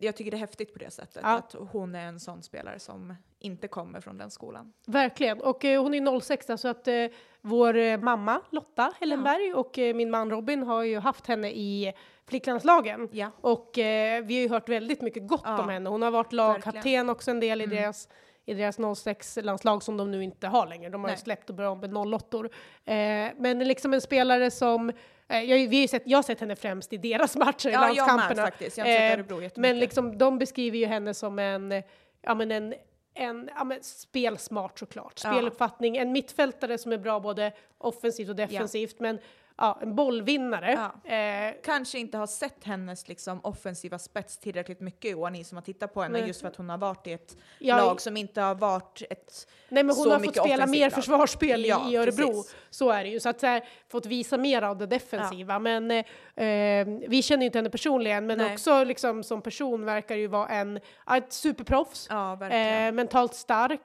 jag 0.00 0.16
tycker 0.16 0.30
det 0.30 0.36
är 0.36 0.38
häftigt 0.38 0.72
på 0.72 0.78
det 0.78 0.90
sättet, 0.90 1.22
Ja. 1.22 1.28
att 1.38 1.54
hon 1.72 1.94
är 1.94 2.06
en 2.06 2.20
sån 2.20 2.42
spelare 2.42 2.78
som 2.78 3.14
inte 3.38 3.68
kommer 3.68 4.00
från 4.00 4.18
den 4.18 4.30
skolan. 4.30 4.72
Verkligen. 4.86 5.40
Och 5.40 5.64
eh, 5.64 5.82
hon 5.82 5.94
är 5.94 6.20
06 6.20 6.46
så 6.56 6.68
att 6.68 6.88
eh, 6.88 7.06
vår 7.40 7.76
eh, 7.76 7.98
mamma 8.00 8.40
Lotta 8.50 8.92
Hellenberg 9.00 9.54
och 9.54 9.78
eh, 9.78 9.94
min 9.94 10.10
man 10.10 10.30
Robin 10.30 10.62
har 10.62 10.82
ju 10.82 10.98
haft 10.98 11.26
henne 11.26 11.50
i 11.50 11.92
flicklandslagen. 12.28 13.08
Ja. 13.12 13.30
Och 13.40 13.78
eh, 13.78 14.24
vi 14.24 14.34
har 14.34 14.42
ju 14.42 14.48
hört 14.48 14.68
väldigt 14.68 15.00
mycket 15.00 15.28
gott 15.28 15.42
Ja, 15.44 15.62
om 15.62 15.68
henne. 15.68 15.90
Hon 15.90 16.02
har 16.02 16.10
varit 16.10 16.32
lagkapten 16.32 17.10
också 17.10 17.30
en 17.30 17.40
del 17.40 17.60
i 17.60 17.64
Mm. 17.64 17.76
deras 17.76 18.08
i 18.44 18.54
deras 18.54 18.78
06-landslag 18.78 19.82
som 19.82 19.96
de 19.96 20.10
nu 20.10 20.24
inte 20.24 20.46
har 20.48 20.66
längre. 20.66 20.90
De 20.90 21.00
har 21.00 21.08
ju 21.08 21.14
Nej. 21.14 21.22
släppt 21.22 21.50
och 21.50 21.56
börjat 21.56 21.72
om 21.72 21.80
med 21.80 21.96
08 21.96 22.38
eh, 22.84 23.30
Men 23.36 23.58
liksom 23.58 23.94
en 23.94 24.00
spelare 24.00 24.50
som, 24.50 24.92
jag, 25.38 25.68
vi 25.68 25.80
har 25.80 25.86
sett, 25.88 26.02
jag 26.06 26.18
har 26.18 26.22
sett 26.22 26.40
henne 26.40 26.56
främst 26.56 26.92
i 26.92 26.96
deras 26.96 27.36
matcher, 27.44 27.68
i 27.68 27.72
Ja, 27.72 27.88
jag 27.88 27.96
landskamperna. 27.96 28.42
faktiskt. 28.42 28.78
Jag 28.78 28.84
har 28.84 28.90
inte 28.90 29.02
Eh, 29.04 29.08
sett 29.10 29.18
Örebro 29.18 29.34
jättemycket. 29.42 29.56
Men 29.56 29.78
liksom, 29.78 30.18
de 30.18 30.38
beskriver 30.38 30.78
ju 30.78 30.86
henne 30.86 31.14
som 31.14 31.38
en, 31.38 31.72
eh, 31.72 31.84
ja 32.22 32.34
men 32.34 32.50
en, 32.50 32.74
en 33.14 33.50
ja, 33.56 33.64
men 33.64 33.82
spelsmart 33.82 34.78
såklart, 34.78 35.20
Ja. 35.24 35.32
speluppfattning, 35.32 35.96
en 35.96 36.12
mittfältare 36.12 36.78
som 36.78 36.92
är 36.92 36.98
bra 36.98 37.20
både 37.20 37.52
offensivt 37.78 38.28
och 38.28 38.36
defensivt, 38.36 39.00
men 39.00 39.18
ja, 39.60 39.78
en 39.82 39.94
bollvinnare. 39.94 40.90
Ja. 41.04 41.10
Eh, 41.14 41.54
Kanske 41.64 41.98
inte 41.98 42.18
har 42.18 42.26
sett 42.26 42.64
hennes 42.64 43.08
liksom, 43.08 43.40
offensiva 43.44 43.98
spets 43.98 44.38
tillräckligt 44.38 44.80
mycket 44.80 45.10
i 45.10 45.14
år, 45.14 45.30
ni 45.30 45.44
som 45.44 45.56
har 45.56 45.62
tittat 45.62 45.94
på 45.94 46.02
henne, 46.02 46.18
Nej. 46.18 46.28
just 46.28 46.40
för 46.40 46.48
att 46.48 46.56
hon 46.56 46.68
har 46.68 46.78
varit 46.78 47.06
i 47.06 47.12
ett 47.12 47.36
Ja, 47.58 47.76
lag 47.76 48.00
som 48.00 48.16
inte 48.16 48.40
har 48.40 48.54
varit 48.54 49.02
ett... 49.10 49.46
Nej 49.68 49.82
men 49.82 49.96
hon 49.96 50.10
har 50.10 50.18
fått 50.18 50.36
spela 50.36 50.66
mer 50.66 50.80
lag. 50.80 50.92
försvarsspel 50.92 51.64
Ja, 51.64 51.90
i, 51.90 51.96
Örebro. 51.96 52.26
precis. 52.26 52.54
Så 52.70 52.90
är 52.90 53.04
det 53.04 53.10
ju. 53.10 53.20
Så 53.20 53.28
att 53.28 53.40
så 53.40 53.46
här, 53.46 53.64
fått 53.88 54.06
visa 54.06 54.36
mer 54.38 54.62
av 54.62 54.78
det 54.78 54.86
defensiva. 54.86 55.58
Men 55.58 55.90
eh, 55.90 56.46
eh, 56.46 56.86
vi 57.08 57.22
känner 57.22 57.42
ju 57.42 57.46
inte 57.46 57.58
henne 57.58 57.70
personligen, 57.70 58.26
men 58.26 58.38
Nej. 58.38 58.52
också 58.52 58.84
liksom 58.84 59.22
som 59.24 59.42
person 59.42 59.84
verkar 59.84 60.16
ju 60.16 60.26
vara 60.26 60.48
en, 60.48 60.76
ett 61.16 61.32
superproffs. 61.32 62.10
Eh, 62.10 62.92
mentalt 62.92 63.34
stark. 63.34 63.80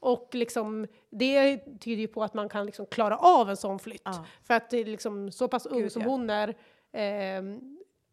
Och 0.00 0.28
liksom, 0.32 0.86
det 1.10 1.58
tyder 1.58 2.00
ju 2.00 2.08
på 2.08 2.24
att 2.24 2.34
man 2.34 2.48
kan 2.48 2.66
liksom 2.66 2.86
klara 2.86 3.16
av 3.16 3.50
en 3.50 3.56
sån 3.56 3.78
flytt. 3.78 4.02
Ja. 4.04 4.24
För 4.42 4.54
att 4.54 4.70
det 4.70 4.78
är 4.78 4.84
liksom 4.84 5.32
så 5.32 5.48
pass 5.48 5.66
ung 5.66 5.80
Gud, 5.82 5.92
som 5.92 6.02
ja. 6.02 6.08
hon 6.08 6.30
är, 6.30 6.48
eh, 6.92 7.42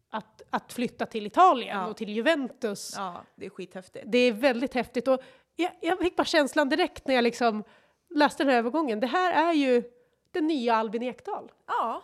att, 0.10 0.42
att 0.50 0.74
flytta 0.74 1.06
till 1.06 1.26
Italien 1.26 1.78
Ja. 1.80 1.88
och 1.88 1.98
till 1.98 2.10
Juventus. 2.10 2.94
ja, 2.98 3.24
det 3.36 3.46
är 3.46 3.50
skithäftigt. 3.50 4.06
Det 4.08 4.18
är 4.18 4.32
väldigt 4.32 4.74
häftigt 4.74 5.08
och 5.08 5.22
jag, 5.56 5.72
jag 5.82 6.00
fick 6.00 6.16
bara 6.16 6.26
känslan 6.26 6.70
direkt 6.70 7.08
när 7.08 7.16
jag 7.16 7.24
liksom 7.24 7.64
läste 8.10 8.44
den 8.44 8.52
här 8.52 8.58
övergången. 8.58 9.00
Det 9.00 9.08
här 9.08 9.50
är 9.50 9.54
ju 9.54 9.84
den 10.32 10.48
nya 10.48 10.76
Albin 10.76 11.04
Ekdal. 11.04 11.52
Ja. 11.68 12.02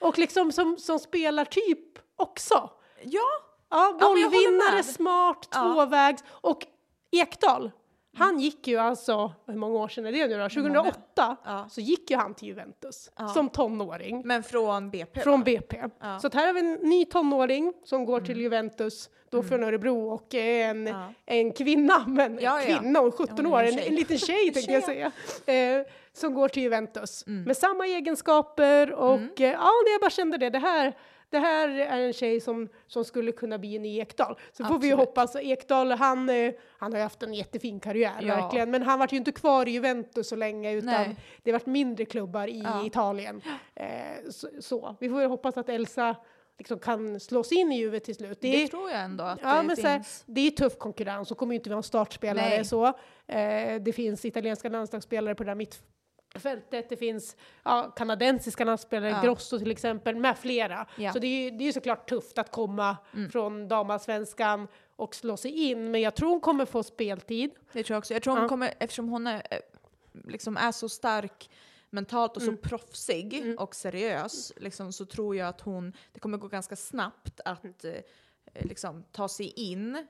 Och 0.00 0.18
liksom 0.18 0.52
som, 0.52 0.76
som 0.78 0.98
spelar 0.98 1.44
typ 1.44 1.98
också. 2.16 2.70
Ja, 3.02 3.28
Ja, 3.68 3.96
bollvinnare, 4.00 4.82
smart, 4.82 5.50
tvåvägs. 5.50 6.24
Och 6.30 6.66
Ekdal, 7.10 7.70
han 8.16 8.40
gick 8.40 8.66
ju 8.68 8.76
alltså, 8.76 9.32
hur 9.46 9.54
många 9.54 9.74
år 9.78 9.88
sedan 9.88 10.06
är 10.06 10.12
det 10.12 10.26
nu 10.26 10.38
då? 10.38 10.48
2008 10.48 11.36
Ja. 11.44 11.66
så 11.70 11.80
gick 11.80 12.10
ju 12.10 12.16
han 12.16 12.34
till 12.34 12.48
Juventus 12.48 13.10
Ja. 13.18 13.28
som 13.28 13.48
tonåring. 13.48 14.22
men 14.24 14.42
från 14.42 14.90
BP 14.90 15.20
Från 15.20 15.40
va? 15.40 15.44
BP. 15.44 15.82
Ja. 16.00 16.18
Så 16.20 16.30
här 16.32 16.46
har 16.46 16.52
vi 16.54 16.60
en 16.60 16.72
ny 16.74 17.04
tonåring 17.04 17.72
som 17.84 18.04
går 18.04 18.20
till 18.20 18.40
Juventus, 18.40 19.10
då 19.30 19.42
från 19.42 19.64
Örebro 19.64 20.08
och 20.10 20.34
en, 20.34 20.90
en 21.26 21.52
kvinna, 21.52 22.04
men 22.06 22.38
Ja, 22.42 22.60
kvinna, 22.64 22.98
är 23.00 23.10
17 23.10 23.26
Ja, 23.28 23.42
hon 23.42 23.46
är 23.46 23.52
år, 23.52 23.62
en 23.62 23.78
en, 23.78 23.94
liten 23.94 24.18
tjej 24.18 24.50
tänkte 24.54 24.72
jag 24.72 24.84
säga, 24.84 25.12
eh, 25.46 25.86
som 26.12 26.34
går 26.34 26.48
till 26.48 26.62
Juventus 26.62 27.24
Mm. 27.26 27.42
med 27.44 27.56
samma 27.56 27.86
egenskaper 27.86 28.92
och 28.92 29.40
eh, 29.40 29.50
ja, 29.52 29.70
jag 29.92 30.00
bara 30.00 30.10
kände 30.10 30.38
det, 30.38 30.50
det 30.50 30.58
här 30.58 30.92
det 31.30 31.38
här 31.38 31.68
är 31.68 32.00
en 32.06 32.12
tjej 32.12 32.40
som, 32.40 32.68
som 32.86 33.04
skulle 33.04 33.32
kunna 33.32 33.58
bli 33.58 33.76
en 33.76 33.84
Ekdal. 33.84 34.38
Så 34.52 34.64
får 34.64 34.78
vi 34.78 34.86
ju 34.86 34.92
Absolut. 34.92 35.08
hoppas, 35.08 35.36
Ekdal 35.36 35.92
han, 35.92 36.28
eh, 36.28 36.52
han 36.78 36.92
har 36.92 36.98
ju 36.98 37.02
haft 37.02 37.22
en 37.22 37.34
jättefin 37.34 37.80
karriär 37.80 38.18
Ja. 38.22 38.36
verkligen, 38.36 38.70
men 38.70 38.82
han 38.82 38.98
var 38.98 39.08
ju 39.10 39.16
inte 39.16 39.32
kvar 39.32 39.68
i 39.68 39.70
Juventus 39.70 40.28
så 40.28 40.36
länge 40.36 40.72
utan 40.72 40.86
Nej. 40.86 41.16
det 41.42 41.50
har 41.50 41.58
varit 41.58 41.66
mindre 41.66 42.04
klubbar 42.04 42.48
i 42.48 42.60
Ja. 42.62 42.86
Italien. 42.86 43.42
Eh, 43.74 43.86
så, 44.30 44.48
så. 44.60 44.96
Vi 45.00 45.08
får 45.08 45.20
ju 45.20 45.26
hoppas 45.26 45.56
att 45.56 45.68
Elsa 45.68 46.16
liksom 46.58 46.78
kan 46.78 47.20
slå 47.20 47.42
sig 47.44 47.58
in 47.58 47.72
i 47.72 47.78
Juve 47.78 48.00
till 48.00 48.14
slut. 48.14 48.38
Det, 48.40 48.50
Det 48.50 48.62
är, 48.62 48.68
tror 48.68 48.90
jag 48.90 49.00
ändå 49.00 49.24
att 49.24 49.38
ja, 49.42 49.54
det 49.56 49.62
men 49.62 49.76
så 49.76 49.86
här, 49.86 49.94
finns. 49.98 50.22
det 50.26 50.40
är 50.46 50.50
tuff 50.50 50.78
konkurrens 50.78 51.30
och 51.30 51.38
kommer 51.38 51.54
ju 51.54 51.56
inte 51.58 51.70
vara 51.70 51.76
en 51.76 51.82
startspelare 51.82 52.48
Nej. 52.48 52.64
så. 52.64 52.86
Eh, 53.26 53.80
det 53.80 53.92
finns 53.94 54.24
italienska 54.24 54.68
landslagsspelare 54.68 55.34
på 55.34 55.44
det 55.44 55.50
där 55.50 55.54
mittfältet, 56.36 56.88
det 56.88 56.96
finns 56.96 57.36
ja, 57.62 57.92
kanadensiska 57.96 58.64
landslagsspelare, 58.64 59.10
Ja. 59.10 59.22
Grosso 59.22 59.58
till 59.58 59.70
exempel, 59.70 60.16
med 60.16 60.38
flera. 60.38 60.86
Ja. 60.96 61.12
Så 61.12 61.18
det 61.18 61.26
är 61.26 61.44
ju 61.44 61.50
det 61.50 61.64
är 61.64 61.66
ju 61.66 61.72
såklart 61.72 62.08
tufft 62.08 62.38
att 62.38 62.50
komma 62.52 62.96
Mm. 63.14 63.30
från 63.30 63.68
damallsvenskan 63.68 64.68
och 64.96 65.14
slå 65.14 65.36
sig 65.36 65.50
in, 65.70 65.90
men 65.90 66.00
jag 66.00 66.14
tror 66.14 66.28
hon 66.30 66.40
kommer 66.40 66.64
få 66.64 66.82
speltid. 66.82 67.50
Det 67.72 67.82
tror 67.82 67.94
jag 67.94 67.98
också. 67.98 68.12
Jag 68.14 68.22
tror 68.22 68.32
hon 68.34 68.42
Ja. 68.42 68.48
kommer, 68.48 68.74
eftersom 68.80 69.08
hon 69.08 69.26
är, 69.26 69.42
eh, 69.50 69.58
liksom 70.24 70.56
är 70.56 70.72
så 70.72 70.88
stark 70.88 71.50
mentalt 71.90 72.36
och 72.36 72.42
så 72.42 72.48
Mm. 72.48 72.60
proffsig 72.62 73.34
Mm. 73.34 73.58
och 73.58 73.74
seriös, 73.74 74.52
liksom, 74.56 74.92
så 74.92 75.04
tror 75.04 75.36
jag 75.36 75.48
att 75.48 75.60
hon, 75.60 75.92
det 76.12 76.20
kommer 76.20 76.38
gå 76.38 76.48
ganska 76.48 76.76
snabbt 76.76 77.40
att 77.44 77.84
eh, 77.84 77.92
liksom, 78.54 79.04
ta 79.12 79.28
sig 79.28 79.46
in 79.50 80.06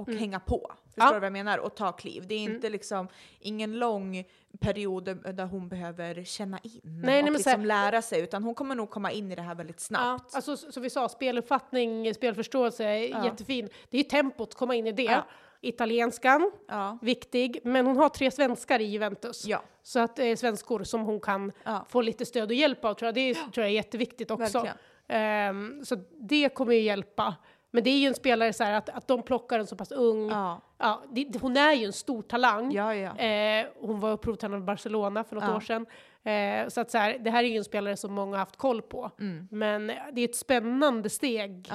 och 0.00 0.08
Mm. 0.08 0.20
hänga 0.20 0.40
på. 0.40 0.72
Förstår 0.84 1.04
Ja. 1.04 1.12
du 1.12 1.18
vad 1.18 1.24
jag 1.26 1.32
menar? 1.32 1.58
Och 1.58 1.74
ta 1.74 1.92
kliv. 1.92 2.26
Det 2.26 2.34
är 2.34 2.40
Mm. 2.44 2.54
inte 2.54 2.68
liksom 2.70 3.08
ingen 3.40 3.78
lång 3.78 4.24
period 4.60 5.04
där 5.34 5.44
hon 5.46 5.68
behöver 5.68 6.24
känna 6.24 6.58
in 6.62 6.80
nej, 6.84 7.18
och 7.20 7.24
här- 7.26 7.32
liksom 7.32 7.64
lära 7.64 8.02
sig, 8.02 8.20
utan 8.22 8.42
hon 8.44 8.54
kommer 8.54 8.74
nog 8.74 8.90
komma 8.90 9.10
in 9.12 9.32
i 9.32 9.34
det 9.34 9.42
här 9.42 9.54
väldigt 9.54 9.80
snabbt. 9.80 10.24
Ja, 10.32 10.36
alltså 10.36 10.56
som 10.56 10.82
vi 10.82 10.90
sa, 10.90 11.08
speluppfattning, 11.08 12.14
spelförståelse, 12.14 12.84
är 12.84 13.08
Ja. 13.10 13.24
jättefin. 13.24 13.68
Det 13.90 13.96
är 13.96 14.02
ju 14.02 14.08
tempot, 14.08 14.54
komma 14.54 14.74
in 14.74 14.86
i 14.86 14.92
det. 14.92 15.02
Ja. 15.02 15.24
Italienskan, 15.62 16.50
viktig, 17.02 17.60
men 17.64 17.86
hon 17.86 17.96
har 17.96 18.08
tre 18.08 18.30
svenskar 18.30 18.80
i 18.80 18.84
Juventus. 18.84 19.46
Så 19.82 19.98
att 19.98 20.18
eh, 20.18 20.34
svenskor 20.36 20.84
som 20.84 21.00
hon 21.00 21.20
kan 21.20 21.52
få 21.88 22.00
lite 22.00 22.26
stöd 22.26 22.48
och 22.48 22.54
hjälp 22.54 22.84
av 22.84 22.94
tror 22.94 23.06
jag, 23.06 23.14
det 23.14 23.20
är, 23.20 23.34
tror 23.34 23.50
jag 23.56 23.66
är 23.66 23.74
jätteviktigt 23.74 24.30
också. 24.30 24.66
Ehm, 25.08 25.84
så 25.84 25.96
det 26.20 26.48
kommer 26.48 26.72
ju 26.74 26.80
hjälpa. 26.80 27.34
Men 27.70 27.84
det 27.84 27.90
är 27.90 27.98
ju 27.98 28.06
en 28.06 28.14
spelare 28.14 28.52
så 28.52 28.64
att, 28.64 28.88
att 28.88 29.08
de 29.08 29.22
plockar 29.22 29.58
en 29.58 29.66
så 29.66 29.76
pass 29.76 29.92
ung, 29.92 30.30
ja. 30.30 30.60
Ja. 30.78 31.02
det, 31.10 31.40
hon 31.40 31.56
är 31.56 31.72
ju 31.72 31.84
en 31.84 31.92
stor 31.92 32.22
talang. 32.22 32.72
Ja, 32.72 32.94
ja. 32.94 33.16
Eh, 33.16 33.66
hon 33.80 34.00
var 34.00 34.16
provtränare 34.16 34.60
i 34.60 34.62
Barcelona 34.62 35.24
för 35.24 35.36
något 35.36 35.56
år 35.56 35.60
sedan. 35.60 35.86
Eh, 36.22 36.68
så 36.68 36.80
att 36.80 36.90
så 36.90 36.98
här, 36.98 37.18
det 37.18 37.30
här 37.30 37.44
är 37.44 37.48
ju 37.48 37.56
en 37.56 37.64
spelare 37.64 37.96
som 37.96 38.12
många 38.12 38.32
har 38.32 38.38
haft 38.38 38.56
koll 38.56 38.82
på. 38.82 39.10
Mm. 39.20 39.48
Men 39.50 39.86
det 40.12 40.20
är 40.20 40.24
ett 40.24 40.36
spännande 40.36 41.10
steg. 41.10 41.68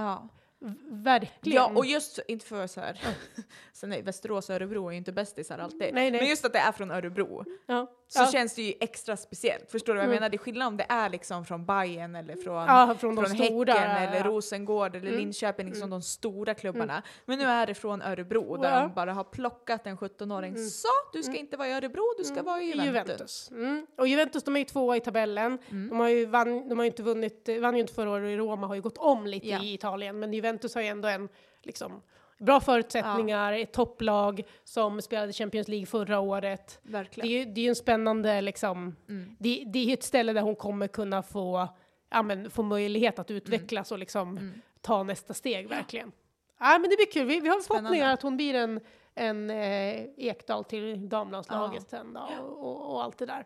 Verkligen. 0.87 1.55
Ja, 1.55 1.71
och 1.75 1.85
just, 1.85 2.19
inte 2.27 2.45
för 2.45 2.67
så 2.67 2.79
här, 2.81 2.99
sen 3.73 3.93
är 3.93 4.01
Västerås 4.03 4.49
och 4.49 4.55
Örebro 4.55 4.87
är 4.87 4.91
ju 4.91 4.97
inte 4.97 5.11
bästisar 5.11 5.57
alltid, 5.59 5.79
Nej, 5.79 5.91
nej. 5.93 6.11
men 6.11 6.29
just 6.29 6.45
att 6.45 6.53
det 6.53 6.59
är 6.59 6.71
från 6.71 6.91
Örebro 6.91 7.45
ja. 7.65 7.91
så 8.07 8.21
ja. 8.23 8.27
känns 8.31 8.55
det 8.55 8.61
ju 8.61 8.73
extra 8.79 9.17
speciellt. 9.17 9.71
Förstår 9.71 9.93
du 9.93 9.97
vad 9.97 10.03
jag 10.03 10.05
Mm. 10.09 10.15
menar? 10.15 10.29
Det 10.29 10.35
är 10.35 10.37
skillnad 10.37 10.67
om 10.67 10.77
det 10.77 10.85
är 10.89 11.09
liksom 11.09 11.45
från 11.45 11.65
Bayern 11.65 12.15
eller 12.15 12.35
från, 12.35 12.55
ja, 12.55 12.95
från 12.99 13.15
från 13.15 13.29
stora. 13.29 13.73
Häcken 13.73 14.07
eller 14.09 14.17
ja. 14.17 14.23
Rosengård 14.27 14.95
eller 14.95 15.07
Mm. 15.07 15.19
Linköping, 15.19 15.65
liksom 15.65 15.81
Mm. 15.83 15.89
de 15.89 16.01
stora 16.01 16.53
klubbarna. 16.53 17.03
Men 17.25 17.39
nu 17.39 17.45
är 17.45 17.67
det 17.67 17.73
från 17.73 18.01
Örebro 18.01 18.57
där 18.57 18.71
Ja. 18.71 18.79
de 18.81 18.93
bara 18.93 19.13
har 19.13 19.23
plockat 19.23 19.87
en 19.87 19.97
17-åring. 19.97 20.53
Mm. 20.55 20.67
Så, 20.69 20.87
du 21.13 21.23
ska 21.23 21.31
Mm. 21.31 21.39
inte 21.41 21.57
vara 21.57 21.67
i 21.67 21.73
Örebro, 21.73 22.13
du 22.17 22.23
ska 22.23 22.33
Mm. 22.33 22.45
vara 22.45 22.61
i 22.61 22.85
Juventus. 22.85 23.51
Mm. 23.51 23.85
Och 23.97 24.07
Juventus, 24.07 24.43
de 24.43 24.55
är 24.55 24.59
ju 24.59 24.65
tvåa 24.65 24.97
i 24.97 24.99
tabellen. 24.99 25.57
Mm. 25.71 25.89
De 25.89 25.99
har 25.99 26.09
ju, 26.09 26.25
vann, 26.25 26.69
de 26.69 26.77
har 26.77 26.85
ju 26.85 26.89
inte 26.91 27.03
vunnit, 27.03 27.49
vann 27.61 27.75
ju 27.75 27.81
inte 27.81 27.93
förra 27.93 28.09
året 28.09 28.29
i 28.29 28.37
Roma, 28.37 28.67
har 28.67 28.75
ju 28.75 28.81
gått 28.81 28.97
om 28.97 29.27
lite 29.27 29.47
Ja. 29.47 29.61
i 29.63 29.73
Italien, 29.73 30.19
men 30.19 30.31
Juventus 30.45 30.75
har 30.75 30.81
ju 30.81 30.87
ändå 30.87 31.07
en, 31.07 31.29
liksom, 31.63 32.01
bra 32.39 32.59
förutsättningar, 32.59 33.53
ett 33.53 33.73
topplag 33.73 34.43
som 34.63 35.01
spelade 35.01 35.33
Champions 35.33 35.67
League 35.67 35.85
förra 35.85 36.19
året. 36.19 36.79
Det 36.83 36.89
är 36.89 36.91
Verkligen. 36.91 37.29
ju 37.29 37.45
det 37.45 37.61
är 37.61 37.63
ju 37.63 37.69
en 37.69 37.75
spännande, 37.75 38.41
liksom, 38.41 38.95
Mm. 39.09 39.35
det, 39.39 39.63
det 39.67 39.79
är 39.89 39.93
ett 39.93 40.03
ställe 40.03 40.33
där 40.33 40.41
hon 40.41 40.55
kommer 40.55 40.87
kunna 40.87 41.23
få, 41.23 41.67
ja, 42.09 42.21
men, 42.21 42.49
få 42.51 42.63
möjlighet 42.63 43.19
att 43.19 43.31
utvecklas 43.31 43.91
och 43.91 43.99
liksom 43.99 44.37
Mm. 44.37 44.61
ta 44.81 45.03
nästa 45.03 45.33
steg, 45.33 45.69
verkligen. 45.69 46.11
Ja, 46.59 46.77
men 46.79 46.89
det 46.89 46.95
blir 46.95 47.11
kul. 47.11 47.25
Vi, 47.27 47.39
vi 47.39 47.49
har 47.49 47.59
förhoppningar 47.61 48.13
att 48.13 48.21
hon 48.21 48.35
blir 48.37 48.53
en, 48.53 48.79
en 49.15 49.49
eh, 49.49 50.05
Ekdal 50.17 50.63
till 50.63 51.09
damlandslaget 51.09 51.89
sen 51.89 52.13
då, 52.13 52.27
Ja. 52.37 52.41
och, 52.43 52.59
och, 52.59 52.91
och 52.93 53.03
allt 53.03 53.17
det 53.17 53.25
där. 53.25 53.45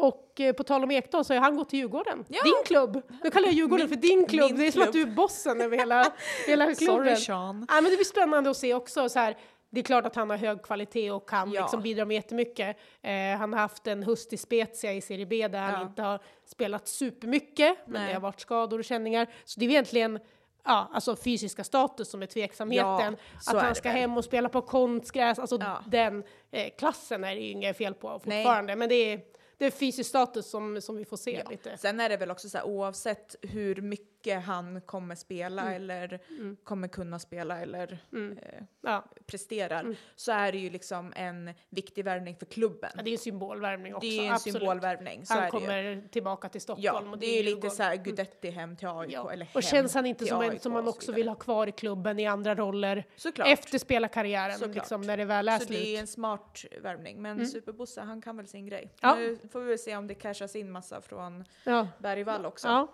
Och 0.00 0.40
eh, 0.40 0.52
på 0.52 0.62
tal 0.64 0.84
om 0.84 0.90
Ekdal 0.90 1.24
så 1.24 1.34
har 1.34 1.40
han 1.40 1.56
gått 1.56 1.68
till 1.68 1.78
Djurgården. 1.78 2.24
Ja. 2.28 2.42
Din 2.44 2.54
klubb! 2.66 3.02
Nu 3.24 3.30
kallar 3.30 3.46
jag 3.48 3.54
Djurgården 3.54 3.86
Min- 3.90 4.00
för 4.00 4.08
din 4.08 4.26
klubb. 4.26 4.56
det 4.58 4.66
är 4.66 4.70
som 4.72 4.82
att 4.82 4.92
klubb. 4.92 5.06
du 5.06 5.12
är 5.12 5.16
bossen 5.16 5.60
över 5.60 5.76
hela, 5.78 6.12
hela 6.46 6.64
klubben. 6.74 6.96
Sorry 6.96 7.16
Sean. 7.16 7.66
Ja, 7.68 7.74
men 7.74 7.84
det 7.84 7.96
blir 7.96 8.04
spännande 8.04 8.50
att 8.50 8.56
se 8.56 8.74
också. 8.74 9.08
Så 9.08 9.18
här, 9.18 9.36
det 9.70 9.80
är 9.80 9.84
klart 9.84 10.06
att 10.06 10.16
han 10.16 10.30
har 10.30 10.36
hög 10.36 10.62
kvalitet 10.62 11.10
och 11.10 11.28
kan 11.28 11.52
Ja. 11.52 11.60
liksom 11.62 11.82
bidra 11.82 12.04
med 12.04 12.14
jättemycket. 12.14 12.76
Eh, 13.02 13.12
han 13.38 13.52
har 13.52 13.60
haft 13.60 13.86
en 13.86 14.02
höst 14.02 14.32
i 14.32 14.36
Spezia 14.36 14.92
i 14.92 15.00
Serie 15.00 15.26
B 15.26 15.48
där 15.48 15.58
Ja. 15.58 15.64
han 15.64 15.86
inte 15.86 16.02
har 16.02 16.20
spelat 16.46 16.88
supermycket, 16.88 17.76
men 17.86 17.92
Nej. 18.02 18.06
det 18.08 18.14
har 18.14 18.20
varit 18.20 18.40
skador 18.40 18.78
och 18.78 18.84
känningar. 18.84 19.26
Så 19.44 19.60
det 19.60 19.66
är 19.66 19.70
egentligen 19.70 20.18
ja, 20.64 20.90
alltså 20.92 21.16
fysiska 21.16 21.64
status 21.64 22.10
som 22.10 22.22
är 22.22 22.26
tveksamheten. 22.26 23.16
så 23.40 23.56
att 23.56 23.62
han 23.62 23.74
ska 23.74 23.88
hem 23.90 24.16
och 24.16 24.24
spela 24.24 24.48
på 24.48 24.62
konstgräs, 24.62 25.38
alltså 25.38 25.58
Ja. 25.60 25.82
den 25.86 26.24
eh, 26.50 26.66
klassen 26.78 27.24
är 27.24 27.34
det 27.34 27.40
ju 27.40 27.50
inget 27.50 27.76
fel 27.76 27.94
på 27.94 28.20
Nej. 28.24 28.44
fortfarande. 28.44 28.76
Men 28.76 28.88
det 28.88 28.94
är, 28.94 29.20
det 29.60 29.66
är 29.66 29.70
fysisk 29.70 30.08
status 30.08 30.50
som, 30.50 30.80
som 30.80 30.96
vi 30.96 31.04
får 31.04 31.16
se 31.16 31.42
Ja. 31.44 31.50
lite. 31.50 31.78
Sen 31.78 32.00
är 32.00 32.08
det 32.08 32.16
väl 32.16 32.30
också 32.30 32.48
så 32.48 32.58
här 32.58 32.64
oavsett 32.64 33.36
hur 33.42 33.76
mycket 33.82 34.09
han 34.26 34.80
kommer 34.80 35.14
spela 35.14 35.62
Mm. 35.62 35.74
eller 35.74 36.20
Mm. 36.28 36.56
kommer 36.64 36.88
kunna 36.88 37.18
spela 37.18 37.60
eller 37.60 37.98
Mm. 38.12 38.38
eh, 38.42 38.62
Ja. 38.82 39.04
presterar 39.26 39.80
Mm. 39.80 39.94
så 40.16 40.32
är 40.32 40.52
det 40.52 40.58
ju 40.58 40.70
liksom 40.70 41.12
en 41.16 41.50
viktig 41.68 42.04
värvning 42.04 42.36
för 42.36 42.46
klubben. 42.46 42.90
Ja, 42.96 43.02
det 43.02 43.10
är 43.10 43.12
en 43.12 43.18
symbolvärvning 43.18 43.94
också. 43.94 44.08
det 44.08 44.18
är 44.18 44.26
en 44.26 44.32
absolut. 44.32 44.56
symbolvärvning. 44.58 45.26
Så 45.26 45.34
Han 45.34 45.42
det 45.44 45.50
kommer 45.50 46.08
tillbaka 46.08 46.48
till 46.48 46.60
Stockholm. 46.60 46.84
Ja, 47.06 47.10
och 47.12 47.18
det 47.18 47.26
är 47.26 47.36
ju 47.36 47.54
lite 47.54 47.70
så 47.70 47.82
här 47.82 47.92
Mm. 47.92 48.04
Gudetti 48.04 48.50
hem 48.50 48.76
till 48.76 48.88
AIK 48.88 49.12
Ja. 49.12 49.32
eller 49.32 49.44
hem 49.44 49.52
Och 49.56 49.62
känns 49.62 49.94
han 49.94 50.06
inte 50.06 50.26
som 50.26 50.42
en 50.42 50.60
som 50.60 50.72
man 50.72 50.84
så 50.84 50.90
också 50.90 51.12
vill 51.12 51.28
ha 51.28 51.34
kvar 51.34 51.66
i 51.66 51.72
klubben 51.72 52.18
i 52.18 52.26
andra 52.26 52.54
roller 52.54 53.04
Såklart. 53.16 53.48
efter 53.48 53.78
spelarkarriären, 53.78 54.58
Såklart. 54.58 54.74
liksom, 54.74 55.00
när 55.00 55.16
det 55.16 55.24
väl 55.24 55.48
är 55.48 55.58
så 55.58 55.64
slut? 55.66 55.78
det 55.78 55.96
är 55.96 56.00
en 56.00 56.06
smart 56.06 56.64
värvning. 56.82 57.22
Men 57.22 57.32
Mm. 57.32 57.46
Superbosse, 57.46 58.00
han 58.00 58.22
kan 58.22 58.36
väl 58.36 58.46
sin 58.48 58.66
grej. 58.66 58.92
Ja. 59.00 59.14
Nu 59.14 59.38
får 59.52 59.60
vi 59.60 59.68
väl 59.68 59.78
se 59.78 59.96
om 59.96 60.06
det 60.06 60.14
cashas 60.14 60.56
in 60.56 60.70
massa 60.70 61.00
från 61.00 61.44
Ja. 61.64 61.88
Bergvall 61.98 62.46
också. 62.46 62.68
ja, 62.68 62.88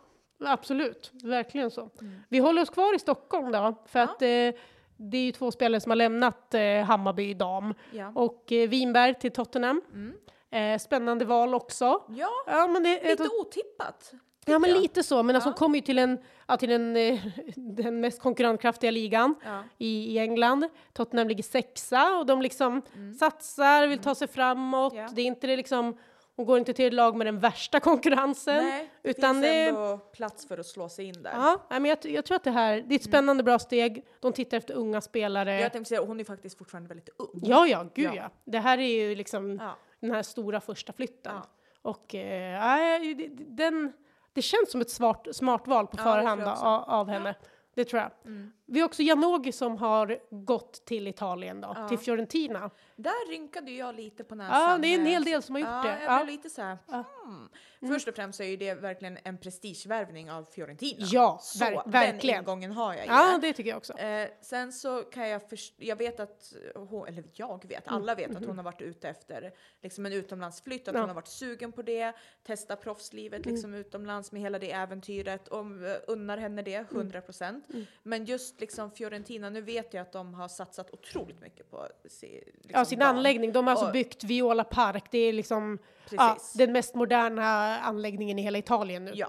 absolut. 0.45 1.11
Verkligen 1.25 1.71
så. 1.71 1.81
Mm. 2.01 2.21
Vi 2.29 2.39
håller 2.39 2.63
oss 2.63 2.71
kvar 2.71 2.95
i 2.95 2.99
Stockholm 2.99 3.53
då, 3.53 3.75
för 3.87 3.99
Ja. 3.99 4.05
att 4.05 4.23
eh, 4.23 4.61
det 4.99 5.17
är 5.19 5.25
ju 5.25 5.33
två 5.33 5.51
spelare 5.51 5.81
som 5.81 5.91
har 5.91 5.97
lämnat 5.97 6.55
eh, 6.55 6.83
Hammarby 6.85 7.35
dam. 7.35 7.75
Ja. 7.93 8.13
Och 8.15 8.53
eh, 8.53 8.69
Winberg 8.69 9.15
till 9.15 9.31
Tottenham. 9.33 9.83
Mm. 9.93 10.15
Eh, 10.51 10.79
spännande 10.79 11.25
val 11.25 11.55
också. 11.55 12.03
ja, 12.09 12.29
Ja, 12.47 12.67
men 12.67 12.83
det, 12.83 13.05
lite 13.05 13.29
otippat. 13.41 14.13
ja, 14.47 14.59
men 14.59 14.71
jag. 14.71 14.81
lite 14.83 15.03
så. 15.03 15.23
Men 15.23 15.37
alltså, 15.37 15.49
Ja. 15.49 15.53
de 15.53 15.59
kommer 15.59 15.77
ju 15.79 15.83
till, 15.83 15.99
en, 15.99 16.19
ja, 16.47 16.57
till 16.57 16.71
en, 16.73 16.97
eh, 16.97 17.21
den 17.57 18.01
mest 18.01 18.21
konkurrenskraftiga 18.23 18.91
ligan. 18.91 19.35
Ja. 19.45 19.63
i, 19.79 20.13
i 20.15 20.19
England. 20.19 20.69
Tottenham 20.93 21.29
ligger 21.29 21.43
sexa 21.43 22.17
och 22.19 22.27
de 22.27 22.43
liksom 22.43 22.83
Mm. 22.95 23.15
satsar, 23.15 23.87
vill 23.87 23.99
ta 23.99 24.15
sig 24.15 24.29
framåt. 24.29 24.95
Det 25.13 25.23
är 25.23 25.27
inte 25.27 25.47
det 25.47 25.57
liksom, 25.57 25.97
hon 26.37 26.47
går 26.47 26.59
inte 26.59 26.73
till 26.73 26.87
ett 26.87 26.93
lag 26.95 27.17
med 27.17 27.27
den 27.27 27.39
värsta 27.39 27.81
konkurrensen. 27.81 28.65
Nej, 28.65 28.91
det 29.03 29.11
utan 29.11 29.35
finns 29.35 29.43
det- 29.43 29.63
ändå 29.69 29.99
plats 29.99 30.49
för 30.49 30.59
att 30.59 30.67
slå 30.67 30.89
sig 30.89 31.05
in 31.05 31.23
där. 31.23 31.33
Ja, 31.35 31.61
men 31.69 31.85
jag, 31.85 31.99
jag 32.07 32.25
tror 32.25 32.37
att 32.37 32.45
det 32.45 32.51
här, 32.51 32.81
det 32.87 32.95
är 32.95 32.97
ett 32.97 33.05
spännande 33.05 33.43
bra 33.43 33.59
steg. 33.59 34.07
De 34.21 34.33
tittar 34.33 34.57
efter 34.57 34.75
unga 34.75 35.01
spelare. 35.01 35.61
Jag 35.61 35.73
tänkte 35.73 35.89
säga, 35.89 36.05
hon 36.05 36.21
är 36.21 36.25
faktiskt 36.25 36.59
fortfarande 36.59 36.89
väldigt 36.89 37.09
ung. 37.19 37.41
ja, 37.43 37.67
ja, 37.67 37.87
gud 37.95 38.07
ja. 38.07 38.15
Ja. 38.15 38.31
Det 38.45 38.59
här 38.59 38.79
är 38.79 39.09
ju 39.09 39.15
liksom 39.15 39.57
Ja. 39.61 39.77
den 40.01 40.11
här 40.11 40.23
stora 40.23 40.61
första 40.61 40.93
flytten. 40.93 41.33
Ja. 41.35 41.47
Och 41.83 42.15
eh, 42.15 43.01
det- 43.17 43.29
den, 43.39 43.93
det 44.33 44.43
känns 44.43 44.71
som 44.71 44.81
ett 44.81 44.91
smart, 44.91 45.27
smart 45.33 45.67
val 45.67 45.87
på 45.87 45.97
det 45.97 46.03
förhand 46.03 46.43
av, 46.43 46.85
av 46.91 47.09
henne. 47.09 47.35
Det 47.75 47.85
tror 47.85 48.03
jag. 48.03 48.11
Mm. 48.25 48.53
Vi 48.69 48.81
har 48.81 48.87
också 48.87 49.03
Janogy 49.03 49.53
som 49.53 49.77
har 49.77 50.19
gått 50.31 50.85
till 50.87 51.09
Italien 51.09 51.61
då, 51.61 51.73
Ja. 51.77 51.89
till 51.89 51.99
Fiorentina. 51.99 52.71
Där 52.97 53.31
rynkade 53.31 53.71
jag 53.71 53.95
lite 53.95 54.25
på 54.25 54.35
näsan. 54.35 54.61
Ja, 54.71 54.79
det 54.79 54.89
är 54.89 54.95
en 54.99 55.05
när 55.05 55.11
hel 55.11 55.25
del 55.25 55.43
som 55.43 55.55
har 55.55 55.61
gjort 55.61 55.69
ja, 55.71 55.83
det. 55.83 56.05
Jag 56.05 56.13
Ja. 56.21 56.25
blev 56.25 56.37
lite 56.37 56.51
så 56.51 56.63
här, 56.63 56.79
Ja. 56.89 57.05
hmm. 57.25 57.49
Först 57.93 58.09
och 58.09 58.15
främst 58.15 58.37
så 58.37 58.43
är 58.43 58.57
det 58.57 58.75
verkligen 58.75 59.19
en 59.25 59.39
prestigevärvning 59.39 60.31
av 60.31 60.45
Fiorentina. 60.45 61.07
Ja, 61.11 61.39
så 61.43 61.65
ver- 61.65 61.83
verkligen. 61.91 62.35
den 62.37 62.45
ingången 62.45 62.73
har 62.73 62.95
jag 62.95 63.05
i 63.05 63.09
Ja, 63.09 63.39
det. 63.41 63.47
det 63.49 63.53
tycker 63.53 63.71
jag 63.71 63.77
också. 63.77 63.93
Eh, 63.99 64.29
sen 64.41 64.73
så 64.73 65.03
kan 65.03 65.29
jag 65.29 65.49
först- 65.49 65.75
jag 65.77 65.97
vet 65.97 66.21
att 66.21 66.53
hon, 66.75 67.09
eller 67.09 67.25
jag 67.33 67.65
vet, 67.69 67.89
alla 67.89 68.15
vet 68.15 68.37
att 68.37 68.47
hon 68.47 68.57
har 68.57 68.65
varit 68.65 68.83
ute 68.83 69.09
efter 69.09 69.53
liksom 69.83 70.07
en 70.07 70.13
utomlandsflytt, 70.13 70.83
att 70.83 70.89
Mm. 70.89 70.97
Ja. 70.99 71.03
hon 71.03 71.09
har 71.09 71.15
varit 71.15 71.29
sugen 71.29 71.73
på 71.73 71.83
det, 71.83 72.13
testa 72.47 72.77
proffslivet 72.77 73.47
liksom 73.47 73.75
utomlands 73.75 74.33
med 74.33 74.43
hela 74.43 74.59
det 74.59 74.73
äventyret 74.73 75.49
och 75.49 75.61
eh, 75.61 75.97
unnar 76.07 76.37
henne 76.39 76.63
det, 76.63 76.77
100 76.91 77.21
procent. 77.21 77.65
Mm. 77.71 77.87
Men 78.03 78.25
just 78.25 78.56
liksom 78.61 78.91
Fiorentina, 78.91 79.51
nu 79.51 79.61
vet 79.61 79.95
jag 79.95 80.03
att 80.03 80.13
de 80.13 80.35
har 80.35 80.49
satsat 80.49 80.91
otroligt 80.91 81.41
mycket 81.41 81.71
på 81.71 81.89
se, 82.09 82.43
liksom 82.47 82.71
Ja, 82.75 82.85
sin 82.85 82.99
barn. 82.99 83.09
anläggning. 83.09 83.53
De 83.53 83.67
har 83.67 83.71
alltså 83.71 83.87
Och- 83.87 83.93
byggt 83.93 84.25
Viola 84.25 84.65
Park. 84.65 85.05
Det 85.11 85.19
är 85.19 85.33
liksom 85.33 85.79
ja, 86.11 86.37
den 86.55 86.73
mest 86.73 86.95
moderna 86.95 87.79
anläggningen 87.81 88.39
i 88.39 88.43
hela 88.43 88.59
Italien 88.59 89.05
nu. 89.05 89.13
Ja. 89.15 89.27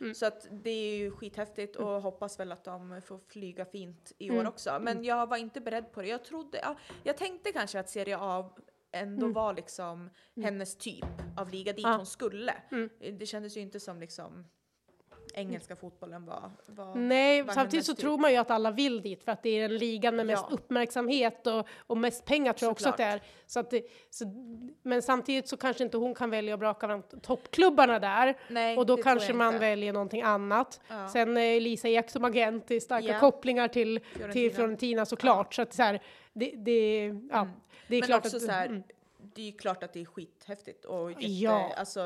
Mm. 0.00 0.14
Så 0.14 0.26
att 0.26 0.46
det 0.50 0.70
är 0.70 0.96
ju 0.96 1.10
skithäftigt 1.10 1.76
och 1.76 2.02
hoppas 2.02 2.40
väl 2.40 2.52
att 2.52 2.64
de 2.64 3.02
får 3.06 3.18
flyga 3.28 3.64
fint 3.64 4.12
i 4.18 4.30
år 4.30 4.34
Mm. 4.34 4.46
också. 4.46 4.78
Men 4.80 5.04
jag 5.04 5.26
var 5.28 5.36
inte 5.36 5.60
beredd 5.60 5.92
på 5.92 6.02
det. 6.02 6.08
Jag 6.08 6.24
trodde, 6.24 6.58
ja, 6.62 6.76
jag 7.02 7.16
tänkte 7.16 7.52
kanske 7.52 7.80
att 7.80 7.88
Serie 7.90 8.16
A 8.20 8.50
ändå 8.92 9.28
var 9.28 9.54
liksom 9.54 10.10
hennes 10.36 10.76
typ 10.76 11.04
av 11.36 11.50
liga 11.50 11.72
dit 11.72 11.84
Mm. 11.84 11.96
Hon 11.96 12.06
skulle. 12.06 12.54
Mm. 12.70 12.90
Det 13.18 13.26
kändes 13.26 13.56
ju 13.56 13.60
inte 13.60 13.80
som 13.80 14.00
liksom 14.00 14.44
engelska 15.38 15.76
fotbollen 15.76 16.24
var. 16.26 16.50
var 16.66 16.94
Nej, 16.94 17.44
samtidigt 17.54 17.86
så 17.86 17.92
typ. 17.94 18.00
tror 18.00 18.18
man 18.18 18.30
ju 18.30 18.36
att 18.36 18.50
alla 18.50 18.70
vill 18.70 19.02
dit 19.02 19.24
för 19.24 19.32
att 19.32 19.42
det 19.42 19.48
är 19.50 19.68
den 19.68 19.78
ligan 19.78 20.16
med 20.16 20.26
mest 20.26 20.44
Ja. 20.50 20.54
uppmärksamhet 20.54 21.46
och, 21.46 21.66
och 21.86 21.96
mest 21.96 22.24
pengar 22.24 22.52
tror 22.52 22.66
jag 22.66 22.72
också 22.72 22.88
att 22.88 22.96
det 22.96 23.04
är. 23.04 23.20
Så 23.46 23.60
att 23.60 23.70
det, 23.70 23.82
så, 24.10 24.24
men 24.82 25.02
samtidigt 25.02 25.48
så 25.48 25.56
kanske 25.56 25.84
inte 25.84 25.96
hon 25.96 26.14
kan 26.14 26.30
välja 26.30 26.54
att 26.54 26.60
braka 26.60 26.86
bland 26.86 27.22
toppklubbarna 27.22 27.98
där 27.98 28.36
Nej, 28.48 28.76
och 28.76 28.86
då 28.86 28.96
kanske 28.96 29.32
man 29.32 29.46
inte. 29.48 29.58
väljer 29.58 29.92
någonting 29.92 30.22
annat. 30.22 30.80
Ja. 30.88 31.08
Sen 31.08 31.36
eh, 31.36 31.60
Lisa 31.60 31.88
Ek 31.88 32.10
som 32.10 32.24
agent, 32.24 32.64
det 32.68 32.74
är 32.74 32.80
starka 32.80 33.06
Ja. 33.08 33.20
kopplingar 33.20 33.68
till 33.68 34.00
Fiorentina. 34.00 34.32
till 34.32 34.54
Fiorentina 34.54 35.06
såklart. 35.06 35.54
Så 35.54 35.62
att 35.62 35.74
så 35.74 35.82
här, 35.82 36.02
det, 36.32 36.52
det, 36.56 37.04
ja, 37.30 37.38
Mm. 37.40 37.48
det 37.88 37.96
är 37.96 38.00
Men 38.00 38.06
klart 38.06 38.24
också 38.24 38.36
att... 38.36 38.42
så 38.42 38.50
här, 38.52 38.66
mm. 38.66 38.82
Det 39.34 39.42
är 39.42 39.46
ju 39.46 39.52
klart 39.52 39.82
att 39.82 39.92
det 39.92 40.00
är 40.00 40.04
skithäftigt 40.04 40.84
och 40.84 41.10
jätte, 41.10 41.26
Ja. 41.26 41.72
alltså, 41.76 42.00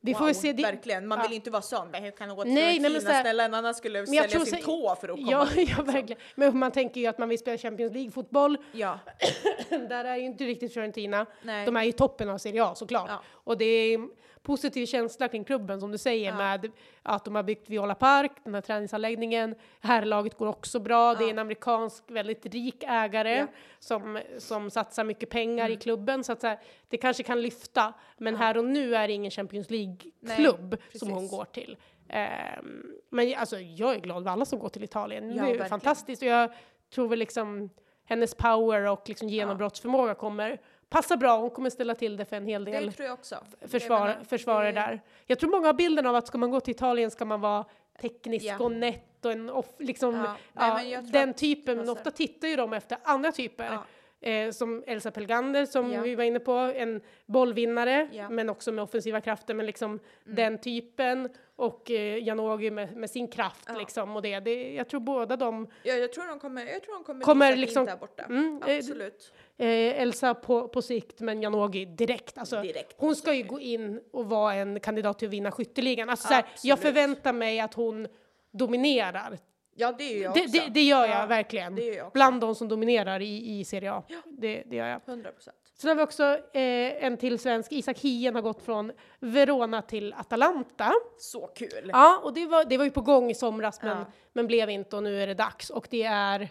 Vi 0.00 0.14
får 0.14 0.24
wow, 0.26 0.32
se, 0.32 0.52
det- 0.52 0.62
verkligen. 0.62 1.06
Man 1.06 1.18
ja. 1.18 1.22
vill 1.28 1.32
inte 1.36 1.50
vara 1.50 1.62
sån, 1.62 1.94
hur 1.94 2.10
kan 2.10 2.36
gå 2.36 2.42
till 2.42 2.52
Nej, 2.54 2.78
nej, 2.80 2.92
men 2.92 3.00
så 3.02 3.08
här- 3.08 3.22
Snälla, 3.22 3.44
en 3.44 3.54
annan 3.54 3.74
skulle 3.74 4.02
Men 4.02 4.12
jag 4.14 4.30
sälja 4.30 4.46
sin 4.46 4.58
så- 4.58 4.64
tå 4.64 4.96
för 5.00 5.08
att 5.08 5.14
komma 5.16 5.30
Ja, 5.30 5.44
dit. 5.44 5.54
ja, 5.56 5.60
liksom. 5.60 5.84
verkligen. 5.84 6.22
Men 6.34 6.58
man 6.58 6.70
tänker 6.72 7.00
ju 7.00 7.06
att 7.06 7.18
man 7.18 7.28
vill 7.28 7.38
spela 7.38 7.58
Champions 7.58 7.92
League-fotboll. 7.92 8.56
Ja, 8.72 8.98
Där 9.70 10.04
är 10.04 10.16
ju 10.16 10.24
inte 10.24 10.44
riktigt 10.44 10.74
Fiorentina. 10.74 11.26
nej. 11.42 11.66
De 11.66 11.76
är 11.76 11.84
ju 11.84 11.92
toppen 11.92 12.28
av 12.28 12.38
Serie 12.38 12.64
A 12.64 12.74
såklart. 12.74 13.08
Ja. 13.10 13.22
Och 13.28 13.58
det 13.58 13.64
är 13.64 14.08
positiv 14.48 14.86
känsla 14.86 15.28
kring 15.28 15.44
klubben 15.44 15.80
som 15.80 15.92
du 15.92 15.98
säger 15.98 16.30
Ja. 16.30 16.36
med 16.36 16.70
att 17.02 17.24
de 17.24 17.34
har 17.34 17.42
byggt 17.42 17.70
Viola 17.70 17.94
Park, 17.94 18.32
den 18.44 18.54
här 18.54 18.60
träningsanläggningen. 18.60 19.54
Herrlaget 19.80 20.38
går 20.38 20.46
också 20.46 20.80
bra. 20.80 21.14
Det 21.14 21.24
är 21.24 21.26
Ja. 21.26 21.32
en 21.32 21.38
amerikansk 21.38 22.04
väldigt 22.06 22.46
rik 22.46 22.84
ägare 22.88 23.36
Ja. 23.38 23.46
som, 23.78 24.18
som 24.38 24.70
satsar 24.70 25.04
mycket 25.04 25.30
pengar 25.30 25.64
i 25.64 25.72
Mm. 25.72 25.80
klubben. 25.80 26.24
Så 26.24 26.32
att 26.32 26.40
så 26.40 26.46
här, 26.46 26.58
det 26.88 26.96
kanske 26.96 27.22
kan 27.22 27.42
lyfta. 27.42 27.92
Men 28.18 28.34
Ja. 28.34 28.38
här 28.40 28.56
och 28.58 28.64
nu 28.64 28.94
är 28.96 29.08
det 29.08 29.14
ingen 29.14 29.30
Champions 29.30 29.70
League-klubb 29.70 30.76
som 30.94 31.10
hon 31.10 31.28
går 31.28 31.44
till. 31.44 31.76
Ehm, 32.08 32.92
men 33.10 33.34
alltså, 33.36 33.58
jag 33.58 33.94
är 33.94 34.00
glad 34.00 34.24
för 34.24 34.30
alla 34.30 34.44
som 34.44 34.58
går 34.58 34.68
till 34.68 34.84
Italien. 34.84 35.28
Ja, 35.28 35.34
det 35.34 35.40
är 35.40 35.44
verkligen. 35.44 35.68
fantastiskt. 35.68 36.22
Och 36.22 36.28
jag 36.28 36.50
tror 36.94 37.08
väl 37.08 37.18
liksom 37.18 37.70
hennes 38.04 38.34
power 38.34 38.84
och 38.90 39.08
liksom 39.08 39.28
genombrottsförmåga 39.28 40.14
kommer 40.14 40.60
passa 40.88 41.16
bra. 41.16 41.36
Hon 41.38 41.50
kommer 41.50 41.70
ställa 41.70 41.94
till 41.94 42.16
det 42.16 42.24
för 42.24 42.36
en 42.36 42.46
hel 42.46 42.64
del 42.64 42.86
Det 42.86 42.92
tror 42.92 43.06
jag 43.06 43.14
också. 43.14 43.36
försvar, 43.66 44.16
försvarare 44.28 44.72
där. 44.72 45.00
Jag 45.26 45.38
tror 45.38 45.50
många 45.50 45.66
har 45.66 45.72
bilden 45.74 46.06
av 46.06 46.16
att 46.16 46.26
ska 46.26 46.38
man 46.38 46.50
gå 46.50 46.60
till 46.60 46.74
Italien 46.74 47.10
ska 47.10 47.24
man 47.24 47.40
vara 47.40 47.64
teknisk 48.00 48.46
Ja. 48.46 48.58
och 48.58 48.72
nätt 48.72 49.24
och 49.24 49.32
en 49.32 49.50
off, 49.50 49.66
liksom, 49.78 50.14
Ja. 50.14 50.34
ja, 50.52 50.74
Nej, 50.74 50.90
tror 50.96 51.12
den 51.12 51.34
typen, 51.34 51.76
men 51.76 51.86
passar. 51.86 51.92
ofta 52.00 52.10
tittar 52.10 52.48
ju 52.48 52.56
de 52.56 52.72
efter 52.72 52.98
andra 53.04 53.32
typer. 53.32 53.64
Ja. 53.64 53.84
Eh, 54.20 54.50
som 54.50 54.84
Elsa 54.86 55.10
Pelgander 55.10 55.66
som 55.66 55.92
Ja. 55.92 56.00
vi 56.02 56.14
var 56.14 56.24
inne 56.24 56.40
på, 56.40 56.52
en 56.52 57.00
bollvinnare 57.26 58.08
Ja. 58.12 58.22
Mm. 58.22 58.34
men 58.34 58.50
också 58.50 58.72
med 58.72 58.84
offensiva 58.84 59.20
krafter, 59.20 59.54
men 59.54 59.66
liksom 59.66 60.00
den 60.24 60.58
typen 60.58 61.28
och 61.58 61.90
eh, 61.90 62.22
Janogy 62.24 62.70
med, 62.70 62.96
med 62.96 63.10
sin 63.10 63.28
kraft 63.28 63.64
Ja. 63.68 63.78
liksom 63.78 64.16
och 64.16 64.22
det, 64.22 64.40
det. 64.40 64.74
Jag 64.74 64.88
tror 64.88 65.00
båda 65.00 65.36
de, 65.36 65.68
Ja, 65.82 65.94
jag 65.94 66.12
tror 66.12 66.26
de 66.28 66.38
kommer, 66.38 66.66
jag 66.66 66.82
tror 66.82 66.94
de 66.94 67.04
kommer, 67.04 67.24
Kommer 67.24 67.56
liksom- 67.56 67.86
där 67.86 67.96
borta. 67.96 68.22
Mm, 68.22 68.62
eh, 68.66 68.76
Absolut. 68.76 69.32
eh, 69.58 69.68
Elsa 70.02 70.34
på, 70.34 70.68
på 70.68 70.82
sikt 70.82 71.20
men 71.20 71.42
Janogy 71.42 71.84
direkt. 71.84 72.38
Alltså, 72.38 72.62
Direkt 72.62 72.94
hon 72.98 73.16
ska 73.16 73.34
ju 73.34 73.42
gå 73.42 73.60
in 73.60 74.00
och 74.12 74.26
vara 74.26 74.54
en 74.54 74.80
kandidat 74.80 75.18
till 75.18 75.28
att 75.28 75.34
vinna 75.34 75.50
skytteligan. 75.52 76.10
Alltså, 76.10 76.28
så 76.28 76.34
här, 76.34 76.44
jag 76.62 76.78
förväntar 76.78 77.32
mig 77.32 77.60
att 77.60 77.74
hon 77.74 78.06
dominerar. 78.52 79.38
Ja, 79.76 79.92
det 79.98 80.04
är 80.04 80.22
jag 80.22 80.34
Det, 80.34 80.40
också. 80.40 80.52
det, 80.52 80.68
det 80.74 80.82
gör 80.82 81.06
jag 81.06 81.22
Ja, 81.22 81.26
verkligen. 81.26 81.74
Det 81.74 81.88
är 81.90 81.96
jag. 81.96 82.12
Bland 82.12 82.40
de 82.40 82.54
som 82.54 82.68
dominerar 82.68 83.20
i, 83.20 83.58
i 83.60 83.64
Serie 83.64 83.92
A. 83.92 84.02
Det, 84.24 84.62
det 84.66 84.76
gör 84.76 84.86
jag. 84.86 85.00
100 85.06 85.32
procent. 85.32 85.56
Sen 85.80 85.88
har 85.88 85.94
vi 85.96 86.02
också 86.02 86.22
eh, 86.52 87.04
en 87.04 87.16
till 87.16 87.38
svensk, 87.38 87.72
Isak 87.72 87.98
Hien 87.98 88.34
har 88.34 88.42
gått 88.42 88.62
från 88.62 88.92
Verona 89.20 89.82
till 89.82 90.12
Atalanta. 90.14 90.92
Så 91.18 91.46
kul. 91.46 91.90
Ja, 91.92 92.20
och 92.24 92.32
det 92.34 92.46
var, 92.46 92.64
det 92.64 92.76
var 92.78 92.84
ju 92.84 92.90
på 92.90 93.00
gång 93.00 93.30
i 93.30 93.34
somras 93.34 93.82
men, 93.82 93.98
Ja. 93.98 94.04
men 94.32 94.46
blev 94.46 94.70
inte 94.70 94.96
och 94.96 95.02
nu 95.02 95.22
är 95.22 95.26
det 95.26 95.34
dags. 95.34 95.70
Och 95.70 95.86
det 95.90 96.02
är, 96.02 96.48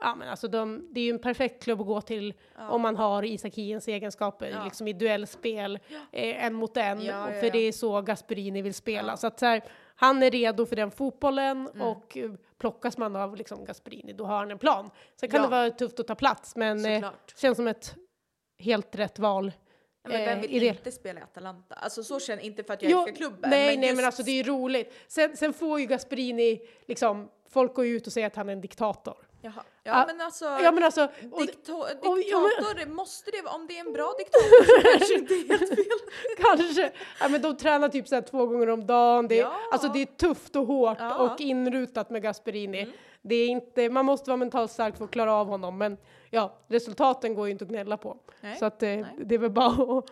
ja 0.00 0.14
men 0.14 0.28
alltså 0.28 0.48
de, 0.48 0.88
det 0.92 1.00
är 1.00 1.04
ju 1.04 1.10
en 1.10 1.18
perfekt 1.18 1.62
klubb 1.62 1.80
att 1.80 1.86
gå 1.86 2.00
till 2.00 2.34
om 2.70 2.82
man 2.82 2.96
har 2.96 3.22
Isak 3.24 3.54
Hiens 3.54 3.88
egenskaper, 3.88 4.50
Ja. 4.50 4.64
liksom 4.64 4.88
i 4.88 4.92
duellspel, 4.92 5.78
eh, 6.12 6.44
en 6.44 6.54
mot 6.54 6.76
en, 6.76 7.02
Ja, 7.02 7.24
och 7.24 7.30
ja, 7.30 7.34
för 7.40 7.46
ja. 7.46 7.52
det 7.52 7.58
är 7.58 7.72
så 7.72 8.02
Gasperini 8.02 8.62
vill 8.62 8.74
spela. 8.74 9.12
Ja. 9.12 9.16
Så 9.16 9.26
att 9.26 9.38
så 9.38 9.46
här, 9.46 9.64
han 9.96 10.22
är 10.22 10.30
redo 10.30 10.66
för 10.66 10.76
den 10.76 10.90
fotbollen 10.90 11.68
Mm. 11.74 11.86
och 11.88 12.16
eh, 12.16 12.30
plockas 12.58 12.98
man 12.98 13.16
av 13.16 13.36
liksom 13.36 13.64
Gasperini, 13.64 14.12
då 14.12 14.24
har 14.24 14.38
han 14.38 14.50
en 14.50 14.58
plan. 14.58 14.90
Sen 15.20 15.28
kan 15.30 15.38
Ja. 15.40 15.46
det 15.46 15.50
vara 15.50 15.70
tufft 15.70 16.00
att 16.00 16.06
ta 16.06 16.14
plats, 16.14 16.56
men 16.56 16.84
eh, 16.86 17.10
känns 17.36 17.56
som 17.56 17.68
ett 17.68 17.94
helt 18.58 18.94
rätt 18.96 19.18
val. 19.18 19.52
Ja, 20.02 20.08
men 20.10 20.24
vem 20.24 20.38
eh, 20.38 20.48
vill 20.48 20.60
det. 20.60 20.66
inte 20.66 20.92
spela 20.92 21.20
i 21.20 21.22
Atalanta? 21.22 21.74
Alltså 21.74 22.04
så 22.04 22.20
känner 22.20 22.42
inte 22.42 22.64
för 22.64 22.74
att 22.74 22.82
jag 22.82 22.90
Jo, 22.92 22.98
älskar 23.00 23.16
klubben. 23.16 23.50
nej, 23.50 23.76
nej, 23.76 23.88
just- 23.88 23.96
men 23.96 24.04
alltså 24.04 24.22
det 24.22 24.30
är 24.30 24.34
ju 24.36 24.42
roligt. 24.42 24.92
Sen, 25.08 25.36
sen 25.36 25.52
får 25.52 25.80
ju 25.80 25.86
Gasperini, 25.86 26.60
liksom, 26.86 27.28
folk 27.50 27.74
går 27.74 27.84
ju 27.86 27.96
ut 27.96 28.06
och 28.06 28.12
säger 28.12 28.26
att 28.26 28.36
han 28.36 28.48
är 28.48 28.52
en 28.52 28.60
diktator. 28.60 29.25
Jaha. 29.46 29.62
Ja, 29.82 30.04
men 30.06 30.20
alltså. 30.20 30.44
Ja 30.44 30.72
men 30.72 30.84
alltså, 30.84 31.02
och, 31.04 31.40
Dikto- 31.40 31.72
och- 31.72 31.86
men- 32.02 32.14
diktator, 32.16 32.74
det 32.78 32.86
måste 32.86 33.30
det 33.30 33.42
vara. 33.42 33.54
Om 33.54 33.66
det 33.66 33.78
är 33.78 33.86
en 33.86 33.92
bra 33.92 34.12
diktator 34.18 34.64
så 34.64 34.82
kanske 34.98 35.14
inte 35.14 35.34
är 35.34 35.48
helt 35.58 35.68
fel. 35.68 35.84
kanske, 36.38 36.92
ja 37.20 37.28
men 37.28 37.42
de 37.42 37.56
tränar 37.56 37.88
typ 37.88 38.08
såhär 38.08 38.22
två 38.22 38.46
gånger 38.46 38.68
om 38.70 38.86
dagen. 38.86 39.28
Det, 39.28 39.38
är- 39.38 39.42
Ja. 39.42 39.56
Alltså 39.72 39.88
det 39.88 40.02
är 40.02 40.06
tufft 40.06 40.56
och 40.56 40.66
hårt 40.66 40.96
Ja. 41.00 41.14
Mm. 41.14 41.20
och 41.32 41.40
inrutat 41.40 42.10
med 42.10 42.22
Gasperini. 42.22 42.92
Det 43.22 43.34
är 43.34 43.48
inte, 43.48 43.90
man 43.90 44.04
måste 44.04 44.30
vara 44.30 44.36
mentalt 44.36 44.70
stark 44.70 44.96
för 44.96 45.04
att 45.04 45.10
klara 45.10 45.32
av 45.34 45.46
honom 45.46 45.78
men 45.78 45.96
ja, 46.30 46.58
resultaten 46.68 47.34
går 47.34 47.46
ju 47.46 47.52
inte 47.52 47.64
att 47.64 47.70
gnälla 47.70 47.96
på. 47.96 48.16
Nej, 48.40 48.56
Så 48.56 48.64
att 48.64 48.82
eh, 48.82 48.88
nej. 48.88 49.04
det 49.18 49.34
är 49.34 49.38
väl 49.38 49.50
bara 49.50 49.66
att 49.98 50.10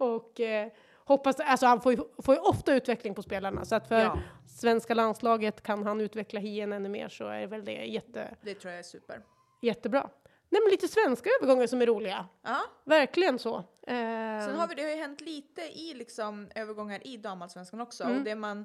och, 0.00 0.14
och 0.16 0.40
eh, 0.40 0.68
hoppas, 1.08 1.40
alltså 1.40 1.66
han 1.66 1.80
får 1.80 1.92
ju, 1.92 1.98
får 2.22 2.34
ju 2.34 2.40
ofta 2.40 2.74
utveckling 2.74 3.14
på 3.14 3.22
spelarna 3.22 3.64
så 3.64 3.74
att 3.74 3.88
för 3.88 4.00
Ja. 4.00 4.18
svenska 4.46 4.94
landslaget 4.94 5.62
kan 5.62 5.86
han 5.86 6.00
utveckla 6.00 6.40
hien 6.40 6.72
ännu 6.72 6.88
mer 6.88 7.08
så 7.08 7.28
är 7.28 7.46
väl 7.46 7.64
det 7.64 7.72
jätte, 7.84 8.34
Det 8.42 8.54
tror 8.54 8.70
jag 8.72 8.78
är 8.78 8.82
super. 8.82 9.22
jättebra. 9.62 10.10
Nej 10.50 10.60
men 10.64 10.70
lite 10.70 10.88
svenska 10.88 11.30
övergångar 11.40 11.66
som 11.66 11.82
är 11.82 11.86
roliga. 11.86 12.26
Ja. 12.42 12.60
Verkligen 12.84 13.38
så. 13.38 13.64
Sen 13.86 13.94
Eh, 13.96 14.56
har 14.56 14.68
vi, 14.68 14.74
det 14.74 14.82
har 14.82 14.90
ju 14.90 14.96
hänt 14.96 15.20
lite 15.20 15.60
i 15.62 15.94
liksom 15.94 16.48
övergångar 16.54 17.06
i 17.06 17.16
damallsvenskan 17.16 17.80
också. 17.80 18.04
Mm. 18.04 18.18
Och 18.18 18.24
det 18.24 18.34
man 18.34 18.64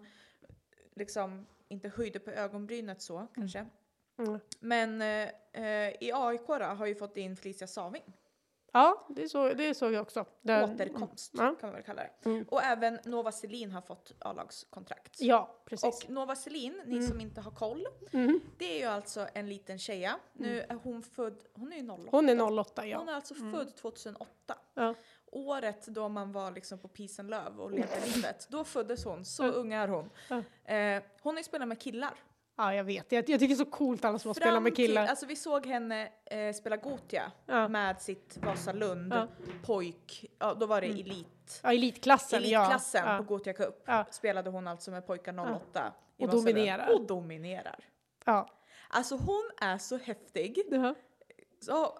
liksom 0.95 1.45
inte 1.67 1.91
höjde 1.95 2.19
på 2.19 2.31
ögonbrynet 2.31 3.01
så 3.01 3.27
kanske. 3.35 3.65
Mm. 4.19 4.39
Men 4.59 5.01
eh, 5.01 5.29
eh, 5.65 5.93
i 5.99 6.11
AIK 6.13 6.47
då, 6.47 6.53
har 6.65 6.85
ju 6.85 6.95
fått 6.95 7.17
in 7.17 7.35
Felicia 7.37 7.67
Saving. 7.67 8.03
Ja, 8.75 9.05
det 9.09 9.29
såg, 9.29 9.57
det 9.57 9.73
såg 9.75 9.93
jag 9.93 10.01
också. 10.01 10.25
Där- 10.41 10.63
Återkomst 10.73 11.31
Ja. 11.37 11.39
kan 11.39 11.55
man 11.69 11.73
väl 11.73 11.83
kalla 11.83 12.01
det. 12.01 12.29
Mm. 12.29 12.45
Och 12.49 12.63
även 12.63 12.99
Nova 13.05 13.31
Selin 13.31 13.71
har 13.71 13.81
fått 13.81 14.11
A-lagskontrakt. 14.19 15.21
Ja, 15.21 15.55
precis. 15.65 16.03
Och 16.03 16.09
Nova 16.09 16.35
Selin, 16.35 16.81
ni 16.85 17.07
som 17.07 17.21
inte 17.21 17.41
har 17.41 17.51
koll, 17.51 17.87
Mm. 18.11 18.39
det 18.57 18.65
är 18.75 18.79
ju 18.79 18.85
alltså 18.85 19.27
en 19.33 19.49
liten 19.49 19.79
tjeja. 19.79 20.19
Nu 20.33 20.59
är 20.61 20.75
hon 20.83 21.03
född, 21.03 21.43
hon 21.53 21.73
är 21.73 21.77
ju 21.77 21.83
08. 21.91 22.07
Hon 22.11 22.29
är 22.29 22.35
08, 22.35 22.81
Hon 22.81 22.89
ja. 22.89 23.05
är 23.11 23.15
alltså 23.15 23.33
född 23.35 23.75
2008. 23.75 24.55
ja. 24.73 24.93
Året 25.35 25.87
då 25.87 26.09
man 26.09 26.31
var 26.31 26.51
liksom 26.51 26.77
på 26.79 26.87
Peace 26.87 27.21
and 27.21 27.29
Love 27.29 27.51
och 27.63 27.71
levde 27.71 28.05
livet. 28.15 28.47
Då 28.49 28.63
föddes 28.63 29.05
hon, 29.05 29.25
så 29.25 29.43
Mm. 29.43 29.55
ung 29.55 29.73
är 29.73 29.87
hon. 29.87 30.09
Ja. 30.29 30.37
Eh, 30.73 31.03
hon 31.21 31.33
har 31.35 31.39
ju 31.39 31.43
spelat 31.43 31.67
med 31.67 31.79
killar. 31.81 32.13
Ja, 32.55 32.73
jag 32.75 32.83
vet. 32.83 33.11
Jag, 33.11 33.29
jag 33.29 33.39
tycker 33.39 33.47
det 33.55 33.61
är 33.61 33.65
så 33.65 33.71
coolt 33.71 34.05
alla 34.05 34.19
som 34.19 34.35
Fram 34.35 34.63
med 34.63 34.75
till- 34.75 34.87
killar. 34.87 35.07
alltså 35.07 35.25
vi 35.25 35.35
såg 35.35 35.65
henne 35.65 36.09
eh, 36.25 36.53
spela 36.53 36.77
Gotia 36.77 37.31
Ja. 37.45 37.67
med 37.67 38.01
sitt 38.01 38.37
Vasalund 38.41 39.13
Ja. 39.13 39.27
pojk, 39.65 40.25
ja 40.39 40.53
då 40.53 40.65
var 40.65 40.81
det 40.81 40.87
elit. 40.87 41.59
Ja, 41.63 41.73
elitklassen, 41.73 42.39
Elitklassen 42.39 43.05
ja. 43.07 43.17
på 43.17 43.23
Gotia 43.23 43.53
Cup 43.53 43.89
spelade 44.11 44.49
hon 44.49 44.67
alltså 44.67 44.91
med 44.91 45.07
pojkar 45.07 45.33
08. 45.39 45.93
i 46.17 46.25
Och 46.25 46.29
dominerar. 46.29 46.93
Och 46.95 47.05
dominerar. 47.07 47.79
Ja. 48.25 48.49
Alltså 48.89 49.15
hon 49.15 49.49
är 49.61 49.77
så 49.77 49.97
häftig. 49.97 50.61
ja. 50.71 50.95
Så, 51.59 51.97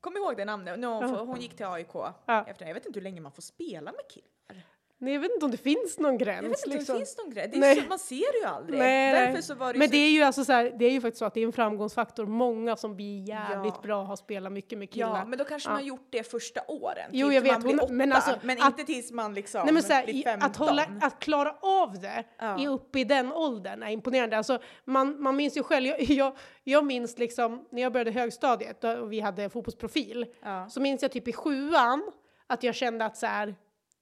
kom 0.00 0.16
ihåg 0.16 0.36
det 0.36 0.44
namnet. 0.44 0.78
Nu 0.78 0.86
har 0.86 1.26
hon, 1.26 1.40
gick 1.40 1.56
till 1.56 1.66
AIK. 1.66 1.94
Ja. 1.94 2.44
Efter, 2.46 2.66
jag 2.66 2.74
vet 2.74 2.86
inte 2.86 2.98
hur 2.98 3.04
länge 3.04 3.20
man 3.20 3.32
får 3.32 3.42
spela 3.42 3.92
med 3.92 4.00
killar. 4.08 4.64
Nej, 5.04 5.12
jag 5.14 5.20
vet 5.20 5.30
inte 5.32 5.44
om 5.44 5.50
det 5.50 5.56
finns 5.56 5.98
någon 5.98 6.18
gräns. 6.18 6.42
Jag 6.42 6.48
vet 6.48 6.58
inte 6.64 6.70
om 6.70 6.78
liksom. 6.78 6.94
det 6.94 6.98
finns 6.98 7.18
någon 7.18 7.30
grej. 7.34 7.48
Det 7.52 7.58
är 7.66 7.74
så, 7.82 7.88
man 7.88 7.98
ser 7.98 8.40
ju 8.40 8.46
aldrig. 8.46 8.78
Nej, 8.78 9.12
Därför 9.26 9.42
så 9.42 9.54
var 9.54 9.72
det 9.72 9.78
Men 9.78 9.88
så, 9.88 9.92
det 9.92 9.98
är 9.98 10.10
ju 10.10 10.22
alltså 10.22 10.44
så 10.44 10.52
här, 10.52 10.72
det 10.78 10.84
är 10.84 10.90
ju 10.90 11.00
faktiskt 11.00 11.18
så 11.18 11.24
att 11.24 11.34
det 11.34 11.40
är 11.40 11.46
en 11.46 11.52
framgångsfaktor. 11.52 12.26
Många 12.26 12.76
som 12.76 12.96
blir 12.96 13.28
jävligt 13.28 13.74
Ja. 13.74 13.80
bra 13.82 14.02
har 14.04 14.16
spelat 14.16 14.52
mycket 14.52 14.78
med 14.78 14.90
killar. 14.90 15.18
Ja, 15.18 15.24
men 15.24 15.38
då 15.38 15.44
kanske 15.44 15.68
Ja. 15.68 15.72
man 15.72 15.80
har 15.82 15.88
gjort 15.88 16.06
det 16.10 16.30
första 16.30 16.60
åren. 16.68 17.10
Jo, 17.12 17.28
tills 17.30 17.34
jag 17.34 17.42
vet, 17.56 17.62
hon- 17.64 17.80
åtta, 17.80 17.92
men 17.92 18.12
alltså, 18.12 18.34
men 18.42 18.62
att- 18.62 18.66
inte 18.80 18.92
tills 18.92 19.12
man 19.12 19.34
liksom 19.34 19.62
Nej 19.64 19.74
men 19.74 19.82
så 19.82 19.92
här, 19.92 20.04
blir 20.04 20.14
i- 20.14 20.22
15. 20.22 20.50
att, 20.50 20.56
hålla, 20.56 20.86
att 21.00 21.18
klara 21.20 21.54
av 21.60 22.00
det 22.00 22.24
Ja. 22.38 22.60
i 22.62 22.66
uppe 22.68 23.00
i 23.00 23.04
den 23.04 23.32
åldern 23.32 23.82
är 23.82 23.90
imponerande. 23.90 24.36
Alltså, 24.36 24.58
man, 24.84 25.22
man 25.22 25.36
minns 25.36 25.56
ju 25.56 25.62
själv, 25.62 25.86
jag, 25.86 26.00
jag, 26.02 26.36
jag 26.64 26.84
minns 26.84 27.18
liksom 27.18 27.64
när 27.70 27.82
jag 27.82 27.92
började 27.92 28.10
högstadiet 28.10 28.84
och 28.84 29.12
vi 29.12 29.20
hade 29.20 29.50
fotbollsprofil, 29.50 30.26
Ja. 30.42 30.68
så 30.70 30.80
minns 30.80 31.02
jag 31.02 31.12
typ 31.12 31.28
i 31.28 31.32
sjuan 31.32 32.02
att 32.46 32.62
jag 32.62 32.74
kände 32.74 33.04
att 33.04 33.16
så 33.16 33.26
här, 33.26 33.54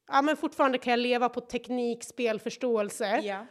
ja 0.08 0.22
men 0.22 0.36
fortfarande 0.36 0.78
kan 0.78 0.90
jag 0.90 1.00
leva 1.00 1.28
på 1.28 1.40
teknik, 1.40 2.04
spelförståelse, 2.04 3.20
Ja. 3.22 3.46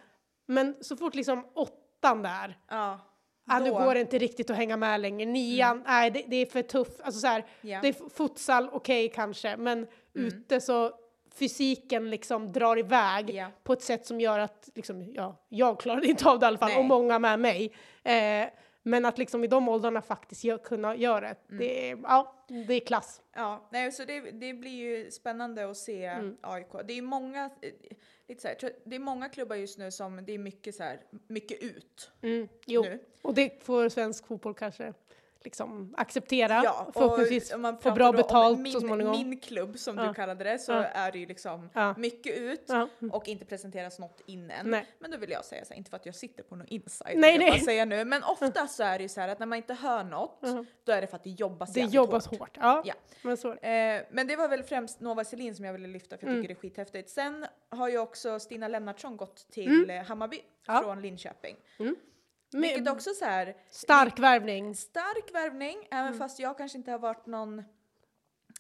men 0.46 0.76
så 0.82 0.98
fort 0.98 1.16
liksom 1.16 1.46
åttan 1.54 2.22
där, 2.24 2.58
ja. 2.70 3.00
ah, 3.48 3.60
nu 3.60 3.70
Mm. 3.70 3.84
går 3.84 3.94
det 3.94 4.02
inte 4.02 4.18
riktigt 4.18 4.50
att 4.50 4.56
hänga 4.58 4.78
med 4.78 5.02
längre, 5.02 5.26
nian, 5.26 5.84
nej 5.88 6.12
det, 6.12 6.24
det 6.28 6.36
är 6.36 6.46
för 6.46 6.62
tufft, 6.62 7.02
alltså 7.02 7.20
så 7.22 7.28
här, 7.28 7.46
det 7.62 7.88
är 7.88 8.10
futsal, 8.10 8.70
okej 8.72 9.10
kanske, 9.10 9.58
men 9.58 9.88
ute 10.14 10.62
så 10.62 10.92
fysiken 11.36 12.10
liksom 12.10 12.52
drar 12.52 12.80
iväg 12.80 13.30
Ja. 13.30 13.48
på 13.64 13.74
ett 13.74 13.82
sätt 13.82 14.06
som 14.06 14.20
gör 14.22 14.40
att 14.40 14.70
liksom, 14.76 15.14
ja, 15.14 15.36
jag 15.50 15.80
klarade 15.80 16.08
inte 16.08 16.30
av 16.30 16.40
det 16.40 16.46
i 16.46 16.48
alla 16.48 16.58
fall, 16.58 16.70
Nej. 16.70 16.78
och 16.80 16.86
många 16.86 17.20
med 17.20 17.40
mig. 17.40 17.74
Eh, 18.04 18.48
men 18.84 19.06
att 19.06 19.18
liksom 19.18 19.44
i 19.44 19.48
de 19.48 19.70
åldrarna 19.70 20.02
faktiskt 20.02 20.44
gö- 20.44 20.58
kunna 20.64 20.96
göra 20.96 21.22
det, 21.30 21.36
Mm. 21.50 21.58
det, 21.60 21.90
ja, 22.04 22.46
det 22.68 22.74
är 22.74 22.80
klass. 22.80 23.22
Ja, 23.34 23.68
nej, 23.72 23.92
så 23.92 24.06
det, 24.06 24.20
det 24.32 24.54
blir 24.54 24.72
ju 24.72 25.12
spännande 25.12 25.70
att 25.70 25.78
se 25.78 26.06
Mm. 26.06 26.38
AIK. 26.42 26.68
Det 26.86 26.94
är 26.98 27.02
många, 27.02 27.46
eh, 27.62 27.72
lite 28.28 28.42
så 28.42 28.48
här, 28.48 28.58
det 28.86 28.96
är 28.96 29.00
många 29.00 29.30
klubbar 29.30 29.56
just 29.56 29.78
nu 29.78 29.92
som 29.92 30.26
det 30.26 30.34
är 30.34 30.38
mycket 30.38 30.76
så 30.76 30.84
här, 30.84 31.02
mycket 31.28 31.64
ut 31.64 32.12
Mm, 32.22 32.48
jo, 32.66 32.82
nu. 32.84 33.00
och 33.22 33.34
det 33.34 33.64
får 33.64 33.90
svensk 33.90 34.28
fotboll 34.28 34.54
kanske 34.54 34.94
liksom 35.44 35.94
acceptera, 35.98 36.62
Ja, 36.64 36.88
förhoppningsvis 36.94 37.54
om 37.54 37.62
man 37.62 37.78
få 37.78 37.92
bra 37.92 38.12
betalt 38.12 38.60
min, 38.60 38.72
så 38.74 38.80
småningom. 38.80 39.12
Min 39.30 39.40
klubb 39.40 39.78
som 39.80 39.98
Ja. 39.98 40.04
du 40.08 40.14
kallade 40.14 40.44
det 40.44 40.60
så 40.60 40.72
Ja. 40.72 40.84
är 40.84 41.12
det 41.12 41.18
ju 41.20 41.26
liksom 41.26 41.70
mycket 41.98 42.38
ut 42.38 42.70
och 43.12 43.28
inte 43.28 43.46
presenteras 43.46 44.00
något 44.00 44.22
innan. 44.26 44.70
Nej. 44.70 44.86
Men 45.00 45.12
då 45.12 45.18
vill 45.18 45.30
jag 45.32 45.46
säga 45.46 45.66
så 45.66 45.74
här, 45.74 45.78
inte 45.78 45.90
för 45.90 45.98
att 45.98 46.06
jag 46.06 46.16
sitter 46.16 46.44
på 46.44 46.56
någon 46.56 46.68
inside, 46.68 47.18
Nej, 47.18 47.32
jag 47.32 47.40
nej. 47.40 47.50
bara 47.52 47.60
säga 47.60 47.86
nu, 47.86 48.06
men 48.06 48.24
ofta 48.24 48.68
så 48.68 48.84
är 48.84 48.98
det 48.98 49.02
ju 49.04 49.10
så 49.10 49.22
här 49.22 49.28
att 49.28 49.40
när 49.40 49.46
man 49.48 49.58
inte 49.58 49.74
hör 49.74 50.04
något, 50.04 50.40
Ja. 50.42 50.66
då 50.84 50.92
är 50.92 51.02
det 51.02 51.08
för 51.08 51.16
att 51.16 51.24
det 51.24 51.30
jobbas 51.30 51.74
Det 51.74 51.82
jobbas 51.82 52.28
hårt. 52.28 52.40
hårt. 52.40 52.58
Ja, 52.62 52.84
men 53.24 53.38
så. 53.38 53.54
Eh, 53.54 54.02
men 54.12 54.28
det 54.28 54.36
var 54.36 54.48
väl 54.48 54.64
främst 54.64 55.00
Nova 55.00 55.24
Selin 55.24 55.56
som 55.56 55.66
jag 55.66 55.74
ville 55.74 55.88
lyfta 55.88 56.18
för 56.18 56.26
jag 56.26 56.32
Mm. 56.34 56.44
tycker 56.44 56.56
det 56.56 56.58
är 56.60 56.62
skithäftigt. 56.62 57.10
Sen 57.10 57.46
har 57.70 57.90
ju 57.90 57.98
också 57.98 58.40
Stina 58.40 58.68
Lennartsson 58.68 59.18
gått 59.18 59.52
till 59.52 59.90
Hammarby 60.08 60.38
Mm. 60.38 60.48
Ja. 60.68 60.82
från 60.84 61.02
Linköping. 61.02 61.56
Men- 61.78 61.96
Vilket 62.52 62.90
också 62.90 63.10
så 63.10 63.26
här 63.26 63.56
Stark 63.70 64.20
värvning. 64.20 64.76
stark 64.76 65.34
värvning, 65.34 65.88
även 65.92 66.08
Mm. 66.08 66.20
fast 66.20 66.40
jag 66.40 66.58
kanske 66.58 66.78
inte 66.78 66.92
har 66.92 67.00
varit 67.00 67.26
någon 67.26 67.64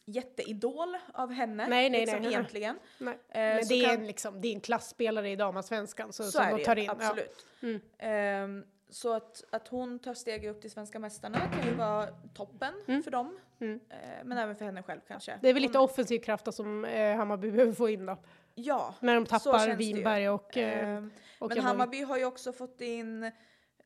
jätteidol 0.05 0.97
av 1.13 1.31
henne 1.31 1.67
Nej, 1.67 1.89
nej, 1.89 2.01
liksom, 2.01 2.19
nej. 2.21 2.31
egentligen. 2.33 2.79
Nej. 2.99 3.13
Eh, 3.13 3.39
Men 3.39 3.67
det 3.67 3.73
är, 3.75 3.85
kan- 3.89 3.99
en, 3.99 4.07
liksom, 4.07 4.41
det 4.41 4.47
är 4.47 4.53
en 4.53 4.61
klassspelare 4.61 5.29
i 5.29 5.35
damallsvenskan 5.35 6.13
så, 6.13 6.23
Så 6.23 6.31
som 6.31 6.41
är 6.45 6.57
de 6.57 6.63
tar 6.63 6.75
in. 6.75 6.89
absolut. 6.89 7.45
Mm. 7.61 7.81
Ehm, 7.97 8.65
så 8.89 9.13
att, 9.13 9.43
att 9.49 9.67
hon 9.67 9.99
tar 9.99 10.13
steg 10.13 10.45
upp 10.45 10.61
till 10.61 10.71
svenska 10.71 10.99
mästarna 10.99 11.37
kan 11.39 11.67
ju 11.67 11.73
vara 11.75 12.07
toppen 12.33 12.73
för 13.03 13.11
dem. 13.11 13.39
Mm. 13.59 13.79
Eh, 13.89 13.97
men 14.23 14.37
även 14.37 14.55
för 14.55 14.65
henne 14.65 14.83
själv 14.83 14.99
kanske. 15.07 15.31
Ja. 15.31 15.37
Det 15.41 15.49
är 15.49 15.53
väl 15.53 15.63
lite 15.63 15.77
Hon- 15.77 15.85
offensiv 15.85 16.19
kraft 16.19 16.45
då 16.45 16.51
som 16.51 16.85
eh, 16.85 17.15
Hammarby 17.17 17.51
behöver 17.51 17.73
få 17.73 17.89
in 17.89 18.05
då. 18.05 18.17
Ja. 18.55 18.95
När 18.99 19.15
de 19.15 19.25
tappar. 19.25 19.75
Vinberg 19.75 20.29
och, 20.29 20.57
eh, 20.57 20.87
Ehm, 20.89 21.11
och 21.39 21.49
men 21.49 21.59
Hammarby 21.59 22.01
har 22.03 22.17
ju 22.17 22.25
också 22.25 22.53
fått 22.53 22.81
in, 22.81 23.31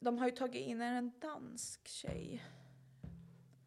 de 0.05 0.17
har 0.17 0.25
ju 0.25 0.31
tagit 0.35 0.67
in 0.67 0.81
en 0.81 1.11
dansk 1.19 1.87
tjej. 1.87 2.43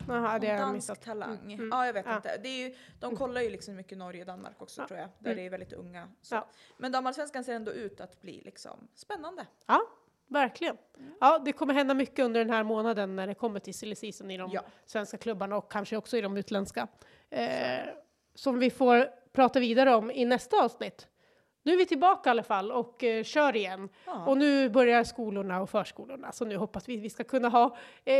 Jaha, 0.08 0.38
det 0.38 0.46
har 0.46 0.54
en 0.54 0.58
jag 0.58 0.58
dansk 0.58 0.74
missat. 0.74 1.02
talang. 1.02 1.36
Mm, 1.38 1.50
mm. 1.52 1.68
Ja, 1.72 1.86
jag 1.86 1.92
vet 1.92 2.06
Ja. 2.06 2.16
inte. 2.16 2.36
Det 2.42 2.48
är 2.48 2.68
ju, 2.68 2.74
de 3.00 3.16
kollar 3.16 3.40
ju 3.40 3.50
liksom 3.50 3.74
mycket 3.76 3.98
Norge 3.98 4.20
och 4.20 4.26
Danmark 4.26 4.62
också 4.62 4.80
Ja. 4.82 4.88
tror 4.88 5.00
jag, 5.00 5.08
där 5.18 5.30
Mm. 5.30 5.36
det 5.36 5.46
är 5.46 5.50
väldigt 5.50 5.72
unga. 5.72 6.08
Så. 6.22 6.34
Ja. 6.34 6.48
Men 6.76 6.92
damallsvenskan 6.92 7.44
ser 7.44 7.54
ändå 7.54 7.72
ut 7.72 8.00
att 8.00 8.20
bli 8.22 8.42
liksom 8.44 8.88
spännande. 8.94 9.46
Ja, 9.66 9.80
verkligen. 10.26 10.76
Mm. 10.98 11.12
Ja, 11.20 11.38
det 11.38 11.52
kommer 11.52 11.74
hända 11.74 11.94
mycket 11.94 12.24
under 12.24 12.40
den 12.44 12.50
här 12.54 12.62
månaden 12.62 13.16
när 13.16 13.26
det 13.26 13.34
kommer 13.34 13.60
till 13.60 13.74
silly 13.74 13.94
season 13.94 14.30
i 14.30 14.36
de 14.38 14.50
Ja. 14.52 14.62
svenska 14.86 15.16
klubbarna 15.18 15.56
och 15.56 15.72
kanske 15.72 15.96
också 15.96 16.16
i 16.16 16.20
de 16.20 16.36
utländska. 16.36 16.88
Eh, 17.30 17.48
som 18.34 18.58
vi 18.58 18.70
får 18.70 19.10
prata 19.32 19.60
vidare 19.60 19.94
om 19.94 20.10
i 20.10 20.24
nästa 20.24 20.64
avsnitt. 20.64 21.08
Nu 21.68 21.74
är 21.74 21.78
vi 21.78 21.86
tillbaka 21.86 22.28
i 22.28 22.30
alla 22.30 22.42
fall 22.42 22.72
och 22.72 23.04
eh, 23.04 23.24
kör 23.24 23.56
igen. 23.56 23.88
Ja. 24.06 24.24
Och 24.26 24.36
nu 24.38 24.68
börjar 24.68 25.04
skolorna 25.04 25.60
och 25.62 25.70
förskolorna, 25.70 26.32
så 26.32 26.44
nu 26.44 26.56
hoppas 26.56 26.88
vi 26.88 26.96
vi 26.96 27.10
ska 27.10 27.24
kunna 27.24 27.48
ha 27.48 27.76
eh, 28.04 28.14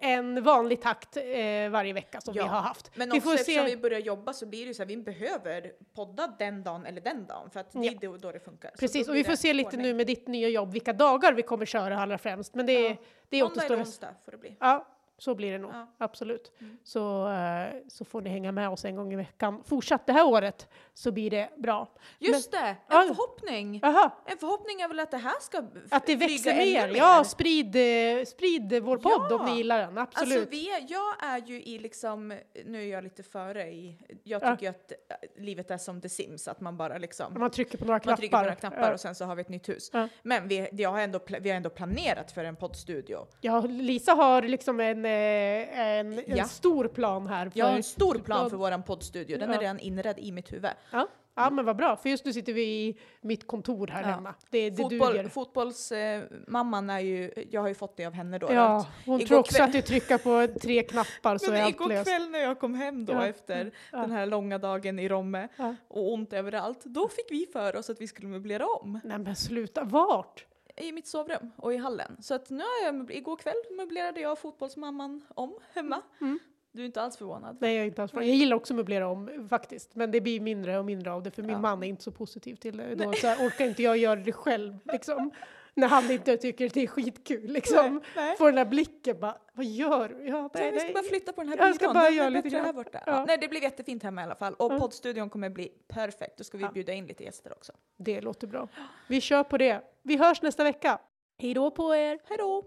en 0.00 0.42
vanlig 0.42 0.82
takt 0.82 1.16
eh, 1.16 1.22
varje 1.70 1.92
vecka 1.92 2.20
som 2.20 2.34
Ja. 2.34 2.42
vi 2.42 2.48
har 2.48 2.60
haft. 2.60 2.90
Men 2.96 3.10
vi 3.10 3.18
också 3.18 3.28
får 3.28 3.34
eftersom 3.34 3.66
se. 3.66 3.70
vi 3.76 3.82
börjar 3.82 3.98
jobba 4.00 4.32
så 4.32 4.46
blir 4.46 4.60
det 4.60 4.66
ju 4.66 4.74
så 4.74 4.82
här, 4.82 4.88
vi 4.88 4.96
behöver 4.96 5.72
podda 5.94 6.26
den 6.38 6.62
dagen 6.62 6.86
eller 6.86 7.00
den 7.00 7.26
dagen 7.26 7.50
för 7.50 7.60
att 7.60 7.72
det 7.72 7.78
är 7.88 7.98
då, 8.08 8.16
då 8.16 8.32
det 8.32 8.40
funkar. 8.40 8.70
Precis, 8.78 9.08
och 9.08 9.14
vi 9.16 9.24
får 9.24 9.36
se 9.36 9.52
lite 9.52 9.66
ordning. 9.68 9.82
nu 9.82 9.94
med 9.94 10.06
ditt 10.06 10.28
nya 10.28 10.48
jobb 10.48 10.72
vilka 10.72 10.92
dagar 10.92 11.32
vi 11.32 11.42
kommer 11.42 11.66
köra 11.66 11.98
allra 11.98 12.18
främst. 12.18 12.54
Men 12.54 12.66
det, 12.66 12.72
Ja. 12.72 12.96
det 13.28 13.42
Måndag 13.42 13.52
återstår 13.52 13.74
eller 13.74 13.82
att 13.82 13.88
onsdag 13.88 14.14
får 14.24 14.32
det 14.32 14.38
bli. 14.38 14.56
Ja, 14.60 14.86
så 15.18 15.34
blir 15.34 15.52
det 15.52 15.58
nog. 15.58 15.70
Ja. 15.74 15.94
Absolut. 15.98 16.52
Mm. 16.60 16.76
Så, 16.84 17.28
eh, 17.32 17.74
så 17.88 18.04
får 18.04 18.20
ni 18.20 18.30
hänga 18.30 18.52
med 18.52 18.68
oss 18.68 18.84
en 18.84 18.96
gång 18.96 19.12
i 19.12 19.16
veckan. 19.16 19.62
Fortsatt 19.66 20.06
det 20.06 20.12
här 20.12 20.26
året 20.26 20.68
så 20.94 21.12
blir 21.12 21.30
det 21.30 21.50
bra. 21.56 21.88
Just 22.18 22.52
det, 22.52 22.58
en 22.58 22.74
Ja. 22.88 23.02
förhoppning. 23.08 23.78
Jaha, 23.82 24.10
En 24.26 24.38
förhoppning 24.38 24.80
är 24.80 24.88
väl 24.88 25.00
att 25.00 25.10
det 25.10 25.16
här 25.16 25.40
ska 25.40 25.58
att 25.90 26.06
det 26.06 26.16
växer 26.16 26.54
mer. 26.54 26.88
Ja, 26.96 27.24
sprid, 27.26 27.76
eh, 27.76 28.24
sprid 28.24 28.82
vår 28.82 28.96
podd 28.98 29.26
Ja. 29.30 29.36
om 29.40 29.46
ni 29.46 29.56
gillar 29.56 29.78
den. 29.78 29.98
Absolut. 29.98 30.36
Alltså 30.38 30.50
vi 30.50 30.70
är, 30.70 30.86
jag 30.88 31.24
är 31.32 31.38
ju 31.46 31.62
i 31.62 31.78
liksom, 31.78 32.34
nu 32.66 32.82
är 32.82 32.86
jag 32.92 33.04
lite 33.04 33.22
före 33.22 33.62
i, 33.72 33.98
jag 34.24 34.42
Ja. 34.42 34.50
tycker 34.56 34.66
ju 34.66 34.70
att 34.70 34.92
äh, 34.92 35.42
livet 35.42 35.70
är 35.70 35.78
som 35.78 36.00
The 36.00 36.08
Sims, 36.08 36.48
att 36.48 36.60
man 36.60 36.76
bara 36.76 36.98
liksom 36.98 37.34
man 37.38 37.50
trycker 37.50 37.78
på 37.78 37.84
några 37.84 38.00
knappar. 38.00 38.10
man 38.12 38.16
trycker 38.18 38.36
på 38.36 38.42
några 38.42 38.54
knappar 38.54 38.92
och 38.92 39.00
sen 39.00 39.14
så 39.14 39.24
har 39.24 39.34
vi 39.34 39.40
ett 39.42 39.48
nytt 39.48 39.68
hus. 39.68 39.90
Men 40.22 40.48
vi, 40.48 40.68
jag 40.72 40.90
har 40.90 41.00
ändå, 41.00 41.20
vi 41.40 41.50
har 41.50 41.56
ändå 41.56 41.70
planerat 41.70 42.32
för 42.32 42.44
en 42.44 42.56
poddstudio. 42.56 43.26
Ja, 43.40 43.60
Lisa 43.60 44.12
har 44.12 44.42
liksom 44.42 44.80
en, 44.80 45.01
eh, 45.04 45.80
en, 45.80 46.12
en 46.18 46.36
Ja. 46.36 46.44
stor 46.44 46.88
plan 46.88 47.26
här. 47.26 47.48
För, 47.50 47.58
Jag 47.58 47.66
har 47.66 47.76
en 47.76 47.82
stor 47.82 48.14
plan 48.14 48.50
för 48.50 48.56
våran 48.56 48.82
poddstudio, 48.82 49.38
den 49.38 49.50
Ja. 49.50 49.56
är 49.56 49.60
redan 49.60 49.78
inredd 49.78 50.18
i 50.18 50.32
mitt 50.32 50.52
huvud. 50.52 50.70
Ja. 50.90 51.08
ja, 51.34 51.50
men 51.50 51.64
vad 51.64 51.76
bra. 51.76 51.96
För 51.96 52.08
just 52.08 52.24
nu 52.24 52.32
sitter 52.32 52.52
vi 52.52 52.62
i 52.64 52.98
mitt 53.20 53.46
kontor 53.46 53.86
här 53.86 54.02
Ja. 54.02 54.06
hemma. 54.08 54.34
Det, 54.50 54.70
det 54.70 54.76
Fotboll, 54.82 55.28
fotbollsmamman 55.28 56.90
är 56.90 56.98
ju, 57.00 57.30
jag 57.50 57.60
har 57.60 57.68
ju 57.68 57.74
fått 57.74 57.96
det 57.96 58.06
av 58.06 58.12
henne 58.12 58.38
då. 58.38 58.52
Ja, 58.52 58.76
att- 58.76 58.86
hon 59.06 59.20
igår 59.20 59.26
tror 59.28 59.38
också 59.38 59.54
kväll- 59.56 59.64
att 59.64 59.72
du 59.72 59.82
trycker 59.82 60.18
på 60.18 60.60
tre 60.60 60.82
knappar 60.82 61.38
så 61.38 61.46
är 61.46 61.50
Men 61.52 61.62
allt 61.64 61.74
igår 61.74 61.88
löst. 61.88 62.04
kväll 62.10 62.30
när 62.30 62.38
jag 62.38 62.60
kom 62.60 62.74
hem 62.74 63.04
då 63.04 63.12
Ja. 63.12 63.26
efter 63.26 63.70
Ja. 63.92 63.98
den 63.98 64.10
här 64.10 64.26
långa 64.26 64.58
dagen 64.58 64.98
i 64.98 65.08
Romme 65.08 65.48
och 65.88 66.12
ont 66.12 66.32
överallt, 66.32 66.84
då 66.84 67.08
fick 67.08 67.26
vi 67.30 67.46
för 67.52 67.76
oss 67.76 67.90
att 67.90 68.00
vi 68.00 68.06
skulle 68.06 68.28
möblera 68.28 68.66
om 68.66 69.00
Nej 69.04 69.18
men 69.18 69.36
sluta, 69.36 69.84
vart? 69.84 70.46
I 70.82 70.92
mitt 70.92 71.06
sovrum 71.06 71.50
och 71.56 71.74
i 71.74 71.76
hallen. 71.76 72.16
Så 72.20 72.34
att 72.34 72.50
nu 72.50 72.58
har 72.58 72.86
jag, 72.86 73.10
igår 73.10 73.36
kväll 73.36 73.54
möblerade 73.76 74.20
jag 74.20 74.38
fotbollsmamman 74.38 75.22
om 75.34 75.58
hemma. 75.74 76.02
Mm. 76.20 76.38
Du 76.72 76.82
är 76.82 76.86
inte 76.86 77.02
alls 77.02 77.16
förvånad? 77.16 77.56
Nej, 77.60 77.74
jag 77.74 77.82
är 77.82 77.86
inte 77.86 78.02
alls 78.02 78.12
Jag 78.14 78.24
gillar 78.24 78.56
också 78.56 78.72
att 78.72 78.76
möblera 78.76 79.08
om 79.08 79.48
faktiskt, 79.50 79.94
men 79.94 80.10
det 80.10 80.20
blir 80.20 80.40
mindre 80.40 80.78
och 80.78 80.84
mindre 80.84 81.12
av 81.12 81.22
det 81.22 81.30
för 81.30 81.42
min 81.42 81.50
Ja. 81.50 81.58
man 81.58 81.82
är 81.82 81.86
inte 81.86 82.02
så 82.02 82.10
positiv 82.10 82.56
till 82.56 82.76
det. 82.76 82.94
Då 82.94 83.12
så 83.12 83.26
orkar 83.28 83.64
inte 83.64 83.82
jag 83.82 83.96
göra 83.96 84.20
det 84.20 84.32
själv 84.32 84.78
liksom. 84.84 85.30
När 85.74 85.88
han 85.88 86.10
inte 86.10 86.36
tycker 86.36 86.68
det 86.68 86.82
är 86.82 86.86
skitkul 86.86 87.52
liksom. 87.52 88.02
Nej. 88.16 88.36
Får 88.36 88.46
den 88.46 88.54
där 88.54 88.64
blicken 88.64 89.20
bara, 89.20 89.36
vad 89.52 89.66
gör 89.66 90.08
du? 90.08 90.28
Ja, 90.28 90.50
Nej, 90.54 90.62
nej, 90.62 90.72
vi 90.72 90.80
ska 90.80 90.92
bara 90.92 91.00
nej. 91.00 91.08
flytta 91.10 91.32
på 91.32 91.40
den 91.40 91.48
här 91.50 91.56
Jag 91.66 91.74
ska 91.74 91.92
bara 91.92 92.10
göra 92.10 92.28
lite 92.28 92.48
grann. 92.48 92.64
här 92.64 92.72
borta. 92.72 93.02
Ja. 93.06 93.12
Ja. 93.12 93.24
Nej, 93.28 93.38
det 93.40 93.48
blir 93.48 93.62
jättefint 93.62 94.02
hemma 94.02 94.20
i 94.20 94.24
alla 94.24 94.34
fall. 94.34 94.54
Och 94.54 94.72
Ja. 94.72 94.78
poddstudion 94.78 95.30
kommer 95.30 95.50
bli 95.50 95.68
perfekt. 95.88 96.38
Då 96.38 96.44
ska 96.44 96.58
vi 96.58 96.68
bjuda 96.74 96.92
in 96.92 97.06
lite 97.06 97.24
gäster 97.24 97.52
också. 97.52 97.72
Det 97.98 98.20
låter 98.20 98.46
bra. 98.46 98.68
Vi 99.08 99.20
kör 99.20 99.44
på 99.44 99.58
det. 99.58 99.80
Vi 100.02 100.16
hörs 100.16 100.42
nästa 100.42 100.64
vecka. 100.64 100.98
Hej 101.38 101.54
då 101.54 101.70
på 101.70 101.94
er! 101.94 102.18
Hej 102.28 102.38
då! 102.38 102.64